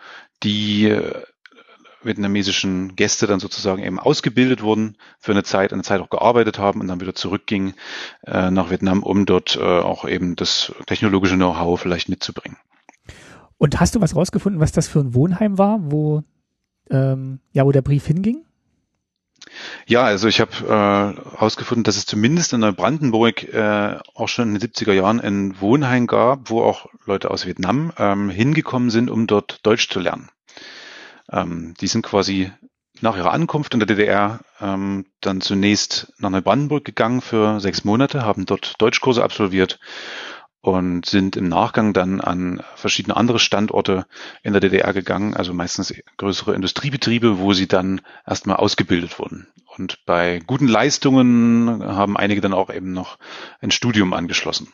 die 0.44 0.98
vietnamesischen 2.04 2.96
Gäste 2.96 3.28
dann 3.28 3.40
sozusagen 3.40 3.84
eben 3.84 4.00
ausgebildet 4.00 4.62
wurden 4.62 4.98
für 5.20 5.32
eine 5.32 5.44
Zeit, 5.44 5.74
eine 5.74 5.84
Zeit 5.84 6.02
auch 6.02 6.10
gearbeitet 6.10 6.60
haben 6.60 6.82
und 6.82 6.88
dann 6.88 7.02
wieder 7.02 7.16
zurückgingen 7.16 7.74
äh, 8.26 8.52
nach 8.52 8.70
Vietnam, 8.70 9.04
um 9.04 9.26
dort 9.26 9.56
äh, 9.56 9.62
auch 9.62 10.08
eben 10.08 10.36
das 10.36 10.74
technologische 10.88 11.36
Know-how 11.36 11.80
vielleicht 11.80 12.10
mitzubringen. 12.10 12.58
Und 13.58 13.80
hast 13.80 13.96
du 13.96 14.02
was 14.02 14.16
rausgefunden, 14.16 14.60
was 14.60 14.72
das 14.72 14.88
für 14.88 15.00
ein 15.00 15.14
Wohnheim 15.14 15.58
war, 15.58 15.80
wo 15.82 16.24
ähm, 16.90 17.40
ja, 17.54 17.66
wo 17.66 17.72
der 17.72 17.82
Brief 17.82 18.06
hinging? 18.06 18.44
Ja, 19.86 20.04
also 20.04 20.28
ich 20.28 20.40
habe 20.40 20.52
herausgefunden, 20.62 21.84
äh, 21.84 21.86
dass 21.86 21.98
es 21.98 22.06
zumindest 22.06 22.54
in 22.54 22.62
Neubrandenburg 22.62 23.44
äh, 23.54 23.98
auch 24.14 24.28
schon 24.28 24.50
in 24.50 24.60
den 24.60 24.70
70er 24.70 24.94
Jahren 24.94 25.20
ein 25.20 25.60
Wohnheim 25.60 26.08
gab, 26.08 26.50
wo 26.50 26.64
auch 26.64 26.88
Leute 27.06 27.32
aus 27.32 27.46
Vietnam 27.46 27.92
ähm, 27.98 28.30
hingekommen 28.30 28.90
sind, 28.90 29.10
um 29.10 29.28
dort 29.28 29.66
Deutsch 29.66 29.90
zu 29.90 30.00
lernen. 30.00 30.30
Ähm, 31.32 31.74
die 31.80 31.88
sind 31.88 32.04
quasi 32.04 32.52
nach 33.00 33.18
ihrer 33.18 33.32
Ankunft 33.32 33.74
in 33.74 33.80
der 33.80 33.88
DDR 33.88 34.42
ähm, 34.60 35.06
dann 35.22 35.42
zunächst 35.42 36.14
nach 36.20 36.30
Neubrandenburg 36.30 36.86
gegangen 36.86 37.22
für 37.22 37.60
sechs 37.60 37.84
Monate, 37.84 38.26
haben 38.26 38.46
dort 38.46 38.80
Deutschkurse 38.80 39.24
absolviert 39.24 39.80
und 40.62 41.08
sind 41.08 41.36
im 41.36 41.50
Nachgang 41.50 41.94
dann 41.94 42.22
an 42.22 42.62
verschiedene 42.76 43.18
andere 43.18 43.40
Standorte 43.40 44.06
in 44.44 44.54
der 44.54 44.62
DDR 44.62 44.94
gegangen, 44.94 45.34
also 45.34 45.54
meistens 45.54 45.94
größere 46.18 46.54
Industriebetriebe, 46.54 47.40
wo 47.40 47.54
sie 47.54 47.68
dann 47.68 48.02
erstmal 48.28 48.58
ausgebildet 48.58 49.18
wurden. 49.18 49.48
Und 49.76 50.06
bei 50.06 50.40
guten 50.46 50.68
Leistungen 50.68 51.84
haben 51.84 52.18
einige 52.18 52.42
dann 52.42 52.54
auch 52.54 52.72
eben 52.72 52.92
noch 52.92 53.18
ein 53.62 53.72
Studium 53.72 54.14
angeschlossen 54.14 54.68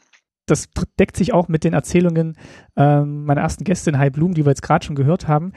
das 0.48 0.70
deckt 0.98 1.18
sich 1.18 1.34
auch 1.34 1.50
mit 1.50 1.64
den 1.64 1.74
Erzählungen 1.74 2.38
ähm, 2.76 3.26
meiner 3.26 3.42
ersten 3.42 3.66
Gästin 3.66 4.00
Hai 4.00 4.10
Blum, 4.10 4.34
die 4.34 4.46
wir 4.46 4.52
jetzt 4.52 4.62
gerade 4.62 4.86
schon 4.86 4.96
gehört 4.96 5.28
haben, 5.28 5.52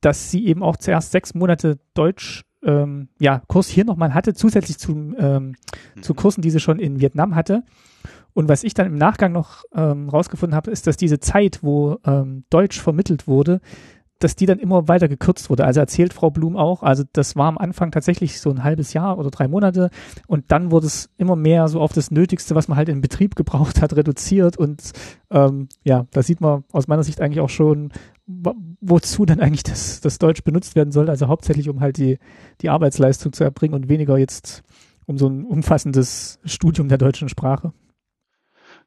dass 0.00 0.30
sie 0.30 0.46
eben 0.46 0.62
auch 0.62 0.76
zuerst 0.76 1.12
sechs 1.12 1.34
Monate 1.34 1.78
Deutsch 1.94 2.44
ähm, 2.62 3.08
ja, 3.18 3.42
Kurs 3.46 3.68
hier 3.68 3.84
nochmal 3.84 4.14
hatte, 4.14 4.34
zusätzlich 4.34 4.78
zum, 4.78 5.14
ähm, 5.18 5.54
mhm. 5.96 6.02
zu 6.02 6.14
Kursen, 6.14 6.42
die 6.42 6.50
sie 6.50 6.60
schon 6.60 6.78
in 6.78 7.00
Vietnam 7.00 7.34
hatte. 7.34 7.64
Und 8.32 8.48
was 8.48 8.64
ich 8.64 8.74
dann 8.74 8.86
im 8.86 8.96
Nachgang 8.96 9.32
noch 9.32 9.64
ähm, 9.74 10.08
rausgefunden 10.08 10.54
habe, 10.54 10.70
ist, 10.70 10.86
dass 10.86 10.96
diese 10.96 11.20
Zeit, 11.20 11.62
wo 11.62 11.98
ähm, 12.04 12.44
Deutsch 12.50 12.80
vermittelt 12.80 13.26
wurde, 13.26 13.60
dass 14.20 14.36
die 14.36 14.46
dann 14.46 14.58
immer 14.58 14.86
weiter 14.86 15.08
gekürzt 15.08 15.50
wurde. 15.50 15.64
Also 15.64 15.80
erzählt 15.80 16.12
Frau 16.12 16.30
Blum 16.30 16.56
auch, 16.56 16.82
also 16.82 17.02
das 17.12 17.36
war 17.36 17.48
am 17.48 17.58
Anfang 17.58 17.90
tatsächlich 17.90 18.40
so 18.40 18.50
ein 18.50 18.62
halbes 18.62 18.92
Jahr 18.92 19.18
oder 19.18 19.30
drei 19.30 19.48
Monate 19.48 19.90
und 20.26 20.52
dann 20.52 20.70
wurde 20.70 20.86
es 20.86 21.10
immer 21.16 21.36
mehr 21.36 21.68
so 21.68 21.80
auf 21.80 21.92
das 21.92 22.10
Nötigste, 22.10 22.54
was 22.54 22.68
man 22.68 22.76
halt 22.76 22.90
im 22.90 23.00
Betrieb 23.00 23.34
gebraucht 23.34 23.80
hat, 23.80 23.96
reduziert 23.96 24.58
und 24.58 24.92
ähm, 25.30 25.68
ja, 25.84 26.06
da 26.12 26.22
sieht 26.22 26.40
man 26.42 26.64
aus 26.70 26.86
meiner 26.86 27.02
Sicht 27.02 27.20
eigentlich 27.20 27.40
auch 27.40 27.48
schon, 27.48 27.92
wozu 28.80 29.26
dann 29.26 29.40
eigentlich 29.40 29.62
das, 29.62 30.00
das 30.00 30.18
Deutsch 30.18 30.42
benutzt 30.42 30.74
werden 30.74 30.92
soll. 30.92 31.10
Also 31.10 31.28
hauptsächlich, 31.28 31.68
um 31.68 31.80
halt 31.80 31.98
die, 31.98 32.18
die 32.60 32.70
Arbeitsleistung 32.70 33.32
zu 33.32 33.44
erbringen 33.44 33.74
und 33.74 33.88
weniger 33.88 34.18
jetzt 34.18 34.62
um 35.06 35.18
so 35.18 35.28
ein 35.28 35.44
umfassendes 35.44 36.38
Studium 36.44 36.88
der 36.88 36.98
deutschen 36.98 37.28
Sprache. 37.28 37.72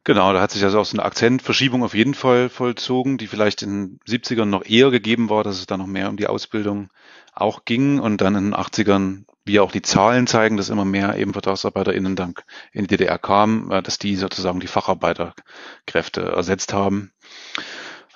Genau, 0.06 0.34
da 0.34 0.42
hat 0.42 0.52
sich 0.52 0.64
also 0.64 0.80
auch 0.80 0.86
so 0.86 0.98
eine 0.98 1.06
Akzentverschiebung 1.06 1.84
auf 1.84 1.94
jeden 1.94 2.14
Fall 2.14 2.50
vollzogen, 2.50 3.18
die 3.18 3.28
vielleicht 3.28 3.62
in 3.62 4.00
den 4.00 4.00
70ern 4.06 4.46
noch 4.46 4.66
eher 4.66 4.92
gegeben 4.92 5.30
war, 5.30 5.44
dass 5.46 5.58
es 5.58 5.66
da 5.66 5.78
noch 5.78 5.88
mehr 5.88 6.10
um 6.10 6.18
die 6.18 6.28
Ausbildung 6.28 6.90
auch 7.34 7.64
ging 7.64 8.00
und 8.00 8.20
dann 8.20 8.36
in 8.36 8.52
den 8.52 8.54
80ern, 8.54 9.24
wie 9.46 9.62
auch 9.62 9.72
die 9.72 9.82
Zahlen 9.82 10.28
zeigen, 10.28 10.58
dass 10.58 10.70
immer 10.70 10.84
mehr 10.84 11.18
eben 11.18 11.34
VertragsarbeiterInnen 11.34 12.18
dann 12.18 12.34
in 12.74 12.84
die 12.84 12.98
DDR 12.98 13.18
kamen, 13.18 13.72
äh, 13.72 13.82
dass 13.82 13.98
die 13.98 14.16
sozusagen 14.18 14.60
die 14.60 14.68
Facharbeiterkräfte 14.68 16.22
ersetzt 16.22 16.74
haben 16.74 17.14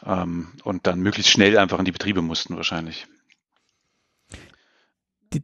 ähm, 0.05 0.49
und 0.63 0.87
dann 0.87 0.99
möglichst 0.99 1.31
schnell 1.31 1.57
einfach 1.57 1.79
in 1.79 1.85
die 1.85 1.91
Betriebe 1.91 2.21
mussten 2.21 2.55
wahrscheinlich. 2.55 3.07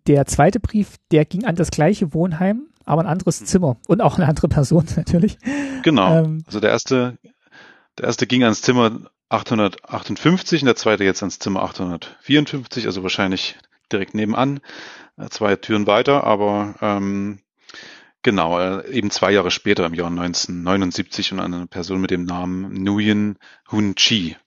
Der 0.07 0.25
zweite 0.25 0.59
Brief, 0.59 0.97
der 1.11 1.25
ging 1.25 1.45
an 1.45 1.55
das 1.55 1.69
gleiche 1.69 2.13
Wohnheim, 2.13 2.67
aber 2.85 3.01
ein 3.01 3.07
anderes. 3.07 3.43
Zimmer 3.43 3.77
und 3.87 4.01
auch 4.01 4.17
eine 4.17 4.27
andere 4.27 4.47
Person 4.47 4.85
natürlich. 4.95 5.37
Genau. 5.83 6.23
Ähm, 6.23 6.43
also 6.45 6.59
der 6.59 6.69
erste, 6.69 7.17
der 7.97 8.05
erste 8.05 8.27
ging 8.27 8.43
ans 8.43 8.61
Zimmer 8.61 9.09
858 9.29 10.61
und 10.61 10.67
der 10.67 10.75
zweite 10.75 11.03
jetzt 11.03 11.23
ans 11.23 11.39
Zimmer 11.39 11.63
854, 11.63 12.85
also 12.85 13.03
wahrscheinlich 13.03 13.57
direkt 13.91 14.13
nebenan, 14.13 14.61
äh, 15.17 15.29
zwei 15.29 15.55
Türen 15.55 15.87
weiter, 15.87 16.23
aber 16.23 16.75
ähm, 16.81 17.39
genau, 18.21 18.59
äh, 18.59 18.89
eben 18.91 19.11
zwei 19.11 19.31
Jahre 19.31 19.51
später 19.51 19.85
im 19.85 19.93
Jahr 19.93 20.07
1979 20.07 21.33
und 21.33 21.39
eine 21.39 21.67
Person 21.67 22.01
mit 22.01 22.11
dem 22.11 22.25
Namen 22.25 22.83
Nguyen 22.83 23.37
Hun 23.71 23.95
Chi. 23.95 24.37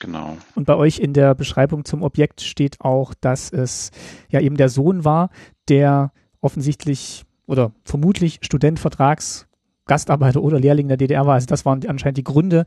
Genau. 0.00 0.38
Und 0.54 0.64
bei 0.64 0.74
euch 0.74 0.98
in 0.98 1.12
der 1.12 1.34
Beschreibung 1.34 1.84
zum 1.84 2.02
Objekt 2.02 2.40
steht 2.40 2.80
auch, 2.80 3.14
dass 3.14 3.52
es 3.52 3.90
ja 4.30 4.40
eben 4.40 4.56
der 4.56 4.68
Sohn 4.68 5.04
war, 5.04 5.30
der 5.68 6.12
offensichtlich 6.40 7.24
oder 7.46 7.72
vermutlich 7.84 8.40
Student, 8.42 8.80
Vertrags, 8.80 9.46
Gastarbeiter 9.86 10.42
oder 10.42 10.58
Lehrling 10.58 10.88
der 10.88 10.96
DDR 10.96 11.26
war. 11.26 11.34
Also 11.34 11.46
das 11.46 11.64
waren 11.64 11.86
anscheinend 11.86 12.18
die 12.18 12.24
Gründe, 12.24 12.64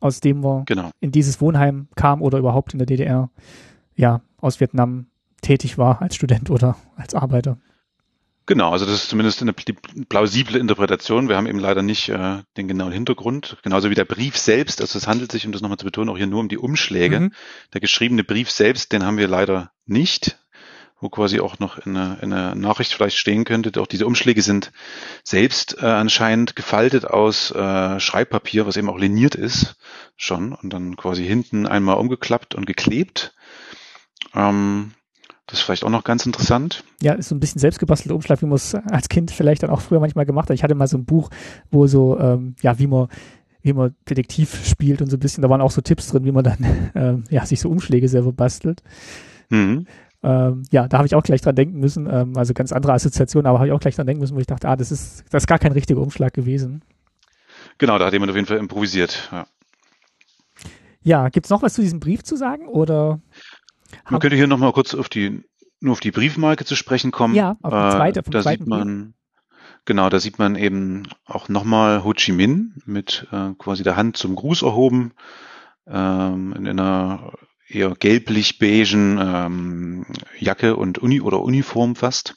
aus 0.00 0.20
dem 0.20 0.42
wir 0.42 0.64
genau. 0.66 0.90
in 1.00 1.12
dieses 1.12 1.40
Wohnheim 1.40 1.88
kam 1.94 2.20
oder 2.20 2.38
überhaupt 2.38 2.72
in 2.72 2.78
der 2.78 2.86
DDR, 2.86 3.30
ja, 3.94 4.20
aus 4.38 4.58
Vietnam 4.58 5.06
tätig 5.40 5.78
war 5.78 6.02
als 6.02 6.16
Student 6.16 6.50
oder 6.50 6.76
als 6.96 7.14
Arbeiter. 7.14 7.58
Genau, 8.46 8.72
also 8.72 8.86
das 8.86 8.94
ist 8.96 9.08
zumindest 9.08 9.40
eine 9.40 9.52
plausible 9.52 10.58
Interpretation. 10.58 11.28
Wir 11.28 11.36
haben 11.36 11.46
eben 11.46 11.60
leider 11.60 11.82
nicht 11.82 12.08
äh, 12.08 12.42
den 12.56 12.66
genauen 12.66 12.92
Hintergrund. 12.92 13.56
Genauso 13.62 13.88
wie 13.90 13.94
der 13.94 14.04
Brief 14.04 14.36
selbst. 14.36 14.80
Also 14.80 14.98
es 14.98 15.06
handelt 15.06 15.30
sich, 15.30 15.46
um 15.46 15.52
das 15.52 15.62
nochmal 15.62 15.78
zu 15.78 15.84
betonen, 15.84 16.10
auch 16.10 16.16
hier 16.16 16.26
nur 16.26 16.40
um 16.40 16.48
die 16.48 16.58
Umschläge. 16.58 17.20
Mhm. 17.20 17.32
Der 17.72 17.80
geschriebene 17.80 18.24
Brief 18.24 18.50
selbst, 18.50 18.92
den 18.92 19.04
haben 19.04 19.16
wir 19.16 19.28
leider 19.28 19.70
nicht 19.86 20.38
wo 21.02 21.08
quasi 21.08 21.40
auch 21.40 21.58
noch 21.58 21.84
in 21.84 21.96
einer, 21.96 22.22
in 22.22 22.32
einer 22.32 22.54
Nachricht 22.54 22.94
vielleicht 22.94 23.18
stehen 23.18 23.44
könnte. 23.44 23.78
Auch 23.80 23.88
diese 23.88 24.06
Umschläge 24.06 24.40
sind 24.40 24.70
selbst 25.24 25.82
äh, 25.82 25.86
anscheinend 25.86 26.54
gefaltet 26.54 27.04
aus 27.04 27.50
äh, 27.50 27.98
Schreibpapier, 27.98 28.66
was 28.66 28.76
eben 28.76 28.88
auch 28.88 28.98
liniert 28.98 29.34
ist 29.34 29.74
schon 30.16 30.52
und 30.52 30.72
dann 30.72 30.96
quasi 30.96 31.26
hinten 31.26 31.66
einmal 31.66 31.96
umgeklappt 31.96 32.54
und 32.54 32.66
geklebt. 32.66 33.34
Ähm, 34.32 34.94
das 35.46 35.58
ist 35.58 35.64
vielleicht 35.64 35.84
auch 35.84 35.90
noch 35.90 36.04
ganz 36.04 36.24
interessant. 36.24 36.84
Ja, 37.00 37.14
ist 37.14 37.28
so 37.28 37.34
ein 37.34 37.40
bisschen 37.40 37.58
selbstgebastelter 37.58 38.14
Umschlag, 38.14 38.40
wie 38.42 38.46
man 38.46 38.56
es 38.56 38.74
als 38.74 39.08
Kind 39.08 39.30
vielleicht 39.30 39.62
dann 39.62 39.70
auch 39.70 39.80
früher 39.80 40.00
manchmal 40.00 40.24
gemacht 40.24 40.48
hat. 40.48 40.54
Ich 40.54 40.62
hatte 40.62 40.74
mal 40.74 40.86
so 40.86 40.96
ein 40.96 41.04
Buch, 41.04 41.30
wo 41.70 41.86
so, 41.86 42.18
ähm, 42.18 42.54
ja, 42.62 42.78
wie 42.78 42.86
man 42.86 43.08
wie 43.62 43.72
man 43.72 43.94
Detektiv 44.08 44.66
spielt 44.66 45.00
und 45.02 45.08
so 45.08 45.16
ein 45.16 45.20
bisschen, 45.20 45.42
da 45.42 45.48
waren 45.48 45.60
auch 45.60 45.70
so 45.70 45.80
Tipps 45.80 46.08
drin, 46.08 46.24
wie 46.24 46.32
man 46.32 46.44
dann 46.44 46.90
ähm, 46.94 47.24
ja, 47.30 47.46
sich 47.46 47.60
so 47.60 47.70
Umschläge 47.70 48.08
selber 48.08 48.32
bastelt. 48.32 48.82
Mhm. 49.50 49.86
Ähm, 50.24 50.62
ja, 50.70 50.86
da 50.86 50.98
habe 50.98 51.06
ich 51.06 51.14
auch 51.14 51.22
gleich 51.22 51.40
dran 51.40 51.56
denken 51.56 51.78
müssen, 51.80 52.08
ähm, 52.10 52.36
also 52.36 52.54
ganz 52.54 52.72
andere 52.72 52.92
Assoziation, 52.92 53.46
aber 53.46 53.58
habe 53.58 53.68
ich 53.68 53.72
auch 53.72 53.80
gleich 53.80 53.96
dran 53.96 54.06
denken 54.06 54.20
müssen, 54.20 54.36
wo 54.36 54.40
ich 54.40 54.46
dachte, 54.46 54.68
ah, 54.68 54.76
das 54.76 54.92
ist, 54.92 55.24
das 55.30 55.44
ist 55.44 55.46
gar 55.46 55.58
kein 55.58 55.72
richtiger 55.72 56.00
Umschlag 56.00 56.32
gewesen. 56.32 56.82
Genau, 57.78 57.98
da 57.98 58.06
hat 58.06 58.12
jemand 58.12 58.30
auf 58.30 58.36
jeden 58.36 58.46
Fall 58.46 58.58
improvisiert, 58.58 59.28
ja. 59.32 59.46
Ja, 61.04 61.28
gibt's 61.30 61.50
noch 61.50 61.62
was 61.62 61.74
zu 61.74 61.82
diesem 61.82 61.98
Brief 61.98 62.22
zu 62.22 62.36
sagen 62.36 62.68
oder? 62.68 63.20
Man 64.10 64.20
könnte 64.20 64.36
hier 64.36 64.46
nochmal 64.46 64.72
kurz 64.72 64.94
auf 64.94 65.08
die, 65.08 65.42
nur 65.80 65.92
auf 65.92 66.00
die 66.00 66.10
Briefmarke 66.10 66.64
zu 66.64 66.76
sprechen 66.76 67.10
kommen. 67.10 67.34
Ja, 67.34 67.56
auf 67.62 67.72
die 67.72 67.96
zweite, 67.96 68.20
äh, 68.20 68.30
da 68.30 68.42
sieht 68.42 68.66
man, 68.66 69.14
genau, 69.84 70.08
da 70.08 70.20
sieht 70.20 70.38
man 70.38 70.56
eben 70.56 71.08
auch 71.24 71.48
nochmal 71.48 72.04
Ho 72.04 72.12
Chi 72.12 72.32
Minh 72.32 72.74
mit 72.84 73.26
äh, 73.32 73.50
quasi 73.58 73.82
der 73.82 73.96
Hand 73.96 74.16
zum 74.16 74.34
Gruß 74.34 74.62
erhoben, 74.62 75.12
ähm, 75.86 76.52
in 76.56 76.68
einer 76.68 77.32
eher 77.68 77.94
gelblich-beigen 77.94 79.18
ähm, 79.20 80.06
Jacke 80.38 80.76
und 80.76 80.98
Uni 80.98 81.20
oder 81.20 81.40
Uniform 81.40 81.96
fast. 81.96 82.36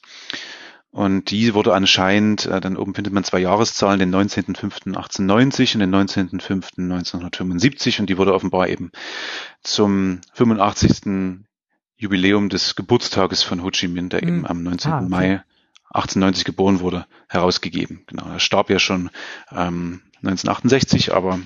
Und 0.96 1.30
die 1.30 1.54
wurde 1.54 1.74
anscheinend, 1.74 2.46
äh, 2.46 2.62
dann 2.62 2.78
oben 2.78 2.96
findet 2.96 3.12
man 3.12 3.26
zwei 3.26 3.40
Jahreszahlen, 3.40 4.00
den 4.00 4.16
19.05.1890 4.16 5.74
und 5.74 5.82
den 5.82 5.94
19.05.1975 5.94 8.00
und 8.00 8.10
die 8.10 8.18
wurde 8.18 8.34
offenbar 8.34 8.70
eben 8.70 8.94
zum 9.62 10.22
85. 10.36 11.42
Jubiläum 11.98 12.48
des 12.48 12.78
Geburtstages 12.78 13.44
von 13.44 13.62
Ho 13.62 13.72
Chi 13.72 13.90
Minh, 13.90 14.08
der 14.08 14.24
mhm. 14.24 14.30
eben 14.30 14.48
am 14.48 14.64
19. 14.64 14.90
Ah, 14.90 15.00
okay. 15.00 15.10
Mai 15.10 15.44
1890 15.90 16.46
geboren 16.46 16.80
wurde, 16.80 17.06
herausgegeben. 17.28 18.06
Genau, 18.08 18.30
er 18.30 18.40
starb 18.40 18.70
ja 18.70 18.80
schon 18.80 19.10
ähm, 19.52 20.02
1968, 20.24 21.14
aber 21.14 21.40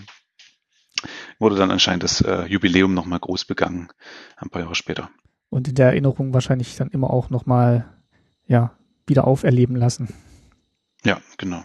wurde 1.39 1.55
dann 1.55 1.71
anscheinend 1.71 2.03
das 2.03 2.21
äh, 2.21 2.45
Jubiläum 2.45 2.93
nochmal 2.93 3.19
groß 3.19 3.45
begangen, 3.45 3.89
ein 4.38 4.51
paar 4.51 4.61
Jahre 4.61 4.76
später. 4.76 5.09
Und 5.49 5.67
in 5.67 5.73
der 5.73 5.88
Erinnerung 5.88 6.35
wahrscheinlich 6.35 6.76
dann 6.76 6.89
immer 6.89 7.09
auch 7.09 7.31
nochmal, 7.31 7.91
ja, 8.45 8.76
wieder 9.10 9.27
auferleben 9.27 9.76
lassen. 9.76 10.14
Ja, 11.03 11.22
genau. 11.38 11.64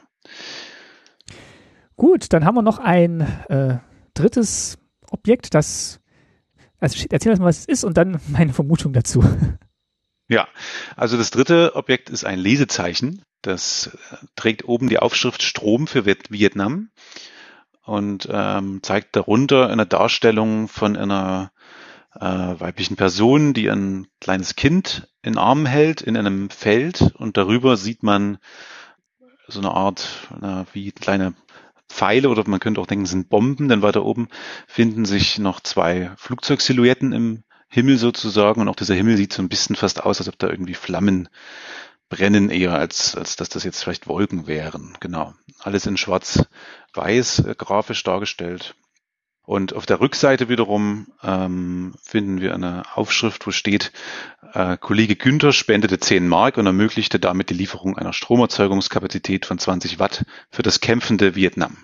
Gut, 1.97 2.33
dann 2.33 2.45
haben 2.45 2.57
wir 2.57 2.62
noch 2.62 2.79
ein 2.79 3.21
äh, 3.49 3.79
drittes 4.15 4.79
Objekt, 5.11 5.55
das, 5.55 6.01
also 6.81 7.05
erzähl 7.11 7.31
uns 7.31 7.39
mal, 7.41 7.47
was 7.47 7.61
es 7.61 7.66
ist 7.66 7.85
und 7.85 7.97
dann 7.97 8.21
meine 8.29 8.53
Vermutung 8.53 8.93
dazu. 8.93 9.25
Ja, 10.27 10.49
also 10.97 11.16
das 11.16 11.31
dritte 11.31 11.77
Objekt 11.77 12.09
ist 12.11 12.25
ein 12.25 12.39
Lesezeichen. 12.39 13.23
Das 13.43 13.91
äh, 14.11 14.16
trägt 14.37 14.65
oben 14.65 14.89
die 14.89 14.99
Aufschrift 14.99 15.43
Strom 15.43 15.87
für 15.87 16.07
Vietnam 16.07 16.91
und 17.85 18.27
ähm, 18.31 18.83
zeigt 18.83 19.15
darunter 19.16 19.69
eine 19.69 19.87
Darstellung 19.87 20.69
von 20.69 20.97
einer 20.97 21.53
äh, 22.15 22.21
weiblichen 22.25 22.97
Person, 22.97 23.53
die 23.53 23.69
ein 23.69 24.07
kleines 24.21 24.57
Kind 24.57 25.09
in 25.24 25.38
Armen 25.38 25.66
hält 25.66 26.02
in 26.02 26.16
einem 26.16 26.51
Feld 26.51 27.01
und 27.16 27.36
darüber 27.36 27.76
sieht 27.76 28.02
man 28.02 28.38
so 29.48 29.60
eine 29.60 29.70
Art 29.70 30.28
na, 30.40 30.66
wie 30.72 30.92
kleine 30.92 31.34
Pfeile 31.88 32.28
oder 32.28 32.46
man 32.46 32.60
könnte 32.60 32.80
auch 32.80 32.86
denken, 32.86 33.06
sind 33.06 33.28
Bomben, 33.28 33.68
denn 33.68 33.82
weiter 33.82 34.05
oben 34.05 34.28
finden 34.66 35.05
sich 35.05 35.38
noch 35.38 35.60
zwei 35.60 36.10
Flugzeugsilhouetten 36.16 37.12
im 37.12 37.44
Himmel 37.68 37.98
sozusagen 37.98 38.60
und 38.60 38.68
auch 38.68 38.76
dieser 38.76 38.94
Himmel 38.94 39.16
sieht 39.16 39.32
so 39.32 39.42
ein 39.42 39.48
bisschen 39.48 39.76
fast 39.76 40.02
aus, 40.02 40.18
als 40.18 40.28
ob 40.28 40.38
da 40.38 40.48
irgendwie 40.48 40.74
Flammen 40.74 41.28
brennen 42.09 42.51
eher, 42.51 42.74
als, 42.74 43.16
als 43.16 43.36
dass 43.36 43.48
das 43.48 43.64
jetzt 43.64 43.82
vielleicht 43.82 44.06
Wolken 44.06 44.46
wären. 44.46 44.96
Genau. 45.01 45.34
Alles 45.59 45.86
in 45.86 45.96
schwarz-weiß 45.96 47.40
äh, 47.40 47.55
grafisch 47.56 48.02
dargestellt. 48.02 48.76
Und 49.47 49.75
auf 49.75 49.85
der 49.85 50.01
Rückseite 50.01 50.49
wiederum 50.49 51.09
ähm, 51.23 51.95
finden 52.03 52.41
wir 52.41 52.55
eine 52.55 52.85
Aufschrift, 52.95 53.47
wo 53.47 53.51
steht, 53.51 53.93
äh, 54.55 54.79
Kollege 54.79 55.16
Günther 55.16 55.53
spendete 55.53 55.99
10 55.99 56.27
Mark 56.27 56.57
und 56.57 56.66
ermöglichte 56.66 57.19
damit 57.19 57.51
die 57.51 57.55
Lieferung 57.55 57.99
einer 57.99 58.15
Stromerzeugungskapazität 58.15 59.45
von 59.45 59.59
20 59.59 59.99
Watt 59.99 60.25
für 60.51 60.62
das 60.62 60.81
kämpfende 60.81 61.35
Vietnam. 61.35 61.77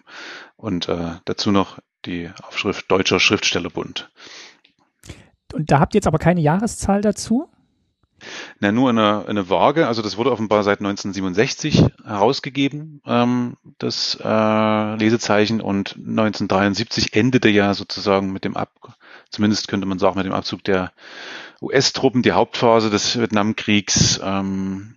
Und 0.57 0.89
äh, 0.89 1.17
dazu 1.27 1.51
noch 1.51 1.79
die 2.07 2.31
Aufschrift 2.43 2.91
Deutscher 2.91 3.21
Schriftstellerbund. 3.21 4.11
Und 5.53 5.71
da 5.71 5.81
habt 5.81 5.95
ihr 5.95 5.99
jetzt 5.99 6.07
aber 6.07 6.19
keine 6.19 6.41
Jahreszahl 6.41 7.03
dazu? 7.03 7.51
Na, 8.59 8.73
nur 8.73 8.91
eine, 8.91 9.27
eine 9.27 9.49
Waage, 9.49 9.87
also 9.87 10.03
das 10.03 10.17
wurde 10.17 10.33
offenbar 10.33 10.63
seit 10.63 10.81
1967 10.81 11.85
herausgegeben, 12.05 13.01
ähm, 13.07 13.57
das 13.79 14.19
äh, 14.23 14.95
Lesezeichen 14.97 15.61
und 15.61 15.97
1973 15.97 17.15
endete 17.15 17.49
ja 17.49 17.75
sozusagen 17.75 18.33
mit 18.33 18.45
dem 18.45 18.57
Ab, 18.57 18.71
zumindest 19.31 19.69
könnte 19.69 19.87
man 19.87 19.99
sagen, 19.99 20.17
mit 20.17 20.27
dem 20.27 20.33
Abzug 20.33 20.65
der 20.65 20.93
US-Truppen 21.63 22.23
die 22.23 22.33
Hauptphase 22.33 22.91
des 22.91 23.19
Vietnamkriegs. 23.19 24.21
Ähm, 24.23 24.97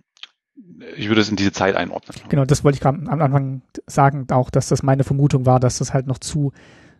ich 0.96 1.08
würde 1.08 1.20
es 1.20 1.28
in 1.28 1.36
diese 1.36 1.52
Zeit 1.52 1.76
einordnen. 1.76 2.16
Genau, 2.28 2.44
das 2.44 2.64
wollte 2.64 2.76
ich 2.76 2.80
gerade 2.80 2.98
am 3.06 3.22
Anfang 3.22 3.62
sagen, 3.86 4.26
auch, 4.30 4.50
dass 4.50 4.68
das 4.68 4.82
meine 4.82 5.04
Vermutung 5.04 5.46
war, 5.46 5.60
dass 5.60 5.78
das 5.78 5.92
halt 5.92 6.06
noch 6.06 6.18
zu 6.18 6.52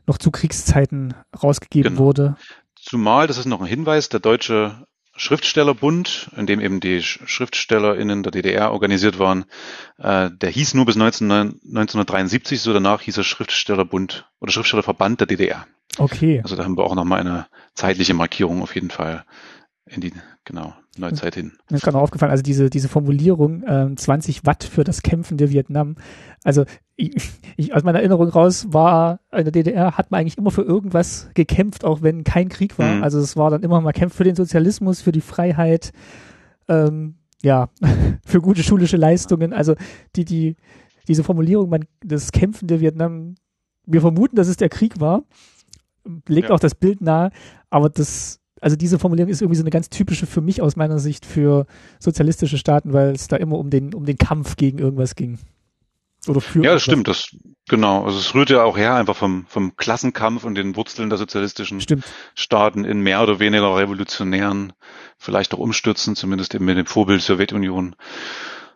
noch 0.06 0.18
zu 0.18 0.30
Kriegszeiten 0.30 1.14
rausgegeben 1.42 1.94
genau. 1.94 2.05
wurde. 2.05 2.36
Zumal, 2.76 3.26
das 3.26 3.38
ist 3.38 3.46
noch 3.46 3.60
ein 3.60 3.66
Hinweis, 3.66 4.09
der 4.09 4.20
deutsche 4.20 4.86
Schriftstellerbund, 5.16 6.31
in 6.36 6.47
dem 6.47 6.61
eben 6.61 6.81
die 6.81 7.01
SchriftstellerInnen 7.03 8.23
der 8.23 8.32
DDR 8.32 8.73
organisiert 8.73 9.19
waren, 9.19 9.45
äh, 9.99 10.31
der 10.31 10.51
hieß 10.51 10.74
nur 10.74 10.86
bis 10.86 10.97
19, 10.97 11.31
1973, 11.31 12.61
so 12.61 12.73
danach 12.73 13.01
hieß 13.03 13.19
er 13.19 13.24
Schriftstellerbund 13.24 14.28
oder 14.41 14.53
Schriftstellerverband 14.53 15.20
der 15.20 15.27
DDR. 15.27 15.66
Okay. 15.99 16.41
Also 16.43 16.57
da 16.57 16.65
haben 16.65 16.77
wir 16.77 16.85
auch 16.85 16.97
nochmal 16.97 17.20
eine 17.20 17.47
zeitliche 17.74 18.15
Markierung 18.15 18.62
auf 18.62 18.74
jeden 18.74 18.91
Fall 18.91 19.24
in 19.86 20.01
die 20.01 20.12
genau 20.45 20.74
Neuzeit 20.98 21.34
hin. 21.34 21.52
Mir 21.70 21.76
ist 21.76 21.82
gerade 21.82 21.96
noch 21.96 22.02
aufgefallen, 22.02 22.30
also 22.30 22.42
diese 22.42 22.70
diese 22.70 22.88
Formulierung 22.88 23.62
äh, 23.62 23.94
20 23.94 24.46
Watt 24.46 24.64
für 24.64 24.84
das 24.84 25.02
Kämpfen 25.02 25.36
der 25.36 25.50
Vietnam. 25.50 25.96
Also 26.42 26.64
ich, 26.96 27.32
ich, 27.56 27.74
aus 27.74 27.82
meiner 27.82 27.98
Erinnerung 27.98 28.28
raus 28.28 28.68
war 28.70 29.20
in 29.32 29.44
der 29.44 29.52
DDR 29.52 29.96
hat 29.96 30.10
man 30.10 30.20
eigentlich 30.20 30.38
immer 30.38 30.50
für 30.50 30.62
irgendwas 30.62 31.30
gekämpft, 31.34 31.84
auch 31.84 32.02
wenn 32.02 32.24
kein 32.24 32.48
Krieg 32.48 32.78
war. 32.78 32.96
Mhm. 32.96 33.02
Also 33.02 33.18
es 33.18 33.36
war 33.36 33.50
dann 33.50 33.62
immer 33.62 33.80
mal 33.80 33.92
Kämpf 33.92 34.14
für 34.14 34.24
den 34.24 34.36
Sozialismus, 34.36 35.02
für 35.02 35.12
die 35.12 35.20
Freiheit, 35.20 35.92
ähm, 36.68 37.16
ja, 37.42 37.68
für 38.24 38.40
gute 38.40 38.62
schulische 38.62 38.96
Leistungen. 38.96 39.52
Also 39.52 39.74
die 40.16 40.24
die 40.24 40.56
diese 41.08 41.24
Formulierung, 41.24 41.68
man 41.68 41.84
das 42.02 42.32
Kämpfen 42.32 42.66
der 42.66 42.80
Vietnam, 42.80 43.34
wir 43.86 44.00
vermuten, 44.00 44.36
dass 44.36 44.48
es 44.48 44.56
der 44.56 44.68
Krieg 44.70 45.00
war, 45.00 45.24
legt 46.28 46.48
ja. 46.48 46.54
auch 46.54 46.60
das 46.60 46.74
Bild 46.74 47.00
nahe, 47.00 47.30
aber 47.70 47.90
das 47.90 48.40
also 48.65 48.77
diese 48.77 48.99
Formulierung 48.99 49.31
ist 49.31 49.43
irgendwie 49.43 49.59
so 49.59 49.62
eine 49.62 49.70
ganz 49.70 49.91
typische 49.91 50.24
für 50.24 50.41
mich 50.41 50.62
aus 50.62 50.74
meiner 50.74 50.99
Sicht 50.99 51.27
für 51.27 51.66
sozialistische 51.99 52.57
Staaten, 52.57 52.95
weil 52.95 53.11
es 53.11 53.28
da 53.28 53.36
immer 53.36 53.59
um 53.59 53.69
den, 53.69 53.93
um 53.93 54.07
den 54.07 54.16
Kampf 54.16 54.57
gegen 54.57 54.78
irgendwas 54.78 55.16
ging. 55.16 55.39
Oder 56.27 56.41
für 56.41 56.65
ja, 56.65 56.73
das 56.73 56.82
stimmt, 56.82 57.07
das, 57.07 57.36
genau. 57.69 58.07
Also 58.07 58.19
es 58.19 58.35
rührt 58.35 58.49
ja 58.49 58.62
auch 58.62 58.78
her 58.78 58.95
einfach 58.95 59.16
vom, 59.16 59.45
vom 59.51 59.77
Klassenkampf 59.77 60.45
und 60.45 60.55
den 60.55 60.77
Wurzeln 60.77 61.11
der 61.11 61.19
sozialistischen 61.19 61.82
stimmt. 61.82 62.07
Staaten 62.35 62.86
in 62.86 63.01
mehr 63.01 63.23
oder 63.23 63.39
weniger 63.39 63.77
revolutionären, 63.77 64.73
vielleicht 65.19 65.53
auch 65.53 65.59
umstürzen, 65.59 66.16
zumindest 66.16 66.55
eben 66.55 66.65
mit 66.65 66.78
dem 66.78 66.86
Vorbild 66.86 67.20
Sowjetunion. 67.20 67.97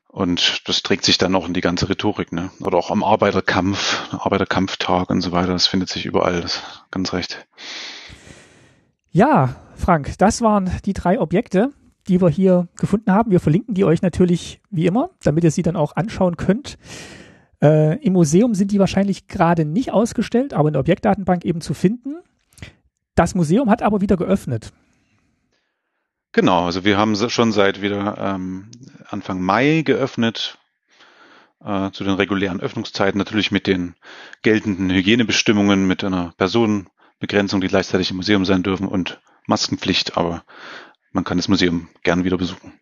Und 0.09 0.69
das 0.69 0.83
trägt 0.83 1.07
sich 1.07 1.17
dann 1.17 1.35
auch 1.35 1.47
in 1.47 1.55
die 1.55 1.63
ganze 1.63 1.89
Rhetorik, 1.89 2.31
ne? 2.31 2.51
Oder 2.61 2.77
auch 2.77 2.91
am 2.91 3.03
Arbeiterkampf, 3.03 4.13
Arbeiterkampftag 4.13 5.09
und 5.09 5.23
so 5.23 5.33
weiter. 5.33 5.53
Das 5.53 5.67
findet 5.67 5.89
sich 5.89 6.05
überall, 6.05 6.43
das 6.43 6.63
ganz 6.91 7.15
recht. 7.15 7.47
Ja, 9.19 9.57
Frank, 9.75 10.17
das 10.19 10.43
waren 10.43 10.71
die 10.85 10.93
drei 10.93 11.19
Objekte, 11.19 11.73
die 12.07 12.21
wir 12.21 12.29
hier 12.29 12.69
gefunden 12.79 13.11
haben. 13.11 13.33
Wir 13.33 13.41
verlinken 13.41 13.75
die 13.75 13.85
euch 13.85 14.01
natürlich 14.01 14.61
wie 14.71 14.87
immer, 14.87 15.11
damit 15.25 15.43
ihr 15.43 15.51
sie 15.51 15.63
dann 15.63 15.75
auch 15.75 15.97
anschauen 15.97 16.37
könnt. 16.37 16.79
Äh, 17.61 18.01
Im 18.01 18.13
Museum 18.13 18.55
sind 18.55 18.71
die 18.71 18.79
wahrscheinlich 18.79 19.27
gerade 19.27 19.65
nicht 19.65 19.91
ausgestellt, 19.91 20.55
aber 20.55 20.69
in 20.69 20.75
der 20.75 20.79
Objektdatenbank 20.79 21.45
eben 21.45 21.61
zu 21.61 21.75
finden. 21.75 22.19
Das 23.17 23.35
Museum 23.35 23.69
hat 23.69 23.83
aber 23.83 24.01
wieder 24.01 24.17
geöffnet. 24.17 24.73
Genau, 26.31 26.67
also 26.67 26.85
wir 26.85 26.97
haben 26.97 27.17
schon 27.17 27.51
seit 27.51 27.83
wieder 27.83 28.17
ähm, 28.19 28.71
Anfang 29.09 29.43
Mai 29.43 29.83
geöffnet, 29.85 30.59
äh, 31.65 31.91
zu 31.91 32.05
den 32.05 32.15
regulären 32.15 32.61
Öffnungszeiten, 32.61 33.19
natürlich 33.19 33.51
mit 33.51 33.67
den 33.67 33.97
geltenden 34.43 34.91
Hygienebestimmungen, 34.91 35.89
mit 35.89 36.05
einer 36.05 36.35
Personenbegrenzung, 37.19 37.61
die 37.61 37.69
gleichzeitig 37.69 38.11
im 38.11 38.17
Museum 38.17 38.45
sein 38.45 38.63
dürfen 38.63 38.87
und 38.87 39.21
Maskenpflicht, 39.47 40.17
aber 40.17 40.45
man 41.13 41.25
kann 41.25 41.39
das 41.39 41.49
Museum 41.49 41.89
gern 42.03 42.25
wieder 42.25 42.39
besuchen. 42.39 42.73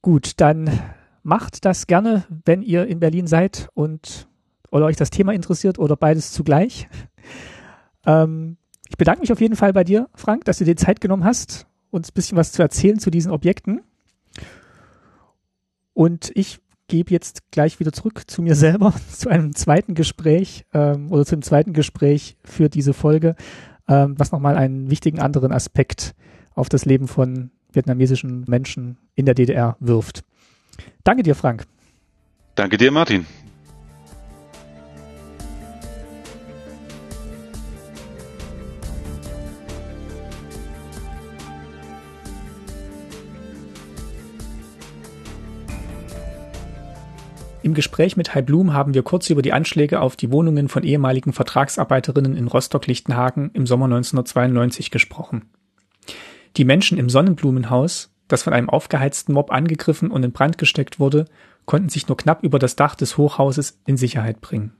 Gut, 0.00 0.32
dann 0.40 0.80
macht 1.22 1.64
das 1.64 1.86
gerne, 1.86 2.24
wenn 2.44 2.62
ihr 2.62 2.86
in 2.86 3.00
Berlin 3.00 3.26
seid 3.26 3.68
und 3.74 4.26
oder 4.70 4.86
euch 4.86 4.96
das 4.96 5.10
Thema 5.10 5.34
interessiert 5.34 5.78
oder 5.78 5.96
beides 5.96 6.32
zugleich. 6.32 6.88
Ähm, 8.04 8.56
ich 8.88 8.96
bedanke 8.96 9.20
mich 9.20 9.30
auf 9.30 9.40
jeden 9.40 9.54
Fall 9.54 9.72
bei 9.72 9.84
dir, 9.84 10.08
Frank, 10.16 10.44
dass 10.44 10.58
du 10.58 10.64
dir 10.64 10.74
Zeit 10.74 11.00
genommen 11.00 11.22
hast, 11.22 11.68
uns 11.92 12.10
ein 12.10 12.14
bisschen 12.14 12.36
was 12.36 12.50
zu 12.50 12.60
erzählen 12.60 12.98
zu 12.98 13.12
diesen 13.12 13.30
Objekten. 13.30 13.82
Und 15.94 16.32
ich 16.34 16.58
gebe 16.92 17.10
jetzt 17.10 17.50
gleich 17.50 17.80
wieder 17.80 17.90
zurück 17.90 18.24
zu 18.26 18.42
mir 18.42 18.54
selber, 18.54 18.92
zu 19.10 19.30
einem 19.30 19.54
zweiten 19.54 19.94
Gespräch 19.94 20.66
ähm, 20.74 21.10
oder 21.10 21.24
zum 21.24 21.40
zweiten 21.40 21.72
Gespräch 21.72 22.36
für 22.44 22.68
diese 22.68 22.92
Folge, 22.92 23.34
ähm, 23.88 24.14
was 24.18 24.30
nochmal 24.30 24.58
einen 24.58 24.90
wichtigen 24.90 25.18
anderen 25.18 25.52
Aspekt 25.52 26.14
auf 26.54 26.68
das 26.68 26.84
Leben 26.84 27.08
von 27.08 27.50
vietnamesischen 27.72 28.44
Menschen 28.46 28.98
in 29.14 29.24
der 29.24 29.34
DDR 29.34 29.78
wirft. 29.80 30.22
Danke 31.02 31.22
dir, 31.22 31.34
Frank. 31.34 31.64
Danke 32.56 32.76
dir, 32.76 32.92
Martin. 32.92 33.24
Im 47.62 47.74
Gespräch 47.74 48.16
mit 48.16 48.34
Hai 48.34 48.42
Blum 48.42 48.72
haben 48.72 48.92
wir 48.92 49.04
kurz 49.04 49.30
über 49.30 49.40
die 49.40 49.52
Anschläge 49.52 50.00
auf 50.00 50.16
die 50.16 50.32
Wohnungen 50.32 50.68
von 50.68 50.82
ehemaligen 50.82 51.32
Vertragsarbeiterinnen 51.32 52.36
in 52.36 52.48
Rostock-Lichtenhagen 52.48 53.50
im 53.54 53.68
Sommer 53.68 53.84
1992 53.84 54.90
gesprochen. 54.90 55.48
Die 56.56 56.64
Menschen 56.64 56.98
im 56.98 57.08
Sonnenblumenhaus, 57.08 58.10
das 58.26 58.42
von 58.42 58.52
einem 58.52 58.68
aufgeheizten 58.68 59.32
Mob 59.34 59.52
angegriffen 59.52 60.10
und 60.10 60.24
in 60.24 60.32
Brand 60.32 60.58
gesteckt 60.58 60.98
wurde, 60.98 61.26
konnten 61.64 61.88
sich 61.88 62.08
nur 62.08 62.16
knapp 62.16 62.42
über 62.42 62.58
das 62.58 62.74
Dach 62.74 62.96
des 62.96 63.16
Hochhauses 63.16 63.80
in 63.86 63.96
Sicherheit 63.96 64.40
bringen. 64.40 64.72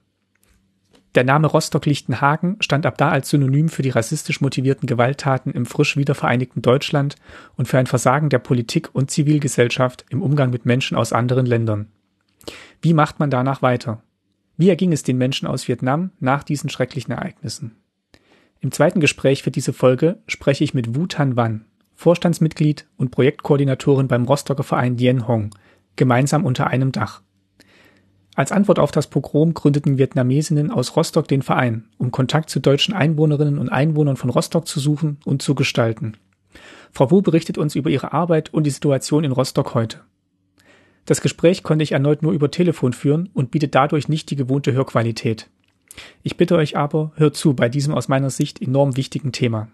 Der 1.14 1.22
Name 1.22 1.46
Rostock-Lichtenhagen 1.46 2.56
stand 2.60 2.84
ab 2.84 2.98
da 2.98 3.10
als 3.10 3.28
Synonym 3.28 3.68
für 3.68 3.82
die 3.82 3.90
rassistisch 3.90 4.40
motivierten 4.40 4.88
Gewalttaten 4.88 5.52
im 5.52 5.66
frisch 5.66 5.96
wiedervereinigten 5.96 6.62
Deutschland 6.62 7.14
und 7.56 7.68
für 7.68 7.78
ein 7.78 7.86
Versagen 7.86 8.28
der 8.28 8.40
Politik 8.40 8.90
und 8.92 9.10
Zivilgesellschaft 9.10 10.04
im 10.08 10.20
Umgang 10.20 10.50
mit 10.50 10.66
Menschen 10.66 10.96
aus 10.96 11.12
anderen 11.12 11.46
Ländern. 11.46 11.86
Wie 12.82 12.94
macht 12.94 13.20
man 13.20 13.30
danach 13.30 13.62
weiter? 13.62 14.02
Wie 14.56 14.68
erging 14.68 14.92
es 14.92 15.04
den 15.04 15.16
Menschen 15.16 15.46
aus 15.46 15.68
Vietnam 15.68 16.10
nach 16.18 16.42
diesen 16.42 16.68
schrecklichen 16.68 17.12
Ereignissen? 17.12 17.76
Im 18.58 18.72
zweiten 18.72 18.98
Gespräch 18.98 19.44
für 19.44 19.52
diese 19.52 19.72
Folge 19.72 20.18
spreche 20.26 20.64
ich 20.64 20.74
mit 20.74 20.96
Wu 20.96 21.06
Tan 21.06 21.36
Wan, 21.36 21.64
Vorstandsmitglied 21.94 22.88
und 22.96 23.12
Projektkoordinatorin 23.12 24.08
beim 24.08 24.24
Rostocker 24.24 24.64
Verein 24.64 24.96
Dien 24.96 25.28
Hong, 25.28 25.54
gemeinsam 25.94 26.44
unter 26.44 26.66
einem 26.66 26.90
Dach. 26.90 27.22
Als 28.34 28.50
Antwort 28.50 28.80
auf 28.80 28.90
das 28.90 29.06
Pogrom 29.06 29.54
gründeten 29.54 29.96
Vietnamesinnen 29.96 30.72
aus 30.72 30.96
Rostock 30.96 31.28
den 31.28 31.42
Verein, 31.42 31.88
um 31.98 32.10
Kontakt 32.10 32.50
zu 32.50 32.58
deutschen 32.58 32.94
Einwohnerinnen 32.94 33.58
und 33.58 33.68
Einwohnern 33.68 34.16
von 34.16 34.30
Rostock 34.30 34.66
zu 34.66 34.80
suchen 34.80 35.18
und 35.24 35.40
zu 35.40 35.54
gestalten. 35.54 36.16
Frau 36.90 37.12
Wu 37.12 37.22
berichtet 37.22 37.58
uns 37.58 37.76
über 37.76 37.90
ihre 37.90 38.12
Arbeit 38.12 38.52
und 38.52 38.64
die 38.64 38.70
Situation 38.70 39.22
in 39.22 39.32
Rostock 39.32 39.74
heute. 39.74 40.00
Das 41.04 41.20
Gespräch 41.20 41.62
konnte 41.62 41.82
ich 41.82 41.92
erneut 41.92 42.22
nur 42.22 42.32
über 42.32 42.50
Telefon 42.50 42.92
führen 42.92 43.28
und 43.34 43.50
bietet 43.50 43.74
dadurch 43.74 44.08
nicht 44.08 44.30
die 44.30 44.36
gewohnte 44.36 44.72
Hörqualität. 44.72 45.50
Ich 46.22 46.36
bitte 46.36 46.56
euch 46.56 46.76
aber, 46.76 47.12
hört 47.16 47.36
zu 47.36 47.54
bei 47.54 47.68
diesem 47.68 47.94
aus 47.94 48.08
meiner 48.08 48.30
Sicht 48.30 48.62
enorm 48.62 48.96
wichtigen 48.96 49.32
Thema. 49.32 49.68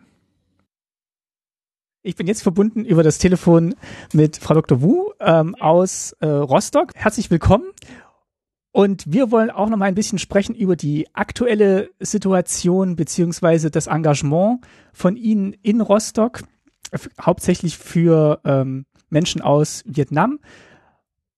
Ich 2.02 2.16
bin 2.16 2.26
jetzt 2.26 2.42
verbunden 2.42 2.84
über 2.84 3.02
das 3.02 3.18
Telefon 3.18 3.74
mit 4.12 4.38
Frau 4.38 4.54
Dr. 4.54 4.80
Wu 4.80 5.10
ähm, 5.20 5.54
aus 5.56 6.12
äh, 6.20 6.26
Rostock. 6.26 6.92
Herzlich 6.94 7.30
willkommen. 7.30 7.66
Und 8.72 9.12
wir 9.12 9.30
wollen 9.30 9.50
auch 9.50 9.68
noch 9.68 9.76
mal 9.76 9.86
ein 9.86 9.94
bisschen 9.94 10.18
sprechen 10.18 10.54
über 10.54 10.76
die 10.76 11.08
aktuelle 11.12 11.90
Situation 11.98 12.96
beziehungsweise 12.96 13.70
das 13.70 13.88
Engagement 13.88 14.60
von 14.92 15.16
Ihnen 15.16 15.52
in 15.62 15.80
Rostock, 15.80 16.42
hauptsächlich 17.20 17.76
für 17.76 18.40
ähm, 18.44 18.86
Menschen 19.10 19.42
aus 19.42 19.82
Vietnam. 19.86 20.38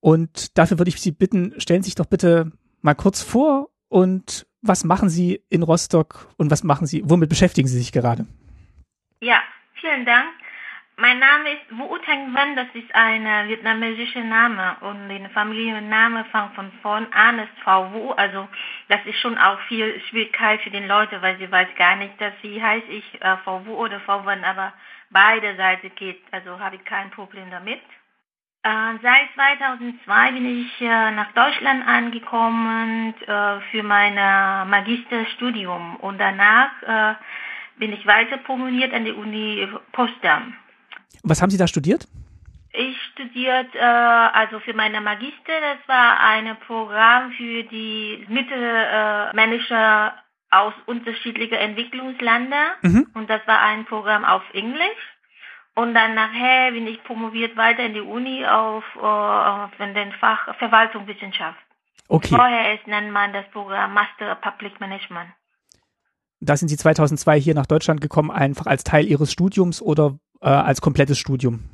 Und 0.01 0.56
dafür 0.59 0.78
würde 0.78 0.89
ich 0.89 1.01
Sie 1.01 1.12
bitten, 1.12 1.55
stellen 1.60 1.82
Sie 1.82 1.89
sich 1.89 1.94
doch 1.94 2.06
bitte 2.06 2.52
mal 2.82 2.94
kurz 2.94 3.22
vor 3.22 3.68
und 3.89 4.47
was 4.62 4.85
machen 4.85 5.09
Sie 5.09 5.43
in 5.48 5.62
Rostock 5.62 6.28
und 6.36 6.51
was 6.51 6.64
machen 6.64 6.86
Sie, 6.86 7.02
womit 7.05 7.28
beschäftigen 7.28 7.68
Sie 7.68 7.78
sich 7.78 7.93
gerade? 7.93 8.27
Ja, 9.20 9.43
vielen 9.74 10.05
Dank. 10.05 10.28
Mein 10.97 11.18
Name 11.18 11.52
ist 11.52 11.78
Wu 11.78 11.97
Tang 12.05 12.35
Wan, 12.35 12.56
das 12.56 12.66
ist 12.74 12.94
ein 12.94 13.48
vietnamesischer 13.48 14.22
Name 14.22 14.77
und 14.82 15.09
der 15.09 15.31
Familienname 15.31 16.27
fängt 16.27 16.55
von 16.55 16.70
vorn 16.82 17.06
an, 17.12 17.39
ist 17.39 17.59
Frau 17.64 17.90
Wu, 17.90 18.10
also 18.10 18.47
das 18.89 19.01
ist 19.06 19.18
schon 19.18 19.39
auch 19.39 19.59
viel 19.60 19.98
Schwierigkeit 20.10 20.60
für 20.60 20.68
die 20.68 20.81
Leute, 20.81 21.22
weil 21.22 21.39
sie 21.39 21.51
weiß 21.51 21.68
gar 21.78 21.97
nicht, 21.97 22.20
dass 22.20 22.35
sie 22.43 22.62
heißt 22.62 22.86
ich 22.90 23.22
äh, 23.22 23.39
Frau 23.44 23.64
Wu 23.64 23.77
oder 23.77 23.98
Frau 24.01 24.27
Wan, 24.27 24.44
aber 24.44 24.74
beide 25.09 25.56
Seiten 25.56 25.90
geht, 25.94 26.20
also 26.32 26.60
habe 26.60 26.77
ich 26.77 26.85
kein 26.85 27.10
Problem 27.10 27.51
damit. 27.51 27.81
Äh, 28.62 28.98
seit 29.02 29.32
2002 29.34 30.32
bin 30.32 30.60
ich 30.60 30.80
äh, 30.82 31.10
nach 31.12 31.32
Deutschland 31.32 31.86
angekommen 31.86 33.14
äh, 33.26 33.60
für 33.70 33.82
mein 33.82 34.14
Magisterstudium 34.68 35.96
und 35.96 36.18
danach 36.18 36.70
äh, 36.82 37.14
bin 37.78 37.92
ich 37.94 38.06
weiter 38.06 38.36
promoviert 38.36 38.92
an 38.92 39.06
der 39.06 39.16
Uni 39.16 39.66
Potsdam. 39.92 40.54
Was 41.22 41.40
haben 41.40 41.50
Sie 41.50 41.56
da 41.56 41.66
studiert? 41.66 42.06
Ich 42.72 42.96
studiert 43.12 43.74
äh, 43.74 43.80
also 43.80 44.60
für 44.60 44.74
meine 44.74 45.00
Magister, 45.00 45.52
das 45.60 45.88
war 45.88 46.20
ein 46.20 46.56
Programm 46.66 47.32
für 47.32 47.64
die 47.64 48.26
Mittelmanager 48.28 50.14
aus 50.50 50.74
unterschiedlichen 50.86 51.54
Entwicklungsländern 51.54 52.72
mhm. 52.82 53.06
und 53.14 53.30
das 53.30 53.40
war 53.46 53.60
ein 53.62 53.86
Programm 53.86 54.24
auf 54.24 54.42
Englisch. 54.52 55.16
Und 55.74 55.94
dann 55.94 56.14
nachher 56.14 56.72
bin 56.72 56.86
ich 56.86 57.02
promoviert 57.05 57.56
weiter 57.56 57.84
in 57.84 57.94
die 57.94 58.01
Uni 58.01 58.44
auf, 58.44 58.84
äh, 58.97 59.01
auf 59.01 59.70
den 59.78 60.12
Fach 60.12 60.55
Verwaltungswissenschaft. 60.59 61.59
Okay. 62.09 62.34
Vorher 62.34 62.74
ist, 62.74 62.86
nennt 62.86 63.12
man 63.12 63.32
das 63.32 63.48
Programm 63.51 63.94
Master 63.94 64.34
Public 64.34 64.80
Management. 64.80 65.30
Da 66.40 66.56
sind 66.56 66.68
Sie 66.68 66.76
2002 66.76 67.38
hier 67.38 67.55
nach 67.55 67.66
Deutschland 67.66 68.01
gekommen, 68.01 68.30
einfach 68.30 68.66
als 68.66 68.82
Teil 68.82 69.06
Ihres 69.06 69.30
Studiums 69.30 69.80
oder 69.80 70.18
äh, 70.40 70.48
als 70.48 70.80
komplettes 70.80 71.18
Studium? 71.18 71.68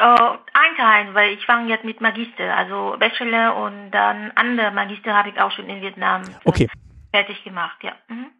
Ein 0.00 0.76
Teil, 0.76 1.14
weil 1.14 1.32
ich 1.32 1.44
fange 1.44 1.68
jetzt 1.68 1.84
mit 1.84 2.00
Magister, 2.00 2.56
also 2.56 2.96
Bachelor 2.98 3.56
und 3.56 3.90
dann 3.90 4.30
andere 4.34 4.70
Magister 4.70 5.14
habe 5.14 5.28
ich 5.28 5.40
auch 5.40 5.50
schon 5.52 5.68
in 5.68 5.82
Vietnam 5.82 6.22
okay. 6.44 6.68
fertig 7.12 7.44
gemacht, 7.44 7.76
ja. 7.82 7.92
Mhm. 8.08 8.30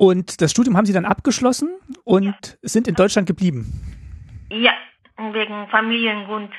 Und 0.00 0.40
das 0.40 0.50
Studium 0.52 0.78
haben 0.78 0.86
Sie 0.86 0.94
dann 0.94 1.04
abgeschlossen 1.04 1.68
und 2.04 2.24
ja. 2.24 2.54
sind 2.62 2.88
in 2.88 2.94
Deutschland 2.94 3.26
geblieben? 3.26 3.66
Ja, 4.48 4.72
wegen 5.18 5.68
Familiengrund. 5.68 6.50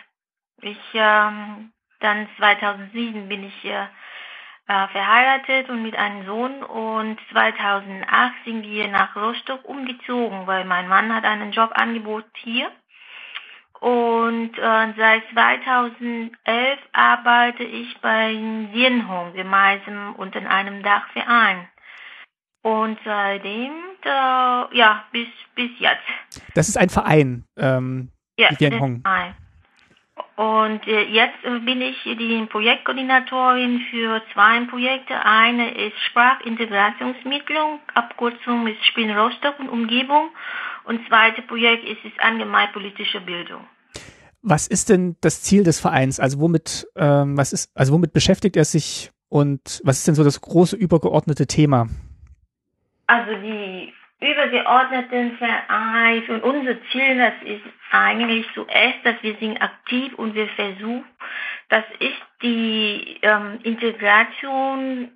Ich 0.62 0.78
ähm, 0.94 1.72
dann 2.02 2.28
2007 2.38 3.28
bin 3.30 3.46
ich 3.46 3.66
äh, 3.66 3.88
verheiratet 4.68 5.72
und 5.72 5.82
mit 5.82 5.96
einem 5.96 6.24
Sohn 6.28 6.62
und 6.62 7.18
2008 7.32 8.34
sind 8.46 8.62
wir 8.62 8.88
nach 8.90 9.16
Rostock 9.16 9.68
umgezogen, 9.68 10.46
weil 10.46 10.64
mein 10.66 10.88
Mann 10.88 11.12
hat 11.12 11.24
einen 11.24 11.52
Jobangebot 11.52 12.26
hier. 12.44 12.70
Und 13.80 14.56
äh, 14.56 14.94
seit 14.96 15.24
2011 15.34 16.80
arbeite 16.92 17.64
ich 17.64 17.98
bei 18.02 18.34
Sienhong 18.72 19.34
gemeinsam 19.34 20.14
unter 20.16 20.48
einem 20.48 20.84
Dachverein. 20.84 21.68
Und 22.64 22.98
seitdem, 23.04 23.72
äh, 24.04 24.78
ja, 24.78 25.06
bis, 25.12 25.28
bis 25.56 25.72
jetzt. 25.80 26.04
Das 26.54 26.70
ist 26.70 26.78
ein 26.78 26.90
Verein, 26.90 27.44
ähm, 27.58 28.10
ja, 28.38 28.50
Sienhong. 28.56 29.02
Ein. 29.04 29.36
Und 30.36 30.88
äh, 30.88 31.04
jetzt 31.04 31.44
äh, 31.44 31.60
bin 31.60 31.82
ich 31.82 31.98
die 32.04 32.46
Projektkoordinatorin 32.50 33.82
für 33.90 34.22
zwei 34.34 34.64
Projekte. 34.66 35.14
Eine 35.24 35.72
ist 35.72 35.98
Sprachintegrationsmittlung, 36.10 37.80
Abkürzung 37.94 38.68
ist 38.68 38.84
Spin 38.86 39.12
Rostock 39.12 39.60
und 39.60 39.70
Umgebung. 39.70 40.30
Und 40.86 41.08
zweite 41.08 41.42
Projekt 41.44 41.84
ist, 41.84 42.04
ist 42.06 42.20
allgemein 42.20 42.72
politische 42.72 43.22
Bildung. 43.22 43.62
Was 44.42 44.68
ist 44.68 44.90
denn 44.90 45.16
das 45.22 45.44
Ziel 45.44 45.64
des 45.64 45.80
Vereins? 45.80 46.20
Also 46.20 46.40
womit, 46.40 46.88
ähm, 46.96 47.38
was 47.38 47.54
ist, 47.54 47.72
also 47.76 47.94
womit 47.94 48.14
beschäftigt 48.14 48.56
er 48.58 48.66
sich 48.66 49.12
und 49.30 49.82
was 49.84 50.00
ist 50.00 50.08
denn 50.08 50.16
so 50.16 50.24
das 50.24 50.42
große 50.42 50.76
übergeordnete 50.76 51.46
Thema? 51.46 51.88
Also 53.12 53.36
die 53.36 53.94
übergeordneten 54.22 55.38
Verein 55.38 56.24
und 56.30 56.44
unser 56.44 56.82
Ziel, 56.92 57.18
das 57.18 57.34
ist 57.44 57.66
eigentlich 57.92 58.48
zuerst, 58.54 59.00
dass 59.04 59.22
wir 59.22 59.36
sind 59.36 59.62
aktiv 59.62 60.14
und 60.14 60.34
wir 60.34 60.48
versuchen, 60.48 61.04
dass 61.68 61.84
ist 62.00 62.22
die 62.42 63.20
ähm, 63.22 63.60
Integration 63.64 65.12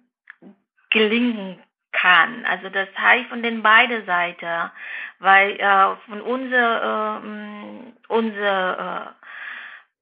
gelingen 0.90 1.58
kann. 1.94 2.46
Also 2.46 2.68
das 2.68 2.90
heißt 2.98 3.30
von 3.30 3.42
den 3.42 3.64
beiden 3.64 4.06
Seiten, 4.06 4.72
weil 5.20 5.52
äh, 5.52 5.96
von 6.10 6.20
unserer 6.20 7.22
äh, 7.24 8.14
unserer 8.14 9.16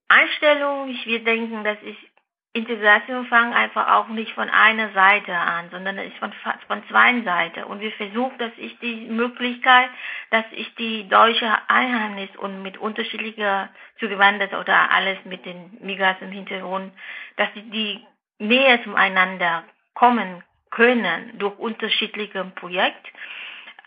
äh, 0.10 0.14
Einstellung, 0.16 0.90
ich 0.90 1.06
wir 1.06 1.24
denken, 1.24 1.64
das 1.64 1.78
ist 1.84 2.13
Integration 2.56 3.26
fangen 3.26 3.54
einfach 3.54 3.92
auch 3.94 4.10
nicht 4.10 4.32
von 4.34 4.48
einer 4.48 4.92
Seite 4.94 5.36
an, 5.36 5.72
sondern 5.72 5.98
ist 5.98 6.16
von, 6.18 6.32
von 6.68 6.84
zwei 6.88 7.20
Seiten. 7.22 7.64
Und 7.64 7.80
wir 7.80 7.92
versuchen, 7.94 8.38
dass 8.38 8.52
ich 8.58 8.78
die 8.78 9.08
Möglichkeit, 9.08 9.90
dass 10.30 10.46
ich 10.52 10.74
die 10.76 11.10
deutsche 11.10 11.52
Einheimnis 11.68 12.30
und 12.38 12.62
mit 12.62 12.78
unterschiedlicher 12.78 13.70
zugewandert 14.00 14.54
oder 14.54 14.92
alles 14.92 15.18
mit 15.26 15.46
den 15.48 15.80
Migrationshintergrund, 15.82 16.94
dass 17.38 17.52
die, 17.56 17.70
die 17.72 18.06
näher 18.38 18.84
zueinander 18.84 19.64
kommen 19.96 20.44
können 20.70 21.38
durch 21.40 21.58
unterschiedliche 21.58 22.44
Projekte. 22.56 23.10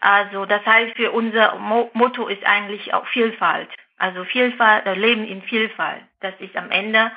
Also 0.00 0.44
das 0.44 0.66
heißt, 0.66 0.96
für 0.96 1.12
unser 1.12 1.54
Motto 1.92 2.26
ist 2.26 2.44
eigentlich 2.44 2.92
auch 2.94 3.06
Vielfalt. 3.08 3.68
Also 3.98 4.24
Vielfalt, 4.24 4.86
äh, 4.86 4.94
Leben 4.94 5.24
in 5.24 5.42
Vielfalt. 5.42 6.02
Das 6.20 6.34
ist 6.40 6.56
am 6.56 6.70
Ende 6.72 7.12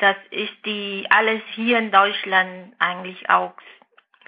dass 0.00 0.16
ich 0.30 0.50
die 0.64 1.06
alles 1.10 1.42
hier 1.54 1.78
in 1.78 1.90
Deutschland 1.90 2.74
eigentlich 2.78 3.28
auch 3.28 3.52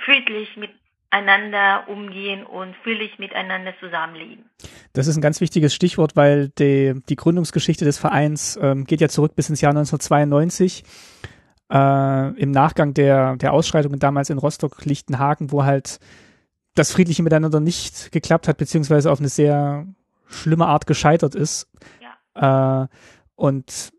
friedlich 0.05 0.49
miteinander 0.57 1.89
umgehen 1.89 2.45
und 2.45 2.75
friedlich 2.83 3.19
miteinander 3.19 3.73
zusammenleben. 3.81 4.45
Das 4.93 5.07
ist 5.07 5.17
ein 5.17 5.23
ganz 5.23 5.41
wichtiges 5.41 5.75
Stichwort, 5.75 6.17
weil 6.17 6.51
die, 6.51 6.95
die 7.09 7.17
Gründungsgeschichte 7.17 7.85
des 7.85 7.99
Vereins 7.99 8.59
ähm, 8.61 8.85
geht 8.85 9.01
ja 9.01 9.09
zurück 9.09 9.35
bis 9.35 9.49
ins 9.49 9.61
Jahr 9.61 9.71
1992. 9.71 10.85
Äh, 11.73 12.41
Im 12.41 12.51
Nachgang 12.51 12.95
der, 12.95 13.37
der 13.37 13.53
Ausschreitungen 13.53 13.99
damals 13.99 14.31
in 14.31 14.39
Rostock-Lichtenhagen, 14.39 15.53
wo 15.53 15.65
halt 15.65 16.01
das 16.75 16.93
friedliche 16.93 17.23
Miteinander 17.23 17.61
nicht 17.61 18.13
geklappt 18.13 18.49
hat, 18.49 18.59
beziehungsweise 18.59 19.11
auf 19.11 19.21
eine 19.21 19.29
sehr 19.29 19.87
schlimme 20.27 20.67
Art 20.67 20.87
gescheitert 20.87 21.35
ist. 21.35 21.71
Ja. 22.35 22.85
Äh, 22.85 22.89
und 23.35 23.93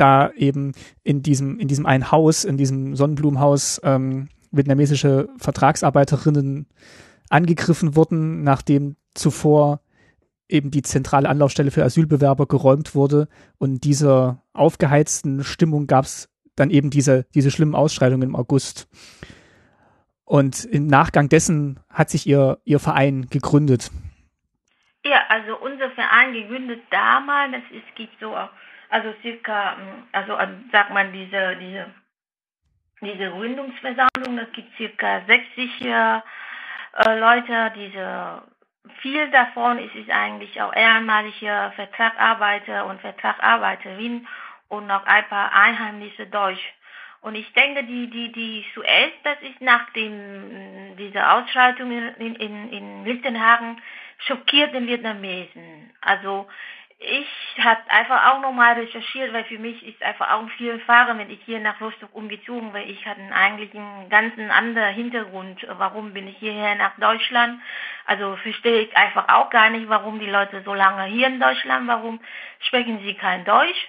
da 0.00 0.30
eben 0.32 0.72
in 1.02 1.22
diesem, 1.22 1.58
in 1.58 1.68
diesem 1.68 1.86
einen 1.86 2.10
Haus, 2.10 2.44
in 2.44 2.56
diesem 2.56 2.96
Sonnenblumenhaus, 2.96 3.80
ähm, 3.84 4.28
vietnamesische 4.50 5.28
Vertragsarbeiterinnen 5.38 6.66
angegriffen 7.28 7.94
wurden, 7.94 8.42
nachdem 8.42 8.96
zuvor 9.14 9.80
eben 10.48 10.70
die 10.70 10.82
zentrale 10.82 11.28
Anlaufstelle 11.28 11.70
für 11.70 11.84
Asylbewerber 11.84 12.46
geräumt 12.46 12.94
wurde. 12.94 13.28
Und 13.58 13.84
dieser 13.84 14.42
aufgeheizten 14.52 15.44
Stimmung 15.44 15.86
gab 15.86 16.04
es 16.04 16.28
dann 16.56 16.70
eben 16.70 16.90
diese, 16.90 17.26
diese 17.34 17.50
schlimmen 17.50 17.74
Ausschreitungen 17.74 18.30
im 18.30 18.36
August. 18.36 18.88
Und 20.24 20.64
im 20.64 20.86
Nachgang 20.86 21.28
dessen 21.28 21.80
hat 21.88 22.10
sich 22.10 22.26
ihr, 22.26 22.58
ihr 22.64 22.78
Verein 22.78 23.26
gegründet. 23.30 23.90
Ja, 25.04 25.22
also 25.28 25.56
unser 25.58 25.90
Verein 25.90 26.32
gegründet 26.32 26.80
damals, 26.90 27.52
das 27.52 27.62
ist, 27.70 27.96
gibt 27.96 28.12
so 28.20 28.36
auch 28.36 28.50
also 28.90 29.14
circa, 29.22 29.76
also 30.12 30.36
sagt 30.72 30.90
man 30.90 31.12
diese, 31.12 31.56
diese, 31.56 31.86
diese 33.00 33.30
Gründungsversammlung, 33.30 34.38
es 34.38 34.52
gibt 34.52 34.76
circa 34.76 35.22
60 35.26 35.80
äh, 35.84 36.20
Leute, 37.18 37.72
diese, 37.76 38.42
viel 39.00 39.30
davon 39.30 39.78
ist 39.78 39.94
es 39.94 40.08
eigentlich 40.10 40.60
auch 40.60 40.74
ehemalige 40.74 41.72
Vertragsarbeiter 41.76 42.86
und 42.86 43.00
Vertragsarbeiterinnen 43.00 44.26
und 44.68 44.86
noch 44.86 45.06
ein 45.06 45.28
paar 45.28 45.52
Einheimische 45.52 46.26
Deutsch. 46.26 46.72
Und 47.22 47.34
ich 47.34 47.52
denke, 47.52 47.84
die, 47.84 48.08
die, 48.08 48.32
die 48.32 48.64
zuerst, 48.72 49.18
das 49.24 49.36
ist 49.42 49.60
nach 49.60 49.90
dem, 49.90 50.96
dieser 50.96 51.34
Ausschreitung 51.34 51.92
in, 51.92 52.34
in, 52.36 52.72
in 52.72 53.04
Lichtenhagen, 53.04 53.80
schockiert 54.26 54.72
den 54.72 54.86
Vietnamesen. 54.86 55.92
Also, 56.00 56.48
ich 57.02 57.64
habe 57.64 57.80
einfach 57.88 58.30
auch 58.30 58.40
nochmal 58.42 58.74
recherchiert, 58.74 59.32
weil 59.32 59.44
für 59.44 59.58
mich 59.58 59.82
ist 59.86 60.02
einfach 60.02 60.32
auch 60.32 60.48
viel 60.58 60.72
Erfahrung, 60.72 61.18
wenn 61.18 61.30
ich 61.30 61.40
hier 61.46 61.58
nach 61.58 61.80
Rostock 61.80 62.14
umgezogen, 62.14 62.74
weil 62.74 62.90
ich 62.90 63.06
hatte 63.06 63.22
eigentlich 63.32 63.74
einen 63.74 64.10
ganz 64.10 64.34
anderen 64.38 64.94
Hintergrund. 64.94 65.66
Warum 65.78 66.12
bin 66.12 66.28
ich 66.28 66.36
hierher 66.36 66.74
nach 66.74 66.94
Deutschland? 66.98 67.58
Also 68.04 68.36
verstehe 68.36 68.82
ich 68.82 68.96
einfach 68.96 69.28
auch 69.28 69.48
gar 69.48 69.70
nicht, 69.70 69.88
warum 69.88 70.18
die 70.18 70.28
Leute 70.28 70.62
so 70.62 70.74
lange 70.74 71.04
hier 71.04 71.28
in 71.28 71.40
Deutschland, 71.40 71.88
warum 71.88 72.20
sprechen 72.60 73.00
sie 73.02 73.14
kein 73.14 73.46
Deutsch? 73.46 73.88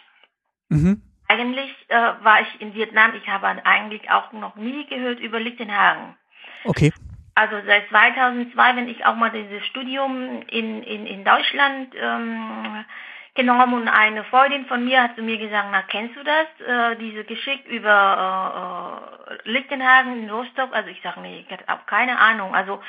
Mhm. 0.70 1.02
Eigentlich 1.28 1.76
äh, 1.90 2.14
war 2.24 2.42
ich 2.42 2.62
in 2.62 2.74
Vietnam, 2.74 3.14
ich 3.16 3.28
habe 3.28 3.48
eigentlich 3.66 4.10
auch 4.10 4.32
noch 4.32 4.56
nie 4.56 4.86
gehört 4.86 5.20
über 5.20 5.40
Lichtenhagen. 5.40 6.16
Okay. 6.64 6.94
Also 7.42 7.56
seit 7.66 7.90
2002, 7.90 8.76
wenn 8.76 8.88
ich 8.88 9.04
auch 9.04 9.16
mal 9.16 9.32
dieses 9.32 9.66
Studium 9.66 10.44
in, 10.48 10.84
in, 10.84 11.08
in 11.08 11.26
Deutschland 11.26 11.92
ähm, 12.00 12.86
genommen 13.34 13.74
und 13.74 13.88
eine 13.88 14.24
Freundin 14.26 14.68
von 14.68 14.86
mir 14.86 15.02
hat 15.02 15.16
zu 15.16 15.24
mir 15.24 15.40
gesagt, 15.40 15.70
na 15.72 15.82
kennst 15.82 16.16
du 16.16 16.24
das, 16.24 16.68
äh, 16.68 16.96
diese 16.98 17.24
Geschichte 17.24 17.68
über 17.68 19.18
äh, 19.28 19.34
äh, 19.34 19.38
Lichtenhagen 19.52 20.22
in 20.22 20.30
Rostock? 20.30 20.70
Also 20.72 20.90
ich 20.90 21.02
sage, 21.02 21.20
nee, 21.22 21.44
ich 21.44 21.52
habe 21.52 21.64
auch 21.68 21.84
keine 21.88 22.20
Ahnung. 22.20 22.54
Also 22.54 22.80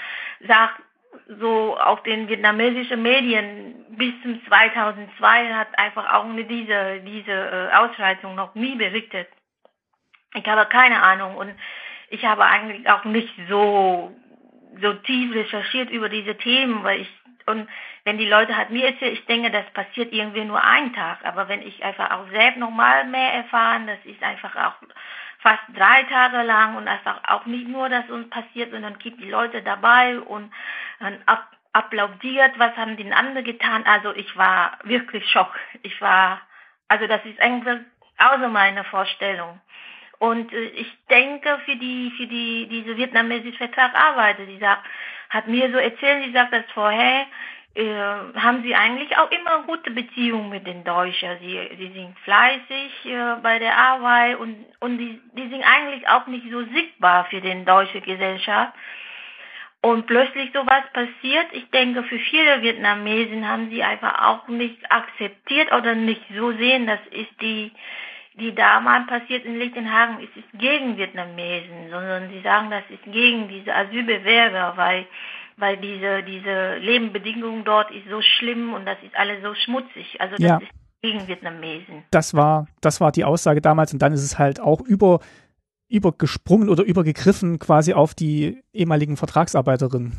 sag 0.47 0.83
so 1.41 1.79
auf 1.79 2.03
den 2.03 2.29
vietnamesischen 2.29 3.01
Medien 3.01 3.87
bis 3.89 4.13
zum 4.21 4.45
2002 4.49 5.55
hat 5.55 5.79
einfach 5.79 6.13
auch 6.13 6.27
diese 6.37 7.01
diese 7.07 7.33
äh, 7.33 7.75
Ausschreitung 7.75 8.35
noch 8.35 8.55
nie 8.55 8.75
berichtet. 8.75 9.29
Ich 10.35 10.47
habe 10.47 10.67
keine 10.67 11.03
Ahnung 11.03 11.37
und 11.37 11.55
ich 12.11 12.23
habe 12.27 12.45
eigentlich 12.45 12.91
auch 12.91 13.05
nicht 13.05 13.33
so 13.49 14.15
so 14.81 14.93
tief 14.95 15.35
recherchiert 15.35 15.91
über 15.91 16.09
diese 16.09 16.37
Themen, 16.37 16.83
weil 16.83 17.03
ich 17.03 17.09
und 17.47 17.69
wenn 18.05 18.19
die 18.19 18.29
Leute 18.29 18.57
halt 18.57 18.71
mir 18.71 18.87
erzählen, 18.87 19.15
ich 19.15 19.27
denke, 19.27 19.51
das 19.51 19.69
passiert 19.73 20.13
irgendwie 20.13 20.45
nur 20.45 20.63
einen 20.63 20.93
Tag, 20.95 21.25
aber 21.25 21.49
wenn 21.49 21.63
ich 21.63 21.83
einfach 21.85 22.11
auch 22.13 22.29
selbst 22.31 22.59
nochmal 22.59 23.05
mehr 23.05 23.33
erfahren, 23.33 23.87
das 23.87 23.99
ist 24.05 24.23
einfach 24.23 24.55
auch 24.55 24.75
fast 25.39 25.63
drei 25.75 26.05
Tage 26.05 26.43
lang 26.43 26.77
und 26.77 26.89
einfach 26.89 27.21
auch 27.29 27.47
nicht 27.47 27.69
nur, 27.69 27.89
dass 27.89 28.09
uns 28.09 28.31
passiert, 28.31 28.71
sondern 28.71 28.99
gibt 28.99 29.21
die 29.21 29.29
Leute 29.29 29.63
dabei 29.63 30.21
und 30.21 30.53
dann 31.01 31.21
ab, 31.27 31.49
applaudiert, 31.73 32.59
was 32.59 32.77
haben 32.77 32.97
die 32.97 33.13
anderen 33.13 33.45
getan. 33.45 33.85
Also 33.85 34.15
ich 34.15 34.37
war 34.37 34.79
wirklich 34.85 35.29
schock. 35.31 35.53
Ich 35.83 36.01
war, 36.01 36.41
also 36.89 37.07
das 37.07 37.25
ist 37.25 37.41
eigentlich 37.41 37.81
außer 38.19 38.49
meiner 38.49 38.85
Vorstellung. 38.85 39.61
Und 40.23 40.53
äh, 40.53 40.67
ich 40.77 40.87
denke, 41.11 41.59
für 41.65 41.75
die, 41.75 42.13
für 42.17 42.29
die, 42.29 42.69
diese 42.71 42.97
vietnamesische 42.97 43.59
Vertragsarbeiter, 43.59 44.47
die 44.47 44.59
sagt, 44.59 44.85
hat 45.31 45.49
mir 45.49 45.69
so 45.73 45.79
erzählt, 45.79 46.25
die 46.25 46.33
sagt 46.33 46.53
das 46.53 46.65
vorher, 46.73 47.27
äh, 47.75 47.83
haben 48.37 48.63
sie 48.63 48.73
eigentlich 48.73 49.19
auch 49.19 49.33
immer 49.33 49.65
gute 49.67 49.91
Beziehungen 49.91 50.49
mit 50.51 50.65
den 50.65 50.85
Deutschen. 50.85 51.39
Sie, 51.41 51.59
sie 51.77 51.91
sind 51.93 52.17
fleißig 52.21 53.05
äh, 53.07 53.35
bei 53.43 53.59
der 53.59 53.77
Arbeit 53.77 54.39
und, 54.39 54.65
und 54.79 54.99
die, 54.99 55.21
die 55.33 55.49
sind 55.49 55.65
eigentlich 55.65 56.09
auch 56.09 56.29
nicht 56.29 56.49
so 56.53 56.63
sichtbar 56.67 57.25
für 57.25 57.41
die 57.41 57.65
deutsche 57.65 58.01
Gesellschaft. 58.01 58.75
Und 59.81 60.07
plötzlich 60.07 60.53
sowas 60.53 60.85
passiert. 60.93 61.47
Ich 61.51 61.69
denke, 61.71 62.05
für 62.05 62.21
viele 62.21 62.63
Vietnamesen 62.63 63.49
haben 63.49 63.71
sie 63.71 63.83
einfach 63.83 64.23
auch 64.29 64.47
nicht 64.47 64.79
akzeptiert 64.89 65.73
oder 65.73 65.97
nicht 65.97 66.23
so 66.37 66.53
sehen, 66.53 66.87
das 66.87 67.01
ist 67.11 67.41
die, 67.41 67.73
die 68.35 68.55
damals 68.55 69.07
passiert 69.07 69.45
in 69.45 69.59
Lichtenhagen, 69.59 70.17
es 70.23 70.37
ist 70.37 70.59
gegen 70.59 70.97
Vietnamesen, 70.97 71.91
sondern 71.91 72.31
sie 72.31 72.41
sagen, 72.41 72.71
das 72.71 72.85
ist 72.89 73.05
gegen 73.05 73.49
diese 73.49 73.75
Asylbewerber, 73.75 74.73
weil 74.77 75.07
weil 75.57 75.77
diese, 75.77 76.23
diese 76.23 76.77
Lebensbedingungen 76.79 77.65
dort 77.65 77.91
ist 77.91 78.09
so 78.09 78.21
schlimm 78.23 78.73
und 78.73 78.87
das 78.87 78.97
ist 79.03 79.15
alles 79.15 79.43
so 79.43 79.55
schmutzig. 79.55 80.21
Also 80.21 80.37
das 80.37 80.47
ja. 80.47 80.57
ist 80.57 80.71
gegen 81.03 81.29
Vietnamesen. 81.29 82.05
Das 82.11 82.35
war, 82.35 82.67
das 82.81 83.01
war 83.01 83.13
die 83.13 83.25
Aussage 83.25 83.61
damals 83.61 83.93
und 83.93 84.01
dann 84.01 84.13
ist 84.13 84.25
es 84.25 84.39
halt 84.39 84.61
auch 84.61 84.81
über, 84.81 85.21
übergesprungen 85.89 86.69
oder 86.69 86.85
übergegriffen 86.85 87.59
quasi 87.59 87.93
auf 87.93 88.15
die 88.15 88.63
ehemaligen 88.73 89.17
Vertragsarbeiterinnen. 89.17 90.13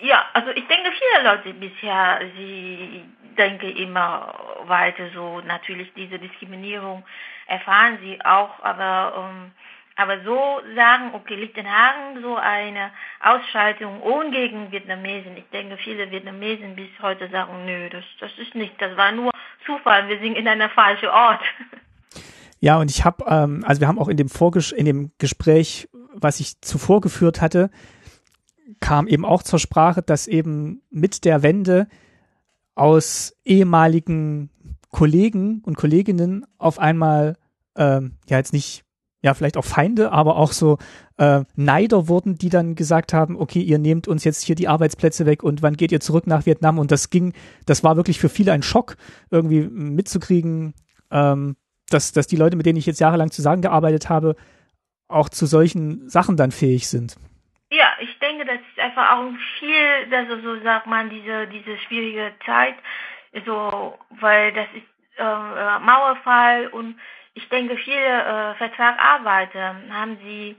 Ja, 0.00 0.24
also 0.34 0.50
ich 0.50 0.66
denke, 0.66 0.90
viele 0.92 1.24
Leute 1.24 1.54
bisher, 1.54 2.20
sie 2.36 3.02
denken 3.38 3.76
immer 3.76 4.34
weiter 4.66 5.08
so, 5.14 5.40
natürlich 5.46 5.92
diese 5.94 6.18
Diskriminierung 6.18 7.04
erfahren 7.46 7.98
sie 8.02 8.18
auch, 8.24 8.62
aber 8.62 9.30
ähm, 9.30 9.52
aber 9.98 10.22
so 10.22 10.60
sagen, 10.76 11.10
okay, 11.12 11.34
liegt 11.34 11.58
in 11.58 11.66
Hagen 11.66 12.22
so 12.22 12.36
eine 12.36 12.92
Ausschaltung 13.20 14.00
ohne 14.00 14.30
gegen 14.30 14.70
Vietnamesen. 14.70 15.36
Ich 15.36 15.48
denke, 15.52 15.76
viele 15.76 16.08
Vietnamesen 16.12 16.76
bis 16.76 16.88
heute 17.02 17.28
sagen, 17.30 17.66
nö, 17.66 17.90
das, 17.90 18.04
das 18.20 18.30
ist 18.38 18.54
nicht, 18.54 18.80
das 18.80 18.96
war 18.96 19.10
nur 19.10 19.32
Zufall, 19.66 20.08
wir 20.08 20.20
sind 20.20 20.36
in 20.36 20.46
einer 20.46 20.70
falschen 20.70 21.08
Ort. 21.08 21.40
Ja, 22.60 22.78
und 22.78 22.90
ich 22.90 23.04
habe, 23.04 23.24
ähm, 23.28 23.64
also 23.64 23.80
wir 23.80 23.86
haben 23.86 24.00
auch 24.00 24.08
in 24.08 24.16
dem 24.16 24.28
Vorges 24.28 24.72
in 24.72 24.84
dem 24.84 25.12
Gespräch, 25.18 25.88
was 26.12 26.40
ich 26.40 26.60
zuvor 26.60 27.00
geführt 27.00 27.40
hatte, 27.40 27.70
kam 28.80 29.06
eben 29.06 29.24
auch 29.24 29.44
zur 29.44 29.60
Sprache, 29.60 30.02
dass 30.02 30.26
eben 30.26 30.82
mit 30.90 31.24
der 31.24 31.44
Wende 31.44 31.86
aus 32.78 33.34
ehemaligen 33.44 34.50
Kollegen 34.90 35.62
und 35.64 35.76
Kolleginnen 35.76 36.46
auf 36.58 36.78
einmal 36.78 37.36
ähm, 37.76 38.16
ja 38.28 38.38
jetzt 38.38 38.52
nicht 38.52 38.84
ja, 39.20 39.34
vielleicht 39.34 39.56
auch 39.56 39.64
Feinde, 39.64 40.12
aber 40.12 40.36
auch 40.36 40.52
so 40.52 40.78
äh, 41.16 41.42
Neider 41.56 42.06
wurden, 42.06 42.38
die 42.38 42.50
dann 42.50 42.76
gesagt 42.76 43.12
haben, 43.12 43.36
okay, 43.36 43.60
ihr 43.60 43.78
nehmt 43.78 44.06
uns 44.06 44.22
jetzt 44.22 44.44
hier 44.44 44.54
die 44.54 44.68
Arbeitsplätze 44.68 45.26
weg 45.26 45.42
und 45.42 45.60
wann 45.60 45.76
geht 45.76 45.90
ihr 45.90 45.98
zurück 45.98 46.28
nach 46.28 46.46
Vietnam? 46.46 46.78
Und 46.78 46.92
das 46.92 47.10
ging, 47.10 47.32
das 47.66 47.82
war 47.82 47.96
wirklich 47.96 48.20
für 48.20 48.28
viele 48.28 48.52
ein 48.52 48.62
Schock, 48.62 48.96
irgendwie 49.30 49.62
mitzukriegen, 49.62 50.74
ähm, 51.10 51.56
dass, 51.90 52.12
dass 52.12 52.28
die 52.28 52.36
Leute, 52.36 52.56
mit 52.56 52.66
denen 52.66 52.78
ich 52.78 52.86
jetzt 52.86 53.00
jahrelang 53.00 53.32
zusammengearbeitet 53.32 54.08
habe, 54.08 54.36
auch 55.08 55.28
zu 55.28 55.46
solchen 55.46 56.08
Sachen 56.08 56.36
dann 56.36 56.52
fähig 56.52 56.86
sind. 56.86 57.16
Ja, 57.72 57.88
ich 58.00 58.16
denke, 58.20 58.44
das 58.44 58.60
einfach 58.80 59.12
auch 59.12 59.30
viel, 59.58 60.14
also 60.14 60.40
so 60.40 60.62
sagt 60.62 60.86
man, 60.86 61.10
diese, 61.10 61.46
diese 61.48 61.78
schwierige 61.78 62.32
Zeit, 62.44 62.76
so, 63.46 63.98
weil 64.20 64.52
das 64.52 64.66
ist 64.74 64.86
äh 65.18 65.78
Mauerfall 65.80 66.68
und 66.68 66.98
ich 67.34 67.48
denke, 67.48 67.76
viele 67.76 68.22
äh, 68.24 68.54
Vertragarbeiter 68.54 69.76
haben 69.90 70.18
sie 70.22 70.56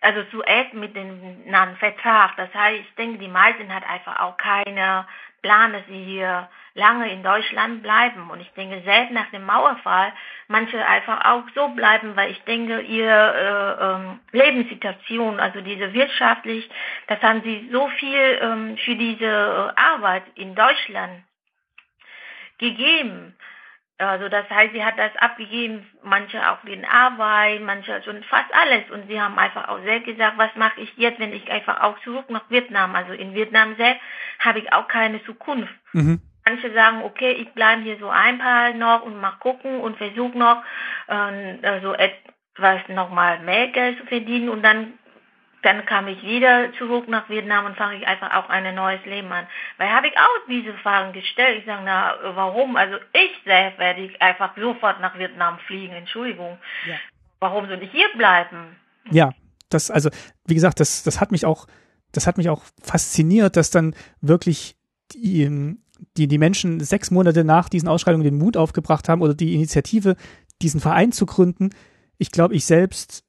also 0.00 0.22
zuerst 0.30 0.74
mit 0.74 0.94
dem 0.94 1.48
Namen 1.50 1.76
Vertrag. 1.76 2.36
Das 2.36 2.52
heißt, 2.54 2.80
ich 2.80 2.94
denke, 2.94 3.18
die 3.18 3.28
meisten 3.28 3.74
hat 3.74 3.88
einfach 3.88 4.20
auch 4.20 4.36
keine 4.36 5.06
Plan, 5.42 5.72
dass 5.72 5.86
sie 5.86 6.04
hier 6.04 6.48
lange 6.74 7.10
in 7.12 7.22
Deutschland 7.22 7.82
bleiben. 7.82 8.30
Und 8.30 8.40
ich 8.40 8.52
denke, 8.52 8.82
selbst 8.84 9.12
nach 9.12 9.30
dem 9.30 9.44
Mauerfall, 9.44 10.12
manche 10.48 10.84
einfach 10.84 11.24
auch 11.24 11.44
so 11.54 11.68
bleiben, 11.68 12.16
weil 12.16 12.32
ich 12.32 12.42
denke, 12.42 12.80
ihre 12.80 13.78
äh, 13.80 13.84
ähm, 13.84 14.20
Lebenssituation, 14.32 15.40
also 15.40 15.60
diese 15.60 15.92
wirtschaftlich, 15.94 16.68
das 17.06 17.22
haben 17.22 17.42
sie 17.42 17.68
so 17.72 17.88
viel 17.88 18.38
ähm, 18.42 18.76
für 18.78 18.96
diese 18.96 19.72
Arbeit 19.76 20.24
in 20.34 20.54
Deutschland 20.54 21.22
gegeben. 22.58 23.36
Also 23.96 24.28
das 24.28 24.50
heißt, 24.50 24.72
sie 24.72 24.84
hat 24.84 24.98
das 24.98 25.14
abgegeben, 25.16 25.86
manche 26.02 26.50
auch 26.50 26.60
den 26.62 26.84
Arbeit, 26.84 27.60
manche 27.62 28.02
schon 28.02 28.24
fast 28.24 28.52
alles. 28.52 28.90
Und 28.90 29.06
sie 29.06 29.20
haben 29.20 29.38
einfach 29.38 29.68
auch 29.68 29.80
selbst 29.84 30.06
gesagt, 30.06 30.36
was 30.36 30.50
mache 30.56 30.80
ich 30.80 30.92
jetzt, 30.96 31.20
wenn 31.20 31.32
ich 31.32 31.48
einfach 31.48 31.80
auch 31.80 31.96
zurück 32.00 32.28
nach 32.28 32.50
Vietnam, 32.50 32.96
also 32.96 33.12
in 33.12 33.34
Vietnam 33.34 33.76
selbst, 33.76 34.02
habe 34.40 34.58
ich 34.58 34.72
auch 34.72 34.88
keine 34.88 35.22
Zukunft. 35.24 35.72
Mhm. 35.92 36.20
Manche 36.44 36.72
sagen, 36.72 37.02
okay, 37.04 37.32
ich 37.32 37.52
bleibe 37.52 37.82
hier 37.82 37.98
so 37.98 38.08
ein 38.08 38.38
paar 38.38 38.74
noch 38.74 39.02
und 39.02 39.20
mal 39.20 39.36
gucken 39.40 39.80
und 39.80 39.96
versuche 39.96 40.36
noch 40.36 40.62
äh, 41.08 41.58
also 41.62 41.94
etwas 41.94 42.88
nochmal 42.88 43.40
mehr 43.40 43.68
Geld 43.68 43.98
zu 43.98 44.06
verdienen 44.06 44.48
und 44.48 44.62
dann 44.62 44.94
dann 45.64 45.86
kam 45.86 46.08
ich 46.08 46.22
wieder 46.22 46.72
zurück 46.74 47.08
nach 47.08 47.28
Vietnam 47.30 47.64
und 47.64 47.76
fange 47.76 47.96
ich 47.96 48.06
einfach 48.06 48.34
auch 48.34 48.50
ein 48.50 48.74
neues 48.74 49.02
Leben 49.06 49.32
an. 49.32 49.46
Weil 49.78 49.88
habe 49.88 50.08
ich 50.08 50.16
auch 50.18 50.46
diese 50.46 50.74
Fragen 50.74 51.14
gestellt. 51.14 51.60
Ich 51.60 51.64
sage, 51.64 51.80
na, 51.84 52.16
warum? 52.34 52.76
Also 52.76 52.96
ich 53.14 53.30
selbst 53.44 53.78
werde 53.78 54.02
ich 54.02 54.20
einfach 54.20 54.54
sofort 54.58 55.00
nach 55.00 55.18
Vietnam 55.18 55.58
fliegen. 55.60 55.94
Entschuldigung. 55.94 56.58
Ja. 56.86 56.96
Warum 57.40 57.66
soll 57.66 57.82
ich 57.82 57.90
hier 57.90 58.08
bleiben? 58.14 58.76
Ja, 59.10 59.30
das, 59.70 59.90
also, 59.90 60.10
wie 60.46 60.54
gesagt, 60.54 60.80
das, 60.80 61.02
das 61.02 61.20
hat 61.20 61.32
mich 61.32 61.46
auch, 61.46 61.66
das 62.12 62.26
hat 62.26 62.36
mich 62.36 62.50
auch 62.50 62.62
fasziniert, 62.82 63.56
dass 63.56 63.70
dann 63.70 63.94
wirklich 64.20 64.76
die, 65.12 65.76
die, 66.16 66.28
die 66.28 66.38
Menschen 66.38 66.80
sechs 66.80 67.10
Monate 67.10 67.44
nach 67.44 67.68
diesen 67.68 67.88
Ausschreibungen 67.88 68.24
den 68.24 68.38
Mut 68.38 68.56
aufgebracht 68.56 69.08
haben 69.08 69.22
oder 69.22 69.34
die 69.34 69.54
Initiative, 69.54 70.16
diesen 70.62 70.80
Verein 70.80 71.12
zu 71.12 71.26
gründen. 71.26 71.70
Ich 72.18 72.30
glaube, 72.30 72.54
ich 72.54 72.64
selbst 72.64 73.24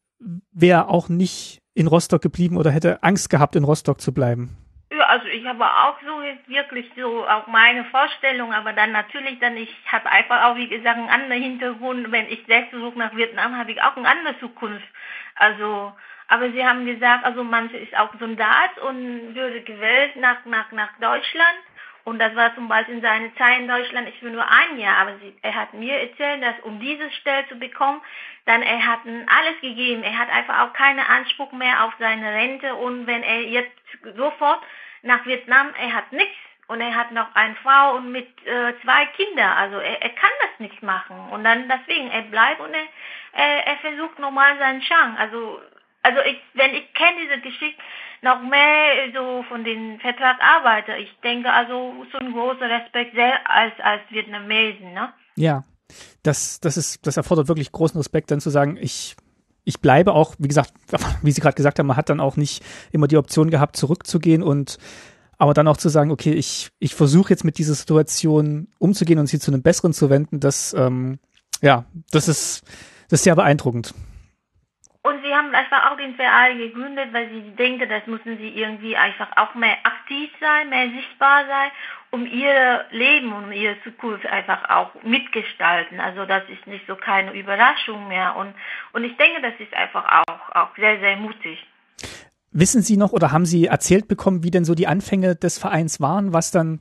wäre 0.52 0.88
auch 0.90 1.10
nicht 1.10 1.62
in 1.74 1.88
Rostock 1.88 2.22
geblieben 2.22 2.58
oder 2.58 2.72
hätte 2.72 3.04
Angst 3.04 3.30
gehabt, 3.30 3.56
in 3.56 3.64
Rostock 3.64 4.02
zu 4.02 4.14
bleiben? 4.14 4.58
Ja, 4.92 5.06
also 5.08 5.28
ich 5.28 5.46
habe 5.46 5.66
auch 5.66 6.00
so 6.02 6.22
wirklich 6.48 6.86
so 6.96 7.28
auch 7.28 7.48
meine 7.48 7.84
Vorstellung, 7.86 8.54
aber 8.54 8.72
dann 8.74 8.92
natürlich 8.92 9.40
dann, 9.40 9.58
ich 9.58 9.74
habe 9.92 10.10
einfach 10.10 10.46
auch, 10.46 10.56
wie 10.56 10.70
gesagt, 10.70 10.98
einen 10.98 11.10
anderen 11.10 11.42
Hintergrund. 11.42 12.12
Wenn 12.12 12.28
ich 12.30 12.44
selbst 12.48 12.72
zurück 12.72 12.96
nach 12.96 13.16
Vietnam, 13.16 13.58
habe 13.58 13.72
ich 13.72 13.82
auch 13.82 13.98
eine 13.98 14.08
andere 14.08 14.40
Zukunft. 14.40 14.88
Also, 15.36 15.92
aber 16.28 16.52
sie 16.52 16.64
haben 16.64 16.86
gesagt, 16.86 17.26
also 17.26 17.44
manche 17.44 17.78
ist 17.78 17.96
auch 17.98 18.10
Soldat 18.20 18.78
und 18.88 19.36
würde 19.36 19.62
gewählt 19.62 20.16
nach, 20.16 20.46
nach, 20.46 20.72
nach 20.72 20.92
Deutschland. 21.02 21.60
Und 22.06 22.19
das 22.19 22.36
war 22.36 22.53
zum 22.53 22.68
Beispiel 22.68 22.95
in 22.95 23.02
seiner 23.02 23.36
Zeit 23.36 23.60
in 23.60 23.68
Deutschland, 23.68 24.07
ich 24.07 24.19
für 24.19 24.30
nur 24.30 24.48
ein 24.48 24.77
Jahr, 24.77 24.98
aber 24.98 25.18
sie, 25.18 25.36
er 25.41 25.56
hat 25.56 25.73
mir 25.73 25.99
erzählt, 25.99 26.41
dass 26.44 26.53
um 26.61 26.80
diese 26.80 27.10
Stelle 27.11 27.48
zu 27.49 27.57
bekommen, 27.57 27.99
dann 28.45 28.61
er 28.61 28.86
hat 28.86 28.99
alles 29.06 29.60
gegeben. 29.60 30.03
Er 30.03 30.18
hat 30.18 30.30
einfach 30.30 30.61
auch 30.61 30.73
keinen 30.73 30.99
Anspruch 30.99 31.52
mehr 31.52 31.84
auf 31.84 31.94
seine 31.98 32.32
Rente 32.32 32.76
und 32.76 33.07
wenn 33.07 33.23
er 33.23 33.41
jetzt 33.41 33.72
sofort 34.15 34.61
nach 35.02 35.26
Vietnam, 35.26 35.73
er 35.80 35.94
hat 35.95 36.11
nichts 36.11 36.38
und 36.68 36.80
er 36.80 36.94
hat 36.94 37.11
noch 37.11 37.34
eine 37.34 37.56
Frau 37.56 37.95
und 37.95 38.11
mit 38.11 38.27
äh, 38.45 38.73
zwei 38.84 39.07
Kindern, 39.07 39.52
also 39.53 39.77
er, 39.77 40.02
er 40.03 40.10
kann 40.10 40.32
das 40.41 40.60
nicht 40.60 40.84
machen 40.84 41.18
und 41.32 41.44
dann 41.44 41.68
deswegen 41.68 42.11
er 42.11 42.22
bleibt 42.23 42.60
und 42.60 42.72
er, 42.72 42.88
er, 43.34 43.68
er 43.68 43.77
versucht 43.77 44.19
nochmal 44.19 44.57
seinen 44.60 44.82
Chance. 44.82 45.19
Also 45.19 45.60
also 46.06 46.19
ich, 46.22 46.38
wenn 46.53 46.73
ich 46.76 46.94
kenne 46.94 47.18
diese 47.23 47.41
Geschichte 47.41 47.82
noch 48.22 48.41
mehr 48.41 49.11
so 49.14 49.44
von 49.49 49.64
den 49.64 49.99
Vertragsarbeitern, 49.99 50.99
ich 50.99 51.11
denke 51.23 51.52
also 51.52 52.06
so 52.11 52.18
ein 52.19 52.32
großer 52.32 52.69
Respekt 52.69 53.15
sehr 53.15 53.49
als 53.49 53.73
als 53.82 54.02
Vietnamesen, 54.10 54.94
ne? 54.94 55.11
Ja, 55.36 55.64
das 56.23 56.60
das 56.60 56.77
ist 56.77 57.06
das 57.07 57.18
erfordert 57.18 57.48
wirklich 57.48 57.72
großen 57.72 57.98
Respekt, 57.98 58.30
dann 58.30 58.40
zu 58.40 58.52
sagen, 58.52 58.77
ich 58.80 59.15
ich 59.64 59.80
bleibe 59.80 60.14
auch, 60.14 60.36
wie 60.38 60.48
gesagt, 60.48 60.73
wie 61.23 61.32
Sie 61.32 61.41
gerade 61.41 61.56
gesagt 61.56 61.80
haben, 61.80 61.88
man 61.88 61.98
hat 61.98 62.10
dann 62.10 62.19
auch 62.19 62.38
nicht 62.38 62.64
immer 62.91 63.07
die 63.07 63.18
Option 63.18 63.49
gehabt, 63.49 63.76
zurückzugehen 63.76 64.44
und 64.44 64.77
aber 65.38 65.53
dann 65.53 65.68
auch 65.68 65.77
zu 65.77 65.90
sagen, 65.90 66.11
okay, 66.11 66.32
ich, 66.32 66.69
ich 66.80 66.95
versuche 66.95 67.32
jetzt 67.32 67.44
mit 67.44 67.57
dieser 67.57 67.73
Situation 67.73 68.68
umzugehen 68.80 69.19
und 69.19 69.27
sie 69.27 69.40
zu 69.40 69.52
einem 69.52 69.64
besseren 69.64 69.91
zu 69.91 70.10
wenden, 70.10 70.40
das, 70.40 70.73
ähm, 70.77 71.19
ja, 71.61 71.84
das 72.11 72.30
ist, 72.30 72.64
das 73.10 73.19
ist 73.19 73.23
sehr 73.23 73.36
beeindruckend. 73.36 73.94
Und 75.06 75.22
sie 75.22 75.36
haben 75.36 75.53
einfach 75.53 75.91
auch 75.91 75.98
den 75.98 76.15
Verein 76.15 76.57
gegründet, 76.57 77.14
weil 77.14 77.30
sie 77.30 77.52
denken, 77.52 77.88
das 77.88 78.07
müssen 78.07 78.40
sie 78.40 78.49
irgendwie 78.49 78.98
einfach 78.98 79.27
auch 79.36 79.53
mehr 79.53 79.77
aktiv 79.84 80.32
sein, 80.40 80.68
mehr 80.69 80.90
sichtbar 80.90 81.45
sein, 81.45 81.69
um 82.10 82.26
ihr 82.26 82.86
Leben 82.90 83.32
und 83.32 83.52
ihre 83.52 83.80
Zukunft 83.84 84.26
einfach 84.26 84.68
auch 84.68 84.90
mitgestalten. 85.03 85.99
Also 85.99 86.26
das 86.26 86.41
ist 86.49 86.65
nicht 86.65 86.88
so 86.88 86.95
keine 86.95 87.34
Überraschung 87.34 88.07
mehr. 88.07 88.36
Und, 88.36 88.56
und 88.94 89.03
ich 89.03 89.15
denke, 89.18 89.44
das 89.44 89.53
ist 89.60 89.76
einfach 89.76 90.23
auch, 90.27 90.56
auch 90.56 90.76
sehr, 90.76 90.99
sehr 90.99 91.18
mutig. 91.18 91.64
Wissen 92.49 92.82
Sie 92.82 92.98
noch 92.98 93.11
oder 93.11 93.32
haben 93.32 93.45
Sie 93.45 93.68
erzählt 93.68 94.07
bekommen, 94.07 94.41
wie 94.41 94.49
denn 94.49 94.65
so 94.65 94.73
die 94.73 94.88
Anfänge 94.88 95.36
des 95.36 95.60
Vereins 95.60 96.02
waren, 96.02 96.34
was 96.34 96.49
dann, 96.49 96.80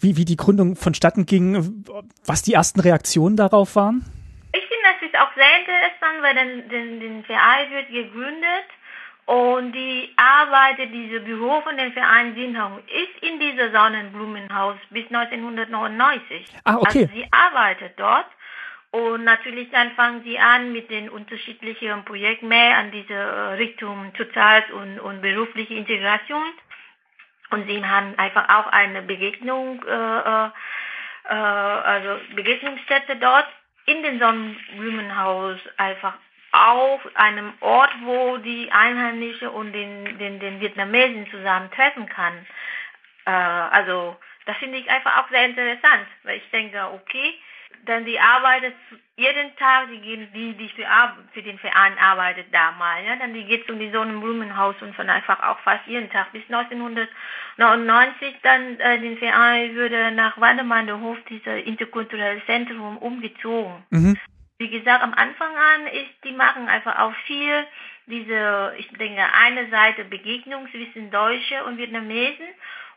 wie, 0.00 0.16
wie 0.16 0.24
die 0.24 0.36
Gründung 0.36 0.74
vonstatten 0.74 1.26
ging, 1.26 1.84
was 2.24 2.40
die 2.40 2.54
ersten 2.54 2.80
Reaktionen 2.80 3.36
darauf 3.36 3.76
waren? 3.76 4.06
Sehr 5.42 5.58
interessant, 5.60 6.22
weil 6.22 6.34
den, 6.34 6.68
den, 6.68 7.00
den 7.00 7.24
Verein 7.24 7.70
wird 7.70 7.88
gegründet 7.88 8.66
Und 9.24 9.72
die 9.72 10.12
arbeitet, 10.16 10.92
diese 10.92 11.20
Büro 11.20 11.60
von 11.60 11.76
dem 11.76 11.92
Verein 11.92 12.34
Sinhong, 12.34 12.80
ist 12.88 13.22
in 13.22 13.38
dieser 13.38 13.70
Sonnenblumenhaus 13.70 14.76
bis 14.90 15.06
1999. 15.06 16.44
Ah, 16.64 16.76
okay. 16.76 17.02
Also 17.02 17.14
sie 17.14 17.26
arbeitet 17.30 17.92
dort. 17.98 18.26
Und 18.90 19.24
natürlich 19.24 19.70
dann 19.70 19.92
fangen 19.92 20.22
sie 20.22 20.38
an 20.38 20.72
mit 20.72 20.90
den 20.90 21.08
unterschiedlichen 21.08 22.04
Projekten 22.04 22.48
mehr 22.48 22.76
an 22.76 22.90
diese 22.90 23.14
äh, 23.14 23.54
Richtung 23.54 24.12
Sozial- 24.18 24.70
und, 24.72 25.00
und 25.00 25.22
berufliche 25.22 25.74
Integration. 25.74 26.44
Und 27.50 27.66
sie 27.68 27.82
haben 27.82 28.18
einfach 28.18 28.48
auch 28.48 28.66
eine 28.66 29.02
Begegnung, 29.02 29.82
äh, 29.84 30.18
äh, 30.18 30.50
äh 31.28 31.34
also 31.34 32.20
Begegnungsstätte 32.34 33.16
dort 33.16 33.46
in 33.86 34.02
den 34.02 34.18
Sonnenblumenhaus 34.18 35.58
einfach 35.76 36.14
auf 36.52 37.00
einem 37.14 37.52
Ort, 37.60 37.92
wo 38.02 38.36
die 38.36 38.70
Einheimische 38.70 39.50
und 39.50 39.72
den, 39.72 40.18
den, 40.18 40.38
den 40.38 40.60
Vietnamesen 40.60 41.26
zusammen 41.30 41.70
treffen 41.70 42.06
kann. 42.08 42.46
Äh, 43.24 43.30
also 43.30 44.16
das 44.44 44.56
finde 44.58 44.78
ich 44.78 44.90
einfach 44.90 45.18
auch 45.18 45.30
sehr 45.30 45.46
interessant, 45.46 46.06
weil 46.24 46.38
ich 46.38 46.50
denke, 46.50 46.78
okay, 46.92 47.34
dann 47.86 48.04
die 48.04 48.18
arbeitet 48.18 48.74
jeden 49.16 49.54
Tag, 49.56 49.88
die 49.90 50.00
gehen, 50.00 50.28
die, 50.34 50.54
die 50.54 50.68
für, 50.70 50.86
für 51.32 51.42
den 51.42 51.58
Verein 51.58 51.98
arbeitet 51.98 52.46
damals, 52.52 53.06
ja, 53.06 53.16
dann 53.16 53.34
die 53.34 53.44
geht 53.44 53.70
um 53.70 53.78
die 53.78 53.90
Sonnenblumenhaus 53.90 54.76
und 54.80 54.94
von 54.96 55.10
einfach 55.10 55.42
auch 55.42 55.58
fast 55.60 55.86
jeden 55.86 56.10
Tag 56.10 56.32
bis 56.32 56.42
1999 56.44 58.36
dann 58.42 58.80
äh, 58.80 58.98
den 59.00 59.18
Verein 59.18 59.74
würde 59.74 60.12
nach 60.12 60.40
Wandemanderhof, 60.40 61.18
dieser 61.28 61.56
interkulturelle 61.64 62.44
Zentrum, 62.46 62.96
umgezogen. 62.98 63.84
Mhm. 63.90 64.18
Wie 64.58 64.70
gesagt, 64.70 65.02
am 65.02 65.14
Anfang 65.14 65.54
an 65.56 65.86
ist, 65.88 66.24
die 66.24 66.32
machen 66.32 66.68
einfach 66.68 66.98
auch 66.98 67.14
viel 67.26 67.66
diese, 68.06 68.74
ich 68.78 68.88
denke, 68.98 69.22
eine 69.32 69.68
Seite 69.70 70.04
Begegnung 70.04 70.68
zwischen 70.70 71.10
Deutsche 71.10 71.64
und 71.64 71.78
Vietnamesen 71.78 72.46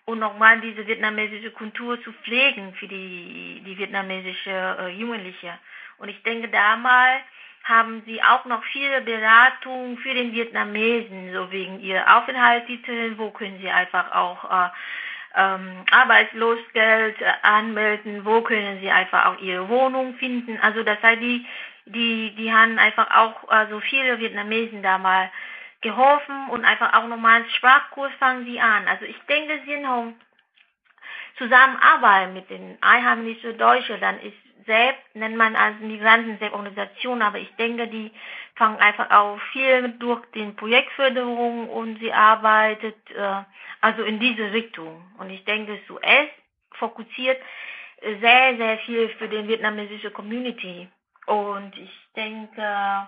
und 0.05 0.19
nochmal 0.19 0.61
diese 0.61 0.85
vietnamesische 0.85 1.51
Kultur 1.51 2.01
zu 2.03 2.13
pflegen 2.23 2.73
für 2.75 2.87
die, 2.87 3.61
die 3.65 3.77
vietnamesische 3.77 4.77
äh, 4.79 4.89
Jugendliche. 4.89 5.57
Und 5.97 6.09
ich 6.09 6.21
denke, 6.23 6.47
damals 6.49 7.23
haben 7.63 8.03
sie 8.05 8.21
auch 8.21 8.45
noch 8.45 8.63
viele 8.65 9.01
Beratungen 9.01 9.97
für 9.97 10.13
den 10.13 10.31
Vietnamesen, 10.31 11.33
so 11.33 11.51
wegen 11.51 11.79
ihrer 11.79 12.17
Aufenthaltstitel, 12.17 13.17
wo 13.17 13.31
können 13.31 13.59
sie 13.59 13.69
einfach 13.69 14.11
auch 14.11 14.43
äh, 14.43 14.69
ähm, 15.35 15.83
Arbeitslosgeld 15.89 17.19
äh, 17.21 17.33
anmelden, 17.41 18.23
wo 18.23 18.41
können 18.41 18.79
sie 18.81 18.91
einfach 18.91 19.25
auch 19.25 19.39
ihre 19.39 19.67
Wohnung 19.67 20.13
finden. 20.15 20.59
Also 20.61 20.83
das 20.83 21.01
heißt, 21.01 21.21
die, 21.21 21.45
die, 21.85 22.35
die 22.35 22.53
haben 22.53 22.77
einfach 22.77 23.09
auch 23.09 23.49
also 23.49 23.79
viele 23.79 24.19
Vietnamesen 24.19 24.83
damals 24.83 25.31
geholfen 25.85 26.49
und 26.49 26.65
einfach 26.65 26.93
auch 26.93 27.07
nochmal 27.07 27.45
Sprachkurs 27.57 28.11
fangen 28.19 28.45
sie 28.45 28.59
an. 28.59 28.87
Also 28.87 29.05
ich 29.05 29.17
denke, 29.29 29.61
sie 29.65 29.85
haben 29.85 30.15
Zusammenarbeit 31.37 32.33
mit 32.33 32.49
den 32.49 32.77
einheimischen 32.81 33.57
Deutschen, 33.57 34.01
dann 34.01 34.19
ist 34.19 34.33
selbst, 34.65 35.03
nennt 35.13 35.37
man 35.37 35.55
als 35.55 35.79
Migranten 35.79 36.39
selbst 36.39 36.55
Organisation, 36.55 37.21
aber 37.21 37.37
ich 37.37 37.53
denke, 37.57 37.87
die 37.87 38.11
fangen 38.55 38.79
einfach 38.79 39.11
auch 39.11 39.39
viel 39.51 39.89
durch 39.99 40.25
den 40.31 40.55
Projektförderung 40.55 41.69
und 41.69 41.99
sie 41.99 42.11
arbeitet 42.11 42.97
äh, 43.11 43.43
also 43.81 44.01
in 44.03 44.19
diese 44.19 44.51
Richtung. 44.53 45.03
Und 45.19 45.29
ich 45.29 45.45
denke, 45.45 45.79
SUS 45.87 46.29
fokussiert 46.79 47.39
sehr, 48.21 48.57
sehr 48.57 48.79
viel 48.79 49.09
für 49.19 49.27
den 49.27 49.47
vietnamesischen 49.47 50.13
Community. 50.13 50.87
Und 51.27 51.77
ich 51.77 51.91
denke, 52.15 53.07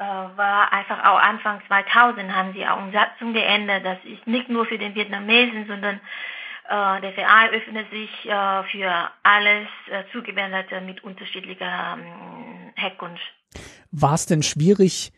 war 0.00 0.72
einfach 0.72 1.04
auch 1.04 1.18
Anfang 1.18 1.60
2000 1.66 2.34
haben 2.34 2.52
sie 2.54 2.66
auch 2.66 2.78
eine 2.78 2.92
Satzung 2.92 3.32
geändert. 3.34 3.84
Das 3.84 3.98
ist 4.04 4.26
nicht 4.26 4.48
nur 4.48 4.66
für 4.66 4.78
den 4.78 4.94
Vietnamesen, 4.94 5.66
sondern 5.66 5.96
äh, 6.68 7.00
der 7.00 7.12
Verein 7.12 7.50
öffnet 7.50 7.90
sich 7.90 8.10
äh, 8.24 8.62
für 8.64 9.10
alles 9.22 9.68
äh, 9.90 10.04
Zugewanderte 10.12 10.80
mit 10.80 11.04
unterschiedlicher 11.04 11.98
ähm, 11.98 12.72
Herkunft. 12.76 13.22
War 13.90 14.14
es 14.14 14.26
denn 14.26 14.42
schwierig, 14.42 15.12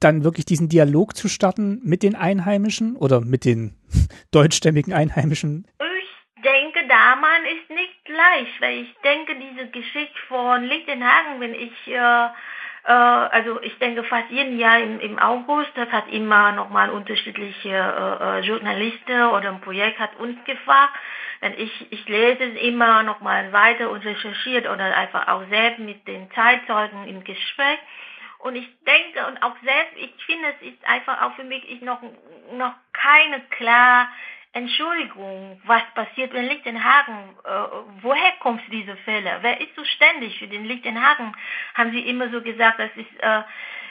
dann 0.00 0.24
wirklich 0.24 0.46
diesen 0.46 0.68
Dialog 0.68 1.14
zu 1.14 1.28
starten 1.28 1.80
mit 1.84 2.02
den 2.02 2.14
Einheimischen 2.14 2.96
oder 2.96 3.20
mit 3.20 3.44
den 3.44 3.76
deutschstämmigen 4.30 4.92
Einheimischen? 4.92 5.66
Ich 5.80 6.42
denke, 6.42 6.88
damals 6.88 7.44
ist 7.44 7.70
nicht 7.70 8.08
leicht, 8.08 8.60
weil 8.60 8.78
ich 8.82 8.94
denke, 9.04 9.34
diese 9.38 9.68
Geschichte 9.70 10.18
von 10.28 10.64
Lichtenhagen, 10.64 11.40
wenn 11.40 11.54
ich 11.54 11.72
äh, 11.88 12.28
äh, 12.28 12.28
also 12.90 13.60
ich 13.62 13.78
denke 13.78 14.02
fast 14.04 14.30
jeden 14.30 14.58
Jahr 14.58 14.80
im, 14.80 14.98
im 14.98 15.18
August, 15.18 15.70
das 15.76 15.88
hat 15.90 16.08
immer 16.08 16.52
nochmal 16.52 16.90
unterschiedliche 16.90 17.68
äh, 17.68 18.38
äh, 18.38 18.40
Journalisten 18.40 19.22
oder 19.30 19.50
ein 19.50 19.60
Projekt 19.60 19.98
hat 19.98 20.16
uns 20.16 20.42
gefragt. 20.44 20.94
Denn 21.42 21.54
ich, 21.58 21.92
ich 21.92 22.08
lese 22.08 22.44
es 22.44 22.60
immer 22.62 23.02
nochmal 23.02 23.52
weiter 23.52 23.90
und 23.90 24.04
recherchiert 24.04 24.68
oder 24.68 24.96
einfach 24.96 25.28
auch 25.28 25.42
selbst 25.48 25.80
mit 25.80 26.06
den 26.06 26.30
Zeitzeugen 26.32 27.06
im 27.06 27.24
Gespräch. 27.24 27.78
Und 28.38 28.56
ich 28.56 28.68
denke 28.84 29.26
und 29.28 29.42
auch 29.42 29.54
selbst, 29.62 29.96
ich 29.96 30.12
finde, 30.24 30.48
es 30.48 30.68
ist 30.68 30.88
einfach 30.88 31.22
auch 31.22 31.34
für 31.34 31.44
mich 31.44 31.68
ich 31.70 31.80
noch, 31.82 32.00
noch 32.52 32.74
keine 32.92 33.40
klar 33.50 34.08
Entschuldigung, 34.54 35.60
was 35.64 35.82
passiert 35.94 36.34
in 36.34 36.44
Lichtenhagen? 36.44 37.36
Äh, 37.44 37.48
woher 38.02 38.32
kommen 38.40 38.60
diese 38.70 38.96
Fälle? 38.98 39.38
Wer 39.40 39.60
ist 39.60 39.74
zuständig 39.74 40.38
für 40.38 40.46
den 40.46 40.66
Lichtenhagen? 40.66 41.34
Haben 41.74 41.92
Sie 41.92 42.00
immer 42.00 42.28
so 42.28 42.42
gesagt, 42.42 42.78
das 42.78 42.90
ist 42.96 43.22
äh, 43.22 43.42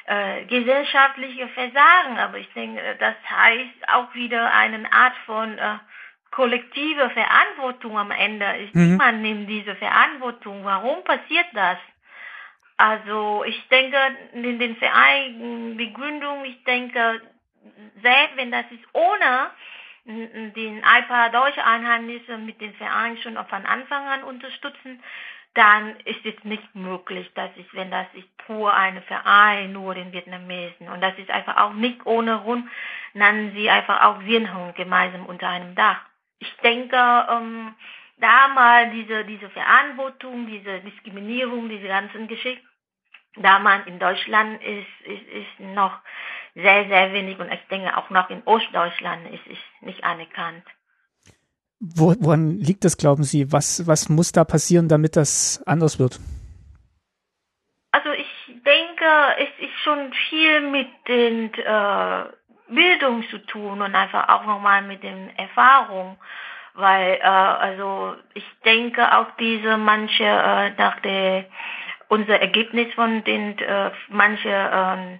äh, 0.06 0.46
gesellschaftliche 0.46 1.48
Versagen. 1.50 2.18
Aber 2.20 2.38
ich 2.38 2.52
denke, 2.54 2.82
das 3.00 3.16
heißt 3.30 3.90
auch 3.90 4.14
wieder 4.14 4.54
eine 4.54 4.92
Art 4.92 5.16
von 5.26 5.58
äh, 5.58 5.78
kollektive 6.32 7.10
Verantwortung 7.10 7.98
am 7.98 8.12
Ende. 8.12 8.70
Mhm. 8.74 8.92
Niemand 8.92 9.22
nimmt 9.22 9.50
diese 9.50 9.76
Verantwortung. 9.76 10.64
Warum 10.64 11.04
passiert 11.04 11.48
das? 11.54 11.78
Also 12.78 13.44
ich 13.46 13.68
denke, 13.70 13.98
in 14.34 14.58
den 14.58 14.76
Vereinen, 14.78 15.78
die 15.78 15.94
Gründung, 15.94 16.46
ich 16.46 16.64
denke, 16.64 17.22
selbst 18.02 18.38
wenn 18.38 18.52
das 18.52 18.66
ist 18.72 18.84
ohne 18.94 19.52
den 20.06 20.82
paar 20.82 21.30
deutsche 21.30 21.64
Einheimische 21.66 22.38
mit 22.38 22.60
dem 22.60 22.74
Verein 22.76 23.18
schon 23.18 23.36
von 23.36 23.66
Anfang 23.66 24.08
an 24.08 24.24
unterstützen, 24.24 25.02
dann 25.54 26.00
ist 26.06 26.26
es 26.26 26.44
nicht 26.44 26.76
möglich, 26.76 27.30
dass 27.36 27.50
ich, 27.58 27.74
wenn 27.74 27.92
das 27.92 28.08
ist 28.14 28.38
pur 28.38 28.74
eine 28.74 29.02
Verein, 29.02 29.74
nur 29.74 29.94
den 29.94 30.14
Vietnamesen. 30.14 30.88
Und 30.88 31.02
das 31.02 31.18
ist 31.18 31.30
einfach 31.30 31.58
auch 31.58 31.74
nicht 31.74 32.06
ohne 32.06 32.40
Grund, 32.40 32.70
nennen 33.14 33.52
sie 33.54 33.70
einfach 33.70 34.02
auch 34.02 34.22
Wirnhung 34.22 34.74
gemeinsam 34.76 35.26
unter 35.26 35.50
einem 35.50 35.76
Dach. 35.76 36.00
Ich 36.40 36.56
denke, 36.64 36.98
ähm, 37.30 37.76
da 38.18 38.48
mal 38.50 38.92
diese, 38.92 39.26
diese 39.26 39.50
Verantwortung, 39.50 40.48
diese 40.48 40.80
Diskriminierung, 40.80 41.68
diese 41.68 41.88
ganzen 41.88 42.28
Geschichten, 42.28 42.66
da 43.36 43.60
man 43.60 43.86
in 43.86 44.00
Deutschland 44.00 44.62
ist, 44.64 45.02
ist, 45.06 45.28
ist 45.28 45.60
noch 45.60 46.00
sehr, 46.56 46.88
sehr 46.88 47.14
wenig 47.14 47.40
und 47.40 47.52
ich 47.52 47.62
denke 47.70 47.96
auch 47.98 48.10
noch 48.10 48.30
in 48.30 48.42
Ostdeutschland 48.46 49.28
ist 49.34 49.48
es 49.50 49.58
nicht 49.82 50.04
anerkannt. 50.04 50.64
Wo, 51.80 52.14
woran 52.20 52.60
liegt 52.60 52.84
das, 52.86 52.96
glauben 52.98 53.24
Sie? 53.24 53.52
Was, 53.52 53.88
was 53.88 54.08
muss 54.08 54.32
da 54.32 54.44
passieren, 54.44 54.88
damit 54.88 55.16
das 55.16 55.64
anders 55.66 55.98
wird? 55.98 56.20
Also 57.92 58.12
ich 58.12 58.28
denke, 58.64 59.06
es 59.40 59.66
ist 59.66 59.80
schon 59.84 60.14
viel 60.30 60.62
mit 60.70 60.88
den 61.08 61.52
äh, 61.54 62.24
Bildung 62.68 63.28
zu 63.30 63.40
tun 63.40 63.82
und 63.82 63.96
einfach 63.96 64.30
auch 64.30 64.46
nochmal 64.46 64.84
mit 64.84 65.02
den 65.04 65.36
Erfahrungen, 65.38 66.18
weil 66.76 67.14
äh, 67.16 67.24
also 67.24 68.16
ich 68.34 68.46
denke 68.64 69.18
auch 69.18 69.28
diese 69.40 69.78
manche 69.78 70.24
äh, 70.24 70.70
nach 70.78 71.00
der 71.02 71.46
unser 72.08 72.40
Ergebnis 72.40 72.94
von 72.94 73.24
den 73.24 73.58
äh, 73.58 73.92
manche 74.10 74.50
äh, 74.50 75.18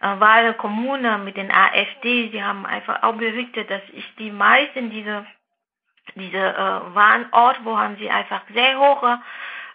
äh, 0.00 0.20
Wahl 0.20 0.54
Kommune 0.54 1.18
mit 1.18 1.36
den 1.36 1.50
AfD, 1.50 2.30
sie 2.30 2.42
haben 2.42 2.66
einfach 2.66 3.02
auch 3.02 3.14
berichtet, 3.14 3.70
dass 3.70 3.82
ich 3.92 4.04
die 4.16 4.30
meisten 4.30 4.90
diese 4.90 5.26
diese 6.16 6.38
äh, 6.38 6.94
Warenort, 6.94 7.64
wo 7.64 7.78
haben 7.78 7.96
sie 7.96 8.10
einfach 8.10 8.42
sehr 8.52 8.78
hohe 8.78 9.20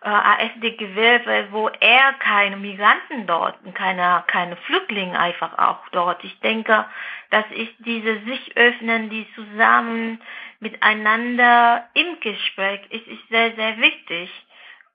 äh, 0.02 0.10
AfD 0.10 0.72
gewählt, 0.72 1.26
weil 1.26 1.52
wo 1.52 1.69
er 1.80 2.14
keine 2.19 2.57
Migranten 2.57 3.27
dort, 3.27 3.56
keine 3.73 4.23
keine 4.27 4.56
Flüchtlinge 4.57 5.18
einfach 5.18 5.57
auch 5.57 5.88
dort. 5.91 6.23
Ich 6.23 6.39
denke, 6.41 6.85
dass 7.30 7.45
ist 7.52 7.73
diese 7.80 8.19
sich 8.22 8.57
öffnen, 8.57 9.10
die 9.10 9.27
zusammen 9.35 10.22
miteinander 10.60 11.88
im 11.93 12.19
Gespräch 12.19 12.81
ist, 12.89 13.07
ist 13.07 13.30
sehr 13.30 13.56
sehr 13.56 13.77
wichtig. 13.77 14.30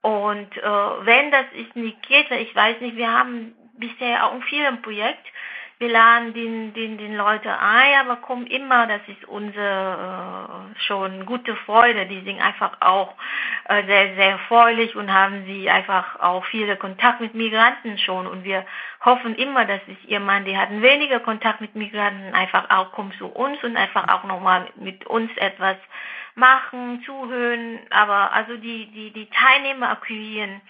Und 0.01 0.57
äh, 0.57 0.61
wenn 1.05 1.31
das 1.31 1.45
ist 1.53 1.75
nicht 1.75 2.01
geht, 2.03 2.31
ich 2.31 2.55
weiß 2.55 2.81
nicht, 2.81 2.97
wir 2.97 3.11
haben 3.11 3.53
bisher 3.81 4.25
auch 4.25 4.35
in 4.35 4.43
vielen 4.43 4.81
Projekten 4.81 5.27
wir 5.81 5.89
laden 5.89 6.35
den, 6.35 6.73
den, 6.75 6.99
den 6.99 7.15
Leute 7.15 7.57
ein, 7.57 8.01
aber 8.01 8.17
kommen 8.17 8.45
immer, 8.45 8.85
das 8.85 9.01
ist 9.07 9.25
unsere 9.27 10.75
äh, 10.77 10.79
schon 10.81 11.25
gute 11.25 11.55
Freude. 11.55 12.05
Die 12.05 12.21
sind 12.21 12.39
einfach 12.39 12.73
auch 12.81 13.15
äh, 13.67 13.83
sehr, 13.87 14.13
sehr 14.13 14.37
freundlich 14.47 14.95
und 14.95 15.11
haben 15.11 15.43
sie 15.47 15.71
einfach 15.71 16.19
auch 16.19 16.45
viele 16.45 16.77
Kontakt 16.77 17.19
mit 17.19 17.33
Migranten 17.33 17.97
schon. 17.97 18.27
Und 18.27 18.43
wir 18.43 18.63
hoffen 19.03 19.33
immer, 19.33 19.65
dass 19.65 19.81
es 19.87 20.07
ihr 20.07 20.19
Mann, 20.19 20.45
die 20.45 20.55
hatten 20.55 20.83
weniger 20.83 21.19
Kontakt 21.19 21.61
mit 21.61 21.75
Migranten, 21.75 22.35
einfach 22.35 22.69
auch 22.69 22.91
kommt 22.91 23.15
zu 23.15 23.25
uns 23.25 23.63
und 23.63 23.75
einfach 23.75 24.07
auch 24.07 24.23
nochmal 24.25 24.67
mit 24.75 25.07
uns 25.07 25.35
etwas 25.37 25.77
machen, 26.35 27.01
zuhören. 27.07 27.79
Aber 27.89 28.31
also 28.33 28.55
die, 28.55 28.85
die, 28.91 29.09
die 29.13 29.27
Teilnehmer 29.31 29.89
akquirieren, 29.89 30.61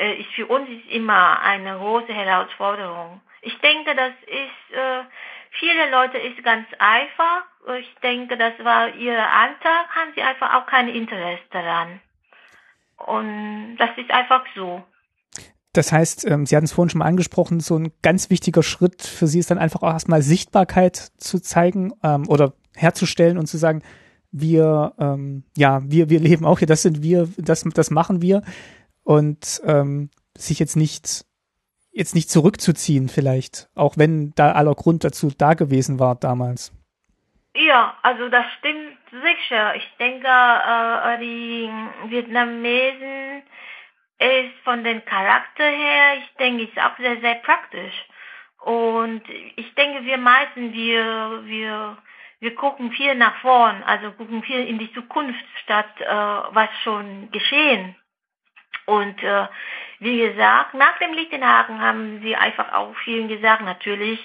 äh, 0.00 0.20
ist 0.20 0.30
für 0.34 0.46
uns 0.46 0.68
ist 0.68 0.90
immer 0.90 1.40
eine 1.42 1.76
große 1.76 2.12
Herausforderung. 2.12 3.20
Ich 3.42 3.56
denke, 3.58 3.94
das 3.94 4.12
ist, 4.26 4.76
äh, 4.76 5.02
viele 5.50 5.90
Leute 5.90 6.18
ist 6.18 6.42
ganz 6.42 6.66
einfach. 6.78 7.44
Ich 7.78 7.94
denke, 8.02 8.38
das 8.38 8.54
war 8.64 8.94
ihr 8.94 9.18
Antrag, 9.18 9.88
haben 9.94 10.12
sie 10.14 10.22
einfach 10.22 10.54
auch 10.54 10.66
kein 10.66 10.88
Interesse 10.88 11.42
daran. 11.50 12.00
Und 12.96 13.76
das 13.76 13.90
ist 13.96 14.10
einfach 14.10 14.44
so. 14.54 14.82
Das 15.72 15.92
heißt, 15.92 16.26
ähm, 16.26 16.46
Sie 16.46 16.56
hatten 16.56 16.64
es 16.64 16.72
vorhin 16.72 16.90
schon 16.90 16.98
mal 16.98 17.06
angesprochen, 17.06 17.60
so 17.60 17.76
ein 17.76 17.92
ganz 18.02 18.28
wichtiger 18.28 18.62
Schritt 18.62 19.02
für 19.02 19.26
Sie 19.26 19.38
ist 19.38 19.50
dann 19.50 19.58
einfach 19.58 19.82
auch 19.82 19.92
erstmal 19.92 20.22
Sichtbarkeit 20.22 20.96
zu 20.96 21.40
zeigen 21.40 21.92
ähm, 22.02 22.28
oder 22.28 22.54
herzustellen 22.74 23.38
und 23.38 23.46
zu 23.46 23.56
sagen, 23.56 23.82
wir, 24.32 24.94
ähm, 24.98 25.44
ja, 25.56 25.80
wir, 25.84 26.10
wir 26.10 26.20
leben 26.20 26.44
auch 26.44 26.58
hier, 26.58 26.68
das 26.68 26.82
sind 26.82 27.02
wir, 27.02 27.28
das, 27.36 27.62
das 27.62 27.90
machen 27.90 28.20
wir 28.22 28.42
und 29.02 29.60
ähm, 29.64 30.10
sich 30.36 30.58
jetzt 30.58 30.76
nicht 30.76 31.24
jetzt 31.92 32.14
nicht 32.14 32.30
zurückzuziehen 32.30 33.08
vielleicht, 33.08 33.68
auch 33.74 33.96
wenn 33.96 34.32
da 34.36 34.52
aller 34.52 34.74
Grund 34.74 35.04
dazu 35.04 35.30
da 35.36 35.54
gewesen 35.54 35.98
war 35.98 36.14
damals. 36.14 36.72
Ja, 37.54 37.96
also 38.02 38.28
das 38.28 38.44
stimmt 38.58 38.96
sicher. 39.10 39.74
Ich 39.74 39.88
denke, 39.98 40.28
äh, 40.28 41.18
die 41.18 41.68
Vietnamesen 42.08 43.42
ist 44.18 44.54
von 44.62 44.84
den 44.84 45.04
Charakter 45.04 45.64
her, 45.64 46.18
ich 46.18 46.36
denke, 46.36 46.64
ist 46.64 46.78
auch 46.78 46.96
sehr, 46.98 47.20
sehr 47.20 47.36
praktisch. 47.36 47.94
Und 48.60 49.22
ich 49.56 49.74
denke, 49.74 50.04
wir 50.04 50.18
meisten, 50.18 50.72
wir, 50.72 51.42
wir, 51.44 51.96
wir 52.40 52.54
gucken 52.54 52.92
viel 52.92 53.14
nach 53.14 53.36
vorn, 53.40 53.82
also 53.82 54.12
gucken 54.12 54.42
viel 54.42 54.66
in 54.66 54.78
die 54.78 54.92
Zukunft 54.92 55.44
statt 55.64 55.88
äh, 56.00 56.06
was 56.06 56.68
schon 56.84 57.30
geschehen. 57.32 57.96
Und 58.90 59.22
äh, 59.22 59.46
wie 60.00 60.18
gesagt, 60.18 60.74
nach 60.74 60.98
dem 60.98 61.12
Lichtenhagen 61.12 61.80
haben 61.80 62.20
sie 62.22 62.34
einfach 62.34 62.72
auch 62.72 62.92
vielen 63.04 63.28
gesagt, 63.28 63.62
natürlich, 63.62 64.18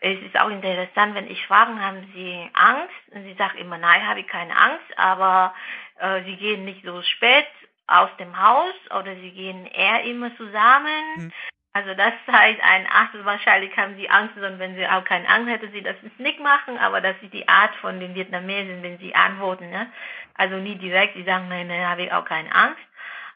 es 0.00 0.18
ist 0.22 0.40
auch 0.40 0.50
interessant, 0.50 1.14
wenn 1.14 1.30
ich 1.30 1.46
frage, 1.46 1.80
haben 1.80 2.10
sie 2.12 2.50
Angst? 2.54 3.14
Und 3.14 3.22
sie 3.22 3.34
sagt 3.34 3.56
immer, 3.56 3.78
nein, 3.78 4.04
habe 4.04 4.20
ich 4.20 4.26
keine 4.26 4.56
Angst, 4.56 4.98
aber 4.98 5.54
äh, 6.00 6.24
sie 6.24 6.36
gehen 6.36 6.64
nicht 6.64 6.84
so 6.84 7.02
spät 7.02 7.46
aus 7.86 8.10
dem 8.18 8.40
Haus 8.40 8.74
oder 8.98 9.14
sie 9.14 9.30
gehen 9.30 9.66
eher 9.66 10.02
immer 10.02 10.34
zusammen. 10.36 11.04
Mhm. 11.16 11.32
Also 11.72 11.94
das 11.94 12.14
heißt 12.26 12.60
ein 12.62 12.88
Ach, 12.92 13.10
wahrscheinlich 13.22 13.76
haben 13.76 13.94
sie 13.94 14.10
Angst, 14.10 14.34
sondern 14.34 14.58
wenn 14.58 14.74
sie 14.74 14.88
auch 14.88 15.04
keine 15.04 15.28
Angst 15.28 15.50
hätte, 15.50 15.68
sie 15.70 15.82
das 15.82 15.94
nicht 16.18 16.40
machen, 16.40 16.78
aber 16.78 17.00
das 17.00 17.14
ist 17.22 17.32
die 17.32 17.46
Art 17.46 17.74
von 17.76 18.00
den 18.00 18.16
Vietnamesen, 18.16 18.82
wenn 18.82 18.98
sie 18.98 19.14
antworten, 19.14 19.70
ne? 19.70 19.86
Also 20.34 20.56
nie 20.56 20.74
direkt, 20.76 21.14
sie 21.14 21.22
sagen, 21.22 21.48
nein, 21.48 21.68
nein, 21.68 21.88
habe 21.88 22.02
ich 22.02 22.12
auch 22.12 22.24
keine 22.24 22.52
Angst. 22.52 22.82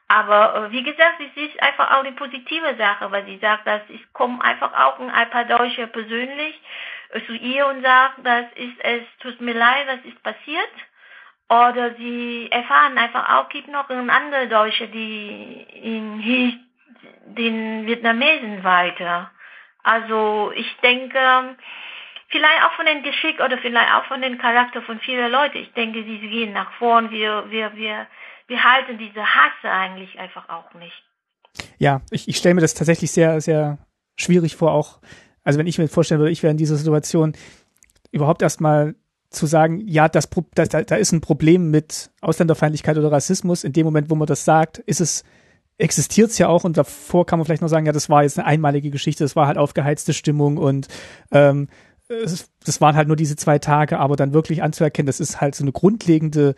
Aber 0.07 0.67
äh, 0.67 0.71
wie 0.71 0.83
gesagt, 0.83 1.19
es 1.19 1.43
ist 1.43 1.61
einfach 1.61 1.91
auch 1.91 2.03
eine 2.03 2.11
positive 2.11 2.75
Sache, 2.77 3.11
weil 3.11 3.25
sie 3.25 3.37
sagt, 3.39 3.65
dass 3.65 3.81
ich 3.89 4.01
komme 4.13 4.43
einfach 4.43 4.73
auch 4.73 4.99
ein 4.99 5.29
paar 5.29 5.45
Deutsche 5.45 5.87
persönlich 5.87 6.61
äh, 7.09 7.21
zu 7.25 7.33
ihr 7.33 7.65
und 7.67 7.81
sagt, 7.81 8.19
das 8.23 8.45
ist 8.55 8.79
es, 8.79 9.01
tut 9.19 9.41
mir 9.41 9.55
leid, 9.55 9.87
was 9.87 10.05
ist 10.05 10.21
passiert. 10.21 10.69
Oder 11.47 11.93
sie 11.95 12.47
erfahren 12.51 12.97
einfach 12.97 13.29
auch, 13.37 13.49
gibt 13.49 13.67
noch 13.67 13.87
andere 13.89 14.47
Deutsche, 14.47 14.87
die 14.87 15.65
in 15.73 16.19
den 17.27 17.85
Vietnamesen 17.85 18.63
weiter. 18.63 19.29
Also 19.83 20.51
ich 20.55 20.75
denke, 20.77 21.55
vielleicht 22.29 22.63
auch 22.63 22.71
von 22.73 22.87
den 22.87 23.03
Geschick 23.03 23.39
oder 23.39 23.59
vielleicht 23.59 23.93
auch 23.93 24.05
von 24.05 24.21
den 24.21 24.39
Charakter 24.39 24.81
von 24.81 24.99
vielen 25.01 25.31
Leuten. 25.31 25.59
Ich 25.59 25.71
denke, 25.73 26.03
sie 26.03 26.17
gehen 26.17 26.53
nach 26.53 26.71
vorn. 26.73 27.11
Wir, 27.11 27.45
wir, 27.51 27.75
wir 27.75 28.07
wir 28.47 28.63
halten 28.63 28.97
diese 28.97 29.21
Hasse 29.21 29.69
eigentlich 29.69 30.17
einfach 30.19 30.49
auch 30.49 30.73
nicht. 30.75 31.03
Ja, 31.77 32.01
ich, 32.11 32.27
ich 32.27 32.37
stelle 32.37 32.55
mir 32.55 32.61
das 32.61 32.73
tatsächlich 32.73 33.11
sehr, 33.11 33.41
sehr 33.41 33.77
schwierig 34.17 34.55
vor, 34.55 34.71
auch, 34.71 34.99
also 35.43 35.59
wenn 35.59 35.67
ich 35.67 35.77
mir 35.77 35.87
vorstellen 35.87 36.19
würde, 36.19 36.31
ich 36.31 36.43
wäre 36.43 36.51
in 36.51 36.57
dieser 36.57 36.75
Situation, 36.75 37.33
überhaupt 38.11 38.41
erstmal 38.41 38.95
zu 39.29 39.45
sagen, 39.45 39.81
ja, 39.85 40.07
das, 40.07 40.29
das, 40.53 40.69
da 40.69 40.95
ist 40.95 41.11
ein 41.11 41.21
Problem 41.21 41.69
mit 41.69 42.11
Ausländerfeindlichkeit 42.21 42.97
oder 42.97 43.11
Rassismus. 43.11 43.63
In 43.63 43.73
dem 43.73 43.85
Moment, 43.85 44.09
wo 44.09 44.15
man 44.15 44.27
das 44.27 44.45
sagt, 44.45 44.77
ist 44.79 45.01
es, 45.01 45.23
existiert 45.77 46.31
es 46.31 46.37
ja 46.37 46.47
auch 46.47 46.63
und 46.63 46.77
davor 46.77 47.25
kann 47.25 47.39
man 47.39 47.45
vielleicht 47.45 47.61
noch 47.61 47.67
sagen, 47.67 47.85
ja, 47.85 47.91
das 47.91 48.09
war 48.09 48.23
jetzt 48.23 48.39
eine 48.39 48.47
einmalige 48.47 48.91
Geschichte, 48.91 49.23
das 49.23 49.35
war 49.35 49.47
halt 49.47 49.57
aufgeheizte 49.57 50.13
Stimmung 50.13 50.57
und 50.57 50.87
ähm, 51.31 51.67
das 52.07 52.81
waren 52.81 52.95
halt 52.95 53.07
nur 53.07 53.17
diese 53.17 53.35
zwei 53.35 53.59
Tage, 53.59 53.99
aber 53.99 54.15
dann 54.15 54.33
wirklich 54.33 54.63
anzuerkennen, 54.63 55.07
das 55.07 55.19
ist 55.19 55.41
halt 55.41 55.55
so 55.55 55.63
eine 55.63 55.71
grundlegende 55.71 56.55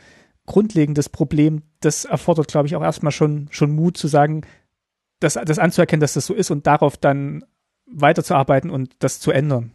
grundlegendes 0.47 1.09
Problem. 1.09 1.61
Das 1.81 2.05
erfordert, 2.05 2.47
glaube 2.47 2.65
ich, 2.65 2.75
auch 2.75 2.81
erstmal 2.81 3.11
schon, 3.11 3.47
schon 3.51 3.75
Mut 3.75 3.97
zu 3.97 4.07
sagen, 4.07 4.41
das, 5.19 5.33
das 5.33 5.59
anzuerkennen, 5.59 6.01
dass 6.01 6.13
das 6.13 6.25
so 6.25 6.33
ist 6.33 6.49
und 6.49 6.65
darauf 6.65 6.97
dann 6.97 7.45
weiterzuarbeiten 7.85 8.71
und 8.71 8.95
das 9.03 9.19
zu 9.19 9.31
ändern. 9.31 9.71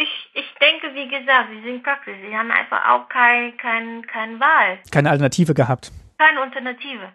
Ich, 0.00 0.30
ich 0.34 0.54
denke, 0.60 0.94
wie 0.94 1.08
gesagt, 1.08 1.50
sie 1.50 1.62
sind 1.62 1.82
praktisch. 1.82 2.16
Sie 2.24 2.36
haben 2.36 2.52
einfach 2.52 2.88
auch 2.88 3.08
kein, 3.08 3.56
kein, 3.56 4.06
keine 4.06 4.38
Wahl. 4.38 4.78
Keine 4.92 5.10
Alternative 5.10 5.54
gehabt. 5.54 5.90
Keine 6.18 6.40
Alternative 6.40 7.12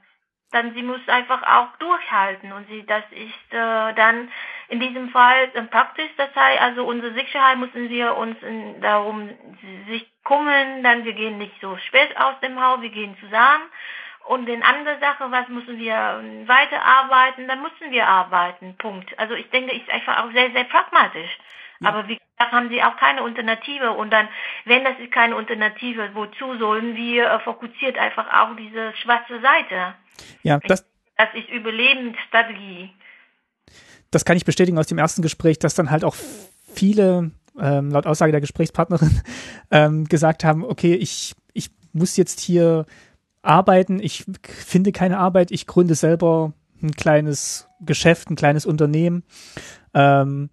dann 0.56 0.74
sie 0.74 0.84
muss 0.84 1.02
einfach 1.08 1.44
auch 1.44 1.78
durchhalten 1.80 2.54
und 2.54 2.68
sie 2.70 2.86
das 2.86 3.04
ist 3.12 3.54
äh, 3.54 3.94
dann 3.94 4.30
in 4.68 4.80
diesem 4.80 5.10
Fall 5.10 5.50
äh, 5.54 5.62
praktisch 5.64 6.10
das 6.18 6.34
heißt 6.36 6.62
also 6.62 6.86
unsere 6.86 7.14
Sicherheit 7.14 7.58
müssen 7.58 7.90
wir 7.90 8.16
uns 8.18 8.42
in, 8.42 8.82
darum 8.82 9.30
sich 9.88 10.08
kümmern 10.24 10.84
dann 10.84 11.06
wir 11.06 11.14
gehen 11.14 11.38
nicht 11.38 11.54
so 11.62 11.78
spät 11.78 12.16
aus 12.18 12.40
dem 12.42 12.62
Haus 12.62 12.82
wir 12.82 12.90
gehen 12.90 13.16
zusammen. 13.20 13.64
Und 14.28 14.50
in 14.50 14.64
andere 14.64 15.00
Sache 15.00 15.32
was 15.32 15.48
müssen 15.50 15.78
wir 15.78 16.20
ähm, 16.20 16.48
weiterarbeiten 16.48 17.48
dann 17.48 17.62
müssen 17.62 17.92
wir 17.92 18.08
arbeiten 18.08 18.76
Punkt. 18.78 19.18
Also 19.20 19.36
ich 19.36 19.50
denke 19.50 19.76
ist 19.76 19.90
einfach 19.90 20.24
auch 20.24 20.32
sehr 20.32 20.52
sehr 20.52 20.66
pragmatisch. 20.66 21.38
Ja. 21.82 21.90
aber 21.90 22.08
wie 22.08 22.16
gesagt 22.16 22.54
haben 22.54 22.70
sie 22.70 22.82
auch 22.82 22.96
keine 22.98 23.22
Alternative. 23.22 23.92
Und 23.92 24.12
dann 24.12 24.28
wenn 24.66 24.84
das 24.84 24.98
ist 25.00 25.12
keine 25.12 25.36
Alternative 25.36 26.10
wozu 26.14 26.58
sollen 26.58 26.96
wir 26.96 27.30
äh, 27.30 27.40
fokussiert 27.40 27.98
einfach 27.98 28.32
auch 28.34 28.56
diese 28.56 28.94
schwarze 28.96 29.40
Seite? 29.42 29.96
Ja, 30.44 30.60
das, 30.60 30.88
das 31.18 31.34
ist 31.34 31.50
Überlebensstrategie. 31.50 32.94
Das 34.16 34.24
kann 34.24 34.38
ich 34.38 34.46
bestätigen 34.46 34.78
aus 34.78 34.88
dem 34.88 34.98
ersten 34.98 35.22
Gespräch, 35.22 35.60
dass 35.60 35.76
dann 35.76 35.92
halt 35.92 36.06
auch 36.06 36.16
viele, 36.74 37.32
ähm, 37.60 37.92
laut 37.92 38.08
Aussage 38.08 38.32
der 38.32 38.40
Gesprächspartnerin, 38.40 39.20
ähm, 39.72 40.06
gesagt 40.06 40.46
haben, 40.46 40.64
okay, 40.64 40.94
ich, 40.96 41.36
ich 41.52 41.70
muss 41.92 42.16
jetzt 42.16 42.40
hier 42.40 42.86
arbeiten, 43.42 44.00
ich 44.00 44.24
finde 44.46 44.94
keine 44.94 45.18
Arbeit, 45.18 45.52
ich 45.52 45.68
gründe 45.68 45.96
selber 45.96 46.54
ein 46.82 46.92
kleines 46.92 47.68
Geschäft, 47.82 48.30
ein 48.30 48.38
kleines 48.38 48.66
Unternehmen. 48.66 49.24
Ähm, 49.94 50.50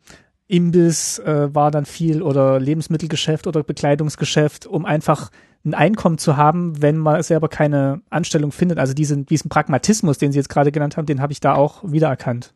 Imbiss 0.48 1.20
äh, 1.20 1.54
war 1.54 1.70
dann 1.70 1.84
viel 1.84 2.20
oder 2.20 2.58
Lebensmittelgeschäft 2.58 3.46
oder 3.46 3.62
Bekleidungsgeschäft, 3.62 4.66
um 4.66 4.84
einfach 4.84 5.30
ein 5.64 5.74
Einkommen 5.74 6.18
zu 6.18 6.36
haben, 6.36 6.82
wenn 6.82 6.96
man 6.96 7.22
selber 7.22 7.48
keine 7.48 8.02
Anstellung 8.10 8.50
findet. 8.50 8.80
Also 8.80 8.92
diesen, 8.92 9.24
diesen 9.24 9.50
Pragmatismus, 9.50 10.18
den 10.18 10.32
Sie 10.32 10.38
jetzt 10.40 10.48
gerade 10.48 10.72
genannt 10.72 10.96
haben, 10.96 11.06
den 11.06 11.22
habe 11.22 11.32
ich 11.32 11.38
da 11.38 11.54
auch 11.54 11.84
wiedererkannt. 11.84 12.54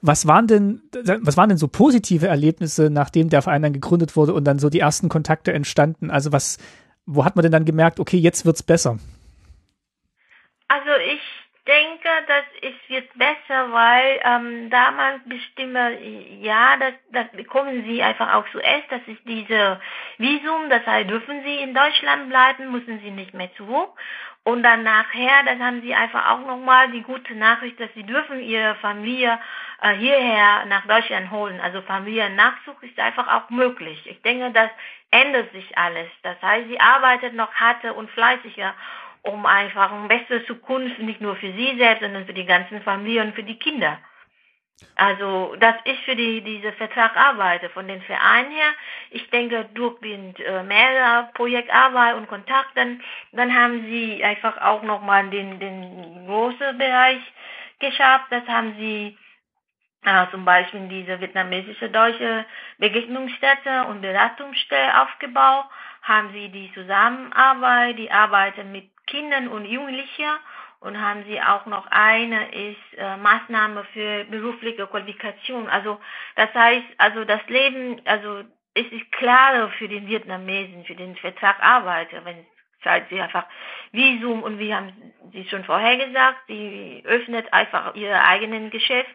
Was 0.00 0.26
waren 0.26 0.46
denn, 0.46 0.82
was 0.92 1.36
waren 1.36 1.48
denn 1.48 1.58
so 1.58 1.68
positive 1.68 2.26
Erlebnisse, 2.26 2.90
nachdem 2.90 3.28
der 3.28 3.42
Verein 3.42 3.62
dann 3.62 3.72
gegründet 3.72 4.16
wurde 4.16 4.32
und 4.32 4.44
dann 4.44 4.58
so 4.58 4.70
die 4.70 4.80
ersten 4.80 5.08
Kontakte 5.08 5.52
entstanden? 5.52 6.10
Also 6.10 6.32
was, 6.32 6.58
wo 7.06 7.24
hat 7.24 7.36
man 7.36 7.42
denn 7.42 7.52
dann 7.52 7.64
gemerkt, 7.64 8.00
okay, 8.00 8.16
jetzt 8.16 8.46
wird's 8.46 8.62
besser? 8.62 8.98
Also 10.68 10.90
ich 11.12 11.20
denke, 11.66 12.08
dass 12.26 12.44
es 12.62 12.88
wird 12.88 13.08
besser, 13.16 13.72
weil 13.72 14.20
ähm, 14.24 14.70
da 14.70 14.90
man 14.90 15.20
bestimme, 15.26 15.98
ja, 16.40 16.76
das, 16.76 16.92
das 17.10 17.30
bekommen 17.32 17.84
sie 17.86 18.02
einfach 18.02 18.34
auch 18.34 18.44
zuerst, 18.52 18.84
das 18.90 19.00
ist 19.06 19.20
diese 19.26 19.80
Visum, 20.18 20.68
das 20.68 20.84
heißt, 20.84 21.08
dürfen 21.08 21.42
sie 21.42 21.56
in 21.56 21.74
Deutschland 21.74 22.28
bleiben, 22.28 22.70
müssen 22.70 23.00
sie 23.00 23.10
nicht 23.10 23.34
mehr 23.34 23.50
zurück. 23.56 23.90
Und 24.44 24.62
dann 24.62 24.82
nachher, 24.82 25.42
dann 25.46 25.62
haben 25.62 25.80
sie 25.80 25.94
einfach 25.94 26.30
auch 26.30 26.46
nochmal 26.46 26.90
die 26.90 27.00
gute 27.00 27.34
Nachricht, 27.34 27.80
dass 27.80 27.88
sie 27.94 28.02
dürfen 28.02 28.40
ihre 28.40 28.74
Familie 28.76 29.38
äh, 29.80 29.94
hierher 29.94 30.66
nach 30.66 30.86
Deutschland 30.86 31.30
holen. 31.30 31.60
Also 31.60 31.80
Familiennachzug 31.80 32.82
ist 32.82 32.98
einfach 32.98 33.26
auch 33.26 33.48
möglich. 33.48 34.06
Ich 34.06 34.20
denke, 34.20 34.50
das 34.50 34.68
ändert 35.10 35.50
sich 35.52 35.78
alles. 35.78 36.08
Das 36.22 36.40
heißt, 36.42 36.68
sie 36.68 36.78
arbeitet 36.78 37.32
noch 37.32 37.52
härter 37.54 37.96
und 37.96 38.10
fleißiger 38.10 38.74
um 39.22 39.46
einfach 39.46 39.90
eine 39.90 40.08
bessere 40.08 40.44
Zukunft 40.44 40.98
nicht 40.98 41.22
nur 41.22 41.36
für 41.36 41.50
sie 41.52 41.78
selbst, 41.78 42.02
sondern 42.02 42.26
für 42.26 42.34
die 42.34 42.44
ganzen 42.44 42.82
Familien 42.82 43.28
und 43.28 43.34
für 43.34 43.42
die 43.42 43.58
Kinder. 43.58 43.98
Also, 44.96 45.56
dass 45.56 45.76
ich 45.84 46.00
für 46.04 46.16
die, 46.16 46.40
diese 46.42 46.72
Vertrag 46.72 47.16
arbeite 47.16 47.68
von 47.70 47.88
den 47.88 48.02
Vereinen 48.02 48.50
her. 48.50 48.72
Ich 49.10 49.28
denke, 49.30 49.68
durch 49.74 49.98
den 50.00 50.34
äh, 50.36 50.62
mehrere 50.62 51.30
Projektarbeit 51.34 52.16
und 52.16 52.28
Kontakten, 52.28 53.02
dann 53.32 53.54
haben 53.54 53.84
sie 53.86 54.22
einfach 54.24 54.60
auch 54.60 54.82
nochmal 54.82 55.28
den, 55.30 55.58
den 55.58 56.26
großen 56.26 56.78
Bereich 56.78 57.20
geschafft. 57.78 58.26
Das 58.30 58.46
haben 58.46 58.74
sie 58.76 59.16
äh, 60.04 60.26
zum 60.30 60.44
Beispiel 60.44 60.88
diese 60.88 61.20
vietnamesische 61.20 61.90
deutsche 61.90 62.44
Begegnungsstätte 62.78 63.84
und 63.84 64.00
Beratungsstelle 64.00 65.02
aufgebaut. 65.02 65.66
Haben 66.02 66.32
sie 66.32 66.50
die 66.50 66.72
Zusammenarbeit, 66.74 67.98
die 67.98 68.10
arbeiten 68.10 68.70
mit 68.70 68.90
Kindern 69.06 69.48
und 69.48 69.64
Jugendlichen 69.66 70.26
und 70.84 71.00
haben 71.00 71.24
sie 71.24 71.40
auch 71.40 71.66
noch 71.66 71.86
eine 71.90 72.52
ist 72.52 72.98
äh, 72.98 73.16
Maßnahme 73.16 73.84
für 73.92 74.24
berufliche 74.24 74.86
Qualifikation. 74.86 75.68
Also 75.68 75.98
das 76.36 76.52
heißt, 76.54 76.86
also 76.98 77.24
das 77.24 77.40
Leben, 77.48 78.00
also 78.04 78.42
es 78.74 78.86
ist 78.92 79.10
klarer 79.12 79.70
für 79.70 79.88
den 79.88 80.06
Vietnamesen, 80.06 80.84
für 80.84 80.94
den 80.94 81.16
Vertragarbeiter, 81.16 82.24
wenn 82.24 82.44
zahlt 82.82 83.08
sie 83.08 83.20
einfach 83.20 83.46
Visum 83.92 84.42
und 84.42 84.58
wie 84.58 84.74
haben 84.74 84.92
Sie 85.32 85.48
schon 85.48 85.64
vorher 85.64 85.96
gesagt, 85.96 86.38
sie 86.48 87.02
öffnet 87.06 87.50
einfach 87.52 87.94
ihr 87.94 88.22
eigenen 88.22 88.70
Geschäft 88.70 89.10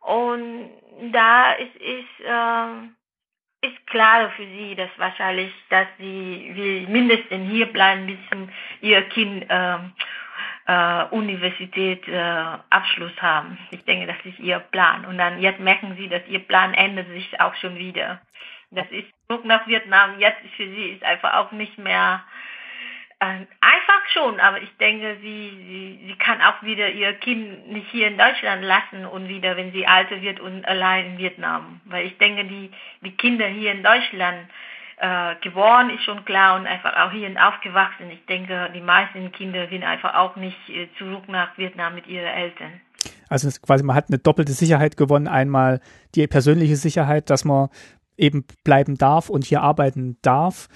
und 0.00 0.70
da 1.12 1.52
ist, 1.52 1.76
ist, 1.76 2.20
äh, 2.24 3.68
ist 3.68 3.86
klar 3.88 4.30
für 4.30 4.46
sie, 4.46 4.74
dass 4.74 4.88
wahrscheinlich, 4.96 5.52
dass 5.68 5.86
sie 5.98 6.52
will 6.54 6.88
mindestens 6.88 7.50
hier 7.50 7.66
bleiben, 7.66 8.06
bis 8.06 8.48
ihr 8.80 9.02
Kind 9.10 9.44
äh, 9.50 9.78
äh, 10.70 11.04
Universität 11.10 12.06
äh, 12.06 12.44
Abschluss 12.70 13.16
haben. 13.20 13.58
Ich 13.72 13.84
denke, 13.84 14.06
das 14.06 14.16
ist 14.24 14.38
ihr 14.38 14.60
Plan. 14.60 15.04
Und 15.04 15.18
dann 15.18 15.40
jetzt 15.40 15.58
merken 15.58 15.96
sie, 15.96 16.08
dass 16.08 16.22
ihr 16.28 16.38
Plan 16.38 16.74
ändert 16.74 17.08
sich 17.08 17.40
auch 17.40 17.54
schon 17.56 17.76
wieder. 17.76 18.20
Das 18.70 18.88
ist 18.90 19.08
zurück 19.26 19.44
nach 19.44 19.66
Vietnam. 19.66 20.20
Jetzt 20.20 20.38
für 20.56 20.68
sie 20.68 20.90
ist 20.90 21.02
einfach 21.02 21.34
auch 21.34 21.50
nicht 21.50 21.76
mehr 21.76 22.22
äh, 23.18 23.46
einfach 23.60 24.06
schon, 24.12 24.38
aber 24.38 24.62
ich 24.62 24.70
denke, 24.76 25.16
sie, 25.20 25.50
sie, 25.68 26.06
sie 26.06 26.16
kann 26.16 26.40
auch 26.40 26.62
wieder 26.62 26.88
ihr 26.88 27.14
Kind 27.14 27.68
nicht 27.72 27.88
hier 27.90 28.06
in 28.06 28.16
Deutschland 28.16 28.62
lassen 28.62 29.06
und 29.06 29.28
wieder, 29.28 29.56
wenn 29.56 29.72
sie 29.72 29.82
älter 29.82 30.22
wird 30.22 30.38
und 30.38 30.64
allein 30.68 31.06
in 31.06 31.18
Vietnam. 31.18 31.80
Weil 31.86 32.06
ich 32.06 32.16
denke, 32.18 32.44
die, 32.44 32.70
die 33.00 33.16
Kinder 33.16 33.46
hier 33.48 33.72
in 33.72 33.82
Deutschland 33.82 34.48
äh, 35.00 35.34
geboren, 35.42 35.90
ist 35.90 36.04
schon 36.04 36.24
klar 36.24 36.58
und 36.60 36.66
einfach 36.66 36.94
auch 36.94 37.10
hierhin 37.10 37.38
aufgewachsen. 37.38 38.10
Ich 38.10 38.24
denke, 38.26 38.70
die 38.74 38.82
meisten 38.82 39.32
Kinder 39.32 39.66
gehen 39.66 39.82
einfach 39.82 40.14
auch 40.14 40.36
nicht 40.36 40.56
äh, 40.68 40.88
zurück 40.98 41.28
nach 41.28 41.56
Vietnam 41.56 41.94
mit 41.94 42.06
ihren 42.06 42.26
Eltern. 42.26 42.72
Also 43.28 43.48
quasi, 43.62 43.82
man 43.82 43.96
hat 43.96 44.08
eine 44.08 44.18
doppelte 44.18 44.52
Sicherheit 44.52 44.98
gewonnen. 44.98 45.26
Einmal 45.26 45.80
die 46.14 46.26
persönliche 46.26 46.76
Sicherheit, 46.76 47.30
dass 47.30 47.46
man 47.46 47.70
eben 48.18 48.44
bleiben 48.62 48.98
darf 48.98 49.30
und 49.30 49.44
hier 49.44 49.62
arbeiten 49.62 50.18
darf. 50.20 50.68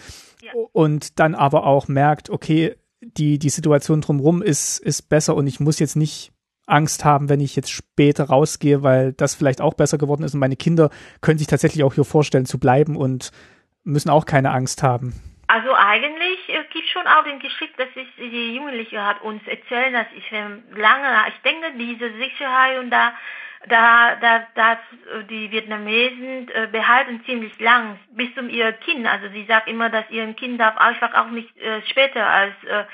Ja. 0.42 0.52
Und 0.72 1.20
dann 1.20 1.34
aber 1.34 1.66
auch 1.66 1.88
merkt, 1.88 2.30
okay, 2.30 2.76
die, 3.02 3.38
die 3.38 3.50
Situation 3.50 4.00
drumherum 4.00 4.40
ist, 4.40 4.78
ist 4.78 5.10
besser 5.10 5.36
und 5.36 5.46
ich 5.46 5.60
muss 5.60 5.78
jetzt 5.78 5.96
nicht 5.96 6.32
Angst 6.66 7.04
haben, 7.04 7.28
wenn 7.28 7.40
ich 7.40 7.56
jetzt 7.56 7.70
später 7.70 8.24
rausgehe, 8.24 8.82
weil 8.82 9.12
das 9.12 9.34
vielleicht 9.34 9.60
auch 9.60 9.74
besser 9.74 9.98
geworden 9.98 10.22
ist 10.22 10.32
und 10.32 10.40
meine 10.40 10.56
Kinder 10.56 10.88
können 11.20 11.38
sich 11.38 11.46
tatsächlich 11.46 11.84
auch 11.84 11.92
hier 11.92 12.04
vorstellen 12.04 12.46
zu 12.46 12.58
bleiben 12.58 12.96
und 12.96 13.32
müssen 13.84 14.10
auch 14.10 14.26
keine 14.26 14.50
Angst 14.50 14.82
haben. 14.82 15.14
Also 15.46 15.74
eigentlich 15.74 16.48
äh, 16.48 16.64
gibt 16.72 16.88
schon 16.88 17.06
auch 17.06 17.24
den 17.24 17.38
Geschick, 17.38 17.76
dass 17.76 17.88
ich, 17.94 18.08
die 18.16 18.56
Jugendliche 18.56 19.04
hat 19.04 19.22
uns 19.22 19.46
erzählt, 19.46 19.94
dass 19.94 20.06
ich 20.16 20.30
lange, 20.30 21.08
ich 21.28 21.42
denke, 21.42 21.72
diese 21.78 22.12
Sicherheit 22.14 22.78
und 22.78 22.90
da, 22.90 23.12
da, 23.68 24.16
da, 24.16 24.46
da 24.54 24.78
die 25.28 25.50
Vietnamesen 25.50 26.48
äh, 26.48 26.68
behalten 26.70 27.22
ziemlich 27.26 27.58
lang 27.60 27.98
bis 28.12 28.34
zum 28.34 28.48
ihr 28.48 28.72
Kind. 28.72 29.06
Also 29.06 29.28
sie 29.28 29.44
sagt 29.44 29.68
immer, 29.68 29.90
dass 29.90 30.08
ihr 30.10 30.32
Kind 30.32 30.60
darf 30.60 30.76
einfach 30.78 31.14
auch 31.14 31.30
nicht 31.30 31.56
äh, 31.58 31.82
später 31.86 32.26
als 32.26 32.54
äh, 32.64 32.84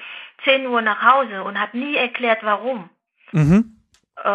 10 0.45 0.67
Uhr 0.67 0.83
nach 0.83 1.03
Hause 1.03 1.45
und 1.45 1.61
hat 1.61 1.75
nie 1.75 1.97
erklärt, 1.97 2.41
warum. 2.43 2.91
Mhm. 3.33 3.77
Äh, 4.23 4.31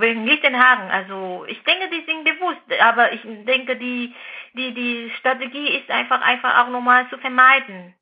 wegen 0.00 0.26
Lichtenhagen. 0.26 0.90
Also 0.90 1.44
ich 1.48 1.62
denke, 1.64 1.88
die 1.90 2.04
sind 2.06 2.24
bewusst, 2.24 2.62
aber 2.80 3.12
ich 3.12 3.20
denke, 3.46 3.76
die 3.76 4.14
die, 4.54 4.72
die 4.72 5.12
Strategie 5.18 5.68
ist 5.78 5.90
einfach, 5.90 6.20
einfach 6.20 6.64
auch 6.64 6.70
nochmal 6.70 7.08
zu 7.10 7.18
vermeiden. 7.18 7.94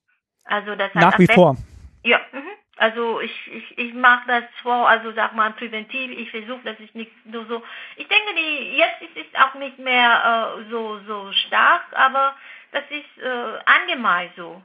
Also 0.45 0.75
das 0.75 0.95
Nach 0.95 1.19
wie 1.19 1.27
vor. 1.27 1.57
Ja, 2.05 2.21
mhm. 2.33 2.43
also 2.77 3.21
ich, 3.21 3.33
ich, 3.53 3.79
ich 3.79 3.95
mache 3.95 4.27
das 4.27 4.45
vor, 4.63 4.89
also 4.89 5.13
sag 5.13 5.35
mal 5.35 5.53
präventiv, 5.53 6.11
ich 6.11 6.31
versuche, 6.31 6.61
dass 6.65 6.79
ich 6.81 6.95
nicht 6.95 7.13
nur 7.25 7.47
so, 7.47 7.63
ich 7.97 8.09
denke, 8.09 8.35
die, 8.37 8.77
jetzt 8.77 9.03
ist 9.03 9.27
es 9.27 9.41
auch 9.41 9.55
nicht 9.55 9.79
mehr 9.79 10.59
äh, 10.59 10.71
so, 10.71 10.99
so 11.07 11.33
stark, 11.33 11.85
aber 11.93 12.35
das 12.73 12.83
ist 12.91 13.23
äh, 13.23 13.59
allgemein 13.67 14.31
so. 14.37 14.63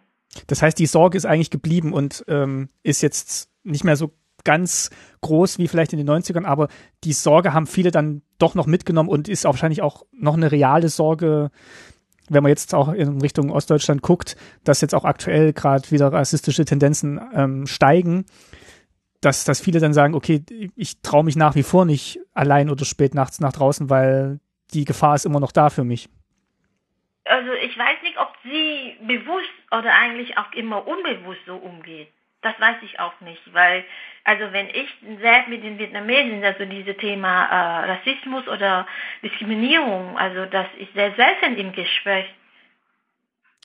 Das 0.47 0.61
heißt, 0.61 0.77
die 0.77 0.85
Sorge 0.85 1.17
ist 1.17 1.25
eigentlich 1.25 1.51
geblieben 1.51 1.93
und 1.93 2.23
ähm, 2.27 2.69
ist 2.83 3.01
jetzt 3.01 3.49
nicht 3.63 3.83
mehr 3.83 3.95
so 3.95 4.11
ganz 4.47 4.89
groß 5.19 5.59
wie 5.59 5.67
vielleicht 5.67 5.91
in 5.91 5.99
den 5.99 6.09
90ern, 6.09 6.45
aber 6.45 6.69
die 7.03 7.11
Sorge 7.11 7.53
haben 7.53 7.67
viele 7.67 7.91
dann 7.91 8.21
doch 8.39 8.55
noch 8.55 8.65
mitgenommen 8.65 9.09
und 9.09 9.27
ist 9.27 9.43
wahrscheinlich 9.43 9.81
auch 9.81 10.05
noch 10.13 10.35
eine 10.35 10.53
reale 10.53 10.87
Sorge, 10.87 11.51
wenn 12.29 12.43
man 12.43 12.49
jetzt 12.49 12.73
auch 12.73 12.87
in 12.87 13.19
Richtung 13.19 13.51
Ostdeutschland 13.51 14.01
guckt, 14.01 14.37
dass 14.63 14.79
jetzt 14.79 14.95
auch 14.95 15.03
aktuell 15.03 15.51
gerade 15.51 15.91
wieder 15.91 16.13
rassistische 16.13 16.63
Tendenzen 16.63 17.19
ähm, 17.33 17.67
steigen, 17.67 18.25
dass, 19.19 19.43
dass 19.43 19.59
viele 19.59 19.81
dann 19.81 19.93
sagen, 19.93 20.15
okay, 20.15 20.45
ich 20.77 21.01
traue 21.01 21.25
mich 21.25 21.35
nach 21.35 21.55
wie 21.55 21.63
vor 21.63 21.83
nicht 21.83 22.19
allein 22.33 22.69
oder 22.69 22.85
spät 22.85 23.15
nachts 23.15 23.41
nach 23.41 23.51
draußen, 23.51 23.89
weil 23.89 24.39
die 24.73 24.85
Gefahr 24.85 25.15
ist 25.15 25.25
immer 25.25 25.41
noch 25.41 25.51
da 25.51 25.69
für 25.69 25.83
mich. 25.83 26.07
Also 27.25 27.51
ich 27.51 27.77
weiß 27.77 28.01
nicht, 28.03 28.17
ob 28.17 28.31
sie 28.43 28.95
bewusst 29.05 29.51
oder 29.71 29.93
eigentlich 29.93 30.37
auch 30.37 30.53
immer 30.53 30.87
unbewusst 30.87 31.41
so 31.45 31.55
umgeht. 31.55 32.07
Das 32.41 32.59
weiß 32.59 32.77
ich 32.83 32.99
auch 32.99 33.19
nicht, 33.21 33.41
weil, 33.53 33.83
also 34.23 34.51
wenn 34.51 34.69
ich 34.69 34.87
selbst 35.21 35.49
mit 35.49 35.63
den 35.63 35.79
Vietnamesen, 35.79 36.43
also 36.43 36.65
dieses 36.65 36.95
Thema 36.97 37.45
äh, 37.45 37.91
Rassismus 37.91 38.47
oder 38.47 38.85
Diskriminierung, 39.23 40.17
also 40.17 40.45
das 40.45 40.67
ist 40.77 40.93
sehr 40.93 41.13
selten 41.15 41.57
im 41.57 41.71
Gespräch. 41.71 42.25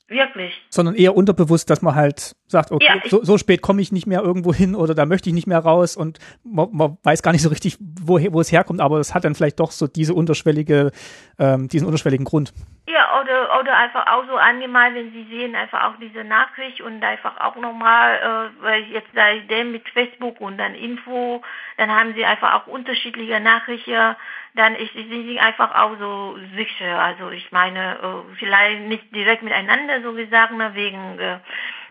Wirklich. 0.07 0.53
Sondern 0.69 0.95
eher 0.95 1.15
unterbewusst, 1.15 1.69
dass 1.69 1.81
man 1.81 1.95
halt 1.95 2.35
sagt, 2.47 2.71
okay, 2.71 2.85
ja, 2.85 3.09
so, 3.09 3.23
so, 3.23 3.37
spät 3.37 3.61
komme 3.61 3.81
ich 3.81 3.91
nicht 3.91 4.07
mehr 4.07 4.21
irgendwo 4.21 4.53
hin 4.53 4.75
oder 4.75 4.93
da 4.93 5.05
möchte 5.05 5.29
ich 5.29 5.35
nicht 5.35 5.47
mehr 5.47 5.59
raus 5.59 5.95
und 5.95 6.19
man, 6.43 6.69
man 6.71 6.97
weiß 7.03 7.23
gar 7.23 7.31
nicht 7.31 7.41
so 7.41 7.49
richtig, 7.49 7.77
woher, 7.79 8.33
wo 8.33 8.41
es 8.41 8.51
herkommt, 8.51 8.81
aber 8.81 8.99
es 8.99 9.13
hat 9.13 9.23
dann 9.23 9.35
vielleicht 9.35 9.59
doch 9.59 9.71
so 9.71 9.87
diese 9.87 10.13
unterschwellige, 10.13 10.91
ähm, 11.39 11.67
diesen 11.67 11.85
unterschwelligen 11.87 12.25
Grund. 12.25 12.53
Ja, 12.87 13.21
oder, 13.21 13.59
oder 13.59 13.77
einfach 13.77 14.07
auch 14.07 14.25
so 14.27 14.35
allgemein, 14.35 14.93
wenn 14.95 15.11
Sie 15.13 15.25
sehen, 15.29 15.55
einfach 15.55 15.83
auch 15.83 15.99
diese 15.99 16.23
Nachricht 16.23 16.81
und 16.81 17.03
einfach 17.03 17.39
auch 17.39 17.55
nochmal, 17.55 18.15
äh, 18.15 18.63
weil 18.63 18.83
jetzt 18.83 19.07
seitdem 19.15 19.71
mit 19.71 19.87
Facebook 19.89 20.41
und 20.41 20.57
dann 20.57 20.75
Info, 20.75 21.41
dann 21.77 21.89
haben 21.89 22.13
Sie 22.13 22.25
einfach 22.25 22.53
auch 22.53 22.67
unterschiedliche 22.67 23.39
Nachrichten, 23.39 24.15
dann 24.55 24.75
ist, 24.75 24.93
sind 24.93 25.09
Sie 25.09 25.39
einfach 25.39 25.73
auch 25.75 25.97
so 25.97 26.37
sicher. 26.55 26.99
Also 26.99 27.31
ich 27.31 27.51
meine, 27.51 27.95
äh, 27.95 28.35
vielleicht 28.37 28.81
nicht 28.81 29.15
direkt 29.15 29.43
miteinander 29.43 30.01
so 30.03 30.13
gesagt, 30.13 30.53
ne, 30.53 30.71
wegen 30.75 31.19
äh, 31.19 31.39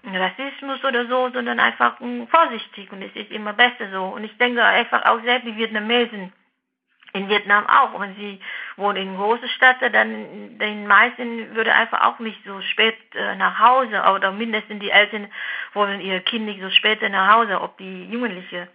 Rassismus 0.04 0.84
oder 0.84 1.06
so, 1.06 1.30
sondern 1.30 1.60
einfach 1.60 2.00
mh, 2.00 2.26
vorsichtig 2.26 2.90
und 2.92 3.02
es 3.02 3.14
ist 3.14 3.30
immer 3.30 3.52
besser 3.52 3.90
so. 3.92 4.04
Und 4.04 4.24
ich 4.24 4.36
denke 4.38 4.64
einfach 4.64 5.04
auch 5.04 5.22
selbst 5.22 5.46
die 5.46 5.56
Vietnamesen, 5.56 6.32
in 7.12 7.28
Vietnam 7.28 7.66
auch. 7.66 7.98
Wenn 8.00 8.14
sie 8.16 8.40
wohnen 8.76 8.96
in 8.96 9.16
großen 9.16 9.48
Städten, 9.48 9.92
dann 9.92 10.58
den 10.58 10.86
meisten 10.86 11.54
würde 11.54 11.74
einfach 11.74 12.02
auch 12.02 12.18
nicht 12.18 12.42
so 12.44 12.60
spät 12.62 12.96
äh, 13.14 13.36
nach 13.36 13.58
Hause 13.58 14.02
oder 14.14 14.32
mindestens 14.32 14.80
die 14.80 14.90
Eltern 14.90 15.30
wollen 15.74 16.00
ihre 16.00 16.20
Kinder 16.20 16.52
nicht 16.52 16.62
so 16.62 16.70
spät 16.70 17.02
nach 17.02 17.34
Hause, 17.34 17.60
ob 17.60 17.76
die 17.78 18.04
Jugendliche 18.06 18.68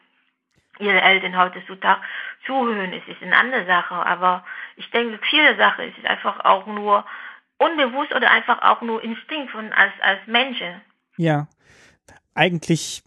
ihre 0.80 1.02
Eltern 1.02 1.38
heutzutage 1.38 2.02
zuhören, 2.46 2.94
es 2.94 3.08
ist 3.08 3.24
eine 3.24 3.36
andere 3.36 3.66
Sache. 3.66 3.96
Aber 3.96 4.46
ich 4.76 4.90
denke, 4.92 5.20
viele 5.24 5.56
Sachen 5.56 5.86
ist 5.90 6.06
einfach 6.06 6.46
auch 6.46 6.68
nur 6.68 7.04
unbewusst 7.58 8.14
oder 8.14 8.30
einfach 8.30 8.62
auch 8.62 8.82
nur 8.82 9.04
Instinkt 9.04 9.52
von 9.52 9.74
als 9.74 9.94
als 10.02 10.20
Menschen. 10.28 10.82
Ja, 11.18 11.48
eigentlich 12.34 13.04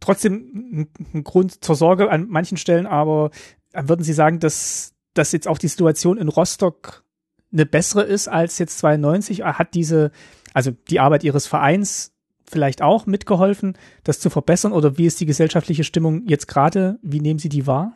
trotzdem 0.00 0.88
ein 1.14 1.24
Grund 1.24 1.64
zur 1.64 1.74
Sorge 1.74 2.10
an 2.10 2.26
manchen 2.28 2.56
Stellen, 2.56 2.86
aber 2.86 3.30
würden 3.72 4.04
Sie 4.04 4.12
sagen, 4.12 4.40
dass, 4.40 4.94
dass 5.14 5.32
jetzt 5.32 5.48
auch 5.48 5.58
die 5.58 5.68
Situation 5.68 6.18
in 6.18 6.28
Rostock 6.28 7.04
eine 7.52 7.66
bessere 7.66 8.02
ist 8.02 8.28
als 8.28 8.58
jetzt 8.58 8.78
92? 8.78 9.42
Hat 9.44 9.74
diese, 9.74 10.10
also 10.54 10.70
die 10.70 11.00
Arbeit 11.00 11.24
Ihres 11.24 11.46
Vereins 11.46 12.12
vielleicht 12.48 12.82
auch 12.82 13.06
mitgeholfen, 13.06 13.76
das 14.04 14.20
zu 14.20 14.30
verbessern? 14.30 14.72
Oder 14.72 14.98
wie 14.98 15.06
ist 15.06 15.20
die 15.20 15.26
gesellschaftliche 15.26 15.84
Stimmung 15.84 16.26
jetzt 16.26 16.46
gerade? 16.46 16.98
Wie 17.02 17.20
nehmen 17.20 17.38
Sie 17.38 17.48
die 17.48 17.66
wahr? 17.66 17.92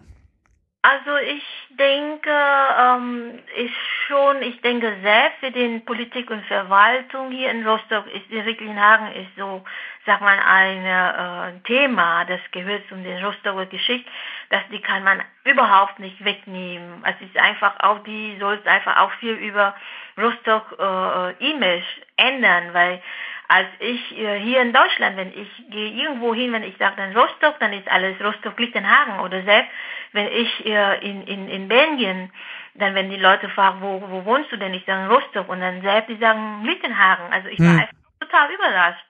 Also 0.83 1.11
ich 1.37 1.43
denke, 1.77 2.31
ähm, 2.31 3.39
ist 3.57 3.75
schon, 4.07 4.43
ich 4.43 4.61
denke 4.61 4.97
sehr 5.03 5.31
für 5.41 5.51
den 5.51 5.85
Politik 5.85 6.31
und 6.31 6.45
Verwaltung 6.47 7.31
hier 7.31 7.51
in 7.51 7.67
Rostock 7.67 8.07
ist 8.07 8.31
in 8.31 8.41
Ricklinhagen 8.41 9.13
ist 9.13 9.37
so, 9.37 9.63
sag 10.07 10.21
mal, 10.21 10.39
ein 10.39 10.85
äh, 10.85 11.61
Thema, 11.65 12.25
das 12.25 12.41
gehört 12.53 12.87
zu 12.89 12.97
den 12.97 13.25
Rostocker 13.25 13.67
Geschichte, 13.67 14.11
dass 14.51 14.63
die 14.71 14.81
kann 14.81 15.05
man 15.05 15.23
überhaupt 15.45 15.99
nicht 15.99 16.25
wegnehmen. 16.25 17.05
Es 17.05 17.21
ist 17.27 17.37
einfach 17.37 17.79
auch, 17.81 18.03
die 18.05 18.37
soll 18.41 18.55
es 18.55 18.67
einfach 18.67 18.99
auch 18.99 19.13
viel 19.13 19.35
über 19.35 19.75
Rostock 20.19 20.77
äh, 20.79 21.51
E-Mails 21.51 21.85
ändern, 22.17 22.73
weil 22.73 23.03
als 23.51 23.67
ich 23.81 24.17
äh, 24.17 24.39
hier 24.39 24.63
in 24.63 24.73
Deutschland, 24.73 25.17
wenn 25.17 25.33
ich 25.33 25.51
gehe 25.71 25.91
irgendwo 25.91 26.33
hin, 26.33 26.53
wenn 26.53 26.63
ich 26.63 26.77
sage 26.79 26.95
dann 26.97 27.17
Rostock, 27.17 27.59
dann 27.59 27.73
ist 27.73 27.91
alles 27.91 28.21
Rostock-Lichtenhagen 28.21 29.19
oder 29.21 29.43
selbst 29.43 29.71
wenn 30.13 30.27
ich 30.29 30.67
äh, 30.67 31.09
in, 31.09 31.23
in, 31.23 31.49
in 31.49 31.69
Belgien, 31.69 32.33
dann 32.75 32.95
wenn 32.95 33.11
die 33.11 33.17
Leute 33.17 33.49
fragen, 33.51 33.81
wo, 33.81 34.03
wo 34.09 34.25
wohnst 34.25 34.51
du 34.53 34.57
denn, 34.57 34.75
ich 34.75 34.85
sage 34.85 35.13
Rostock 35.13 35.49
und 35.49 35.61
dann 35.61 35.83
selbst 35.83 36.09
die 36.09 36.17
sagen 36.19 36.65
Lichtenhagen. 36.65 37.33
Also 37.33 37.49
ich 37.49 37.59
war 37.59 37.73
hm. 37.73 37.81
einfach 37.81 37.95
total 38.21 38.53
überrascht. 38.53 39.05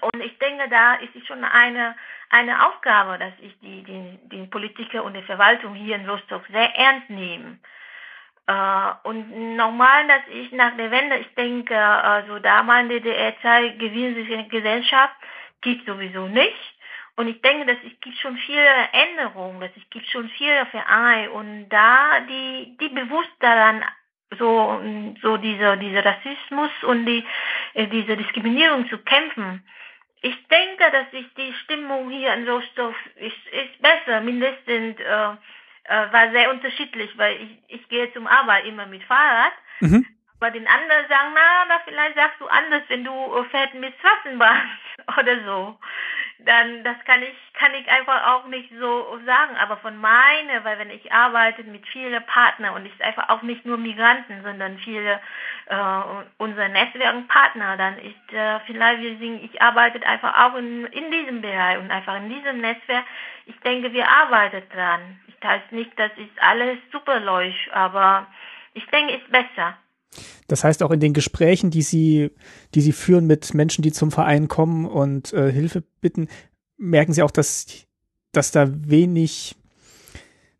Und 0.00 0.20
ich 0.22 0.38
denke, 0.38 0.68
da 0.70 0.94
ist 0.94 1.14
es 1.14 1.26
schon 1.26 1.44
eine, 1.44 1.94
eine 2.30 2.66
Aufgabe, 2.66 3.18
dass 3.18 3.32
ich 3.40 3.58
die, 3.60 3.82
die, 3.82 4.18
die 4.30 4.46
Politiker 4.46 5.04
und 5.04 5.14
die 5.14 5.22
Verwaltung 5.22 5.74
hier 5.74 5.96
in 5.96 6.08
Rostock 6.08 6.44
sehr 6.50 6.74
ernst 6.76 7.10
nehme. 7.10 7.58
Äh, 8.46 8.90
und 9.04 9.56
normal, 9.56 10.06
dass 10.08 10.22
ich 10.32 10.52
nach 10.52 10.76
der 10.76 10.90
Wende, 10.90 11.16
ich 11.16 11.34
denke, 11.34 11.78
also 11.78 12.38
damals 12.38 12.84
in 12.84 12.88
der 12.88 13.00
DDR-Zeit 13.00 13.78
Gesellschaft 14.50 15.14
gibt 15.60 15.86
sowieso 15.86 16.28
nicht. 16.28 16.73
Und 17.16 17.28
ich 17.28 17.40
denke, 17.42 17.66
dass 17.66 17.76
es 17.84 18.00
gibt 18.00 18.16
schon 18.18 18.36
viele 18.38 18.88
Änderungen, 18.92 19.60
dass 19.60 19.70
es 19.76 19.88
gibt 19.90 20.06
schon 20.08 20.28
viele 20.30 20.66
Vereine 20.66 21.30
und 21.30 21.68
da 21.68 22.20
die, 22.20 22.76
die 22.80 22.88
bewusst 22.88 23.30
daran 23.38 23.84
so, 24.36 24.80
so 25.22 25.36
diese, 25.36 25.76
diese 25.76 26.04
Rassismus 26.04 26.70
und 26.82 27.06
die, 27.06 27.24
äh, 27.74 27.86
diese 27.86 28.16
Diskriminierung 28.16 28.88
zu 28.88 28.98
kämpfen. 28.98 29.64
Ich 30.22 30.36
denke, 30.48 30.90
dass 30.90 31.06
ich 31.12 31.26
die 31.34 31.52
Stimmung 31.64 32.10
hier 32.10 32.34
in 32.34 32.48
Rostock 32.48 32.94
ist, 33.16 33.46
ist 33.52 33.80
besser, 33.80 34.20
mindestens, 34.20 34.98
äh, 34.98 35.28
äh, 35.84 36.12
war 36.12 36.30
sehr 36.32 36.50
unterschiedlich, 36.50 37.16
weil 37.16 37.36
ich, 37.36 37.80
ich 37.80 37.88
gehe 37.88 38.12
zum 38.12 38.26
Arbeit 38.26 38.64
immer 38.64 38.86
mit 38.86 39.04
Fahrrad. 39.04 39.52
Mhm. 39.80 40.06
Aber 40.40 40.50
den 40.50 40.66
anderen 40.66 41.08
sagen, 41.08 41.32
na, 41.34 41.68
da 41.68 41.80
vielleicht 41.84 42.16
sagst 42.16 42.40
du 42.40 42.46
anders, 42.46 42.82
wenn 42.88 43.04
du 43.04 43.12
äh, 43.12 43.44
fährst 43.50 43.74
mit 43.74 43.94
Straßenbahn 43.98 44.70
oder 45.18 45.44
so 45.44 45.78
dann 46.38 46.82
das 46.84 46.96
kann 47.04 47.22
ich 47.22 47.34
kann 47.54 47.72
ich 47.74 47.88
einfach 47.88 48.26
auch 48.26 48.46
nicht 48.46 48.70
so 48.78 49.18
sagen. 49.24 49.56
Aber 49.56 49.76
von 49.78 49.96
meiner, 49.96 50.64
weil 50.64 50.78
wenn 50.78 50.90
ich 50.90 51.12
arbeite 51.12 51.62
mit 51.64 51.86
vielen 51.88 52.24
Partnern 52.26 52.74
und 52.74 52.86
ich 52.86 53.04
einfach 53.04 53.28
auch 53.28 53.42
nicht 53.42 53.64
nur 53.64 53.76
Migranten, 53.76 54.42
sondern 54.42 54.78
viele 54.78 55.20
äh, 55.66 55.76
unser 56.38 56.68
Netzwerkpartner, 56.68 57.76
dann 57.76 57.98
ist 57.98 58.32
äh, 58.32 58.60
vielleicht 58.66 59.02
wir 59.02 59.16
singen, 59.18 59.44
ich 59.44 59.62
arbeite 59.62 60.04
einfach 60.06 60.46
auch 60.46 60.56
in, 60.56 60.86
in 60.86 61.10
diesem 61.10 61.40
Bereich 61.40 61.78
und 61.78 61.90
einfach 61.90 62.16
in 62.16 62.28
diesem 62.28 62.60
Netzwerk. 62.60 63.04
Ich 63.46 63.58
denke, 63.60 63.92
wir 63.92 64.08
arbeiten 64.08 64.62
dran. 64.70 65.20
Ich 65.28 65.34
heißt 65.46 65.72
nicht, 65.72 65.98
dass 65.98 66.10
ist 66.16 66.42
alles 66.42 66.78
super 66.90 67.20
läuft, 67.20 67.70
aber 67.72 68.26
ich 68.72 68.86
denke, 68.86 69.14
es 69.14 69.22
ist 69.22 69.30
besser. 69.30 69.76
Das 70.48 70.64
heißt 70.64 70.82
auch 70.82 70.90
in 70.90 71.00
den 71.00 71.12
Gesprächen, 71.12 71.70
die 71.70 71.82
Sie, 71.82 72.30
die 72.74 72.80
Sie 72.80 72.92
führen 72.92 73.26
mit 73.26 73.54
Menschen, 73.54 73.82
die 73.82 73.92
zum 73.92 74.10
Verein 74.10 74.48
kommen 74.48 74.86
und 74.86 75.32
äh, 75.32 75.50
Hilfe 75.50 75.82
bitten, 76.00 76.28
merken 76.76 77.12
Sie 77.12 77.22
auch, 77.22 77.30
dass, 77.30 77.86
dass 78.32 78.50
da 78.50 78.68
wenig, 78.68 79.56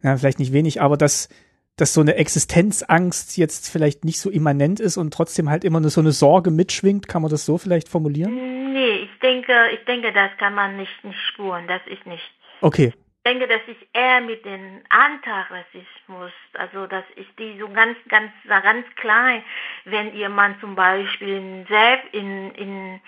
na, 0.00 0.16
vielleicht 0.16 0.38
nicht 0.38 0.52
wenig, 0.52 0.80
aber 0.80 0.96
dass, 0.96 1.28
dass 1.76 1.92
so 1.92 2.00
eine 2.00 2.14
Existenzangst 2.14 3.36
jetzt 3.36 3.68
vielleicht 3.68 4.04
nicht 4.04 4.20
so 4.20 4.30
immanent 4.30 4.80
ist 4.80 4.96
und 4.96 5.12
trotzdem 5.12 5.50
halt 5.50 5.64
immer 5.64 5.86
so 5.88 6.00
eine 6.00 6.12
Sorge 6.12 6.50
mitschwingt. 6.50 7.08
Kann 7.08 7.22
man 7.22 7.30
das 7.30 7.44
so 7.44 7.58
vielleicht 7.58 7.88
formulieren? 7.88 8.72
Nee, 8.72 9.04
ich 9.04 9.20
denke, 9.20 9.52
ich 9.72 9.84
denke, 9.84 10.12
das 10.12 10.30
kann 10.38 10.54
man 10.54 10.76
nicht, 10.76 11.04
nicht 11.04 11.18
spuren. 11.32 11.66
Das 11.66 11.80
ist 11.86 12.06
nicht. 12.06 12.22
Okay 12.60 12.92
denke, 13.24 13.48
dass 13.48 13.60
ich 13.66 13.88
eher 13.92 14.20
mit 14.20 14.44
dem 14.44 14.82
Antirassismus, 14.88 16.32
also 16.54 16.86
dass 16.86 17.04
ich 17.16 17.26
die 17.36 17.58
so 17.58 17.68
ganz, 17.68 17.96
ganz, 18.08 18.30
ganz 18.46 18.86
klein, 18.96 19.42
wenn 19.84 20.14
jemand 20.14 20.60
zum 20.60 20.74
Beispiel 20.74 21.64
selbst 21.68 22.12
in, 22.12 22.50
in, 22.52 23.00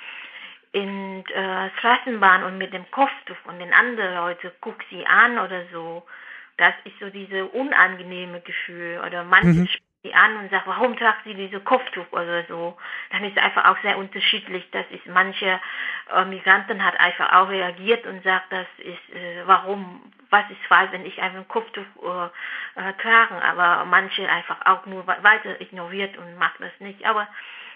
in 0.72 1.24
äh, 1.26 1.70
Straßenbahn 1.78 2.44
und 2.44 2.59
mit 2.59 2.72
dem 2.72 2.90
Kopftuch 2.90 3.36
und 3.44 3.59
den 3.59 3.72
anderen 3.72 4.14
Leute 4.14 4.52
guckt 4.60 4.84
sie 4.90 5.06
an 5.06 5.38
oder 5.38 5.64
so, 5.72 6.05
das 6.56 6.72
ist 6.84 6.98
so 6.98 7.10
diese 7.10 7.44
unangenehme 7.47 8.40
Gefühl 8.40 9.02
oder 9.06 9.24
manche 9.24 9.60
mhm 9.60 9.68
die 10.07 10.15
an 10.15 10.37
und 10.37 10.51
sagt, 10.51 10.66
warum 10.66 10.97
tragt 10.97 11.24
sie 11.24 11.35
diese 11.35 11.61
Kopftuch 11.61 12.11
oder 12.12 12.45
so, 12.45 12.77
dann 13.11 13.24
ist 13.24 13.37
es 13.37 13.43
einfach 13.43 13.65
auch 13.66 13.83
sehr 13.83 13.99
unterschiedlich. 13.99 14.65
Das 14.70 14.87
ist 14.91 15.07
manche 15.07 15.61
äh, 16.15 16.24
Migranten 16.24 16.85
hat 16.85 16.99
einfach 17.01 17.33
auch 17.33 17.49
reagiert 17.49 18.07
und 18.07 18.23
sagt, 18.23 18.53
das 18.53 18.66
ist 18.78 19.16
äh, 19.16 19.43
warum, 19.47 20.12
was 20.31 20.45
ist 20.51 20.65
falsch, 20.69 20.93
wenn 20.93 21.05
ich 21.07 21.20
einfach 21.20 21.39
ein 21.39 21.49
Kopftuch 21.49 21.85
äh, 22.03 22.81
äh, 22.81 22.93
tragen, 23.03 23.37
aber 23.43 23.85
manche 23.85 24.28
einfach 24.28 24.65
auch 24.65 24.87
nur 24.87 25.07
weiter 25.07 25.61
ignoriert 25.61 26.16
und 26.16 26.39
macht 26.39 26.61
das 26.61 26.73
nicht. 26.78 27.05
Aber 27.05 27.27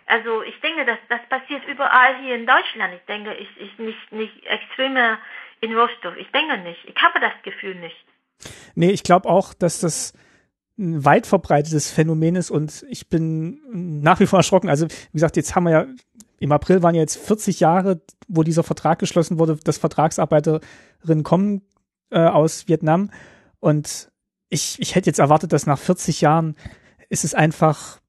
also 0.07 0.43
ich 0.43 0.59
denke, 0.61 0.85
dass 0.85 0.99
das 1.09 1.21
passiert 1.29 1.67
überall 1.67 2.17
hier 2.23 2.35
in 2.35 2.47
Deutschland. 2.47 2.95
Ich 2.95 3.05
denke, 3.07 3.33
es 3.33 3.69
ist 3.69 3.79
nicht 3.79 4.13
nicht 4.13 4.47
extremer 4.47 5.19
in 5.61 5.77
Rostock. 5.77 6.17
Ich 6.17 6.31
denke 6.31 6.59
nicht. 6.59 6.85
Ich 6.85 7.03
habe 7.03 7.21
das 7.21 7.33
Gefühl 7.43 7.75
nicht. 7.75 8.05
Nee, 8.75 8.91
ich 8.91 9.03
glaube 9.03 9.29
auch, 9.29 9.53
dass 9.55 9.81
das 9.81 10.15
ein 10.81 11.05
weit 11.05 11.27
verbreitetes 11.27 11.91
Phänomen 11.91 12.37
ist 12.37 12.51
und 12.51 12.85
ich 12.89 13.09
bin 13.09 13.61
nach 13.71 14.19
wie 14.19 14.27
vor 14.27 14.39
erschrocken. 14.39 14.69
Also, 14.69 14.87
wie 14.87 15.13
gesagt, 15.13 15.37
jetzt 15.37 15.55
haben 15.55 15.65
wir 15.65 15.71
ja, 15.71 15.87
im 16.39 16.53
April 16.53 16.83
waren 16.83 16.95
ja 16.95 17.03
jetzt 17.03 17.19
40 17.19 17.61
Jahre, 17.61 18.01
wo 18.27 18.43
dieser 18.43 18.63
Vertrag 18.63 18.99
geschlossen 18.99 19.39
wurde, 19.39 19.57
dass 19.63 19.79
Vertragsarbeiterinnen 19.79 21.23
kommen 21.23 21.63
äh, 22.11 22.21
aus 22.21 22.67
Vietnam 22.67 23.11
und 23.61 24.11
ich, 24.49 24.81
ich 24.81 24.95
hätte 24.95 25.09
jetzt 25.09 25.21
erwartet, 25.21 25.53
dass 25.53 25.67
nach 25.67 25.79
40 25.79 26.23
Jahren 26.23 26.57
ist 27.09 27.25
es 27.25 27.35
einfach, 27.35 28.01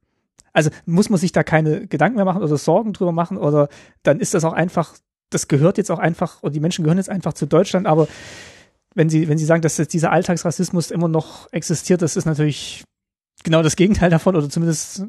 also 0.54 0.72
muss 0.86 1.10
man 1.10 1.20
sich 1.20 1.32
da 1.32 1.44
keine 1.44 1.88
Gedanken 1.88 2.16
mehr 2.16 2.26
machen 2.26 2.42
oder 2.42 2.58
Sorgen 2.58 2.94
drüber 2.94 3.12
machen 3.12 3.38
oder 3.38 3.70
dann 4.04 4.20
ist 4.20 4.34
das 4.34 4.44
auch 4.44 4.54
einfach, 4.54 4.96
das 5.30 5.48
gehört 5.48 5.78
jetzt 5.78 5.92
auch 5.92 6.00
einfach, 6.00 6.42
oder 6.42 6.52
die 6.52 6.60
Menschen 6.60 6.84
gehören 6.84 6.98
jetzt 6.98 7.10
einfach 7.10 7.34
zu 7.34 7.46
Deutschland, 7.46 7.86
aber 7.86 8.08
wenn 8.96 9.10
Sie, 9.10 9.28
wenn 9.28 9.38
Sie 9.38 9.46
sagen, 9.46 9.62
dass 9.62 9.76
dieser 9.76 10.12
Alltagsrassismus 10.12 10.92
immer 10.92 11.08
noch 11.08 11.52
existiert, 11.52 12.02
das 12.02 12.16
ist 12.16 12.26
natürlich 12.26 12.84
genau 13.44 13.64
das 13.64 13.76
Gegenteil 13.76 14.10
davon 14.10 14.36
oder 14.36 14.50
zumindest. 14.50 15.00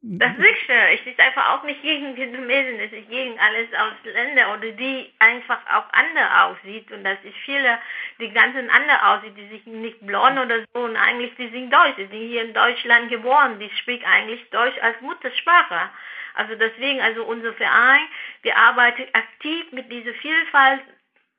Das 0.00 0.32
ist 0.38 0.68
Es 0.92 1.06
ist 1.06 1.20
einfach 1.20 1.50
auch 1.50 1.64
nicht 1.64 1.82
gegen 1.82 2.16
Vietnamesen, 2.16 2.80
es 2.80 2.92
ist 2.92 3.08
gegen 3.10 3.38
alles 3.38 3.68
Ausländer 3.74 4.54
oder 4.54 4.70
die 4.72 5.12
einfach 5.18 5.58
auch 5.66 5.92
anders 5.92 6.30
aussieht 6.42 6.90
und 6.92 7.04
das 7.04 7.18
ist 7.24 7.36
viele, 7.44 7.78
die 8.20 8.30
ganzen 8.30 8.70
anders 8.70 9.02
aussieht, 9.02 9.36
die 9.36 9.48
sich 9.48 9.66
nicht 9.66 10.06
blond 10.06 10.38
oder 10.38 10.64
so 10.72 10.80
und 10.84 10.96
eigentlich 10.96 11.34
die 11.36 11.48
sind 11.50 11.72
Deutsch, 11.72 11.96
die 11.96 12.06
sind 12.06 12.28
hier 12.28 12.44
in 12.44 12.54
Deutschland 12.54 13.10
geboren, 13.10 13.58
die 13.58 13.70
spricht 13.70 14.04
eigentlich 14.06 14.48
Deutsch 14.50 14.78
als 14.80 15.00
Muttersprache. 15.00 15.90
Also 16.34 16.54
deswegen, 16.54 17.00
also 17.00 17.24
unser 17.24 17.52
Verein, 17.54 18.06
wir 18.42 18.56
arbeiten 18.56 19.02
aktiv 19.12 19.66
mit 19.72 19.90
dieser 19.90 20.14
Vielfalt 20.14 20.80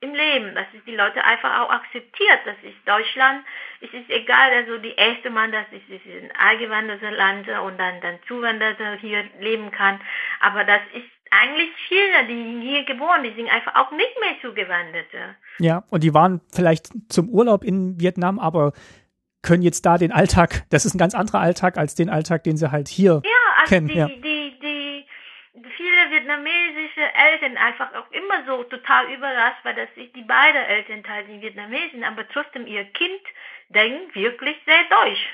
im 0.00 0.14
Leben, 0.14 0.54
dass 0.54 0.66
es 0.74 0.82
die 0.86 0.96
Leute 0.96 1.22
einfach 1.24 1.60
auch 1.60 1.70
akzeptiert. 1.70 2.40
Das 2.46 2.56
ist 2.62 2.76
Deutschland. 2.86 3.44
Es 3.80 3.92
ist 3.92 4.08
egal, 4.08 4.50
also 4.52 4.78
die 4.78 4.94
erste 4.94 5.28
Mann, 5.28 5.52
dass 5.52 5.66
es 5.72 5.82
ist 5.88 6.06
ein 6.06 6.30
eingewandertes 6.38 7.10
Land 7.16 7.48
und 7.48 7.78
dann, 7.78 8.00
dann 8.00 8.18
Zuwanderer 8.26 8.96
hier 9.00 9.24
leben 9.40 9.70
kann. 9.70 10.00
Aber 10.40 10.64
das 10.64 10.80
ist 10.94 11.04
eigentlich 11.30 11.70
viele, 11.86 12.26
die 12.28 12.66
hier 12.66 12.84
geboren, 12.84 13.22
die 13.22 13.34
sind 13.34 13.50
einfach 13.50 13.76
auch 13.76 13.90
nicht 13.92 14.18
mehr 14.20 14.40
Zugewanderte. 14.40 15.36
Ja, 15.58 15.84
und 15.90 16.02
die 16.02 16.14
waren 16.14 16.40
vielleicht 16.52 16.88
zum 17.08 17.28
Urlaub 17.28 17.62
in 17.62 18.00
Vietnam, 18.00 18.38
aber 18.38 18.72
können 19.42 19.62
jetzt 19.62 19.86
da 19.86 19.96
den 19.96 20.12
Alltag, 20.12 20.64
das 20.70 20.84
ist 20.84 20.94
ein 20.94 20.98
ganz 20.98 21.14
anderer 21.14 21.40
Alltag 21.40 21.78
als 21.78 21.94
den 21.94 22.10
Alltag, 22.10 22.44
den 22.44 22.56
sie 22.56 22.70
halt 22.72 22.88
hier 22.88 23.22
ja, 23.24 23.30
also 23.58 23.74
kennen. 23.74 23.88
Die, 23.88 23.94
ja. 23.94 24.06
die, 24.06 24.58
die, 24.60 25.06
viele 25.76 26.10
vietnamesische 27.00 27.14
Eltern 27.14 27.56
einfach 27.56 27.94
auch 27.94 28.10
immer 28.10 28.44
so 28.46 28.64
total 28.64 29.10
überrascht, 29.12 29.60
weil 29.62 29.74
das 29.74 29.94
sich 29.94 30.12
die 30.12 30.22
beiden 30.22 30.62
Elternteile 30.62 31.26
sind 31.26 31.42
Vietnamesen, 31.42 32.04
aber 32.04 32.28
trotzdem 32.28 32.66
ihr 32.66 32.84
Kind 32.84 33.22
denkt 33.68 34.14
wirklich 34.14 34.56
sehr 34.66 34.84
deutsch. 34.84 35.28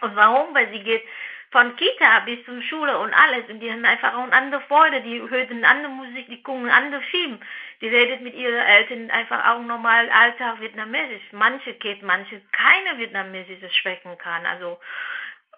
Und 0.00 0.14
warum? 0.16 0.54
Weil 0.54 0.70
sie 0.72 0.80
geht 0.80 1.02
von 1.50 1.74
Kita 1.76 2.20
bis 2.20 2.44
zur 2.44 2.60
Schule 2.62 2.98
und 2.98 3.12
alles 3.14 3.48
und 3.48 3.60
die 3.60 3.70
haben 3.70 3.84
einfach 3.84 4.14
auch 4.14 4.24
eine 4.24 4.32
andere 4.32 4.60
Freude, 4.62 5.00
die 5.00 5.18
hören 5.18 5.64
andere 5.64 5.90
Musik, 5.90 6.26
die 6.28 6.42
gucken 6.42 6.68
andere 6.68 7.00
Filme, 7.00 7.38
die 7.80 7.88
redet 7.88 8.20
mit 8.20 8.34
ihren 8.34 8.54
Eltern 8.54 9.10
einfach 9.10 9.46
auch 9.48 9.62
normal 9.62 10.10
Alltag 10.10 10.60
Vietnamesisch. 10.60 11.22
Manche 11.32 11.72
geht, 11.74 12.02
manche 12.02 12.42
keine 12.52 12.98
Vietnamesische 12.98 13.70
sprechen 13.70 14.18
kann, 14.18 14.44
also 14.44 14.78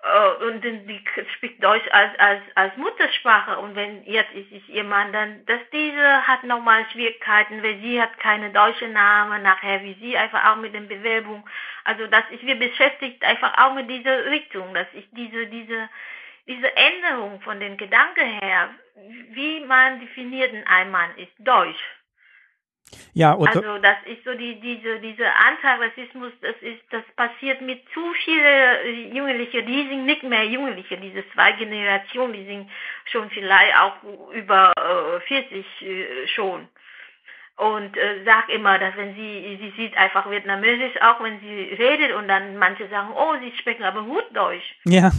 äh, 0.02 0.44
und 0.44 0.64
die 0.64 1.04
spricht 1.36 1.62
Deutsch 1.62 1.86
als, 1.90 2.18
als, 2.18 2.42
als 2.54 2.76
Muttersprache 2.76 3.58
und 3.58 3.76
wenn 3.76 4.02
jetzt 4.04 4.32
ist 4.32 4.50
es 4.50 4.66
jemand 4.68 5.14
dann, 5.14 5.44
dass 5.46 5.60
diese 5.72 6.26
hat 6.26 6.42
nochmal 6.44 6.86
Schwierigkeiten, 6.90 7.62
weil 7.62 7.78
sie 7.80 8.00
hat 8.00 8.18
keine 8.18 8.50
deutsche 8.50 8.88
Name, 8.88 9.38
nachher 9.40 9.82
wie 9.82 9.94
sie 10.00 10.16
einfach 10.16 10.44
auch 10.46 10.56
mit 10.56 10.74
den 10.74 10.88
Bewerbungen, 10.88 11.44
also 11.84 12.06
das 12.06 12.24
ist, 12.30 12.44
wir 12.46 12.56
beschäftigt 12.56 13.22
einfach 13.24 13.56
auch 13.58 13.74
mit 13.74 13.90
dieser 13.90 14.24
Richtung, 14.26 14.72
dass 14.72 14.86
ich 14.94 15.06
diese, 15.12 15.46
diese, 15.46 15.88
diese 16.46 16.76
Änderung 16.76 17.40
von 17.42 17.60
den 17.60 17.76
Gedanken 17.76 18.40
her, 18.40 18.70
wie 19.32 19.60
man 19.66 20.00
definiert 20.00 20.54
ein 20.66 20.90
Mann 20.90 21.10
ist 21.16 21.32
Deutsch. 21.38 21.99
Ja, 23.12 23.36
also 23.36 23.78
das 23.78 23.96
ist 24.06 24.24
so 24.24 24.34
die 24.34 24.60
diese 24.60 25.00
diese 25.00 25.26
Antirassismus, 25.32 26.32
das 26.40 26.56
ist 26.60 26.80
das 26.90 27.02
passiert 27.16 27.60
mit 27.60 27.82
zu 27.92 28.00
viele 28.24 28.88
Jugendliche, 29.12 29.62
die 29.62 29.88
sind 29.88 30.06
nicht 30.06 30.22
mehr 30.22 30.44
Jugendliche, 30.44 30.96
diese 30.96 31.28
zwei 31.32 31.52
Generationen, 31.52 32.32
die 32.32 32.46
sind 32.46 32.70
schon 33.10 33.30
vielleicht 33.30 33.76
auch 33.78 33.96
über 34.32 34.72
äh, 34.76 35.20
40 35.20 35.82
äh, 35.82 36.26
schon 36.28 36.68
und 37.60 37.94
äh, 37.96 38.24
sag 38.24 38.48
immer, 38.48 38.78
dass 38.78 38.96
wenn 38.96 39.14
sie, 39.14 39.58
sie 39.60 39.72
sieht 39.76 39.96
einfach 39.96 40.30
vietnamesisch, 40.30 40.98
auch 41.02 41.22
wenn 41.22 41.40
sie 41.40 41.76
redet 41.78 42.12
und 42.12 42.26
dann 42.26 42.56
manche 42.56 42.88
sagen, 42.88 43.10
oh, 43.14 43.34
sie 43.38 43.52
sprechen 43.58 43.84
aber 43.84 44.02
gut 44.02 44.24
Deutsch. 44.32 44.76
Ja. 44.84 45.10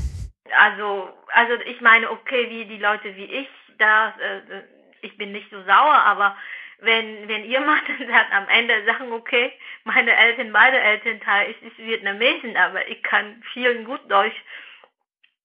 Also, 0.57 1.09
also 1.33 1.53
ich 1.65 1.81
meine, 1.81 2.09
okay, 2.09 2.49
wie 2.49 2.65
die 2.65 2.81
Leute 2.81 3.15
wie 3.15 3.25
ich, 3.25 3.47
da, 3.77 4.09
äh, 4.19 4.63
ich 5.01 5.15
bin 5.17 5.31
nicht 5.31 5.51
so 5.51 5.61
sauer, 5.63 5.93
aber 5.93 6.35
wenn, 6.81 7.27
wenn 7.27 7.45
ihr 7.45 7.61
macht, 7.61 7.83
dann 7.99 8.07
sagt 8.07 8.33
am 8.33 8.47
Ende 8.49 8.73
sagen, 8.85 9.11
okay, 9.11 9.51
meine 9.83 10.15
Eltern, 10.15 10.51
beide 10.51 10.79
Elternteile 10.79 11.51
ist, 11.51 11.61
ist 11.61 11.77
Vietnamesen, 11.77 12.57
aber 12.57 12.87
ich 12.87 13.01
kann 13.03 13.41
vielen 13.53 13.85
gut 13.85 14.01
Deutsch 14.09 14.35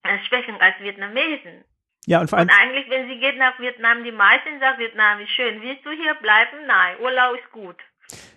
äh, 0.02 0.18
sprechen 0.24 0.56
als 0.60 0.78
Vietnamesen. 0.80 1.64
Ja, 2.06 2.20
und 2.20 2.30
vor 2.30 2.38
allem. 2.38 2.48
Und 2.48 2.54
eigentlich, 2.54 2.88
wenn 2.88 3.08
sie 3.08 3.18
geht 3.18 3.36
nach 3.36 3.58
Vietnam, 3.58 4.04
die 4.04 4.12
meisten 4.12 4.60
sagen, 4.60 4.78
Vietnam 4.78 5.20
ist 5.20 5.30
schön. 5.30 5.60
Willst 5.60 5.84
du 5.84 5.90
hier 5.90 6.14
bleiben? 6.14 6.66
Nein, 6.66 6.96
Urlaub 7.00 7.36
ist 7.36 7.50
gut. 7.50 7.76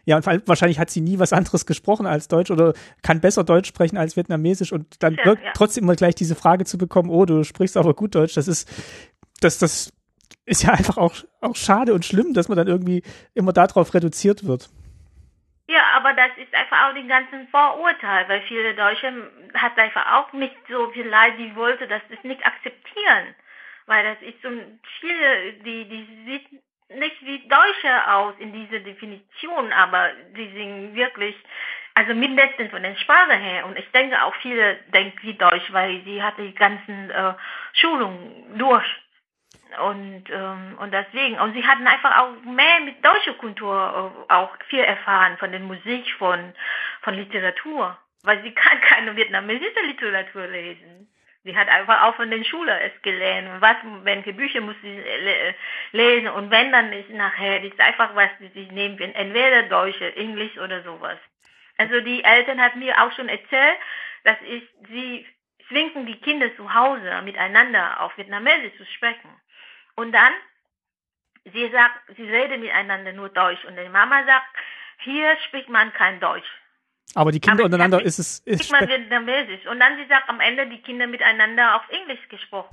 Ja, 0.06 0.16
und 0.16 0.24
vor 0.24 0.32
allem, 0.32 0.42
wahrscheinlich 0.48 0.80
hat 0.80 0.90
sie 0.90 1.02
nie 1.02 1.20
was 1.20 1.34
anderes 1.34 1.68
gesprochen 1.68 2.08
als 2.08 2.28
Deutsch 2.28 2.50
oder 2.50 2.74
kann 3.04 3.22
besser 3.22 3.44
Deutsch 3.44 3.68
sprechen 3.68 3.98
als 3.98 4.18
Vietnamesisch 4.18 4.72
und 4.72 5.04
dann 5.04 5.14
Stimmt, 5.14 5.44
ja. 5.44 5.52
trotzdem 5.54 5.84
immer 5.84 5.96
gleich 5.96 6.16
diese 6.16 6.34
Frage 6.34 6.66
zu 6.66 6.80
bekommen, 6.80 7.12
oh, 7.12 7.26
du 7.26 7.44
sprichst 7.44 7.78
aber 7.78 7.94
gut 7.94 8.16
Deutsch, 8.16 8.34
das 8.34 8.48
ist, 8.48 8.68
das, 9.42 9.60
das 9.60 9.94
ist 10.50 10.64
ja 10.64 10.72
einfach 10.72 10.98
auch, 10.98 11.16
auch 11.42 11.56
schade 11.56 11.94
und 11.94 12.06
schlimm, 12.06 12.34
dass 12.34 12.50
man 12.50 12.58
dann 12.58 12.68
irgendwie 12.68 13.04
immer 13.34 13.54
darauf 13.54 13.94
reduziert 13.94 14.46
wird. 14.46 14.70
Ja, 15.68 15.84
aber 15.96 16.14
das 16.14 16.32
ist 16.38 16.54
einfach 16.54 16.90
auch 16.90 16.94
den 16.96 17.08
ganzen 17.08 17.48
Vorurteil, 17.50 18.28
weil 18.28 18.42
viele 18.48 18.74
Deutsche 18.74 19.14
hat 19.54 19.78
einfach 19.78 20.14
auch 20.14 20.34
nicht 20.34 20.56
so 20.68 20.90
viel 20.90 21.08
Leid, 21.08 21.34
die 21.38 21.56
wollte 21.56 21.88
das 21.88 22.02
nicht 22.24 22.44
akzeptieren 22.46 23.36
weil 23.90 24.04
das 24.04 24.22
ist 24.22 24.40
so 24.44 24.50
viele, 25.00 25.54
die, 25.66 25.86
die 25.86 26.08
sieht 26.26 26.62
nicht 26.96 27.26
wie 27.26 27.48
Deutsche 27.48 28.12
aus 28.14 28.36
in 28.38 28.54
dieser 28.54 28.80
Definition, 28.80 29.74
aber 29.74 30.12
die 30.38 30.48
sind 30.54 30.96
wirklich, 30.96 31.36
also 31.96 32.14
mindestens 32.14 32.70
von 32.70 32.84
der 32.84 32.96
Sprache 32.98 33.36
her. 33.36 33.66
Und 33.66 33.78
ich 33.78 33.90
denke 33.92 34.24
auch 34.24 34.36
viele 34.44 34.76
denken 34.94 35.18
wie 35.24 35.34
Deutsch, 35.34 35.74
weil 35.74 36.02
sie 36.04 36.22
hat 36.22 36.38
die 36.38 36.54
ganzen 36.54 37.10
äh, 37.10 37.34
Schulungen 37.74 38.58
durch. 38.60 38.86
Und, 39.78 40.24
ähm, 40.32 40.78
und 40.80 40.92
deswegen, 40.92 41.40
und 41.40 41.54
sie 41.54 41.66
hatten 41.66 41.86
einfach 41.86 42.18
auch 42.18 42.42
mehr 42.44 42.80
mit 42.82 43.04
deutscher 43.06 43.34
Kultur 43.34 44.24
äh, 44.30 44.34
auch 44.34 44.50
viel 44.68 44.80
erfahren, 44.80 45.38
von 45.38 45.52
der 45.52 45.60
Musik, 45.60 46.12
von, 46.18 46.54
von 47.02 47.14
Literatur. 47.14 47.98
Weil 48.24 48.42
sie 48.42 48.52
kann 48.56 48.82
keine 48.82 49.16
vietnamesische 49.16 49.82
Literatur 49.86 50.48
lesen. 50.48 51.08
Sie 51.44 51.56
hat 51.56 51.70
einfach 51.70 52.04
auch 52.04 52.16
von 52.16 52.30
den 52.30 52.44
Schule 52.44 52.78
es 52.82 53.02
gelernt. 53.02 53.62
Was, 53.62 53.78
welche 54.04 54.34
Bücher 54.34 54.60
muss 54.62 54.76
sie 54.82 55.02
lesen 55.94 56.28
und 56.30 56.52
wenn 56.52 56.72
dann 56.72 56.92
ist 56.92 57.10
nachher, 57.12 57.62
das 57.62 57.72
ist 57.72 57.80
einfach 57.80 58.14
was, 58.14 58.30
sie 58.54 58.68
nehmen, 58.72 59.00
entweder 59.00 59.64
Deutsche, 59.64 60.16
Englisch 60.16 60.58
oder 60.58 60.84
sowas. 60.84 61.18
Also 61.78 62.02
die 62.02 62.24
Eltern 62.24 62.62
hat 62.62 62.76
mir 62.76 63.02
auch 63.02 63.12
schon 63.14 63.30
erzählt, 63.30 63.78
dass 64.26 64.36
ich, 64.46 64.64
sie 64.90 65.26
zwingen 65.70 66.06
die 66.06 66.20
Kinder 66.20 66.54
zu 66.58 66.74
Hause 66.74 67.22
miteinander 67.24 68.02
auf 68.02 68.18
Vietnamesisch 68.18 68.76
zu 68.78 68.86
sprechen. 68.86 69.30
Und 70.00 70.14
dann, 70.14 70.32
sie 71.44 71.70
sagt, 71.72 72.16
sie 72.16 72.24
reden 72.24 72.62
miteinander 72.62 73.12
nur 73.12 73.28
Deutsch 73.28 73.66
und 73.66 73.76
die 73.76 73.90
Mama 73.90 74.24
sagt, 74.26 74.48
hier 75.00 75.36
spricht 75.46 75.68
man 75.68 75.92
kein 75.92 76.22
Deutsch. 76.22 76.48
Aber 77.16 77.34
die 77.34 77.42
Kinder 77.42 77.56
Aber 77.56 77.66
untereinander 77.66 78.02
ist 78.02 78.18
es. 78.18 78.40
Ist 78.46 78.72
man 78.72 78.88
vietnamesisch. 78.88 79.66
Und 79.66 79.78
dann 79.82 79.98
sie 79.98 80.08
sagt 80.08 80.30
am 80.30 80.40
Ende 80.40 80.70
die 80.70 80.82
Kinder 80.82 81.06
miteinander 81.06 81.76
auf 81.76 81.82
Englisch 81.90 82.30
gesprochen. 82.30 82.70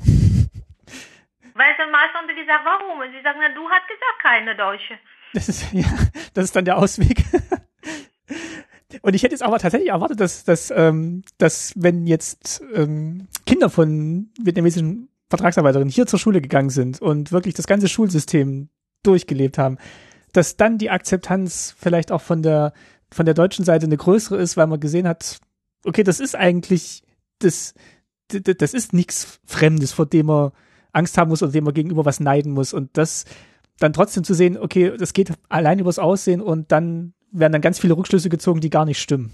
Weil 1.55 1.75
dann 1.79 1.91
mal 1.91 2.07
schon 2.13 2.29
gesagt, 2.29 2.65
warum? 2.65 3.01
Und 3.01 3.11
sie 3.11 3.23
sagen, 3.23 3.41
na, 3.43 3.49
du 3.49 3.69
hast 3.69 3.89
gesagt, 3.89 4.19
keine 4.23 4.55
Deutsche. 4.55 4.97
Das 5.35 5.49
ist, 5.49 5.73
ja, 5.73 5.89
das 6.35 6.45
ist 6.45 6.55
dann 6.55 6.65
der 6.65 6.79
Ausweg. 6.79 7.25
Und 9.03 9.15
ich 9.15 9.25
hätte 9.25 9.33
jetzt 9.33 9.43
aber 9.43 9.59
tatsächlich 9.59 9.91
erwartet, 9.91 10.21
dass, 10.21 10.45
dass, 10.45 10.71
ähm, 10.71 11.25
dass 11.39 11.75
wenn 11.77 12.07
jetzt 12.07 12.63
ähm, 12.73 13.27
Kinder 13.47 13.69
von 13.69 14.31
vietnamesischen 14.41 15.09
Vertragsarbeiterinnen 15.29 15.93
hier 15.93 16.07
zur 16.07 16.19
Schule 16.19 16.41
gegangen 16.41 16.71
sind 16.71 17.01
und 17.01 17.33
wirklich 17.33 17.55
das 17.55 17.67
ganze 17.67 17.89
Schulsystem 17.89 18.69
durchgelebt 19.03 19.59
haben, 19.59 19.79
dass 20.33 20.57
dann 20.57 20.79
die 20.79 20.91
Akzeptanz 20.91 21.75
vielleicht 21.79 22.13
auch 22.13 22.21
von 22.21 22.43
der 22.43 22.73
von 23.13 23.27
der 23.27 23.35
deutschen 23.35 23.65
Seite 23.65 23.87
eine 23.87 23.97
größere 23.97 24.37
ist, 24.37 24.57
weil 24.57 24.67
man 24.67 24.81
gesehen 24.81 25.07
hat, 25.07 25.39
okay, 25.85 26.03
das 26.03 26.21
ist 26.21 26.35
eigentlich, 26.35 27.03
das, 27.39 27.75
das 28.29 28.75
ist 28.75 28.93
nichts 28.93 29.41
Fremdes, 29.45 29.93
vor 29.93 30.07
dem 30.07 30.27
man 30.27 30.51
Angst 30.93 31.17
haben 31.19 31.29
muss 31.29 31.43
oder 31.43 31.53
dem 31.53 31.65
man 31.65 31.75
gegenüber 31.75 32.05
was 32.05 32.21
neiden 32.21 32.53
muss. 32.53 32.73
Und 32.73 32.97
das 32.97 33.25
dann 33.79 33.93
trotzdem 33.93 34.25
zu 34.25 34.35
sehen, 34.35 34.57
okay, 34.59 34.97
das 34.97 35.13
geht 35.13 35.33
allein 35.49 35.79
übers 35.79 35.99
Aussehen 35.99 36.41
und 36.41 36.73
dann 36.73 37.13
werden 37.31 37.53
dann 37.53 37.63
ganz 37.63 37.79
viele 37.79 37.97
Rückschlüsse 37.97 38.29
gezogen, 38.29 38.61
die 38.61 38.71
gar 38.71 38.85
nicht 38.85 39.01
stimmen. 39.01 39.33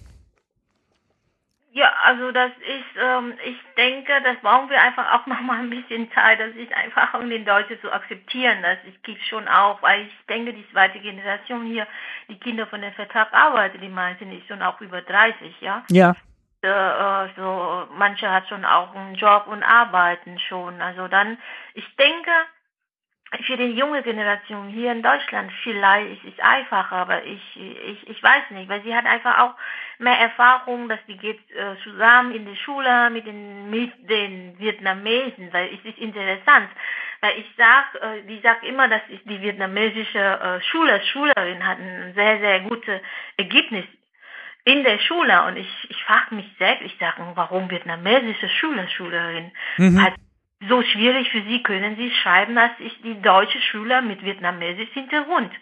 Ja, 1.74 1.90
also 2.05 2.32
das 2.32 2.51
ist, 2.59 3.03
ähm, 3.03 3.32
ich 3.47 3.57
denke, 3.78 4.12
das 4.23 4.36
brauchen 4.43 4.69
wir 4.69 4.81
einfach 4.81 5.15
auch 5.15 5.27
noch 5.27 5.40
mal 5.40 5.59
ein 5.59 5.70
bisschen 5.70 6.12
Zeit. 6.12 6.39
Das 6.39 6.55
ist 6.55 6.73
einfach, 6.74 7.15
um 7.15 7.31
den 7.31 7.47
Deutschen 7.47 7.81
zu 7.81 7.90
akzeptieren. 7.90 8.59
Das 8.62 8.78
gibt 9.03 9.23
schon 9.24 9.49
auch, 9.49 9.81
weil 9.81 10.03
ich 10.03 10.27
denke, 10.28 10.53
die 10.53 10.70
zweite 10.70 11.01
Generation 11.01 11.65
hier, 11.65 11.86
die 12.28 12.39
Kinder 12.39 12.66
von 12.66 12.82
dem 12.82 12.93
Vertrag 12.93 13.32
arbeiten, 13.32 13.81
die 13.81 13.89
meisten 13.89 14.31
ist 14.32 14.47
schon 14.49 14.61
auch 14.62 14.81
über 14.82 15.01
30, 15.01 15.61
ja. 15.61 15.82
Ja. 15.90 16.15
Äh, 16.61 17.28
so, 17.36 17.89
manche 17.97 18.31
hat 18.31 18.47
schon 18.49 18.66
auch 18.66 18.94
einen 18.94 19.15
Job 19.15 19.47
und 19.47 19.62
arbeiten 19.62 20.39
schon. 20.39 20.81
Also 20.82 21.09
dann, 21.09 21.39
ich 21.73 21.97
denke, 21.97 22.31
für 23.41 23.57
die 23.57 23.73
junge 23.73 24.03
Generation 24.03 24.69
hier 24.69 24.93
in 24.93 25.03
Deutschland 25.03 25.51
vielleicht 25.63 26.25
ist 26.25 26.35
es 26.35 26.45
einfacher, 26.45 26.97
aber 26.97 27.25
ich, 27.25 27.41
ich, 27.57 28.09
ich 28.09 28.23
weiß 28.23 28.51
nicht, 28.51 28.69
weil 28.69 28.83
sie 28.83 28.95
hat 28.95 29.07
einfach 29.07 29.39
auch 29.39 29.55
mehr 29.99 30.19
Erfahrung, 30.19 30.89
dass 30.89 30.99
die 31.07 31.17
geht 31.17 31.41
äh, 31.51 31.77
zusammen 31.83 32.35
in 32.35 32.47
die 32.47 32.57
Schule 32.57 33.11
mit 33.11 33.27
den, 33.27 33.71
mit 33.71 33.93
den 34.09 34.59
Vietnamesen, 34.59 35.53
weil 35.53 35.71
es 35.75 35.85
ist 35.85 35.99
interessant, 35.99 36.69
weil 37.21 37.39
ich 37.39 37.47
sag, 37.57 37.95
äh, 38.03 38.23
die 38.29 38.41
sagt 38.41 38.65
immer, 38.65 38.89
dass 38.89 39.03
ist 39.09 39.25
die 39.25 39.41
vietnamesische 39.41 40.19
äh, 40.19 40.61
Schule, 40.63 41.01
Schülerin 41.13 41.67
hat 41.67 41.79
ein 41.79 42.13
sehr, 42.15 42.39
sehr 42.39 42.61
gutes 42.61 43.01
Ergebnis 43.37 43.85
in 44.65 44.85
der 44.85 44.99
Schule 44.99 45.45
und 45.45 45.57
ich, 45.57 45.91
ich 45.91 46.05
frage 46.05 46.35
mich 46.35 46.47
selbst, 46.59 46.85
ich 46.85 46.97
sage, 46.99 47.23
warum 47.35 47.71
vietnamesische 47.71 48.49
Schüler, 48.49 48.89
Schülerin 48.89 49.51
mhm. 49.79 50.03
hat 50.03 50.15
so 50.68 50.82
schwierig 50.82 51.30
für 51.30 51.43
sie 51.43 51.62
können 51.62 51.97
sie 51.97 52.10
schreiben, 52.22 52.55
dass 52.55 52.72
ich 52.78 53.01
die 53.02 53.20
deutsche 53.20 53.60
Schüler 53.60 54.02
mit 54.02 54.24
vietnamesisch 54.24 54.90
Hintergrund. 54.93 55.52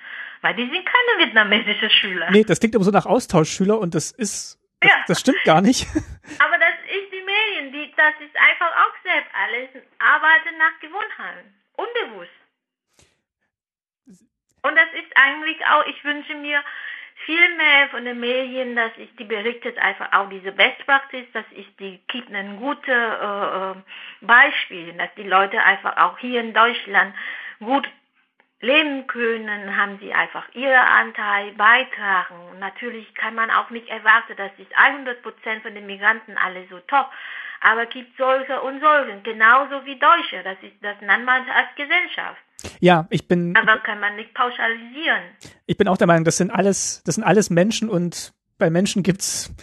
Weil 0.42 0.54
die 0.54 0.68
sind 0.70 0.86
keine 0.86 1.26
vietnamesische 1.26 1.90
Schüler. 1.90 2.30
Nee, 2.30 2.44
das 2.44 2.60
klingt 2.60 2.74
aber 2.74 2.84
so 2.84 2.90
nach 2.90 3.06
Austauschschüler 3.06 3.78
und 3.78 3.94
das 3.94 4.10
ist, 4.10 4.58
das, 4.80 4.90
ja. 4.90 5.04
das 5.06 5.20
stimmt 5.20 5.44
gar 5.44 5.60
nicht. 5.60 5.86
Aber 6.38 6.56
das 6.56 6.76
ist 6.88 7.12
die 7.12 7.22
Medien, 7.22 7.72
die, 7.72 7.92
das 7.94 8.14
ist 8.20 8.34
einfach 8.36 8.72
auch 8.76 8.94
selbst 9.02 9.30
alles 9.34 9.68
Arbeiten 9.98 10.56
nach 10.56 10.80
Gewohnheit. 10.80 11.44
Unbewusst. 11.76 12.30
Und 14.62 14.76
das 14.76 14.88
ist 14.94 15.12
eigentlich 15.14 15.58
auch, 15.66 15.84
ich 15.86 16.02
wünsche 16.04 16.34
mir, 16.34 16.62
viel 17.26 17.56
mehr 17.56 17.88
von 17.90 18.04
den 18.04 18.20
Medien, 18.20 18.76
dass 18.76 18.92
ich 18.96 19.14
die 19.16 19.24
berichtet 19.24 19.78
einfach 19.78 20.12
auch 20.12 20.28
diese 20.28 20.52
Best 20.52 20.84
Practice, 20.86 21.26
dass 21.32 21.44
ich 21.52 21.66
die 21.76 22.00
gibt 22.08 22.32
ein 22.32 22.56
gutes 22.58 22.88
äh, 22.88 23.70
äh, 23.70 23.74
Beispiel, 24.20 24.92
dass 24.94 25.14
die 25.16 25.24
Leute 25.24 25.62
einfach 25.62 25.96
auch 25.96 26.18
hier 26.18 26.40
in 26.40 26.54
Deutschland 26.54 27.14
gut 27.58 27.88
leben 28.60 29.06
können, 29.06 29.76
haben 29.76 29.98
sie 30.00 30.12
einfach 30.12 30.46
ihren 30.54 30.74
Anteil 30.74 31.52
beitragen. 31.52 32.58
Natürlich 32.58 33.14
kann 33.14 33.34
man 33.34 33.50
auch 33.50 33.70
nicht 33.70 33.88
erwarten, 33.88 34.36
dass 34.36 34.54
sich 34.56 34.68
100 34.76 35.22
Prozent 35.22 35.62
von 35.62 35.74
den 35.74 35.86
Migranten 35.86 36.36
alle 36.36 36.66
so 36.68 36.78
top, 36.80 37.10
aber 37.60 37.84
es 37.84 37.90
gibt 37.90 38.16
solche 38.16 38.60
und 38.62 38.80
solche, 38.80 39.20
genauso 39.22 39.84
wie 39.84 39.98
Deutsche. 39.98 40.42
Das 40.42 40.56
ist 40.62 40.76
das 40.82 40.96
nennt 41.00 41.24
man 41.24 41.42
als 41.48 41.68
Gesellschaft. 41.76 42.40
Ja, 42.80 43.06
ich 43.10 43.28
bin. 43.28 43.56
Aber 43.56 43.78
kann 43.78 44.00
man 44.00 44.16
nicht 44.16 44.34
pauschalisieren. 44.34 45.22
Ich 45.66 45.76
bin 45.76 45.88
auch 45.88 45.96
der 45.96 46.06
Meinung, 46.06 46.24
das 46.24 46.36
sind 46.36 46.50
alles, 46.50 47.02
das 47.04 47.14
sind 47.14 47.24
alles 47.24 47.50
Menschen 47.50 47.88
und 47.88 48.32
bei 48.58 48.70
Menschen 48.70 49.02
gibt's 49.02 49.54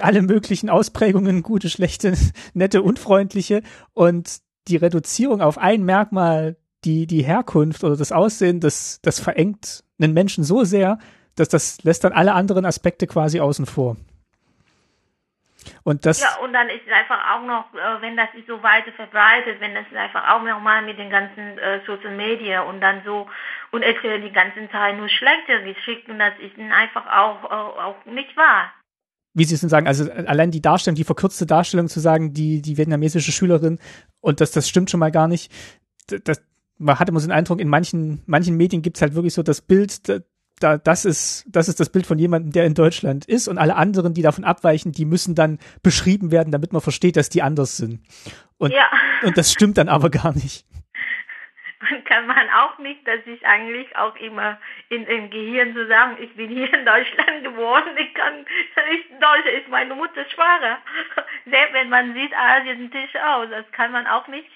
alle 0.00 0.22
möglichen 0.22 0.68
Ausprägungen, 0.68 1.42
gute, 1.42 1.70
schlechte, 1.70 2.14
nette, 2.54 2.82
unfreundliche 2.82 3.62
und 3.92 4.38
die 4.68 4.76
Reduzierung 4.76 5.40
auf 5.40 5.58
ein 5.58 5.84
Merkmal, 5.84 6.56
die, 6.84 7.06
die 7.06 7.22
Herkunft 7.22 7.84
oder 7.84 7.96
das 7.96 8.12
Aussehen, 8.12 8.60
das, 8.60 9.00
das 9.02 9.20
verengt 9.20 9.84
einen 9.98 10.12
Menschen 10.12 10.44
so 10.44 10.64
sehr, 10.64 10.98
dass 11.34 11.48
das 11.48 11.82
lässt 11.82 12.04
dann 12.04 12.12
alle 12.12 12.34
anderen 12.34 12.64
Aspekte 12.64 13.06
quasi 13.06 13.40
außen 13.40 13.66
vor. 13.66 13.96
Und 15.84 16.06
das. 16.06 16.20
Ja, 16.20 16.36
und 16.42 16.52
dann 16.52 16.68
ist 16.68 16.82
es 16.86 16.92
einfach 16.92 17.34
auch 17.34 17.42
noch, 17.42 17.74
äh, 17.74 18.00
wenn 18.00 18.16
das 18.16 18.30
sich 18.32 18.44
so 18.46 18.62
weiter 18.62 18.92
verbreitet, 18.92 19.60
wenn 19.60 19.74
das 19.74 19.86
einfach 19.94 20.28
auch 20.34 20.42
nochmal 20.42 20.82
mit 20.82 20.98
den 20.98 21.10
ganzen 21.10 21.58
äh, 21.58 21.80
Social 21.86 22.14
Media 22.16 22.62
und 22.62 22.80
dann 22.80 23.02
so 23.04 23.26
und 23.72 23.82
erzählen 23.82 24.22
die 24.22 24.32
ganzen 24.32 24.70
Zeit 24.70 24.96
nur 24.96 25.08
schlechte 25.08 25.62
Geschichten, 25.64 26.18
das 26.18 26.32
ist 26.38 26.58
einfach 26.58 27.06
auch, 27.06 27.44
äh, 27.44 27.80
auch 27.82 28.04
nicht 28.06 28.36
wahr 28.36 28.72
wie 29.36 29.44
Sie 29.44 29.54
es 29.54 29.60
denn 29.60 29.68
sagen, 29.68 29.86
also 29.86 30.10
allein 30.10 30.50
die 30.50 30.62
Darstellung, 30.62 30.96
die 30.96 31.04
verkürzte 31.04 31.44
Darstellung 31.44 31.88
zu 31.88 32.00
sagen, 32.00 32.32
die, 32.32 32.62
die 32.62 32.78
vietnamesische 32.78 33.32
Schülerin, 33.32 33.78
und 34.20 34.40
das, 34.40 34.50
das 34.50 34.66
stimmt 34.66 34.90
schon 34.90 34.98
mal 34.98 35.12
gar 35.12 35.28
nicht. 35.28 35.52
Das, 36.06 36.40
man 36.78 36.98
hatte 36.98 37.10
immer 37.10 37.20
so 37.20 37.28
den 37.28 37.36
Eindruck, 37.36 37.60
in 37.60 37.68
manchen, 37.68 38.22
manchen 38.24 38.56
Medien 38.56 38.80
gibt's 38.80 39.02
halt 39.02 39.14
wirklich 39.14 39.34
so 39.34 39.42
das 39.42 39.60
Bild, 39.60 40.08
da, 40.60 40.78
das 40.78 41.04
ist, 41.04 41.44
das 41.48 41.68
ist 41.68 41.80
das 41.80 41.90
Bild 41.90 42.06
von 42.06 42.18
jemandem, 42.18 42.52
der 42.52 42.64
in 42.64 42.74
Deutschland 42.74 43.24
ist, 43.26 43.48
und 43.48 43.58
alle 43.58 43.76
anderen, 43.76 44.14
die 44.14 44.22
davon 44.22 44.44
abweichen, 44.44 44.92
die 44.92 45.04
müssen 45.04 45.34
dann 45.34 45.58
beschrieben 45.82 46.30
werden, 46.30 46.50
damit 46.50 46.72
man 46.72 46.82
versteht, 46.82 47.16
dass 47.16 47.28
die 47.28 47.42
anders 47.42 47.76
sind. 47.76 48.00
Und, 48.58 48.72
ja. 48.72 48.88
und 49.22 49.36
das 49.36 49.52
stimmt 49.52 49.76
dann 49.78 49.88
aber 49.88 50.10
gar 50.10 50.34
nicht 50.34 50.66
kann 52.06 52.26
man 52.26 52.48
auch 52.50 52.78
nicht, 52.78 53.06
dass 53.06 53.20
ich 53.26 53.44
eigentlich 53.46 53.94
auch 53.96 54.16
immer 54.16 54.58
in, 54.88 55.06
im 55.06 55.30
Gehirn 55.30 55.74
so 55.74 55.86
sagen, 55.86 56.16
ich 56.20 56.34
bin 56.34 56.48
hier 56.48 56.72
in 56.72 56.86
Deutschland 56.86 57.44
geboren, 57.44 57.96
ich 57.98 58.14
kann, 58.14 58.46
ich, 58.90 59.06
Deutsche 59.20 59.50
ist 59.50 59.68
meine 59.68 59.94
Muttersprache. 59.94 60.78
Selbst 61.44 61.74
wenn 61.74 61.88
man 61.88 62.14
sieht, 62.14 62.32
asiatisch 62.34 63.14
aus, 63.16 63.48
das 63.50 63.70
kann 63.72 63.92
man 63.92 64.06
auch 64.06 64.26
nicht 64.28 64.50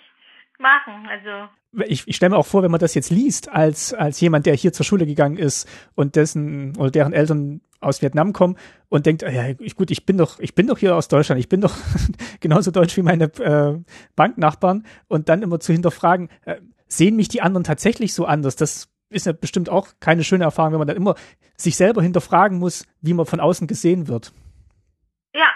machen, 0.58 1.08
also. 1.08 1.48
Ich, 1.86 2.06
ich 2.06 2.16
stelle 2.16 2.30
mir 2.30 2.36
auch 2.36 2.46
vor, 2.46 2.62
wenn 2.62 2.70
man 2.70 2.80
das 2.80 2.94
jetzt 2.94 3.10
liest, 3.10 3.48
als, 3.48 3.94
als 3.94 4.20
jemand, 4.20 4.46
der 4.46 4.54
hier 4.54 4.72
zur 4.72 4.84
Schule 4.84 5.06
gegangen 5.06 5.36
ist 5.36 5.68
und 5.94 6.16
dessen 6.16 6.76
oder 6.76 6.90
deren 6.90 7.12
Eltern 7.12 7.60
aus 7.80 8.02
Vietnam 8.02 8.32
kommen 8.32 8.56
und 8.88 9.06
denkt, 9.06 9.22
ja, 9.22 9.48
ich, 9.58 9.76
gut, 9.76 9.90
ich 9.90 10.04
bin 10.04 10.18
doch, 10.18 10.38
ich 10.40 10.54
bin 10.54 10.66
doch 10.66 10.78
hier 10.78 10.96
aus 10.96 11.08
Deutschland, 11.08 11.40
ich 11.40 11.48
bin 11.48 11.60
doch 11.60 11.74
genauso 12.40 12.70
deutsch 12.70 12.96
wie 12.96 13.02
meine 13.02 13.24
äh, 13.24 13.78
Banknachbarn 14.16 14.84
und 15.08 15.28
dann 15.28 15.42
immer 15.42 15.60
zu 15.60 15.72
hinterfragen, 15.72 16.28
äh, 16.44 16.56
sehen 16.88 17.16
mich 17.16 17.28
die 17.28 17.40
anderen 17.40 17.64
tatsächlich 17.64 18.14
so 18.14 18.26
anders? 18.26 18.56
Das 18.56 18.88
ist 19.08 19.26
ja 19.26 19.32
bestimmt 19.32 19.68
auch 19.68 19.88
keine 20.00 20.24
schöne 20.24 20.44
Erfahrung, 20.44 20.72
wenn 20.72 20.78
man 20.78 20.88
dann 20.88 20.96
immer 20.96 21.14
sich 21.56 21.76
selber 21.76 22.02
hinterfragen 22.02 22.58
muss, 22.58 22.86
wie 23.00 23.14
man 23.14 23.26
von 23.26 23.40
außen 23.40 23.66
gesehen 23.66 24.08
wird. 24.08 24.32
Ja. 25.34 25.46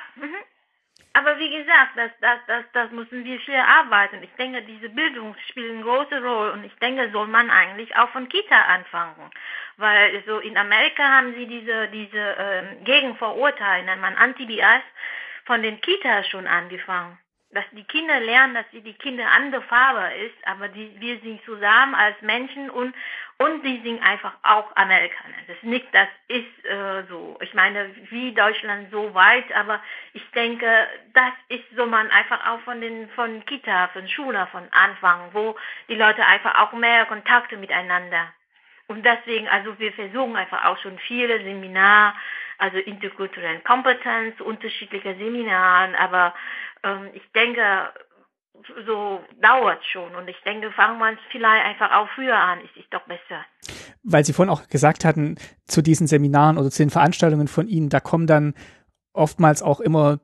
Aber 1.25 1.39
wie 1.39 1.51
gesagt, 1.51 1.93
das, 1.97 2.11
das, 2.21 2.39
das, 2.47 2.65
das 2.73 2.91
müssen 2.91 3.25
wir 3.25 3.41
viel 3.41 3.55
arbeiten. 3.57 4.23
Ich 4.23 4.33
denke, 4.37 4.61
diese 4.63 4.91
Bildung 4.91 5.35
spielt 5.49 5.73
eine 5.73 5.83
große 5.83 6.23
Rolle 6.23 6.53
und 6.53 6.65
ich 6.65 6.75
denke, 6.77 7.11
soll 7.13 7.29
man 7.29 7.51
eigentlich 7.51 7.97
auch 7.97 8.11
von 8.11 8.29
Kita 8.29 8.61
anfangen. 8.61 9.31
Weil 9.79 10.23
so 10.27 10.39
in 10.39 10.57
Amerika 10.59 11.03
haben 11.03 11.35
sie 11.35 11.47
diese, 11.47 11.89
diese 11.89 12.37
ähm, 12.39 12.85
Gegenvorurteile, 12.85 13.87
nennt 13.87 14.03
man 14.03 14.17
Anti-Bias, 14.17 14.83
von 15.47 15.63
den 15.63 15.81
Kitas 15.81 16.29
schon 16.29 16.47
angefangen 16.47 17.19
dass 17.55 17.65
die 17.71 17.85
Kinder 17.85 18.19
lernen, 18.21 18.55
dass 18.55 18.65
die 18.73 18.93
Kinder 18.95 19.31
andere 19.31 19.63
Farbe 19.63 20.13
ist, 20.17 20.35
aber 20.45 20.69
die, 20.69 20.93
wir 20.99 21.21
sind 21.21 21.41
zusammen 21.45 21.95
als 21.95 22.21
Menschen 22.21 22.69
und 22.69 22.95
und 23.45 23.63
die 23.63 23.81
sind 23.83 24.03
einfach 24.03 24.33
auch 24.43 24.75
Amerikaner. 24.75 25.35
Das 25.47 25.57
ist 25.57 25.65
nicht, 25.65 25.87
das 25.93 26.09
ist 26.29 26.65
äh, 26.65 27.03
so. 27.11 27.37
Ich 27.43 27.53
meine, 27.53 27.91
wie 28.09 28.33
Deutschland 28.33 28.91
so 28.91 29.13
weit, 29.13 29.45
aber 29.55 29.83
ich 30.15 30.23
denke, 30.31 30.67
das 31.13 31.33
ist 31.49 31.65
so 31.77 31.85
man 31.85 32.11
einfach 32.11 32.47
auch 32.49 32.61
von 32.61 32.81
den 32.81 33.09
von 33.11 33.45
Kita, 33.45 33.89
von 33.89 34.09
Schule, 34.09 34.47
von 34.51 34.67
Anfang, 34.71 35.29
wo 35.33 35.57
die 35.89 35.95
Leute 35.95 36.25
einfach 36.25 36.55
auch 36.59 36.73
mehr 36.73 37.05
Kontakte 37.05 37.59
miteinander. 37.59 38.33
Und 38.87 39.05
deswegen, 39.05 39.47
also 39.49 39.79
wir 39.79 39.93
versuchen 39.93 40.37
einfach 40.37 40.65
auch 40.65 40.79
schon 40.79 40.99
viele 41.01 41.39
Seminare, 41.43 42.15
also 42.57 42.79
interkulturelle 42.79 43.61
Kompetenz, 43.61 44.41
unterschiedliche 44.41 45.17
Seminaren, 45.17 45.95
aber 45.97 46.35
ähm, 46.83 47.11
ich 47.13 47.31
denke, 47.33 47.93
so 48.87 49.21
dauert 49.41 49.85
schon. 49.93 50.15
Und 50.15 50.29
ich 50.29 50.37
denke, 50.45 50.71
fangen 50.73 50.99
wir 50.99 51.13
es 51.13 51.19
vielleicht 51.31 51.67
einfach 51.67 51.93
auch 51.97 52.09
früher 52.15 52.37
an, 52.37 52.61
ist 52.61 52.77
es 52.77 52.85
doch 52.91 53.05
besser. 53.07 53.45
Weil 54.03 54.25
Sie 54.25 54.33
vorhin 54.33 54.53
auch 54.53 54.69
gesagt 54.69 55.05
hatten, 55.05 55.37
zu 55.67 55.83
diesen 55.83 56.07
Seminaren 56.07 56.59
oder 56.59 56.71
zu 56.71 56.83
den 56.83 56.91
Veranstaltungen 56.91 57.49
von 57.49 57.69
Ihnen, 57.69 57.89
da 57.89 58.01
kommen 58.01 58.27
dann 58.27 58.55
oftmals 59.13 59.63
auch 59.63 59.81
immer 59.81 60.21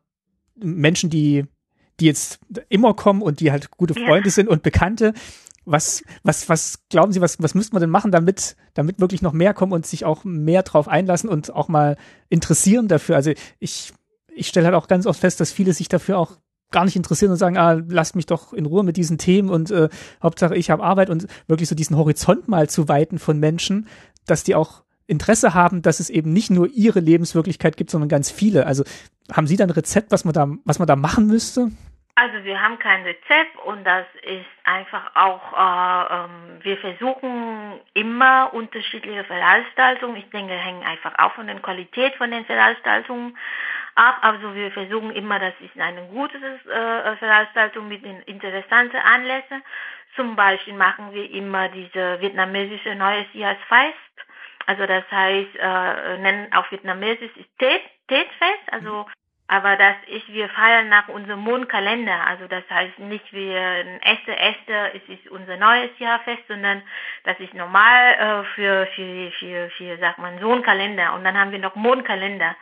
Menschen, 0.57 1.11
die, 1.11 1.47
die 1.99 2.07
jetzt 2.07 2.41
immer 2.69 2.95
kommen 2.95 3.23
und 3.23 3.41
die 3.41 3.51
halt 3.51 3.71
gute 3.71 3.95
Freunde 3.95 4.29
ja. 4.29 4.33
sind 4.33 4.49
und 4.49 4.63
Bekannte. 4.63 5.13
Was, 5.67 6.03
was, 6.23 6.49
was 6.49 6.89
glauben 6.89 7.13
Sie, 7.13 7.21
was, 7.21 7.41
was 7.43 7.55
müsste 7.55 7.75
man 7.75 7.81
denn 7.81 7.91
machen, 7.91 8.11
damit, 8.11 8.57
damit 8.75 8.99
wirklich 8.99 9.23
noch 9.23 9.33
mehr 9.33 9.55
kommen 9.55 9.73
und 9.73 9.87
sich 9.87 10.05
auch 10.05 10.25
mehr 10.25 10.63
drauf 10.63 10.89
einlassen 10.89 11.29
und 11.29 11.53
auch 11.55 11.69
mal 11.69 11.97
interessieren 12.29 12.89
dafür? 12.89 13.17
Also 13.17 13.33
ich, 13.59 13.93
ich 14.35 14.49
stelle 14.49 14.67
halt 14.67 14.75
auch 14.75 14.89
ganz 14.89 15.07
oft 15.07 15.21
fest, 15.21 15.39
dass 15.41 15.53
viele 15.53 15.73
sich 15.75 15.89
dafür 15.89 16.19
auch 16.19 16.37
gar 16.71 16.85
nicht 16.85 16.97
interessieren 16.97 17.33
und 17.33 17.37
sagen, 17.37 17.59
ah, 17.59 17.81
lasst 17.89 18.17
mich 18.17 18.27
doch 18.27 18.53
in 18.53 18.67
Ruhe 18.67 18.85
mit 18.85 18.97
diesen 18.97 19.19
Themen 19.19 19.51
und 19.51 19.71
äh, 19.71 19.89
Hauptsache 20.23 20.57
ich 20.57 20.71
habe 20.71 20.83
Arbeit 20.83 21.11
und 21.11 21.27
wirklich 21.47 21.69
so 21.69 21.75
diesen 21.75 21.97
Horizont 21.97 22.49
mal 22.49 22.69
zu 22.69 22.89
weiten 22.89 23.19
von 23.19 23.39
Menschen, 23.39 23.89
dass 24.27 24.45
die 24.45 24.55
auch 24.55 24.83
Interesse 25.07 25.55
haben, 25.55 25.83
dass 25.83 25.99
es 25.99 26.09
eben 26.09 26.33
nicht 26.33 26.51
nur 26.51 26.69
ihre 26.69 27.01
Lebenswirklichkeit 27.01 27.77
gibt, 27.77 27.91
sondern 27.91 28.09
ganz 28.09 28.31
viele. 28.31 28.67
Also 28.67 28.85
haben 29.33 29.49
Sie 29.49 29.57
da 29.57 29.65
ein 29.65 29.71
Rezept, 29.71 30.13
was 30.13 30.25
man 30.25 30.33
da, 30.33 30.49
was 30.65 30.79
man 30.79 30.87
da 30.87 30.97
machen 30.97 31.27
müsste? 31.27 31.71
Also 32.15 32.45
wir 32.45 32.61
haben 32.61 32.79
kein 32.79 33.03
Rezept 33.03 33.57
und 33.65 33.83
das 33.83 34.05
ist 34.23 34.45
einfach 34.65 35.17
auch, 35.17 35.41
äh, 35.53 36.15
ähm, 36.15 36.61
wir 36.61 36.77
versuchen 36.77 37.81
immer 37.95 38.53
unterschiedliche 38.53 39.25
Veranstaltungen. 39.25 40.17
Ich 40.17 40.29
denke, 40.31 40.53
hängen 40.53 40.83
einfach 40.83 41.19
auch 41.19 41.33
von 41.33 41.47
der 41.47 41.59
Qualität 41.61 42.15
von 42.17 42.31
den 42.31 42.45
Veranstaltungen 42.45 43.39
ab. 44.01 44.19
Also 44.23 44.55
wir 44.55 44.71
versuchen 44.73 45.11
immer, 45.13 45.39
das 45.39 45.55
ist 45.61 45.79
eine 45.79 46.03
gute 46.07 46.39
äh, 46.39 47.17
Veranstaltung 47.17 47.89
mit 47.89 48.05
interessanten 48.27 48.97
Anlässen. 48.97 49.63
Zum 50.17 50.35
Beispiel 50.35 50.75
machen 50.75 51.13
wir 51.13 51.31
immer 51.31 51.69
diese 51.69 52.21
vietnamesische 52.21 52.95
Neues 52.95 53.27
Jahresfest. 53.33 53.97
Also 54.67 54.87
das 54.87 55.05
heißt, 55.11 55.57
äh, 55.59 56.19
nennen 56.19 56.53
auf 56.53 56.71
Vietnamesisch 56.71 57.37
ist 57.37 57.59
Tet, 57.59 57.83
Tetfest, 58.09 58.73
also 58.73 59.07
aber 59.53 59.77
das 59.77 59.97
ist, 60.07 60.33
wir 60.33 60.49
feiern 60.51 60.89
nach 60.89 61.09
unserem 61.09 61.41
Mondkalender. 61.41 62.25
Also 62.29 62.47
das 62.47 62.63
heißt 62.71 63.01
nicht 63.01 63.33
wir 63.33 63.59
erste 64.01 64.31
erste, 64.31 64.93
es 64.95 65.03
ist 65.09 65.29
unser 65.29 65.57
neues 65.57 65.91
Jahrfest, 65.99 66.47
sondern 66.47 66.83
das 67.25 67.41
ist 67.41 67.53
normal 67.55 68.13
äh, 68.13 68.45
für, 68.55 68.87
für, 68.95 69.33
für, 69.33 69.71
für, 69.71 69.99
sagt 69.99 70.19
man, 70.19 70.39
so 70.39 70.53
ein 70.53 70.63
Kalender. 70.63 71.15
Und 71.15 71.25
dann 71.25 71.37
haben 71.37 71.51
wir 71.51 71.59
noch 71.59 71.75
Mondkalender 71.75 72.55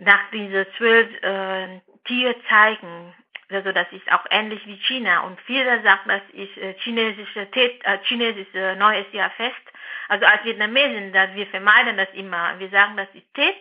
nach 0.00 0.30
diese 0.32 0.66
zwölf 0.76 1.08
äh, 1.22 1.80
Tierzeichen. 2.04 3.14
Also 3.50 3.72
das 3.72 3.86
ist 3.92 4.10
auch 4.12 4.24
ähnlich 4.30 4.66
wie 4.66 4.76
China. 4.76 5.20
Und 5.20 5.40
viele 5.42 5.82
sagen, 5.82 6.02
das 6.06 6.22
ist 6.32 6.56
äh, 6.58 6.74
chinesische, 6.78 7.50
Tet, 7.50 7.84
äh, 7.84 7.98
chinesische 8.04 8.76
neues 8.78 9.06
Jahrfest. 9.12 9.56
Also 10.08 10.26
als 10.26 10.44
Vietnamesen, 10.44 11.12
dass 11.12 11.34
wir 11.34 11.46
vermeiden 11.46 11.96
das 11.96 12.08
immer. 12.12 12.58
Wir 12.58 12.68
sagen, 12.68 12.96
das 12.96 13.08
ist 13.14 13.32
Tet. 13.34 13.56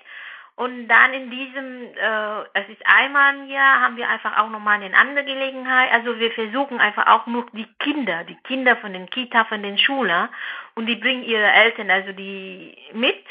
Und 0.58 0.88
dann 0.88 1.14
in 1.14 1.30
diesem, 1.30 1.84
äh, 1.96 2.42
es 2.54 2.68
ist 2.70 2.82
einmal 2.86 3.36
im 3.36 3.48
Jahr, 3.48 3.80
haben 3.80 3.96
wir 3.96 4.10
einfach 4.10 4.40
auch 4.40 4.50
nochmal 4.50 4.82
eine 4.82 4.98
andere 4.98 5.24
Gelegenheit. 5.24 5.92
Also 5.92 6.20
wir 6.20 6.32
versuchen 6.32 6.80
einfach 6.80 7.06
auch 7.06 7.28
nur 7.28 7.46
die 7.54 7.68
Kinder, 7.78 8.24
die 8.24 8.38
Kinder 8.38 8.76
von 8.78 8.92
den 8.92 9.08
Kita, 9.08 9.46
von 9.46 9.62
den 9.62 9.78
Schulen, 9.78 10.30
und 10.74 10.88
die 10.88 10.96
bringen 10.96 11.24
ihre 11.24 11.46
Eltern, 11.46 11.92
also 11.92 12.12
die 12.12 12.76
mit. 12.94 13.24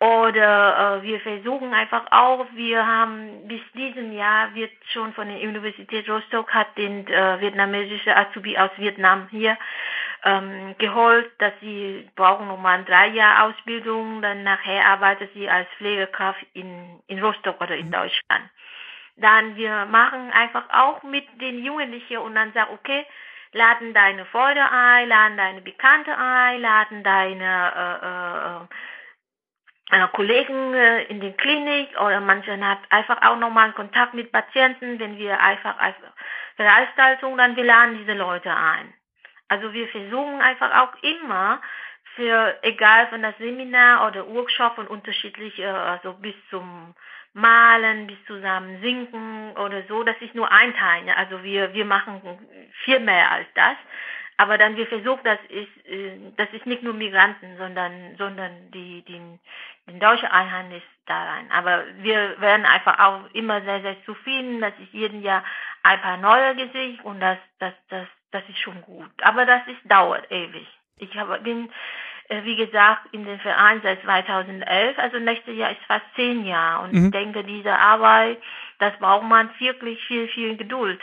Oder 0.00 1.00
äh, 1.00 1.02
wir 1.02 1.18
versuchen 1.20 1.74
einfach 1.74 2.04
auch, 2.12 2.46
wir 2.52 2.86
haben 2.86 3.48
bis 3.48 3.60
diesem 3.74 4.12
Jahr 4.12 4.54
wird 4.54 4.70
schon 4.92 5.12
von 5.12 5.26
der 5.26 5.40
Universität 5.40 6.08
Rostock 6.08 6.54
hat 6.54 6.68
den 6.78 7.04
äh, 7.08 7.40
vietnamesische 7.40 8.16
Azubi 8.16 8.56
aus 8.56 8.70
Vietnam 8.76 9.26
hier 9.30 9.58
ähm, 10.22 10.76
geholt, 10.78 11.28
dass 11.38 11.52
sie 11.60 12.08
brauchen 12.14 12.46
nochmal 12.46 12.84
drei 12.84 13.08
Jahre 13.08 13.50
Ausbildung, 13.50 14.22
dann 14.22 14.44
nachher 14.44 14.86
arbeitet 14.86 15.32
sie 15.34 15.50
als 15.50 15.68
Pflegekraft 15.78 16.46
in, 16.54 17.00
in 17.08 17.20
Rostock 17.20 17.60
oder 17.60 17.76
in 17.76 17.86
mhm. 17.86 17.92
Deutschland. 17.92 18.50
Dann 19.16 19.56
wir 19.56 19.86
machen 19.86 20.30
einfach 20.30 20.62
auch 20.70 21.02
mit 21.02 21.26
den 21.40 21.64
Jugendlichen 21.64 22.18
und 22.18 22.36
dann 22.36 22.52
sagen, 22.52 22.70
okay, 22.72 23.04
laden 23.52 23.94
deine 23.94 24.24
Freunde 24.26 24.62
ein, 24.70 25.08
laden 25.08 25.36
deine 25.36 25.60
Bekannte 25.60 26.16
ein, 26.16 26.60
laden 26.60 27.02
deine 27.02 27.72
äh, 27.74 28.06
äh, 28.06 28.64
äh 28.64 28.68
Kollegen 30.12 30.74
äh, 30.74 31.04
in 31.04 31.20
der 31.20 31.32
Klinik 31.32 31.88
oder 32.00 32.20
manche 32.20 32.58
hat 32.60 32.80
einfach 32.90 33.22
auch 33.22 33.36
nochmal 33.38 33.72
Kontakt 33.72 34.14
mit 34.14 34.32
Patienten, 34.32 34.98
wenn 34.98 35.16
wir 35.16 35.40
einfach 35.40 35.78
als 35.78 35.96
Veranstaltung, 36.56 37.36
dann 37.36 37.56
wir 37.56 37.64
laden 37.64 37.98
diese 37.98 38.14
Leute 38.14 38.54
ein. 38.54 38.92
Also 39.48 39.72
wir 39.72 39.88
versuchen 39.88 40.42
einfach 40.42 40.82
auch 40.82 41.02
immer 41.02 41.62
für, 42.16 42.58
egal 42.62 43.06
von 43.08 43.22
das 43.22 43.36
Seminar 43.38 44.08
oder 44.08 44.28
Workshop 44.28 44.76
und 44.76 44.90
unterschiedlich, 44.90 45.64
also 45.64 46.12
bis 46.14 46.34
zum 46.50 46.94
Malen, 47.32 48.06
bis 48.08 48.18
zusammen 48.26 48.80
Sinken 48.82 49.52
oder 49.56 49.84
so, 49.88 50.02
das 50.02 50.16
ist 50.20 50.34
nur 50.34 50.50
ein 50.50 50.74
Teil. 50.74 51.08
Also 51.16 51.42
wir, 51.42 51.72
wir 51.72 51.84
machen 51.84 52.20
viel 52.84 53.00
mehr 53.00 53.30
als 53.30 53.46
das. 53.54 53.76
Aber 54.40 54.56
dann 54.56 54.76
wir 54.76 54.86
versuchen, 54.86 55.20
das 55.24 55.38
ist, 55.48 55.86
äh, 55.86 56.16
das 56.36 56.48
ist 56.52 56.64
nicht 56.64 56.84
nur 56.84 56.94
Migranten, 56.94 57.56
sondern, 57.58 58.14
sondern 58.16 58.70
die, 58.70 59.02
die, 59.02 59.20
die 59.88 59.98
deutsche 59.98 60.30
Einheit 60.30 60.72
ist 60.72 60.86
da 61.06 61.24
rein. 61.24 61.50
Aber 61.50 61.82
wir 61.98 62.40
werden 62.40 62.64
einfach 62.64 62.98
auch 63.00 63.34
immer 63.34 63.60
sehr, 63.62 63.82
sehr 63.82 63.96
zufrieden. 64.04 64.60
Das 64.60 64.72
ist 64.78 64.92
jeden 64.92 65.22
Jahr 65.22 65.44
ein 65.82 66.00
paar 66.00 66.18
neue 66.18 66.54
Gesichter 66.54 67.04
und 67.04 67.18
das, 67.18 67.38
das, 67.58 67.74
das, 67.88 68.06
das 68.30 68.48
ist 68.48 68.60
schon 68.60 68.80
gut. 68.82 69.10
Aber 69.22 69.44
das 69.44 69.66
ist 69.66 69.80
dauert 69.90 70.30
ewig. 70.30 70.68
Ich 70.98 71.16
habe, 71.16 71.40
bin, 71.40 71.68
äh, 72.28 72.44
wie 72.44 72.54
gesagt, 72.54 73.12
in 73.12 73.24
den 73.24 73.40
Verein 73.40 73.80
seit 73.82 74.02
2011, 74.02 74.98
also 75.00 75.18
nächstes 75.18 75.56
Jahr 75.56 75.72
ist 75.72 75.82
fast 75.88 76.04
zehn 76.14 76.46
Jahre. 76.46 76.84
Und 76.84 76.92
mhm. 76.92 77.06
ich 77.06 77.10
denke, 77.10 77.42
diese 77.42 77.76
Arbeit, 77.76 78.40
das 78.78 78.96
braucht 78.98 79.24
man 79.24 79.50
wirklich 79.58 80.00
viel, 80.04 80.28
viel 80.28 80.56
Geduld. 80.56 81.00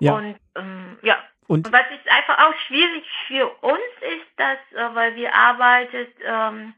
Ja. 0.00 0.14
Und 0.14 0.36
ähm, 0.56 0.98
ja, 1.02 1.18
und, 1.46 1.70
was 1.72 1.84
ist 1.90 2.08
einfach 2.10 2.38
auch 2.38 2.54
schwierig 2.66 3.04
für 3.26 3.48
uns 3.60 3.82
ist, 4.00 4.26
dass, 4.36 4.58
äh, 4.72 4.94
weil 4.94 5.14
wir 5.16 5.34
arbeitet 5.34 6.14
ähm, 6.24 6.74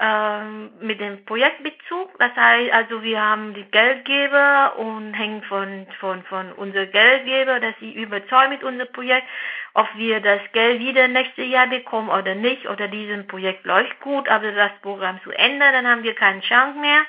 ähm, 0.00 0.70
mit 0.80 1.00
dem 1.00 1.24
Projektbezug, 1.24 2.16
das 2.18 2.34
heißt, 2.36 2.72
also 2.72 3.02
wir 3.02 3.20
haben 3.20 3.54
die 3.54 3.64
Geldgeber 3.64 4.78
und 4.78 5.14
hängen 5.14 5.42
von 5.44 5.86
von 5.98 6.22
von 6.24 6.52
unser 6.52 6.86
Geldgeber, 6.86 7.58
dass 7.58 7.74
sie 7.80 7.92
überzeugt 7.94 8.50
mit 8.50 8.62
unserem 8.62 8.92
Projekt, 8.92 9.26
ob 9.74 9.88
wir 9.96 10.20
das 10.20 10.40
Geld 10.52 10.78
wieder 10.80 11.08
nächstes 11.08 11.48
Jahr 11.48 11.66
bekommen 11.66 12.10
oder 12.10 12.36
nicht, 12.36 12.68
oder 12.68 12.86
diesem 12.86 13.26
Projekt 13.26 13.66
läuft 13.66 13.98
gut, 14.00 14.28
aber 14.28 14.52
das 14.52 14.72
Programm 14.82 15.20
zu 15.24 15.32
ändern, 15.32 15.72
dann 15.72 15.88
haben 15.88 16.02
wir 16.04 16.14
keine 16.14 16.40
Chance 16.42 16.78
mehr. 16.78 17.02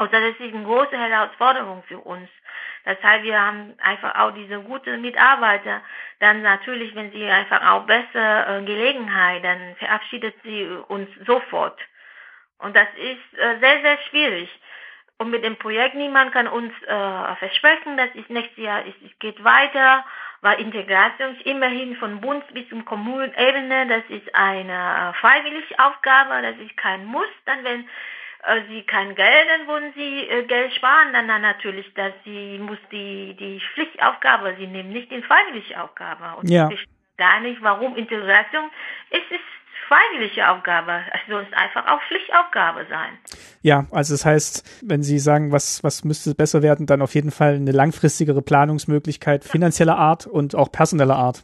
Und 0.00 0.12
das 0.14 0.22
ist 0.22 0.40
eine 0.40 0.64
große 0.64 0.96
Herausforderung 0.96 1.82
für 1.86 1.98
uns. 1.98 2.28
Das 2.84 2.96
heißt, 3.02 3.22
wir 3.22 3.38
haben 3.38 3.74
einfach 3.82 4.18
auch 4.18 4.30
diese 4.32 4.58
guten 4.60 5.02
Mitarbeiter. 5.02 5.82
Dann 6.20 6.40
natürlich, 6.40 6.94
wenn 6.94 7.12
sie 7.12 7.26
einfach 7.26 7.62
auch 7.70 7.84
besser 7.84 8.48
äh, 8.48 8.62
Gelegenheit, 8.62 9.44
dann 9.44 9.76
verabschiedet 9.76 10.34
sie 10.42 10.66
uns 10.88 11.08
sofort. 11.26 11.78
Und 12.58 12.74
das 12.74 12.88
ist 12.96 13.38
äh, 13.38 13.58
sehr, 13.60 13.82
sehr 13.82 13.98
schwierig. 14.08 14.48
Und 15.18 15.28
mit 15.28 15.44
dem 15.44 15.56
Projekt, 15.56 15.94
niemand 15.96 16.32
kann 16.32 16.48
uns 16.48 16.72
äh, 16.84 17.34
versprechen, 17.36 17.98
dass 17.98 18.08
es 18.14 18.26
nächstes 18.30 18.64
Jahr 18.64 18.86
ist, 18.86 18.96
es 19.04 19.18
geht 19.18 19.44
weiter, 19.44 20.02
weil 20.40 20.58
Integration 20.60 21.36
ist 21.36 21.44
immerhin 21.44 21.94
von 21.96 22.22
Bund 22.22 22.42
bis 22.54 22.66
zum 22.70 22.86
Kommunenebene, 22.86 23.86
das 23.86 24.04
ist 24.08 24.34
eine 24.34 24.72
äh, 24.72 25.12
freiwillige 25.20 25.78
Aufgabe, 25.78 26.40
das 26.40 26.56
ist 26.56 26.74
kein 26.78 27.04
Muss. 27.04 27.28
Dann, 27.44 27.62
wenn 27.64 27.86
sie 28.68 28.82
kein 28.82 29.14
Geld, 29.14 29.48
dann 29.48 29.66
wollen 29.66 29.92
sie 29.94 30.28
äh, 30.28 30.44
Geld 30.44 30.72
sparen, 30.74 31.12
dann, 31.12 31.28
dann 31.28 31.42
natürlich, 31.42 31.92
dass 31.94 32.12
sie 32.24 32.58
muss 32.58 32.78
die, 32.90 33.36
die 33.38 33.60
Pflichtaufgabe, 33.74 34.56
sie 34.58 34.66
nehmen 34.66 34.92
nicht 34.92 35.10
die 35.10 35.22
freiwillige 35.22 35.82
Aufgabe. 35.82 36.38
Und 36.38 36.48
ja. 36.48 36.68
ich 36.70 36.84
gar 37.16 37.40
nicht, 37.40 37.60
warum 37.62 37.96
Integration, 37.96 38.70
es 39.10 39.20
ist 39.30 39.44
freiwillige 39.90 40.48
Aufgabe. 40.48 41.00
Es 41.12 41.20
soll 41.28 41.46
einfach 41.52 41.86
auch 41.86 42.00
Pflichtaufgabe 42.08 42.86
sein. 42.88 43.18
Ja, 43.62 43.86
also 43.90 44.14
das 44.14 44.24
heißt, 44.24 44.82
wenn 44.88 45.02
Sie 45.02 45.18
sagen, 45.18 45.52
was, 45.52 45.82
was 45.82 46.04
müsste 46.04 46.34
besser 46.34 46.62
werden, 46.62 46.86
dann 46.86 47.02
auf 47.02 47.14
jeden 47.14 47.32
Fall 47.32 47.56
eine 47.56 47.72
langfristigere 47.72 48.40
Planungsmöglichkeit 48.40 49.44
finanzieller 49.44 49.98
Art 49.98 50.26
und 50.26 50.54
auch 50.54 50.70
personeller 50.70 51.16
Art. 51.16 51.42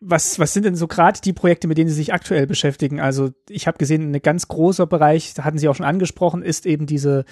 Was, 0.00 0.38
was 0.38 0.52
sind 0.52 0.64
denn 0.64 0.76
so 0.76 0.86
gerade 0.86 1.20
die 1.20 1.32
Projekte, 1.32 1.66
mit 1.66 1.76
denen 1.76 1.88
Sie 1.88 1.96
sich 1.96 2.12
aktuell 2.12 2.46
beschäftigen? 2.46 3.00
Also 3.00 3.30
ich 3.48 3.66
habe 3.66 3.78
gesehen, 3.78 4.14
ein 4.14 4.22
ganz 4.22 4.46
großer 4.46 4.86
Bereich, 4.86 5.34
da 5.34 5.44
hatten 5.44 5.58
Sie 5.58 5.68
auch 5.68 5.74
schon 5.74 5.86
angesprochen, 5.86 6.42
ist 6.42 6.66
eben 6.66 6.86
diese 6.86 7.24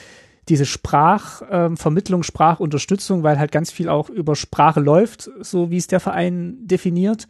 diese 0.49 0.65
Sprachvermittlung, 0.65 2.21
ähm, 2.21 2.25
Sprachunterstützung, 2.25 3.23
weil 3.23 3.39
halt 3.39 3.51
ganz 3.51 3.73
viel 3.73 3.89
auch 3.89 4.09
über 4.09 4.37
Sprache 4.37 4.81
läuft, 4.81 5.29
so 5.41 5.71
wie 5.71 5.77
es 5.77 5.89
der 5.89 6.01
Verein 6.01 6.59
definiert. 6.61 7.27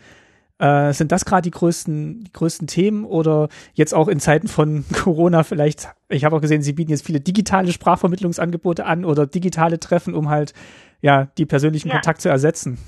Äh, 0.59 0.93
sind 0.95 1.13
das 1.13 1.27
gerade 1.27 1.43
die 1.43 1.51
größten, 1.51 2.25
die 2.25 2.33
größten 2.33 2.67
Themen 2.67 3.05
oder 3.05 3.49
jetzt 3.75 3.95
auch 3.95 4.09
in 4.09 4.21
Zeiten 4.21 4.49
von 4.49 4.85
Corona 4.93 5.43
vielleicht, 5.43 5.89
ich 6.09 6.25
habe 6.25 6.37
auch 6.37 6.41
gesehen, 6.41 6.63
Sie 6.63 6.73
bieten 6.73 6.91
jetzt 6.91 7.05
viele 7.05 7.21
digitale 7.21 7.73
Sprachvermittlungsangebote 7.73 8.87
an 8.87 9.05
oder 9.05 9.27
digitale 9.27 9.79
Treffen, 9.81 10.15
um 10.15 10.31
halt 10.31 10.55
ja 11.03 11.29
die 11.39 11.47
persönlichen 11.47 11.89
ja. 11.89 11.95
Kontakt 11.95 12.23
zu 12.23 12.29
ersetzen. 12.29 12.79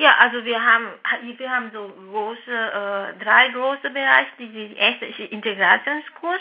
Ja, 0.00 0.16
also 0.18 0.42
wir 0.46 0.64
haben 0.64 0.86
wir 1.36 1.50
haben 1.50 1.70
so 1.74 1.92
große 2.10 2.50
äh, 2.50 3.22
drei 3.22 3.48
große 3.48 3.90
Bereiche. 3.90 4.30
Die 4.38 4.74
erste 4.74 5.04
ist 5.04 5.18
Integrationskurs, 5.18 6.40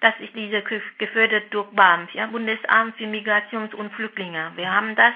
das 0.00 0.12
ist 0.20 0.34
diese 0.34 0.60
gefördert 0.98 1.44
durch 1.48 1.70
BAMF, 1.70 2.12
ja, 2.12 2.26
Bundesamt 2.26 2.98
für 2.98 3.06
Migrations- 3.06 3.74
und 3.74 3.94
Flüchtlinge. 3.94 4.52
Wir 4.56 4.70
haben 4.70 4.94
das 4.94 5.14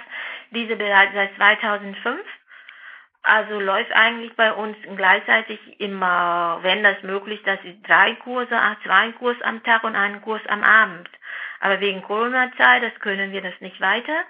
diese 0.52 0.76
Bereich 0.76 1.10
seit 1.12 1.34
2005 1.36 2.18
also 3.24 3.60
läuft 3.60 3.92
eigentlich 3.92 4.34
bei 4.34 4.52
uns 4.52 4.76
gleichzeitig 4.96 5.60
immer, 5.78 6.58
wenn 6.62 6.82
das 6.82 7.02
möglich, 7.02 7.40
dass 7.44 7.60
sie 7.62 7.80
drei 7.82 8.14
Kurse, 8.16 8.58
zwei 8.84 9.12
Kurse 9.12 9.44
am 9.44 9.62
Tag 9.62 9.84
und 9.84 9.94
einen 9.94 10.22
Kurs 10.22 10.42
am 10.48 10.64
Abend. 10.64 11.08
Aber 11.60 11.78
wegen 11.78 12.02
Corona-Zeit, 12.02 12.82
das 12.82 12.98
können 12.98 13.30
wir 13.30 13.40
das 13.40 13.54
nicht 13.60 13.80
weiter, 13.80 14.24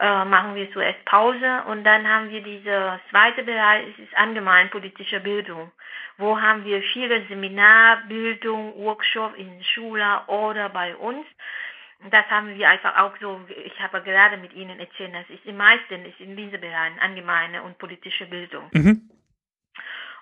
äh, 0.00 0.24
machen 0.24 0.54
wir 0.54 0.70
zuerst 0.72 1.04
Pause 1.04 1.62
und 1.66 1.84
dann 1.84 2.08
haben 2.08 2.30
wir 2.30 2.42
diese 2.42 3.00
zweite 3.10 3.42
Bereich, 3.42 3.86
es 3.88 4.04
ist 4.04 4.16
allgemeinpolitische 4.16 5.20
Bildung. 5.20 5.70
Wo 6.16 6.40
haben 6.40 6.64
wir 6.64 6.82
viele 6.82 7.26
Seminarbildung, 7.28 8.74
Workshop 8.76 9.36
in 9.36 9.62
Schule 9.62 10.22
oder 10.26 10.68
bei 10.68 10.96
uns 10.96 11.26
das 12.10 12.26
haben 12.30 12.56
wir 12.56 12.68
einfach 12.68 12.96
auch 12.96 13.12
so, 13.20 13.40
ich 13.48 13.80
habe 13.80 14.00
gerade 14.02 14.36
mit 14.36 14.52
Ihnen 14.54 14.78
erzählt, 14.78 15.12
das 15.14 15.28
ist 15.30 15.44
im 15.44 15.56
meisten 15.56 16.04
ist 16.04 16.20
in 16.20 16.36
diesen 16.36 16.60
Bereichen 16.60 16.98
allgemeine 17.00 17.62
und 17.62 17.78
politische 17.78 18.26
Bildung. 18.26 18.68
Mhm. 18.72 19.10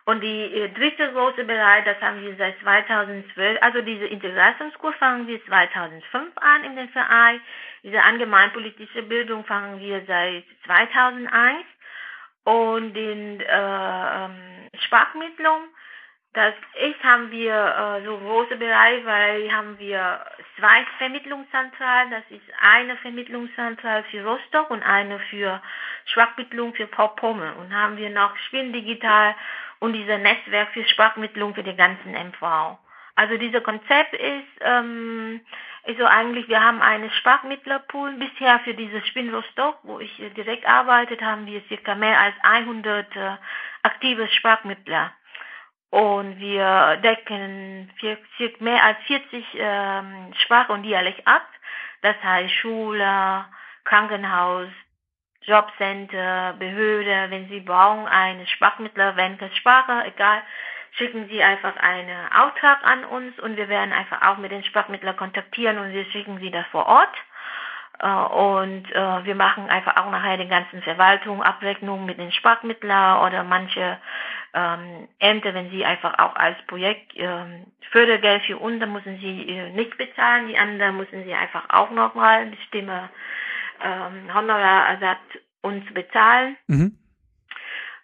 Und 0.07 0.21
die 0.23 0.45
äh, 0.45 0.69
dritte 0.71 1.13
große 1.13 1.45
Bereich, 1.45 1.85
das 1.85 2.01
haben 2.01 2.23
wir 2.23 2.35
seit 2.37 2.59
2012, 2.61 3.59
also 3.61 3.83
diese 3.83 4.07
Integrationskurs 4.07 4.95
fangen 4.97 5.27
wir 5.27 5.45
2005 5.45 6.33
an 6.37 6.65
in 6.65 6.77
den 6.77 6.89
Verein. 6.91 7.41
Diese 7.87 8.03
allgemeinpolitische 8.03 9.03
Bildung 9.05 9.45
fangen 9.45 9.81
wir 9.81 10.05
seit 10.07 10.45
2001. 10.67 11.65
Und 12.45 12.97
in 12.97 13.41
äh, 13.41 13.45
ähm, 13.49 14.69
Sprachmittlung 14.81 15.63
das 16.37 16.53
ist, 16.75 17.03
haben 17.03 17.31
wir 17.31 17.55
äh, 17.55 18.05
so 18.05 18.19
große 18.19 18.57
Bereiche, 18.57 19.07
weil 19.07 19.51
haben 19.51 19.79
wir 19.79 20.21
zwei 20.59 20.85
Vermittlungszentralen. 20.99 22.11
Das 22.11 22.25
ist 22.29 22.45
eine 22.61 22.95
Vermittlungszentrale 22.99 24.05
für 24.11 24.23
Rostock 24.23 24.69
und 24.71 24.83
eine 24.83 25.19
für 25.31 25.63
Sprachmittlung 26.05 26.75
für 26.75 26.89
Vorpommern. 26.89 27.57
Und 27.57 27.75
haben 27.75 27.97
wir 27.97 28.11
noch 28.11 28.37
Spin 28.49 28.75
Digital 28.75 29.35
und 29.79 29.95
dieser 29.95 30.19
Netzwerk 30.19 30.75
für 30.75 30.85
Sprachmittlung 30.85 31.55
für 31.55 31.63
den 31.63 31.79
ganzen 31.79 32.13
MV. 32.13 32.77
Also 33.17 33.39
dieser 33.39 33.63
Konzept 33.63 34.13
ist, 34.13 34.61
ähm, 34.61 35.41
ist 35.87 35.99
so 35.99 36.05
eigentlich, 36.05 36.49
wir 36.49 36.63
haben 36.63 36.83
einen 36.83 37.11
Sprachmittlerpool. 37.11 38.13
Bisher 38.19 38.61
für 38.61 38.75
dieses 38.75 39.07
Spin 39.09 39.35
Rostock, 39.35 39.79
wo 39.85 39.99
ich 40.01 40.15
direkt 40.37 40.67
arbeitet, 40.67 41.23
haben 41.23 41.47
wir 41.47 41.63
circa 41.69 41.95
mehr 41.95 42.21
als 42.21 42.35
100 42.43 43.17
äh, 43.17 43.37
aktive 43.83 44.29
Sprachmittler. 44.29 45.13
Und 45.91 46.39
wir 46.39 46.99
decken 47.03 47.91
mehr 48.61 48.85
als 48.85 48.99
40 49.07 49.47
ähm, 49.55 50.35
Sprache 50.43 50.73
und 50.73 50.83
Dialekt 50.83 51.27
ab. 51.27 51.49
Das 52.03 52.17
heißt 52.23 52.53
Schule, 52.53 53.47
Krankenhaus, 53.85 54.69
Jobcenter, 55.43 56.55
Behörde. 56.59 57.31
Wenn 57.31 57.49
Sie 57.49 57.61
brauchen 57.61 58.07
eine 58.07 58.47
Sprachmittler, 58.47 59.17
wenn 59.17 59.39
das 59.39 59.57
Sprache, 59.57 60.05
egal, 60.07 60.43
schicken 60.97 61.29
Sie 61.29 61.43
einfach 61.43 61.77
einen 61.77 62.33
Auftrag 62.33 62.85
an 62.85 63.05
uns 63.05 63.39
und 63.39 63.57
wir 63.57 63.69
werden 63.69 63.93
einfach 63.93 64.23
auch 64.23 64.39
mit 64.39 64.51
den 64.51 64.65
Sprachmittlern 64.65 65.17
kontaktieren 65.17 65.79
und 65.79 65.93
wir 65.93 66.05
schicken 66.07 66.39
Sie 66.41 66.51
das 66.51 66.67
vor 66.67 66.87
Ort. 66.87 67.15
Äh, 67.99 68.09
und 68.09 68.91
äh, 68.93 69.25
wir 69.25 69.35
machen 69.35 69.69
einfach 69.71 69.97
auch 69.97 70.11
nachher 70.11 70.37
die 70.37 70.49
ganzen 70.49 70.83
Verwaltung, 70.83 71.43
Abrechnung 71.43 72.05
mit 72.05 72.19
den 72.19 72.33
Sprachmittlern 72.33 73.27
oder 73.27 73.43
manche 73.45 73.99
ähm, 74.55 75.09
Ämter, 75.19 75.55
wenn 75.55 75.71
sie 75.71 75.85
einfach 75.85 76.19
auch 76.19 76.35
als 76.37 76.57
Projekt 76.67 77.13
ähm, 77.15 77.67
Fördergeld 77.91 78.43
für 78.45 78.59
uns, 78.59 78.81
dann 78.81 78.93
müssen 78.93 79.19
sie 79.19 79.49
äh, 79.49 79.71
nicht 79.71 79.97
bezahlen, 79.97 80.49
die 80.49 80.59
anderen 80.59 80.97
müssen 80.97 81.25
sie 81.25 81.35
einfach 81.35 81.65
auch 81.71 81.91
nochmal 81.91 82.47
bestimmte 82.47 83.09
ähm, 83.83 84.35
Honorarersatz 84.35 85.21
uns 85.63 85.85
bezahlen. 85.93 86.57
Mhm. 86.67 86.99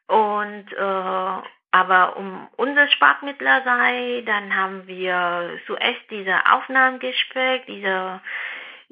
Und 0.08 0.72
äh, 0.72 1.48
aber 1.72 2.16
um 2.16 2.48
unser 2.56 2.88
Sprachmittler 2.88 3.62
sei, 3.64 4.22
dann 4.26 4.54
haben 4.54 4.86
wir 4.86 5.58
zuerst 5.66 6.02
diese 6.10 6.36
Aufnahmegespräch, 6.52 7.62
diese 7.66 8.20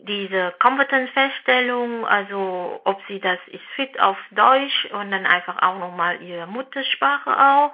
diese 0.03 0.55
Kompetenzfeststellung, 0.61 2.07
also 2.07 2.81
ob 2.85 3.03
sie 3.07 3.21
das 3.21 3.39
ist 3.49 3.65
fit 3.77 4.01
auf 4.01 4.17
Deutsch 4.31 4.87
und 4.93 5.11
dann 5.11 5.27
einfach 5.27 5.61
auch 5.63 5.79
nochmal 5.79 6.23
ihre 6.23 6.47
Muttersprache 6.47 7.31
auch. 7.31 7.73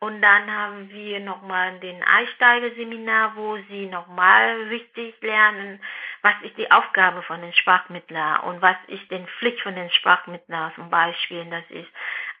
Und 0.00 0.22
dann 0.22 0.48
haben 0.50 0.88
wir 0.90 1.18
nochmal 1.18 1.80
den 1.80 2.00
Einsteigerseminar, 2.04 3.34
wo 3.34 3.56
sie 3.68 3.86
nochmal 3.86 4.62
richtig 4.68 5.20
lernen, 5.20 5.80
was 6.22 6.34
ist 6.42 6.56
die 6.56 6.70
Aufgabe 6.70 7.22
von 7.22 7.40
den 7.40 7.52
Sprachmittlern 7.52 8.40
und 8.40 8.62
was 8.62 8.76
ist 8.86 9.10
die 9.10 9.26
Pflicht 9.38 9.60
von 9.60 9.74
den 9.74 9.90
Sprachmittlern 9.90 10.72
zum 10.76 10.88
Beispiel. 10.88 11.44
Das 11.46 11.64
ist 11.70 11.88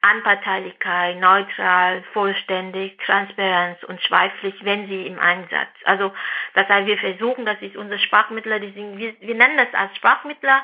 Anparteilichkeit, 0.00 1.18
neutral, 1.18 2.02
vollständig, 2.12 2.98
Transparenz 3.04 3.82
und 3.84 4.00
Schweigpflicht, 4.02 4.64
wenn 4.64 4.88
sie 4.88 5.06
im 5.06 5.18
Einsatz. 5.18 5.68
Also 5.84 6.12
das 6.54 6.68
heißt, 6.68 6.86
wir 6.86 6.98
versuchen, 6.98 7.44
das 7.44 7.60
ist 7.60 7.76
unser 7.76 7.98
Sprachmittler, 7.98 8.60
die 8.60 8.72
sind, 8.72 8.98
wir, 8.98 9.14
wir 9.20 9.34
nennen 9.34 9.56
das 9.56 9.72
als 9.74 9.96
Sprachmittler 9.96 10.62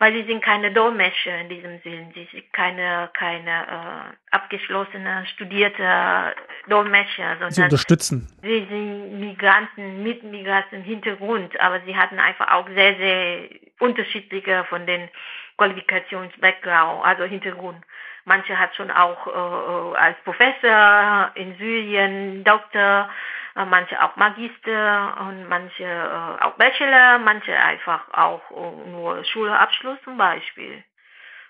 weil 0.00 0.14
sie 0.14 0.24
sind 0.24 0.42
keine 0.42 0.72
Dolmetscher 0.72 1.42
in 1.42 1.50
diesem 1.50 1.78
Sinn. 1.82 2.10
Sie 2.14 2.26
sind 2.32 2.50
keine, 2.54 3.10
keine 3.12 3.50
äh, 3.50 4.34
abgeschlossene, 4.34 5.26
studierte 5.34 6.34
Dolmetscher, 6.68 7.32
sondern 7.32 7.50
sie 7.50 7.62
unterstützen. 7.62 8.26
Sie 8.40 8.66
sind 8.70 9.20
Migranten 9.20 10.02
mit 10.02 10.22
Migrantenhintergrund, 10.22 11.60
aber 11.60 11.82
sie 11.84 11.94
hatten 11.94 12.18
einfach 12.18 12.50
auch 12.50 12.66
sehr, 12.74 12.96
sehr 12.96 13.50
unterschiedliche 13.78 14.64
von 14.70 14.86
den 14.86 15.10
Qualifikations-Background, 15.58 17.04
also 17.04 17.24
Hintergrund. 17.24 17.84
Manche 18.30 18.56
hat 18.56 18.76
schon 18.76 18.92
auch 18.92 19.26
äh, 19.26 19.96
als 19.98 20.16
Professor 20.22 21.32
in 21.34 21.58
Syrien, 21.58 22.44
Doktor, 22.44 23.10
äh, 23.56 23.64
manche 23.64 24.00
auch 24.00 24.14
Magister 24.14 25.16
und 25.22 25.48
manche 25.48 25.82
äh, 25.82 26.44
auch 26.44 26.52
Bachelor, 26.52 27.18
manche 27.18 27.52
einfach 27.56 28.02
auch 28.12 28.48
äh, 28.52 28.88
nur 28.88 29.24
Schulabschluss 29.24 29.98
zum 30.04 30.16
Beispiel. 30.16 30.84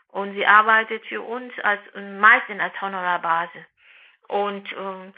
Und 0.09 0.33
sie 0.33 0.47
arbeitet 0.47 1.05
für 1.05 1.21
uns 1.21 1.53
als 1.63 1.83
meistens 2.19 2.63
als 2.63 2.81
Honorarbase. 2.81 3.67
Und 4.29 4.73
ähm, 4.73 5.13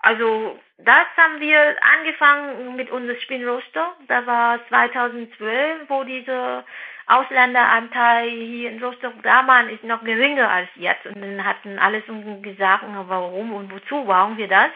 also 0.00 0.60
das 0.76 1.06
haben 1.16 1.40
wir 1.40 1.74
angefangen 1.96 2.76
mit 2.76 2.90
unserem 2.90 3.18
Spinnroster. 3.22 3.96
Da 4.08 4.26
war 4.26 4.60
2012, 4.68 5.88
wo 5.88 6.04
diese 6.04 6.64
Ausländeranteil 7.08 8.28
hier 8.28 8.70
in 8.70 8.82
Rostock 8.82 9.14
damals 9.22 9.72
ist 9.72 9.84
noch 9.84 10.04
geringer 10.04 10.48
als 10.50 10.68
jetzt. 10.76 11.06
Und 11.06 11.20
dann 11.20 11.44
hatten 11.44 11.78
alles 11.78 12.04
gesagt, 12.42 12.84
warum 13.08 13.54
und 13.54 13.72
wozu 13.72 14.04
brauchen 14.04 14.36
wir 14.36 14.48
das. 14.48 14.70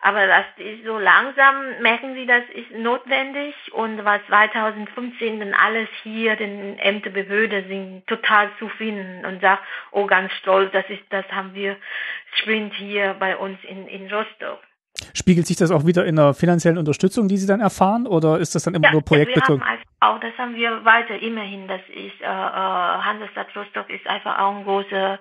Aber 0.00 0.26
das 0.26 0.44
ist 0.58 0.84
so 0.84 0.98
langsam, 0.98 1.80
merken 1.80 2.14
Sie, 2.14 2.26
das 2.26 2.44
ist 2.54 2.70
notwendig. 2.78 3.54
Und 3.72 4.04
was 4.04 4.20
2015 4.28 5.40
dann 5.40 5.54
alles 5.54 5.88
hier, 6.02 6.36
den 6.36 6.78
Ämterbehörde 6.78 7.64
sind 7.66 8.06
total 8.06 8.50
zufrieden 8.58 9.24
und 9.24 9.40
sagt, 9.40 9.62
oh, 9.90 10.06
ganz 10.06 10.32
stolz, 10.34 10.70
das 10.72 10.84
ist, 10.90 11.02
das 11.10 11.24
haben 11.32 11.54
wir 11.54 11.76
Sprint 12.34 12.74
hier 12.74 13.16
bei 13.18 13.36
uns 13.36 13.58
in, 13.64 13.88
in 13.88 14.12
Rostock. 14.12 14.60
Spiegelt 15.12 15.46
sich 15.46 15.56
das 15.56 15.70
auch 15.70 15.86
wieder 15.86 16.04
in 16.06 16.16
der 16.16 16.34
finanziellen 16.34 16.78
Unterstützung, 16.78 17.28
die 17.28 17.36
Sie 17.36 17.46
dann 17.46 17.60
erfahren, 17.60 18.06
oder 18.06 18.38
ist 18.38 18.54
das 18.54 18.64
dann 18.64 18.74
immer 18.74 18.86
ja, 18.86 18.92
nur 18.92 19.02
projektbezogen? 19.02 19.62
Auch, 20.08 20.20
das 20.20 20.36
haben 20.38 20.54
wir 20.54 20.84
weiter 20.84 21.18
immerhin. 21.20 21.68
Das 21.68 21.80
ist 21.88 22.20
äh, 22.20 22.24
äh, 22.24 22.26
Hansestadt 22.26 23.54
Rostock 23.54 23.90
ist 23.90 24.06
einfach 24.06 24.38
auch 24.38 24.56
ein 24.56 24.64
großer 24.64 25.18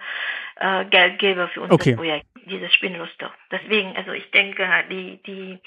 äh, 0.58 0.86
Geldgeber 0.86 1.48
für 1.50 1.62
unser 1.62 1.74
okay. 1.74 1.96
Projekt, 1.96 2.26
dieses 2.46 2.74
Spinnluster. 2.74 3.32
Deswegen, 3.52 3.96
also 3.96 4.12
ich 4.12 4.30
denke, 4.32 4.68
die 4.90 5.20
die 5.26 5.60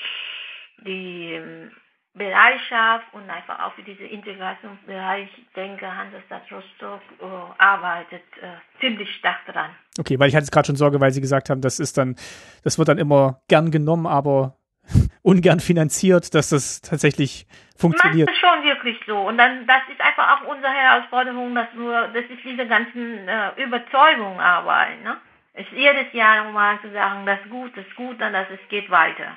die 0.84 1.32
ähm, 1.34 1.70
Bereitschaft 2.14 3.06
und 3.12 3.30
einfach 3.30 3.60
auch 3.60 3.74
für 3.74 3.82
diese 3.82 4.04
Integrationsbereich, 4.04 5.28
ich 5.36 5.52
denke, 5.54 5.86
Hansestadt 5.86 6.42
Rostock 6.50 7.00
äh, 7.20 7.24
arbeitet 7.58 8.22
äh, 8.42 8.80
ziemlich 8.80 9.08
stark 9.16 9.46
dran. 9.46 9.70
Okay, 9.98 10.18
weil 10.18 10.28
ich 10.28 10.34
hatte 10.34 10.44
es 10.44 10.50
gerade 10.50 10.66
schon 10.66 10.76
Sorge, 10.76 11.00
weil 11.00 11.12
Sie 11.12 11.20
gesagt 11.20 11.48
haben, 11.48 11.60
das 11.60 11.78
ist 11.78 11.96
dann, 11.96 12.16
das 12.64 12.78
wird 12.78 12.88
dann 12.88 12.98
immer 12.98 13.40
gern 13.48 13.70
genommen, 13.70 14.06
aber 14.06 14.56
ungern 15.22 15.60
finanziert, 15.60 16.34
dass 16.34 16.50
das 16.50 16.80
tatsächlich 16.80 17.46
funktioniert. 17.76 18.28
Das 18.28 18.34
ist 18.34 18.40
schon 18.40 18.64
wirklich 18.64 18.96
so. 19.06 19.16
Und 19.28 19.38
dann, 19.38 19.66
das 19.66 19.82
ist 19.90 20.00
einfach 20.00 20.40
auch 20.40 20.48
unsere 20.48 20.72
Herausforderung, 20.72 21.54
dass 21.54 21.68
nur, 21.74 22.08
das 22.08 22.24
ist 22.24 22.44
diese 22.44 22.66
ganzen 22.66 23.28
äh, 23.28 23.62
Überzeugungen 23.62 24.40
arbeiten, 24.40 25.02
ne? 25.02 25.16
Es 25.54 25.66
ist 25.66 25.72
jedes 25.72 26.12
Jahr 26.12 26.44
nochmal 26.44 26.78
zu 26.80 26.92
sagen, 26.92 27.26
das 27.26 27.40
ist 27.40 27.50
gut, 27.50 27.76
das 27.76 27.84
ist 27.84 27.96
gut, 27.96 28.20
dann 28.20 28.32
das 28.32 28.46
es 28.48 28.68
geht 28.68 28.88
weiter. 28.90 29.36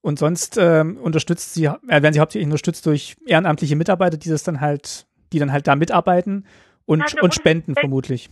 Und 0.00 0.18
sonst 0.18 0.56
ähm, 0.56 0.96
unterstützt 0.96 1.54
sie, 1.54 1.64
äh, 1.64 1.78
werden 1.88 2.12
sie 2.14 2.20
hauptsächlich 2.20 2.46
unterstützt 2.46 2.86
durch 2.86 3.14
ehrenamtliche 3.26 3.76
Mitarbeiter, 3.76 4.16
die 4.16 4.30
das 4.30 4.44
dann 4.44 4.60
halt, 4.60 5.06
die 5.32 5.38
dann 5.38 5.52
halt 5.52 5.66
da 5.66 5.76
mitarbeiten 5.76 6.46
und, 6.86 7.02
also 7.02 7.18
und 7.20 7.34
spenden 7.34 7.74
vermutlich. 7.74 8.30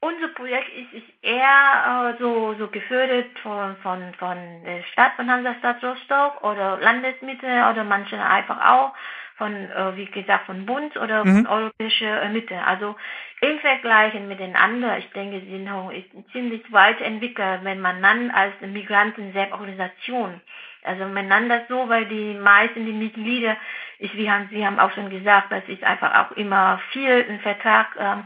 Unser 0.00 0.28
Projekt 0.28 0.68
ist, 0.76 0.92
ist 0.92 1.08
eher 1.22 2.14
äh, 2.14 2.22
so, 2.22 2.54
so 2.54 2.68
gefördert 2.68 3.36
von, 3.42 3.76
von, 3.78 4.14
von 4.14 4.36
der 4.64 4.82
Stadt 4.92 5.12
von 5.16 5.30
Hansestadt 5.30 5.82
Rostock 5.82 6.44
oder 6.44 6.78
Landesmitte 6.80 7.46
oder 7.46 7.82
manche 7.82 8.20
einfach 8.22 8.64
auch 8.64 8.94
von, 9.36 9.52
äh, 9.52 9.96
wie 9.96 10.06
gesagt, 10.06 10.46
von 10.46 10.66
Bund 10.66 10.96
oder 10.96 11.24
mhm. 11.24 11.44
von 11.44 11.46
europäischer 11.46 12.22
äh, 12.22 12.28
Mitte. 12.28 12.62
Also 12.64 12.94
im 13.40 13.58
Vergleich 13.58 14.14
mit 14.14 14.38
den 14.38 14.54
anderen, 14.54 14.98
ich 14.98 15.10
denke, 15.10 15.40
Sinhong 15.40 15.90
ist 15.90 16.08
ziemlich 16.32 16.72
weit 16.72 17.00
entwickelt, 17.00 17.60
wenn 17.64 17.80
man 17.80 18.00
dann 18.00 18.30
als 18.30 18.54
Migranten-Selbstorganisation 18.60 20.40
also 20.88 21.04
man 21.06 21.28
nennt 21.28 21.50
das 21.50 21.68
so, 21.68 21.88
weil 21.88 22.06
die 22.06 22.34
meisten, 22.34 22.86
die 22.86 22.92
Mitglieder, 22.92 23.56
ich, 23.98 24.16
wie 24.16 24.30
haben, 24.30 24.48
Sie 24.50 24.64
haben 24.64 24.78
auch 24.78 24.92
schon 24.92 25.10
gesagt, 25.10 25.50
dass 25.52 25.64
ich 25.66 25.84
einfach 25.84 26.14
auch 26.14 26.36
immer 26.36 26.80
viel 26.92 27.26
im 27.28 27.40
Vertrag 27.40 27.88
ähm, 27.98 28.24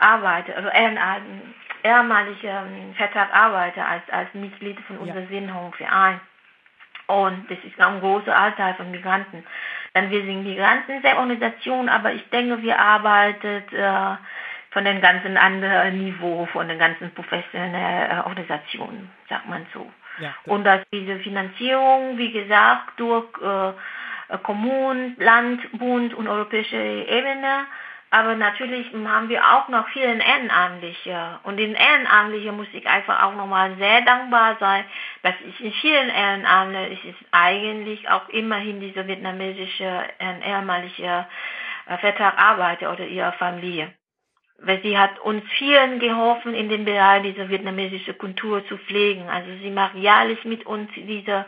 arbeite, 0.00 0.56
also 0.56 0.68
ehemalig 1.82 2.38
ähm, 2.44 2.94
Vertrag 2.96 3.34
arbeite 3.34 3.84
als, 3.84 4.02
als 4.10 4.32
Mitglied 4.34 4.78
von 4.86 4.98
unserem 4.98 5.24
ja. 5.24 5.28
Sinnhong-Verein. 5.28 6.20
Und 7.06 7.50
das 7.50 7.58
ist 7.64 7.80
ein 7.80 8.00
großer 8.00 8.34
Anteil 8.34 8.74
von 8.74 8.90
Migranten. 8.90 9.44
Dann 9.94 10.10
wir 10.10 10.22
sind 10.22 10.44
Migranten 10.44 11.02
der 11.02 11.18
Organisation, 11.18 11.88
aber 11.88 12.12
ich 12.12 12.28
denke, 12.30 12.62
wir 12.62 12.78
arbeiten 12.78 13.62
äh, 13.74 14.16
von 14.70 14.84
den 14.84 15.00
ganzen 15.00 15.36
anderen 15.36 15.98
Niveau, 16.04 16.46
von 16.46 16.68
den 16.68 16.78
ganzen 16.78 17.12
professionellen 17.12 18.20
Organisationen, 18.20 19.10
sagt 19.28 19.48
man 19.48 19.66
so. 19.74 19.90
Ja, 20.18 20.34
und 20.44 20.64
dass 20.64 20.82
diese 20.92 21.18
Finanzierung, 21.20 22.18
wie 22.18 22.30
gesagt, 22.30 22.98
durch 22.98 23.26
äh, 23.42 24.38
Kommunen, 24.42 25.16
Land, 25.18 25.60
Bund 25.72 26.14
und 26.14 26.28
europäische 26.28 26.76
Ebene, 26.76 27.66
aber 28.10 28.34
natürlich 28.34 28.88
haben 28.92 29.28
wir 29.28 29.40
auch 29.44 29.68
noch 29.68 29.88
viele 29.90 30.22
Ehrenamtliche. 30.22 31.38
Und 31.44 31.58
den 31.58 31.74
Ehrenamtlichen 31.74 32.56
muss 32.56 32.66
ich 32.72 32.86
einfach 32.88 33.22
auch 33.22 33.36
nochmal 33.36 33.76
sehr 33.76 34.02
dankbar 34.02 34.56
sein, 34.58 34.84
dass 35.22 35.34
ich 35.48 35.64
in 35.64 35.72
vielen 35.74 36.08
Ehrenamtlichen 36.08 37.10
ist 37.10 37.24
eigentlich 37.30 38.08
auch 38.10 38.28
immerhin 38.28 38.80
diese 38.80 39.06
vietnamesische 39.06 40.04
ehemalige 40.44 41.26
äh, 41.86 41.98
Vertrag 41.98 42.36
arbeite 42.36 42.88
oder 42.88 43.06
ihre 43.06 43.32
Familie 43.32 43.92
weil 44.62 44.80
sie 44.82 44.98
hat 44.98 45.18
uns 45.20 45.42
vielen 45.56 46.00
geholfen, 46.00 46.54
in 46.54 46.68
dem 46.68 46.84
Bereich 46.84 47.22
dieser 47.22 47.48
vietnamesische 47.48 48.14
Kultur 48.14 48.66
zu 48.66 48.76
pflegen. 48.76 49.28
Also 49.28 49.48
sie 49.62 49.70
macht 49.70 49.94
jährlich 49.94 50.44
mit 50.44 50.66
uns 50.66 50.90
diese 50.94 51.46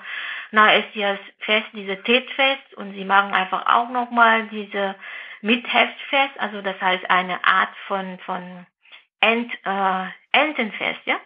Naestias 0.50 1.18
Fest, 1.40 1.66
diese 1.74 2.02
Tätfest 2.02 2.74
und 2.76 2.94
sie 2.94 3.04
machen 3.04 3.34
einfach 3.34 3.66
auch 3.66 3.90
nochmal 3.90 4.48
diese 4.48 4.94
Mitheftfest, 5.42 6.38
also 6.38 6.62
das 6.62 6.80
heißt 6.80 7.10
eine 7.10 7.44
Art 7.44 7.74
von, 7.86 8.18
von 8.20 8.66
Ent, 9.20 9.52
äh, 9.64 10.06
Entenfest, 10.32 11.00
ja, 11.04 11.16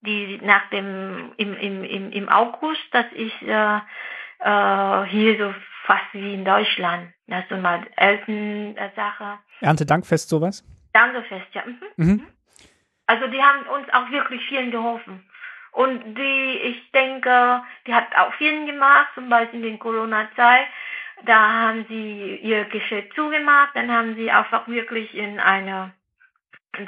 die 0.00 0.38
nach 0.42 0.68
dem, 0.70 1.32
im, 1.36 1.56
im, 1.56 1.84
im, 1.84 2.12
im 2.12 2.28
August, 2.28 2.82
das 2.92 3.06
ist 3.12 3.42
äh, 3.42 3.76
äh, 4.38 5.04
hier 5.06 5.38
so 5.38 5.54
fast 5.84 6.06
wie 6.12 6.34
in 6.34 6.44
Deutschland. 6.44 7.12
Das 7.26 7.42
ist 7.42 7.50
so 7.50 7.56
mal 7.56 7.86
Elternsache. 7.96 9.38
Erntedankfest 9.60 10.28
sowas? 10.28 10.64
Dankefest, 10.92 11.46
ja. 11.52 11.62
Mhm. 11.66 11.80
Mhm. 11.96 12.26
Also 13.06 13.26
die 13.28 13.42
haben 13.42 13.66
uns 13.66 13.88
auch 13.92 14.10
wirklich 14.10 14.42
vielen 14.48 14.70
geholfen. 14.70 15.24
Und 15.72 16.16
die, 16.16 16.58
ich 16.62 16.90
denke, 16.92 17.62
die 17.86 17.94
hat 17.94 18.16
auch 18.16 18.32
vielen 18.34 18.66
gemacht, 18.66 19.08
zum 19.14 19.28
Beispiel 19.28 19.62
in 19.62 19.70
der 19.72 19.78
Corona-Zeit. 19.78 20.66
Da 21.24 21.50
haben 21.52 21.86
sie 21.88 22.36
ihr 22.36 22.64
Geschäft 22.66 23.14
zugemacht, 23.14 23.70
dann 23.74 23.90
haben 23.90 24.14
sie 24.16 24.30
einfach 24.30 24.68
wirklich 24.68 25.14
in 25.14 25.40
eine, 25.40 25.92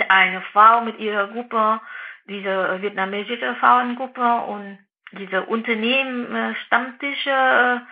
eine 0.09 0.43
Frau 0.53 0.83
mit 0.83 0.99
ihrer 0.99 1.29
Gruppe, 1.29 1.81
diese 2.29 2.83
vietnamesische 2.83 3.55
Frauengruppe 3.57 4.41
und 4.43 4.79
diese 5.13 5.45
Unternehmen, 5.47 6.35
äh, 6.35 6.55
Stammtische, 6.67 7.87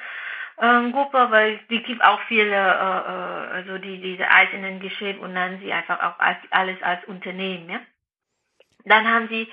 ähm, 0.60 0.92
Gruppe, 0.92 1.26
weil 1.30 1.58
die 1.70 1.82
gibt 1.82 2.02
auch 2.02 2.20
viele, 2.28 2.54
äh, 2.54 2.56
äh, 2.56 3.54
also 3.56 3.78
die 3.78 4.00
diese 4.00 4.28
einzelnen 4.28 4.80
Geschäfte 4.80 5.20
und 5.20 5.34
dann 5.34 5.58
sie 5.60 5.72
einfach 5.72 6.02
auch 6.02 6.18
alles 6.50 6.82
als 6.82 7.04
Unternehmen. 7.04 7.70
Ja? 7.70 7.80
Dann 8.84 9.06
haben 9.06 9.28
sie 9.28 9.48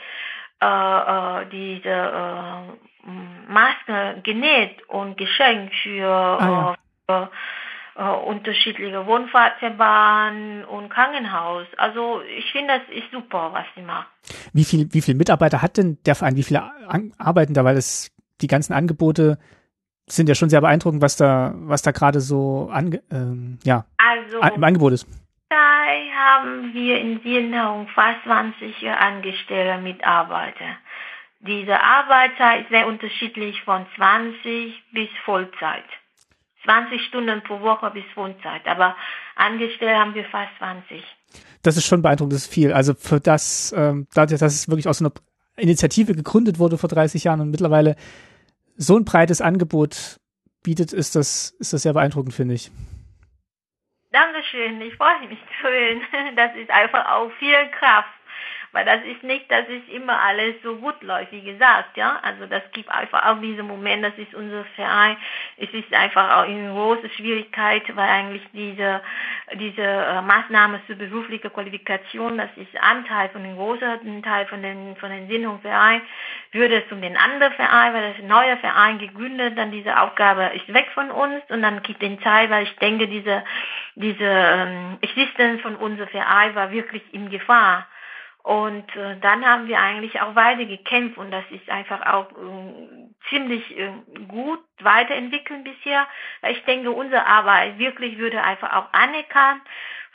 äh, 0.62 0.66
äh, 0.66 1.46
diese 1.52 1.90
äh, 1.90 3.52
Maske 3.52 4.22
genäht 4.24 4.82
und 4.88 5.18
geschenkt 5.18 5.74
für, 5.84 6.08
ah, 6.08 6.76
ja. 7.10 7.24
äh, 7.24 7.28
äh, 7.96 8.04
unterschiedliche 8.04 9.06
Wohnfahrtverband 9.06 10.66
und 10.68 10.90
Krankenhaus. 10.90 11.68
Also 11.78 12.22
ich 12.38 12.52
finde, 12.52 12.80
das 12.80 12.98
ist 12.98 13.12
super, 13.12 13.52
was 13.54 13.66
sie 13.76 13.82
macht. 13.82 14.08
Wie 14.54 14.64
viel, 14.64 14.92
wie 14.94 15.02
viele 15.02 15.18
Mitarbeiter 15.18 15.62
hat 15.62 15.78
denn 15.78 15.98
der 16.06 16.16
Verein? 16.16 16.36
Wie 16.36 16.44
viele 16.44 16.64
arbeiten 17.18 17.54
da? 17.54 17.64
Weil 17.64 17.78
es 17.78 18.12
die 18.42 18.48
ganzen 18.48 18.74
Angebote 18.74 19.38
sind 20.10 20.28
ja 20.28 20.36
schon 20.36 20.50
sehr 20.50 20.62
beeindruckend, 20.62 21.02
was 21.02 21.16
da, 21.18 21.54
was 21.56 21.82
da 21.82 21.92
gerade 21.92 22.20
so 22.20 22.70
ange, 22.72 23.02
ähm, 23.12 23.60
ja, 23.64 23.86
also, 23.98 24.40
im 24.56 24.64
Angebot 24.64 24.94
ist. 24.94 25.08
Haben 26.44 26.74
wir 26.74 27.00
in 27.00 27.22
Sienau 27.24 27.88
fast 27.96 28.22
20 28.26 28.86
Angestellte, 28.90 29.82
Mitarbeiter. 29.82 30.76
Diese 31.40 31.80
Arbeitszeit 31.80 32.64
ist 32.64 32.70
sehr 32.70 32.86
unterschiedlich 32.86 33.62
von 33.62 33.86
20 33.96 34.74
bis 34.92 35.08
Vollzeit. 35.24 35.86
20 36.66 37.02
Stunden 37.06 37.42
pro 37.44 37.62
Woche 37.62 37.92
bis 37.92 38.04
Vollzeit, 38.14 38.68
aber 38.68 38.98
angestellt 39.38 39.98
haben 39.98 40.16
wir 40.16 40.26
fast 40.26 40.52
20. 40.58 41.02
Das 41.62 41.78
ist 41.78 41.86
schon 41.86 42.02
beeindruckend, 42.02 42.34
das 42.34 42.42
ist 42.42 42.54
viel. 42.54 42.74
Also 42.74 42.94
für 42.94 43.22
das, 43.22 43.74
ähm, 43.78 44.08
dadurch, 44.14 44.42
dass 44.42 44.54
es 44.54 44.68
wirklich 44.68 44.90
aus 44.90 45.02
einer 45.02 45.14
Initiative 45.56 46.14
gegründet 46.14 46.60
wurde 46.60 46.78
vor 46.78 46.90
30 46.90 47.24
Jahren 47.24 47.40
und 47.40 47.52
mittlerweile 47.52 47.96
so 48.76 48.98
ein 48.98 49.06
breites 49.06 49.40
Angebot 49.40 50.18
bietet, 50.62 50.92
ist 50.92 51.16
das, 51.16 51.56
ist 51.60 51.72
das 51.72 51.84
sehr 51.84 51.94
beeindruckend, 51.94 52.34
finde 52.34 52.56
ich. 52.56 52.70
Dankeschön, 54.14 54.80
ich 54.80 54.96
freue 54.96 55.28
mich 55.28 55.40
zu 55.40 55.68
hören. 55.68 56.02
Das 56.36 56.56
ist 56.56 56.70
einfach 56.70 57.04
auch 57.10 57.32
viel 57.40 57.68
Kraft 57.72 58.13
weil 58.74 58.86
das 58.86 59.04
ist 59.06 59.24
nicht, 59.24 59.50
dass 59.52 59.66
es 59.70 59.94
immer 59.94 60.20
alles 60.20 60.56
so 60.64 60.76
gut 60.78 61.02
läuft, 61.04 61.32
wie 61.32 61.44
gesagt, 61.44 61.96
ja. 61.96 62.20
Also 62.24 62.48
das 62.48 62.64
gibt 62.74 62.90
einfach 62.90 63.24
auch 63.28 63.40
diesen 63.40 63.68
Moment, 63.68 64.04
das 64.04 64.18
ist 64.18 64.34
unser 64.34 64.66
Verein. 64.76 65.16
Es 65.58 65.70
ist 65.70 65.94
einfach 65.94 66.38
auch 66.38 66.50
eine 66.50 66.72
große 66.74 67.08
Schwierigkeit, 67.12 67.84
weil 67.96 68.10
eigentlich 68.10 68.42
diese, 68.52 69.02
diese 69.54 69.84
äh, 69.84 70.22
Maßnahme 70.22 70.82
zur 70.88 70.96
beruflichen 70.96 71.54
Qualifikation, 71.54 72.40
das 72.40 72.50
ist 72.56 72.76
Anteil 72.82 73.30
von 73.30 73.44
dem 73.44 73.56
großen 73.56 74.24
Teil 74.24 74.48
von 74.48 74.64
den, 74.64 74.96
von 74.96 75.12
den 75.12 75.28
Sinnungsverein, 75.28 76.02
würde 76.52 76.84
es 76.84 76.92
um 76.92 77.00
den 77.00 77.16
anderen 77.16 77.54
Verein, 77.54 77.94
weil 77.94 78.14
das 78.14 78.24
neue 78.24 78.58
Verein 78.58 78.98
gegründet, 78.98 79.56
dann 79.56 79.72
diese 79.72 80.00
Aufgabe 80.02 80.52
ist 80.56 80.74
weg 80.74 80.88
von 80.96 81.12
uns 81.12 81.44
und 81.50 81.62
dann 81.62 81.84
gibt 81.84 82.02
den 82.02 82.20
Teil, 82.20 82.50
weil 82.50 82.64
ich 82.64 82.76
denke, 82.78 83.08
diese, 83.08 83.44
diese 83.94 84.24
ähm, 84.24 84.98
Existenz 85.02 85.62
von 85.62 85.76
unserem 85.76 86.10
Verein 86.10 86.56
war 86.56 86.72
wirklich 86.72 87.04
in 87.14 87.30
Gefahr. 87.30 87.86
Und 88.44 88.94
äh, 88.98 89.18
dann 89.22 89.46
haben 89.46 89.68
wir 89.68 89.80
eigentlich 89.80 90.20
auch 90.20 90.36
weiter 90.36 90.66
gekämpft 90.66 91.18
und 91.18 91.32
das 91.32 91.46
ist 91.50 91.70
einfach 91.70 92.06
auch 92.06 92.30
äh, 92.32 93.10
ziemlich 93.30 93.78
äh, 93.78 93.90
gut 94.28 94.60
weiterentwickelt 94.82 95.64
bisher. 95.64 96.06
Ich 96.50 96.62
denke, 96.66 96.92
unsere 96.92 97.26
Arbeit 97.26 97.80
wirklich 97.80 98.18
würde 98.18 98.44
einfach 98.44 98.74
auch 98.74 98.92
anerkannt 98.92 99.62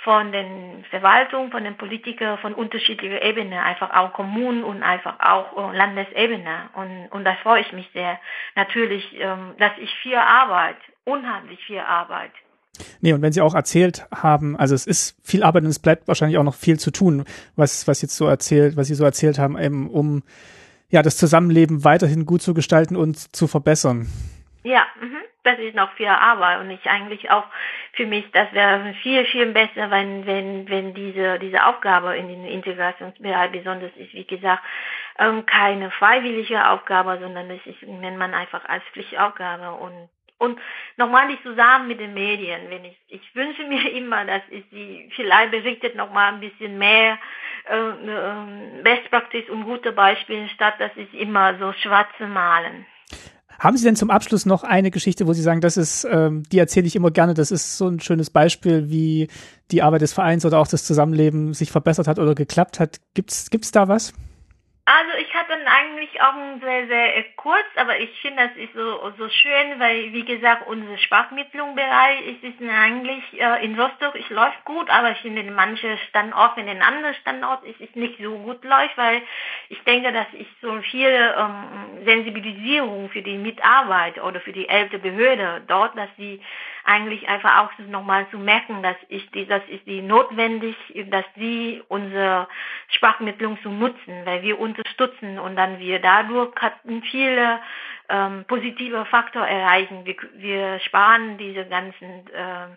von 0.05 0.31
den 0.31 0.85
Verwaltungen, 0.91 1.51
von 1.51 1.65
den 1.65 1.79
Politikern, 1.79 2.37
von 2.39 2.53
unterschiedlicher 2.53 3.23
Ebene, 3.23 3.63
einfach 3.63 3.95
auch 3.97 4.13
Kommunen 4.13 4.63
und 4.63 4.83
einfach 4.83 5.19
auch 5.21 5.73
äh, 5.73 5.77
Landesebene. 5.77 6.69
Und, 6.75 7.09
und 7.09 7.25
das 7.25 7.39
freue 7.39 7.63
ich 7.63 7.73
mich 7.73 7.89
sehr. 7.95 8.21
Natürlich, 8.55 9.19
ähm, 9.19 9.55
dass 9.59 9.73
ich 9.79 9.93
viel 10.01 10.17
Arbeit, 10.17 10.77
unheimlich 11.05 11.65
viel 11.65 11.81
Arbeit 11.81 12.33
Nee, 13.01 13.13
und 13.13 13.23
wenn 13.23 13.33
Sie 13.33 13.41
auch 13.41 13.55
erzählt 13.55 14.07
haben, 14.15 14.57
also 14.57 14.75
es 14.75 14.87
ist 14.87 15.17
viel 15.23 15.43
Arbeit 15.43 15.65
und 15.65 15.71
es 15.71 15.79
bleibt 15.79 16.09
wahrscheinlich 16.09 16.39
auch 16.39 16.45
noch 16.45 16.55
viel 16.55 16.79
zu 16.79 16.91
tun, 16.91 17.25
was, 17.57 17.87
was 17.89 18.03
jetzt 18.03 18.17
so 18.17 18.27
erzählt, 18.27 18.77
was 18.77 18.89
Sie 18.89 18.95
so 18.95 19.05
erzählt 19.05 19.39
haben, 19.39 19.59
eben 19.59 19.91
um 19.91 20.23
ja 20.91 21.03
das 21.03 21.17
Zusammenleben 21.17 21.85
weiterhin 21.85 22.27
gut 22.27 22.43
zu 22.43 22.55
gestalten 22.55 22.97
und 22.97 23.35
zu 23.35 23.47
verbessern. 23.47 24.09
Ja, 24.65 24.87
mhm. 25.01 25.19
das 25.45 25.59
ist 25.59 25.75
noch 25.75 25.93
viel 25.93 26.07
Arbeit 26.09 26.61
und 26.61 26.71
ich 26.71 26.85
eigentlich 26.87 27.31
auch 27.31 27.45
für 27.93 28.07
mich, 28.07 28.25
das 28.33 28.53
wäre 28.53 28.95
viel, 29.03 29.25
viel 29.27 29.47
besser, 29.53 29.91
wenn, 29.91 30.27
wenn, 30.27 30.69
wenn 30.69 30.95
diese, 30.95 31.39
diese 31.39 31.67
Aufgabe 31.67 32.17
in 32.17 32.29
den 32.29 32.45
Integrationsbereich 32.45 33.51
besonders 33.51 33.91
ist, 33.97 34.13
wie 34.13 34.27
gesagt, 34.27 34.63
ähm, 35.19 35.47
keine 35.47 35.91
freiwillige 35.91 36.69
Aufgabe, 36.69 37.19
sondern 37.21 37.51
es 37.51 37.65
ist, 37.67 37.83
nennt 37.83 38.19
man 38.19 38.35
einfach 38.35 38.65
als 38.67 38.85
Pflichtaufgabe 38.93 39.73
und 39.73 40.09
und 40.39 40.59
nochmal 40.97 41.27
nicht 41.27 41.43
zusammen 41.43 41.89
mit 41.89 42.01
den 42.01 42.15
Medien. 42.15 42.63
Wenn 42.69 42.85
ich, 42.85 42.97
ich 43.09 43.35
wünsche 43.35 43.65
mir 43.65 43.91
immer, 43.97 44.25
dass 44.25 44.43
ich 44.51 44.65
sie 44.71 45.11
vielleicht 45.15 45.51
berichtet 45.51 45.97
nochmal 45.97 46.33
ein 46.33 46.41
bisschen 46.41 46.79
mehr 46.79 47.19
äh, 47.69 47.77
äh, 47.77 48.83
Best 48.83 49.11
Practice 49.11 49.49
und 49.51 49.65
gute 49.65 49.93
Beispiele, 49.93 50.49
statt 50.49 50.75
dass 50.79 50.93
ich 50.97 51.13
immer 51.15 51.59
so 51.59 51.73
schwarze 51.73 52.27
malen. 52.27 52.87
Haben 53.59 53.77
Sie 53.77 53.85
denn 53.85 53.97
zum 53.97 54.11
Abschluss 54.11 54.47
noch 54.47 54.63
eine 54.63 54.93
Geschichte, 54.93 55.27
wo 55.27 55.33
Sie 55.33 55.43
sagen, 55.43 55.61
das 55.61 55.77
ist, 55.77 56.05
ähm, 56.05 56.45
die 56.45 56.61
erzähle 56.61 56.87
ich 56.87 56.95
immer 56.95 57.11
gerne, 57.11 57.35
das 57.35 57.51
ist 57.51 57.77
so 57.77 57.89
ein 57.89 57.99
schönes 57.99 58.31
Beispiel, 58.31 58.89
wie 58.89 59.27
die 59.73 59.83
Arbeit 59.83 60.03
des 60.03 60.13
Vereins 60.13 60.47
oder 60.47 60.61
auch 60.61 60.69
das 60.69 60.85
Zusammenleben 60.85 61.55
sich 61.55 61.73
verbessert 61.73 62.07
hat 62.07 62.21
oder 62.21 62.37
geklappt 62.37 62.79
hat? 62.79 63.01
Gibt's, 63.15 63.51
gibt's 63.51 63.73
da 63.73 63.89
was? 63.89 64.15
Also 64.85 65.11
ich 65.21 65.28
eigentlich 65.99 66.21
auch 66.21 66.35
sehr, 66.61 66.87
sehr 66.87 67.17
äh, 67.17 67.25
kurz, 67.37 67.67
aber 67.77 67.99
ich 67.99 68.11
finde, 68.21 68.49
das 68.49 68.57
ist 68.57 68.73
so, 68.75 69.13
so 69.19 69.29
schön, 69.29 69.79
weil, 69.79 70.13
wie 70.13 70.25
gesagt, 70.25 70.67
unser 70.67 70.97
Sprachmittlungsbereich 70.99 72.27
ist, 72.27 72.45
ist 72.45 72.69
eigentlich 72.69 73.25
äh, 73.41 73.65
in 73.65 73.79
Rostock, 73.79 74.15
es 74.15 74.29
läuft 74.31 74.65
gut, 74.65 74.89
aber 74.91 75.13
ich 75.13 75.19
finde, 75.19 75.43
in 75.43 75.55
manchen 75.55 75.99
Standorten, 76.09 76.61
in 76.61 76.67
den 76.67 76.83
anderen 76.83 77.15
Standorten 77.15 77.67
ist 77.67 77.81
es 77.81 77.95
nicht 77.95 78.19
so 78.23 78.39
gut 78.39 78.65
läuft, 78.65 78.97
weil 78.97 79.23
ich 79.69 79.83
denke, 79.85 80.13
dass 80.13 80.27
ich 80.33 80.47
so 80.63 80.81
viel 80.83 81.35
ähm, 81.37 82.05
Sensibilisierung 82.05 83.11
für 83.11 83.23
die 83.23 83.37
Mitarbeit 83.37 84.23
oder 84.23 84.41
für 84.41 84.53
die 84.53 84.69
ältere 84.69 85.01
Behörde 85.01 85.63
dort, 85.67 85.97
dass 85.97 86.09
sie 86.17 86.41
eigentlich 86.89 87.29
einfach 87.29 87.59
auch 87.59 87.79
nochmal 87.87 88.27
zu 88.31 88.39
merken, 88.39 88.83
dass 88.83 88.97
ich 89.09 89.31
die, 89.33 89.47
das 89.47 89.63
ist 89.69 89.87
die 89.87 90.01
notwendig, 90.01 90.75
dass 91.11 91.25
sie 91.37 91.83
unsere 91.89 92.49
Sprachmittlung 92.89 93.59
zu 93.63 93.69
nutzen, 93.69 94.25
weil 94.25 94.43
wir 94.43 94.59
unterstützen 94.59 95.39
und 95.39 95.55
dann 95.57 95.79
wir 95.79 95.99
dadurch 95.99 96.55
hatten 96.57 97.03
viele 97.03 97.61
ähm, 98.09 98.47
positive 98.49 99.05
Faktor 99.05 99.47
erreichen. 99.47 100.07
Wir, 100.07 100.17
wir 100.35 100.81
sparen 100.81 101.37
diese 101.37 101.67
ganzen 101.67 102.27
äh, 102.33 102.69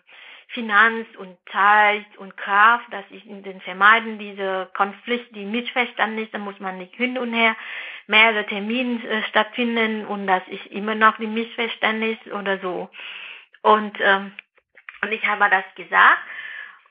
Finanz 0.49 1.07
und 1.17 1.37
Zeit 1.49 2.05
und 2.17 2.35
Kraft, 2.35 2.91
dass 2.91 3.05
ich 3.11 3.25
in 3.25 3.43
den 3.43 3.61
vermeiden 3.61 4.19
diese 4.19 4.69
Konflikte, 4.75 5.33
die 5.33 5.45
Missverständnisse, 5.45 6.37
muss 6.37 6.59
man 6.59 6.77
nicht 6.77 6.93
hin 6.95 7.17
und 7.17 7.33
her 7.33 7.55
mehrere 8.07 8.45
Termine 8.45 9.01
äh, 9.07 9.23
stattfinden 9.23 10.05
und 10.05 10.27
dass 10.27 10.43
ich 10.49 10.69
immer 10.73 10.95
noch 10.95 11.15
die 11.17 11.27
Missverständnis 11.27 12.17
oder 12.37 12.59
so. 12.59 12.89
Und, 13.61 13.97
ähm, 13.99 14.33
und 15.01 15.11
ich 15.11 15.25
habe 15.25 15.49
das 15.49 15.65
gesagt. 15.75 16.19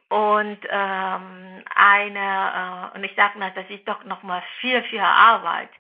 Und 0.09 0.59
ähm, 0.69 1.65
eine, 1.75 2.91
äh, 2.93 2.97
und 2.97 3.05
ich 3.05 3.15
sage 3.15 3.39
mal, 3.39 3.53
das 3.53 3.71
ist 3.71 3.87
doch 3.87 4.03
nochmal 4.05 4.43
viel, 4.61 4.83
viel 4.85 5.01
Arbeit. 5.01 5.71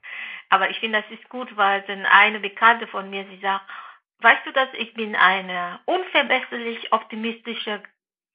Aber 0.50 0.70
ich 0.70 0.78
finde, 0.78 1.02
das 1.02 1.18
ist 1.18 1.28
gut, 1.28 1.56
weil 1.56 1.82
dann 1.82 2.06
eine 2.06 2.38
Bekannte 2.38 2.86
von 2.86 3.10
mir, 3.10 3.24
sie 3.24 3.40
sagt, 3.40 3.64
weißt 4.20 4.46
du, 4.46 4.52
dass 4.52 4.68
ich 4.74 4.94
bin 4.94 5.16
eine 5.16 5.80
unverbesserlich 5.86 6.92
optimistische 6.92 7.82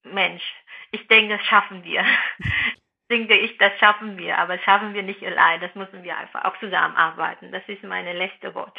Mensch. 0.03 0.43
Ich 0.91 1.07
denke, 1.07 1.37
das 1.37 1.45
schaffen 1.45 1.83
wir. 1.83 2.05
denke 3.09 3.37
ich, 3.37 3.57
das 3.57 3.77
schaffen 3.79 4.17
wir, 4.17 4.37
aber 4.37 4.57
schaffen 4.59 4.93
wir 4.93 5.03
nicht 5.03 5.23
allein. 5.23 5.61
Das 5.61 5.75
müssen 5.75 6.03
wir 6.03 6.17
einfach 6.17 6.43
auch 6.45 6.57
zusammenarbeiten. 6.59 7.51
Das 7.51 7.63
ist 7.67 7.83
meine 7.83 8.13
letzte 8.13 8.53
Wort 8.55 8.77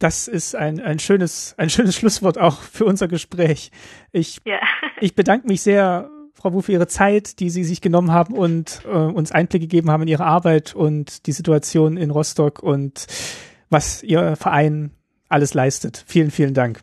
das 0.00 0.28
ist 0.28 0.56
ein, 0.56 0.80
ein 0.80 0.98
schönes, 0.98 1.54
ein 1.58 1.70
schönes 1.70 1.94
Schlusswort 1.94 2.38
auch 2.38 2.62
für 2.62 2.86
unser 2.86 3.06
Gespräch. 3.06 3.70
Ich, 4.10 4.40
ja. 4.44 4.58
ich 5.00 5.14
bedanke 5.14 5.46
mich 5.46 5.62
sehr, 5.62 6.10
Frau 6.34 6.52
Wu, 6.52 6.62
für 6.62 6.72
Ihre 6.72 6.88
Zeit, 6.88 7.38
die 7.38 7.50
Sie 7.50 7.62
sich 7.62 7.80
genommen 7.80 8.10
haben 8.10 8.34
und 8.34 8.82
äh, 8.86 8.88
uns 8.88 9.30
Einblick 9.30 9.62
gegeben 9.62 9.90
haben 9.90 10.02
in 10.02 10.08
Ihre 10.08 10.24
Arbeit 10.24 10.74
und 10.74 11.26
die 11.26 11.32
Situation 11.32 11.96
in 11.96 12.10
Rostock 12.10 12.62
und 12.62 13.06
was 13.68 14.02
Ihr 14.02 14.36
Verein 14.36 14.90
alles 15.28 15.54
leistet. 15.54 16.02
Vielen, 16.08 16.30
vielen 16.30 16.54
Dank. 16.54 16.80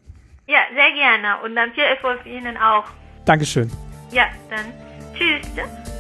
Ja, 0.48 0.60
sehr 0.74 0.94
gerne 0.94 1.44
und 1.44 1.56
dann 1.56 1.74
viel 1.74 1.84
Erfolg 1.84 2.26
Ihnen 2.26 2.56
auch. 2.56 2.86
Dankeschön. 3.26 3.70
Ja, 4.12 4.28
dann 4.50 4.66
tschüss. 5.14 5.97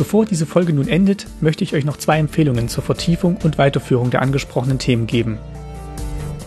Bevor 0.00 0.24
diese 0.24 0.46
Folge 0.46 0.72
nun 0.72 0.88
endet, 0.88 1.26
möchte 1.42 1.62
ich 1.62 1.74
euch 1.74 1.84
noch 1.84 1.98
zwei 1.98 2.18
Empfehlungen 2.18 2.70
zur 2.70 2.82
Vertiefung 2.82 3.36
und 3.44 3.58
Weiterführung 3.58 4.08
der 4.08 4.22
angesprochenen 4.22 4.78
Themen 4.78 5.06
geben. 5.06 5.36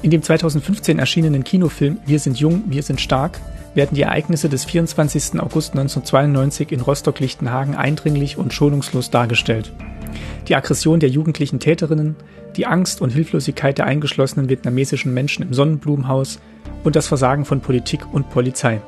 In 0.02 0.10
dem 0.10 0.24
2015 0.24 0.98
erschienenen 0.98 1.44
Kinofilm 1.44 2.00
Wir 2.08 2.18
sind 2.18 2.40
jung, 2.40 2.64
wir 2.66 2.82
sind 2.82 3.00
stark 3.00 3.40
werden 3.76 3.94
die 3.94 4.02
Ereignisse 4.02 4.50
des 4.50 4.66
24. 4.66 5.40
August 5.40 5.74
1992 5.74 6.72
in 6.72 6.82
Rostock-Lichtenhagen 6.82 7.76
eindringlich 7.76 8.40
und 8.40 8.54
schonungslos 8.56 9.12
dargestellt. 9.12 9.72
Die 10.48 10.56
Aggression 10.56 11.00
der 11.00 11.10
jugendlichen 11.10 11.60
Täterinnen, 11.60 12.16
die 12.56 12.66
Angst 12.66 13.02
und 13.02 13.12
Hilflosigkeit 13.12 13.78
der 13.78 13.86
eingeschlossenen 13.86 14.50
vietnamesischen 14.50 15.14
Menschen 15.14 15.44
im 15.44 15.54
Sonnenblumenhaus 15.54 16.40
und 16.84 16.96
das 16.96 17.08
Versagen 17.08 17.46
von 17.46 17.62
Politik 17.62 18.02
und 18.12 18.32
Polizei. 18.32 18.82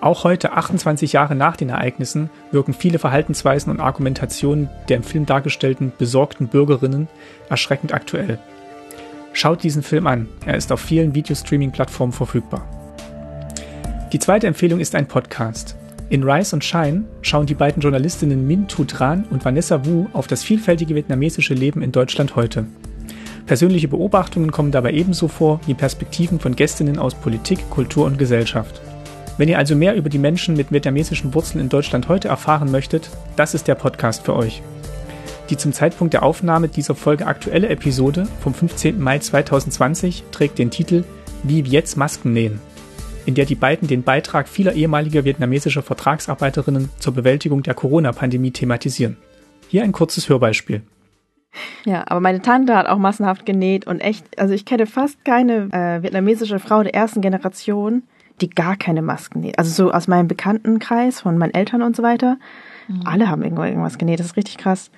Auch 0.00 0.22
heute, 0.22 0.52
28 0.52 1.12
Jahre 1.12 1.34
nach 1.34 1.56
den 1.56 1.70
Ereignissen, 1.70 2.30
wirken 2.52 2.72
viele 2.72 3.00
Verhaltensweisen 3.00 3.72
und 3.72 3.80
Argumentationen 3.80 4.70
der 4.88 4.98
im 4.98 5.02
Film 5.02 5.26
dargestellten 5.26 5.92
besorgten 5.98 6.46
Bürgerinnen 6.46 7.08
erschreckend 7.48 7.92
aktuell. 7.92 8.38
Schaut 9.32 9.62
diesen 9.62 9.82
Film 9.82 10.06
an, 10.06 10.28
er 10.46 10.56
ist 10.56 10.70
auf 10.70 10.80
vielen 10.80 11.14
Videostreaming-Plattformen 11.14 12.12
verfügbar. 12.12 12.64
Die 14.12 14.20
zweite 14.20 14.46
Empfehlung 14.46 14.78
ist 14.78 14.94
ein 14.94 15.08
Podcast. 15.08 15.76
In 16.10 16.22
Rise 16.22 16.56
und 16.56 16.64
Shine 16.64 17.04
schauen 17.20 17.46
die 17.46 17.54
beiden 17.54 17.82
Journalistinnen 17.82 18.46
Min 18.46 18.68
Tu 18.68 18.84
Tran 18.84 19.24
und 19.30 19.44
Vanessa 19.44 19.84
Wu 19.84 20.06
auf 20.12 20.28
das 20.28 20.44
vielfältige 20.44 20.94
vietnamesische 20.94 21.54
Leben 21.54 21.82
in 21.82 21.92
Deutschland 21.92 22.36
heute. 22.36 22.66
Persönliche 23.46 23.88
Beobachtungen 23.88 24.52
kommen 24.52 24.70
dabei 24.70 24.92
ebenso 24.92 25.26
vor 25.26 25.60
wie 25.66 25.74
Perspektiven 25.74 26.38
von 26.38 26.54
Gästinnen 26.54 26.98
aus 26.98 27.14
Politik, 27.14 27.68
Kultur 27.68 28.06
und 28.06 28.18
Gesellschaft. 28.18 28.80
Wenn 29.38 29.48
ihr 29.48 29.56
also 29.56 29.76
mehr 29.76 29.94
über 29.94 30.08
die 30.08 30.18
Menschen 30.18 30.56
mit 30.56 30.72
vietnamesischen 30.72 31.32
Wurzeln 31.32 31.60
in 31.60 31.68
Deutschland 31.68 32.08
heute 32.08 32.26
erfahren 32.26 32.72
möchtet, 32.72 33.08
das 33.36 33.54
ist 33.54 33.68
der 33.68 33.76
Podcast 33.76 34.24
für 34.24 34.34
euch. 34.34 34.62
Die 35.48 35.56
zum 35.56 35.72
Zeitpunkt 35.72 36.12
der 36.12 36.24
Aufnahme 36.24 36.66
dieser 36.66 36.96
Folge 36.96 37.24
aktuelle 37.24 37.68
Episode 37.68 38.26
vom 38.40 38.52
15. 38.52 39.00
Mai 39.00 39.20
2020 39.20 40.24
trägt 40.32 40.58
den 40.58 40.72
Titel 40.72 41.04
Wie 41.44 41.60
jetzt 41.60 41.96
Masken 41.96 42.32
nähen, 42.32 42.60
in 43.26 43.36
der 43.36 43.44
die 43.44 43.54
beiden 43.54 43.86
den 43.86 44.02
Beitrag 44.02 44.48
vieler 44.48 44.72
ehemaliger 44.72 45.24
vietnamesischer 45.24 45.82
Vertragsarbeiterinnen 45.82 46.88
zur 46.98 47.14
Bewältigung 47.14 47.62
der 47.62 47.74
Corona-Pandemie 47.74 48.50
thematisieren. 48.50 49.18
Hier 49.68 49.84
ein 49.84 49.92
kurzes 49.92 50.28
Hörbeispiel. 50.28 50.82
Ja, 51.84 52.04
aber 52.08 52.18
meine 52.18 52.42
Tante 52.42 52.74
hat 52.76 52.88
auch 52.88 52.98
massenhaft 52.98 53.46
genäht 53.46 53.86
und 53.86 54.00
echt, 54.00 54.36
also 54.36 54.52
ich 54.52 54.64
kenne 54.64 54.86
fast 54.86 55.24
keine 55.24 55.68
äh, 55.70 56.02
vietnamesische 56.02 56.58
Frau 56.58 56.82
der 56.82 56.94
ersten 56.94 57.20
Generation, 57.20 58.02
die 58.40 58.50
gar 58.50 58.76
keine 58.76 59.02
Masken 59.02 59.40
näht. 59.40 59.58
Also 59.58 59.70
so 59.70 59.92
aus 59.92 60.08
meinem 60.08 60.28
Bekanntenkreis, 60.28 61.20
von 61.20 61.38
meinen 61.38 61.54
Eltern 61.54 61.82
und 61.82 61.96
so 61.96 62.02
weiter. 62.02 62.38
Mhm. 62.88 63.02
Alle 63.04 63.28
haben 63.28 63.42
irgendwas 63.42 63.98
genäht, 63.98 64.20
das 64.20 64.26
ist 64.26 64.36
richtig 64.36 64.58
krass. 64.58 64.90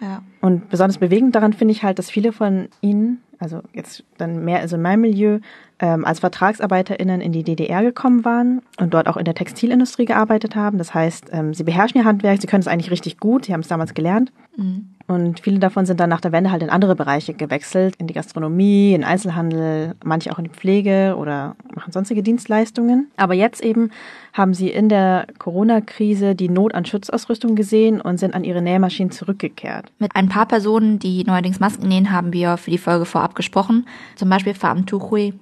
Ja. 0.00 0.22
Und 0.40 0.68
besonders 0.70 0.98
bewegend 0.98 1.34
daran 1.34 1.52
finde 1.52 1.72
ich 1.72 1.82
halt, 1.82 1.98
dass 1.98 2.10
viele 2.10 2.32
von 2.32 2.68
ihnen, 2.80 3.22
also 3.38 3.60
jetzt 3.72 4.04
dann 4.18 4.44
mehr 4.44 4.60
also 4.60 4.76
in 4.76 4.82
meinem 4.82 5.02
Milieu, 5.02 5.38
ähm, 5.78 6.04
als 6.04 6.20
VertragsarbeiterInnen 6.20 7.20
in 7.20 7.32
die 7.32 7.42
DDR 7.42 7.82
gekommen 7.82 8.24
waren 8.24 8.62
und 8.78 8.94
dort 8.94 9.06
auch 9.06 9.16
in 9.16 9.24
der 9.24 9.34
Textilindustrie 9.34 10.04
gearbeitet 10.04 10.56
haben. 10.56 10.78
Das 10.78 10.94
heißt, 10.94 11.26
ähm, 11.32 11.54
sie 11.54 11.64
beherrschen 11.64 12.00
ihr 12.00 12.04
Handwerk, 12.04 12.40
sie 12.40 12.46
können 12.46 12.60
es 12.60 12.68
eigentlich 12.68 12.90
richtig 12.90 13.18
gut, 13.18 13.46
sie 13.46 13.52
haben 13.52 13.60
es 13.60 13.68
damals 13.68 13.94
gelernt. 13.94 14.32
Mhm. 14.56 14.93
Und 15.06 15.40
viele 15.40 15.58
davon 15.58 15.84
sind 15.84 16.00
dann 16.00 16.08
nach 16.08 16.22
der 16.22 16.32
Wende 16.32 16.50
halt 16.50 16.62
in 16.62 16.70
andere 16.70 16.96
Bereiche 16.96 17.34
gewechselt, 17.34 17.94
in 17.98 18.06
die 18.06 18.14
Gastronomie, 18.14 18.94
in 18.94 19.04
Einzelhandel, 19.04 19.94
manche 20.02 20.32
auch 20.32 20.38
in 20.38 20.44
die 20.44 20.50
Pflege 20.50 21.16
oder 21.18 21.56
machen 21.74 21.92
sonstige 21.92 22.22
Dienstleistungen. 22.22 23.10
Aber 23.16 23.34
jetzt 23.34 23.62
eben 23.62 23.90
haben 24.32 24.54
sie 24.54 24.70
in 24.70 24.88
der 24.88 25.26
Corona-Krise 25.38 26.34
die 26.34 26.48
Not 26.48 26.74
an 26.74 26.86
Schutzausrüstung 26.86 27.54
gesehen 27.54 28.00
und 28.00 28.18
sind 28.18 28.34
an 28.34 28.44
ihre 28.44 28.62
Nähmaschinen 28.62 29.10
zurückgekehrt. 29.10 29.92
Mit 29.98 30.16
ein 30.16 30.28
paar 30.28 30.46
Personen, 30.46 30.98
die 30.98 31.24
neuerdings 31.24 31.60
Masken 31.60 31.88
nähen, 31.88 32.10
haben 32.10 32.32
wir 32.32 32.56
für 32.56 32.70
die 32.70 32.78
Folge 32.78 33.04
vorab 33.04 33.34
gesprochen. 33.34 33.86
Zum 34.16 34.30
Beispiel 34.30 34.54
Pham 34.54 34.86
Tu 34.86 35.00
Hui, 35.10 35.34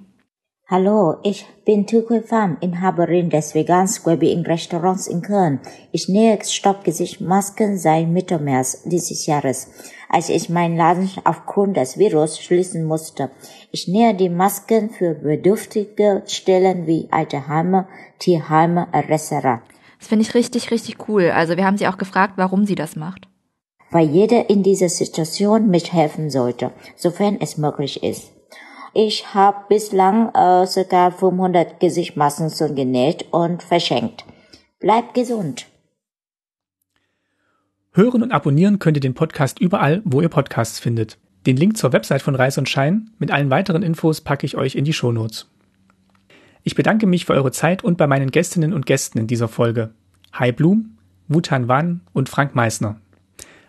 Hallo, 0.75 1.17
ich 1.21 1.45
bin 1.65 1.85
Tukui 1.85 2.21
Pham, 2.21 2.57
Inhaberin 2.59 3.29
des 3.29 3.53
Vegan 3.53 3.87
Square 3.87 4.17
Being 4.17 4.41
Restaurants 4.41 5.05
in 5.05 5.21
Köln. 5.21 5.59
Ich 5.91 6.09
nähe 6.09 6.39
Stoppgesichtmasken 6.43 7.77
seit 7.77 8.07
Mitte 8.07 8.39
März 8.39 8.81
dieses 8.85 9.27
Jahres, 9.27 9.69
als 10.09 10.29
ich 10.29 10.49
meinen 10.49 10.75
Laden 10.75 11.11
aufgrund 11.25 11.77
des 11.77 11.99
Virus 11.99 12.39
schließen 12.39 12.85
musste. 12.85 13.29
Ich 13.69 13.87
nähe 13.87 14.15
die 14.15 14.29
Masken 14.29 14.89
für 14.89 15.13
bedürftige 15.13 16.23
Stellen 16.25 16.87
wie 16.87 17.07
Alterheime, 17.11 17.87
Tierheime 18.17 18.87
etc. 18.93 19.61
Das 19.99 20.07
finde 20.07 20.23
ich 20.23 20.33
richtig, 20.33 20.71
richtig 20.71 21.07
cool. 21.07 21.29
Also 21.29 21.55
wir 21.55 21.65
haben 21.65 21.77
sie 21.77 21.87
auch 21.87 21.99
gefragt, 21.99 22.33
warum 22.37 22.65
sie 22.65 22.73
das 22.73 22.95
macht. 22.95 23.27
Weil 23.91 24.09
jeder 24.09 24.49
in 24.49 24.63
dieser 24.63 24.89
Situation 24.89 25.69
mithelfen 25.69 26.31
sollte, 26.31 26.71
sofern 26.95 27.37
es 27.39 27.59
möglich 27.59 28.01
ist. 28.01 28.32
Ich 28.95 29.33
habe 29.33 29.65
bislang 29.69 30.29
äh, 30.29 30.67
ca. 30.67 31.11
500 31.11 31.79
Gesichtsmasken 31.79 32.51
schon 32.51 32.75
genäht 32.75 33.25
und 33.31 33.63
verschenkt. 33.63 34.23
Bleibt 34.79 35.15
gesund. 35.15 35.65
Hören 37.93 38.21
und 38.21 38.31
abonnieren 38.31 38.77
könnt 38.77 38.97
ihr 38.97 39.01
den 39.01 39.15
Podcast 39.15 39.59
überall, 39.59 40.01
wo 40.05 40.21
ihr 40.21 40.29
Podcasts 40.29 40.79
findet. 40.79 41.17
Den 41.47 41.57
Link 41.57 41.75
zur 41.77 41.91
Website 41.91 42.21
von 42.21 42.35
Reis 42.35 42.57
und 42.59 42.69
Schein 42.69 43.09
mit 43.17 43.31
allen 43.31 43.49
weiteren 43.49 43.81
Infos 43.81 44.21
packe 44.21 44.45
ich 44.45 44.57
euch 44.57 44.75
in 44.75 44.85
die 44.85 44.93
Shownotes. 44.93 45.49
Ich 46.63 46.75
bedanke 46.75 47.07
mich 47.07 47.25
für 47.25 47.33
eure 47.33 47.51
Zeit 47.51 47.83
und 47.83 47.97
bei 47.97 48.05
meinen 48.05 48.29
Gästinnen 48.29 48.73
und 48.73 48.85
Gästen 48.85 49.17
in 49.17 49.27
dieser 49.27 49.47
Folge. 49.47 49.89
Hai 50.37 50.51
Blum, 50.51 50.97
Wutan 51.27 51.67
Wan 51.67 52.01
und 52.13 52.29
Frank 52.29 52.53
Meissner. 52.53 52.99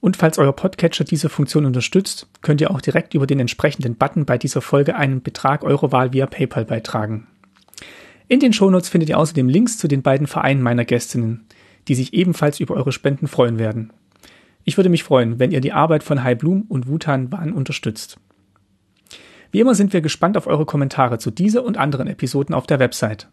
Und 0.00 0.16
falls 0.16 0.38
euer 0.38 0.54
Podcatcher 0.54 1.04
diese 1.04 1.28
Funktion 1.28 1.66
unterstützt, 1.66 2.26
könnt 2.40 2.62
ihr 2.62 2.70
auch 2.70 2.80
direkt 2.80 3.12
über 3.12 3.26
den 3.26 3.40
entsprechenden 3.40 3.96
Button 3.96 4.24
bei 4.24 4.38
dieser 4.38 4.62
Folge 4.62 4.96
einen 4.96 5.22
Betrag 5.22 5.62
eurer 5.62 5.92
Wahl 5.92 6.14
via 6.14 6.24
PayPal 6.24 6.64
beitragen. 6.64 7.26
In 8.28 8.40
den 8.40 8.54
Shownotes 8.54 8.88
findet 8.88 9.10
ihr 9.10 9.18
außerdem 9.18 9.50
Links 9.50 9.76
zu 9.76 9.88
den 9.88 10.00
beiden 10.00 10.26
Vereinen 10.26 10.62
meiner 10.62 10.86
Gästinnen, 10.86 11.44
die 11.86 11.94
sich 11.94 12.14
ebenfalls 12.14 12.60
über 12.60 12.76
eure 12.76 12.92
Spenden 12.92 13.26
freuen 13.26 13.58
werden. 13.58 13.92
Ich 14.68 14.76
würde 14.76 14.90
mich 14.90 15.02
freuen, 15.02 15.38
wenn 15.38 15.50
ihr 15.50 15.62
die 15.62 15.72
Arbeit 15.72 16.02
von 16.02 16.22
Hai 16.22 16.34
Blum 16.34 16.66
und 16.68 16.88
Wutan 16.88 17.32
Wan 17.32 17.54
unterstützt. 17.54 18.18
Wie 19.50 19.60
immer 19.60 19.74
sind 19.74 19.94
wir 19.94 20.02
gespannt 20.02 20.36
auf 20.36 20.46
eure 20.46 20.66
Kommentare 20.66 21.16
zu 21.16 21.30
dieser 21.30 21.64
und 21.64 21.78
anderen 21.78 22.06
Episoden 22.06 22.54
auf 22.54 22.66
der 22.66 22.78
Website. 22.78 23.30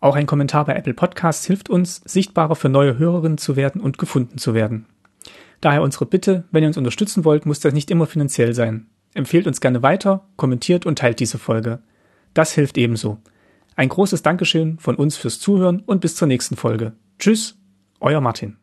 Auch 0.00 0.16
ein 0.16 0.24
Kommentar 0.24 0.64
bei 0.64 0.74
Apple 0.74 0.94
Podcasts 0.94 1.44
hilft 1.44 1.68
uns, 1.68 2.00
sichtbarer 2.06 2.56
für 2.56 2.70
neue 2.70 2.96
Hörerinnen 2.96 3.36
zu 3.36 3.56
werden 3.56 3.82
und 3.82 3.98
gefunden 3.98 4.38
zu 4.38 4.54
werden. 4.54 4.86
Daher 5.60 5.82
unsere 5.82 6.06
Bitte, 6.06 6.44
wenn 6.50 6.64
ihr 6.64 6.68
uns 6.68 6.78
unterstützen 6.78 7.26
wollt, 7.26 7.44
muss 7.44 7.60
das 7.60 7.74
nicht 7.74 7.90
immer 7.90 8.06
finanziell 8.06 8.54
sein. 8.54 8.86
Empfehlt 9.12 9.46
uns 9.46 9.60
gerne 9.60 9.82
weiter, 9.82 10.28
kommentiert 10.36 10.86
und 10.86 10.98
teilt 10.98 11.20
diese 11.20 11.36
Folge. 11.36 11.80
Das 12.32 12.52
hilft 12.52 12.78
ebenso. 12.78 13.18
Ein 13.76 13.90
großes 13.90 14.22
Dankeschön 14.22 14.78
von 14.78 14.96
uns 14.96 15.18
fürs 15.18 15.40
Zuhören 15.40 15.80
und 15.80 16.00
bis 16.00 16.16
zur 16.16 16.26
nächsten 16.26 16.56
Folge. 16.56 16.94
Tschüss, 17.18 17.58
euer 18.00 18.22
Martin. 18.22 18.59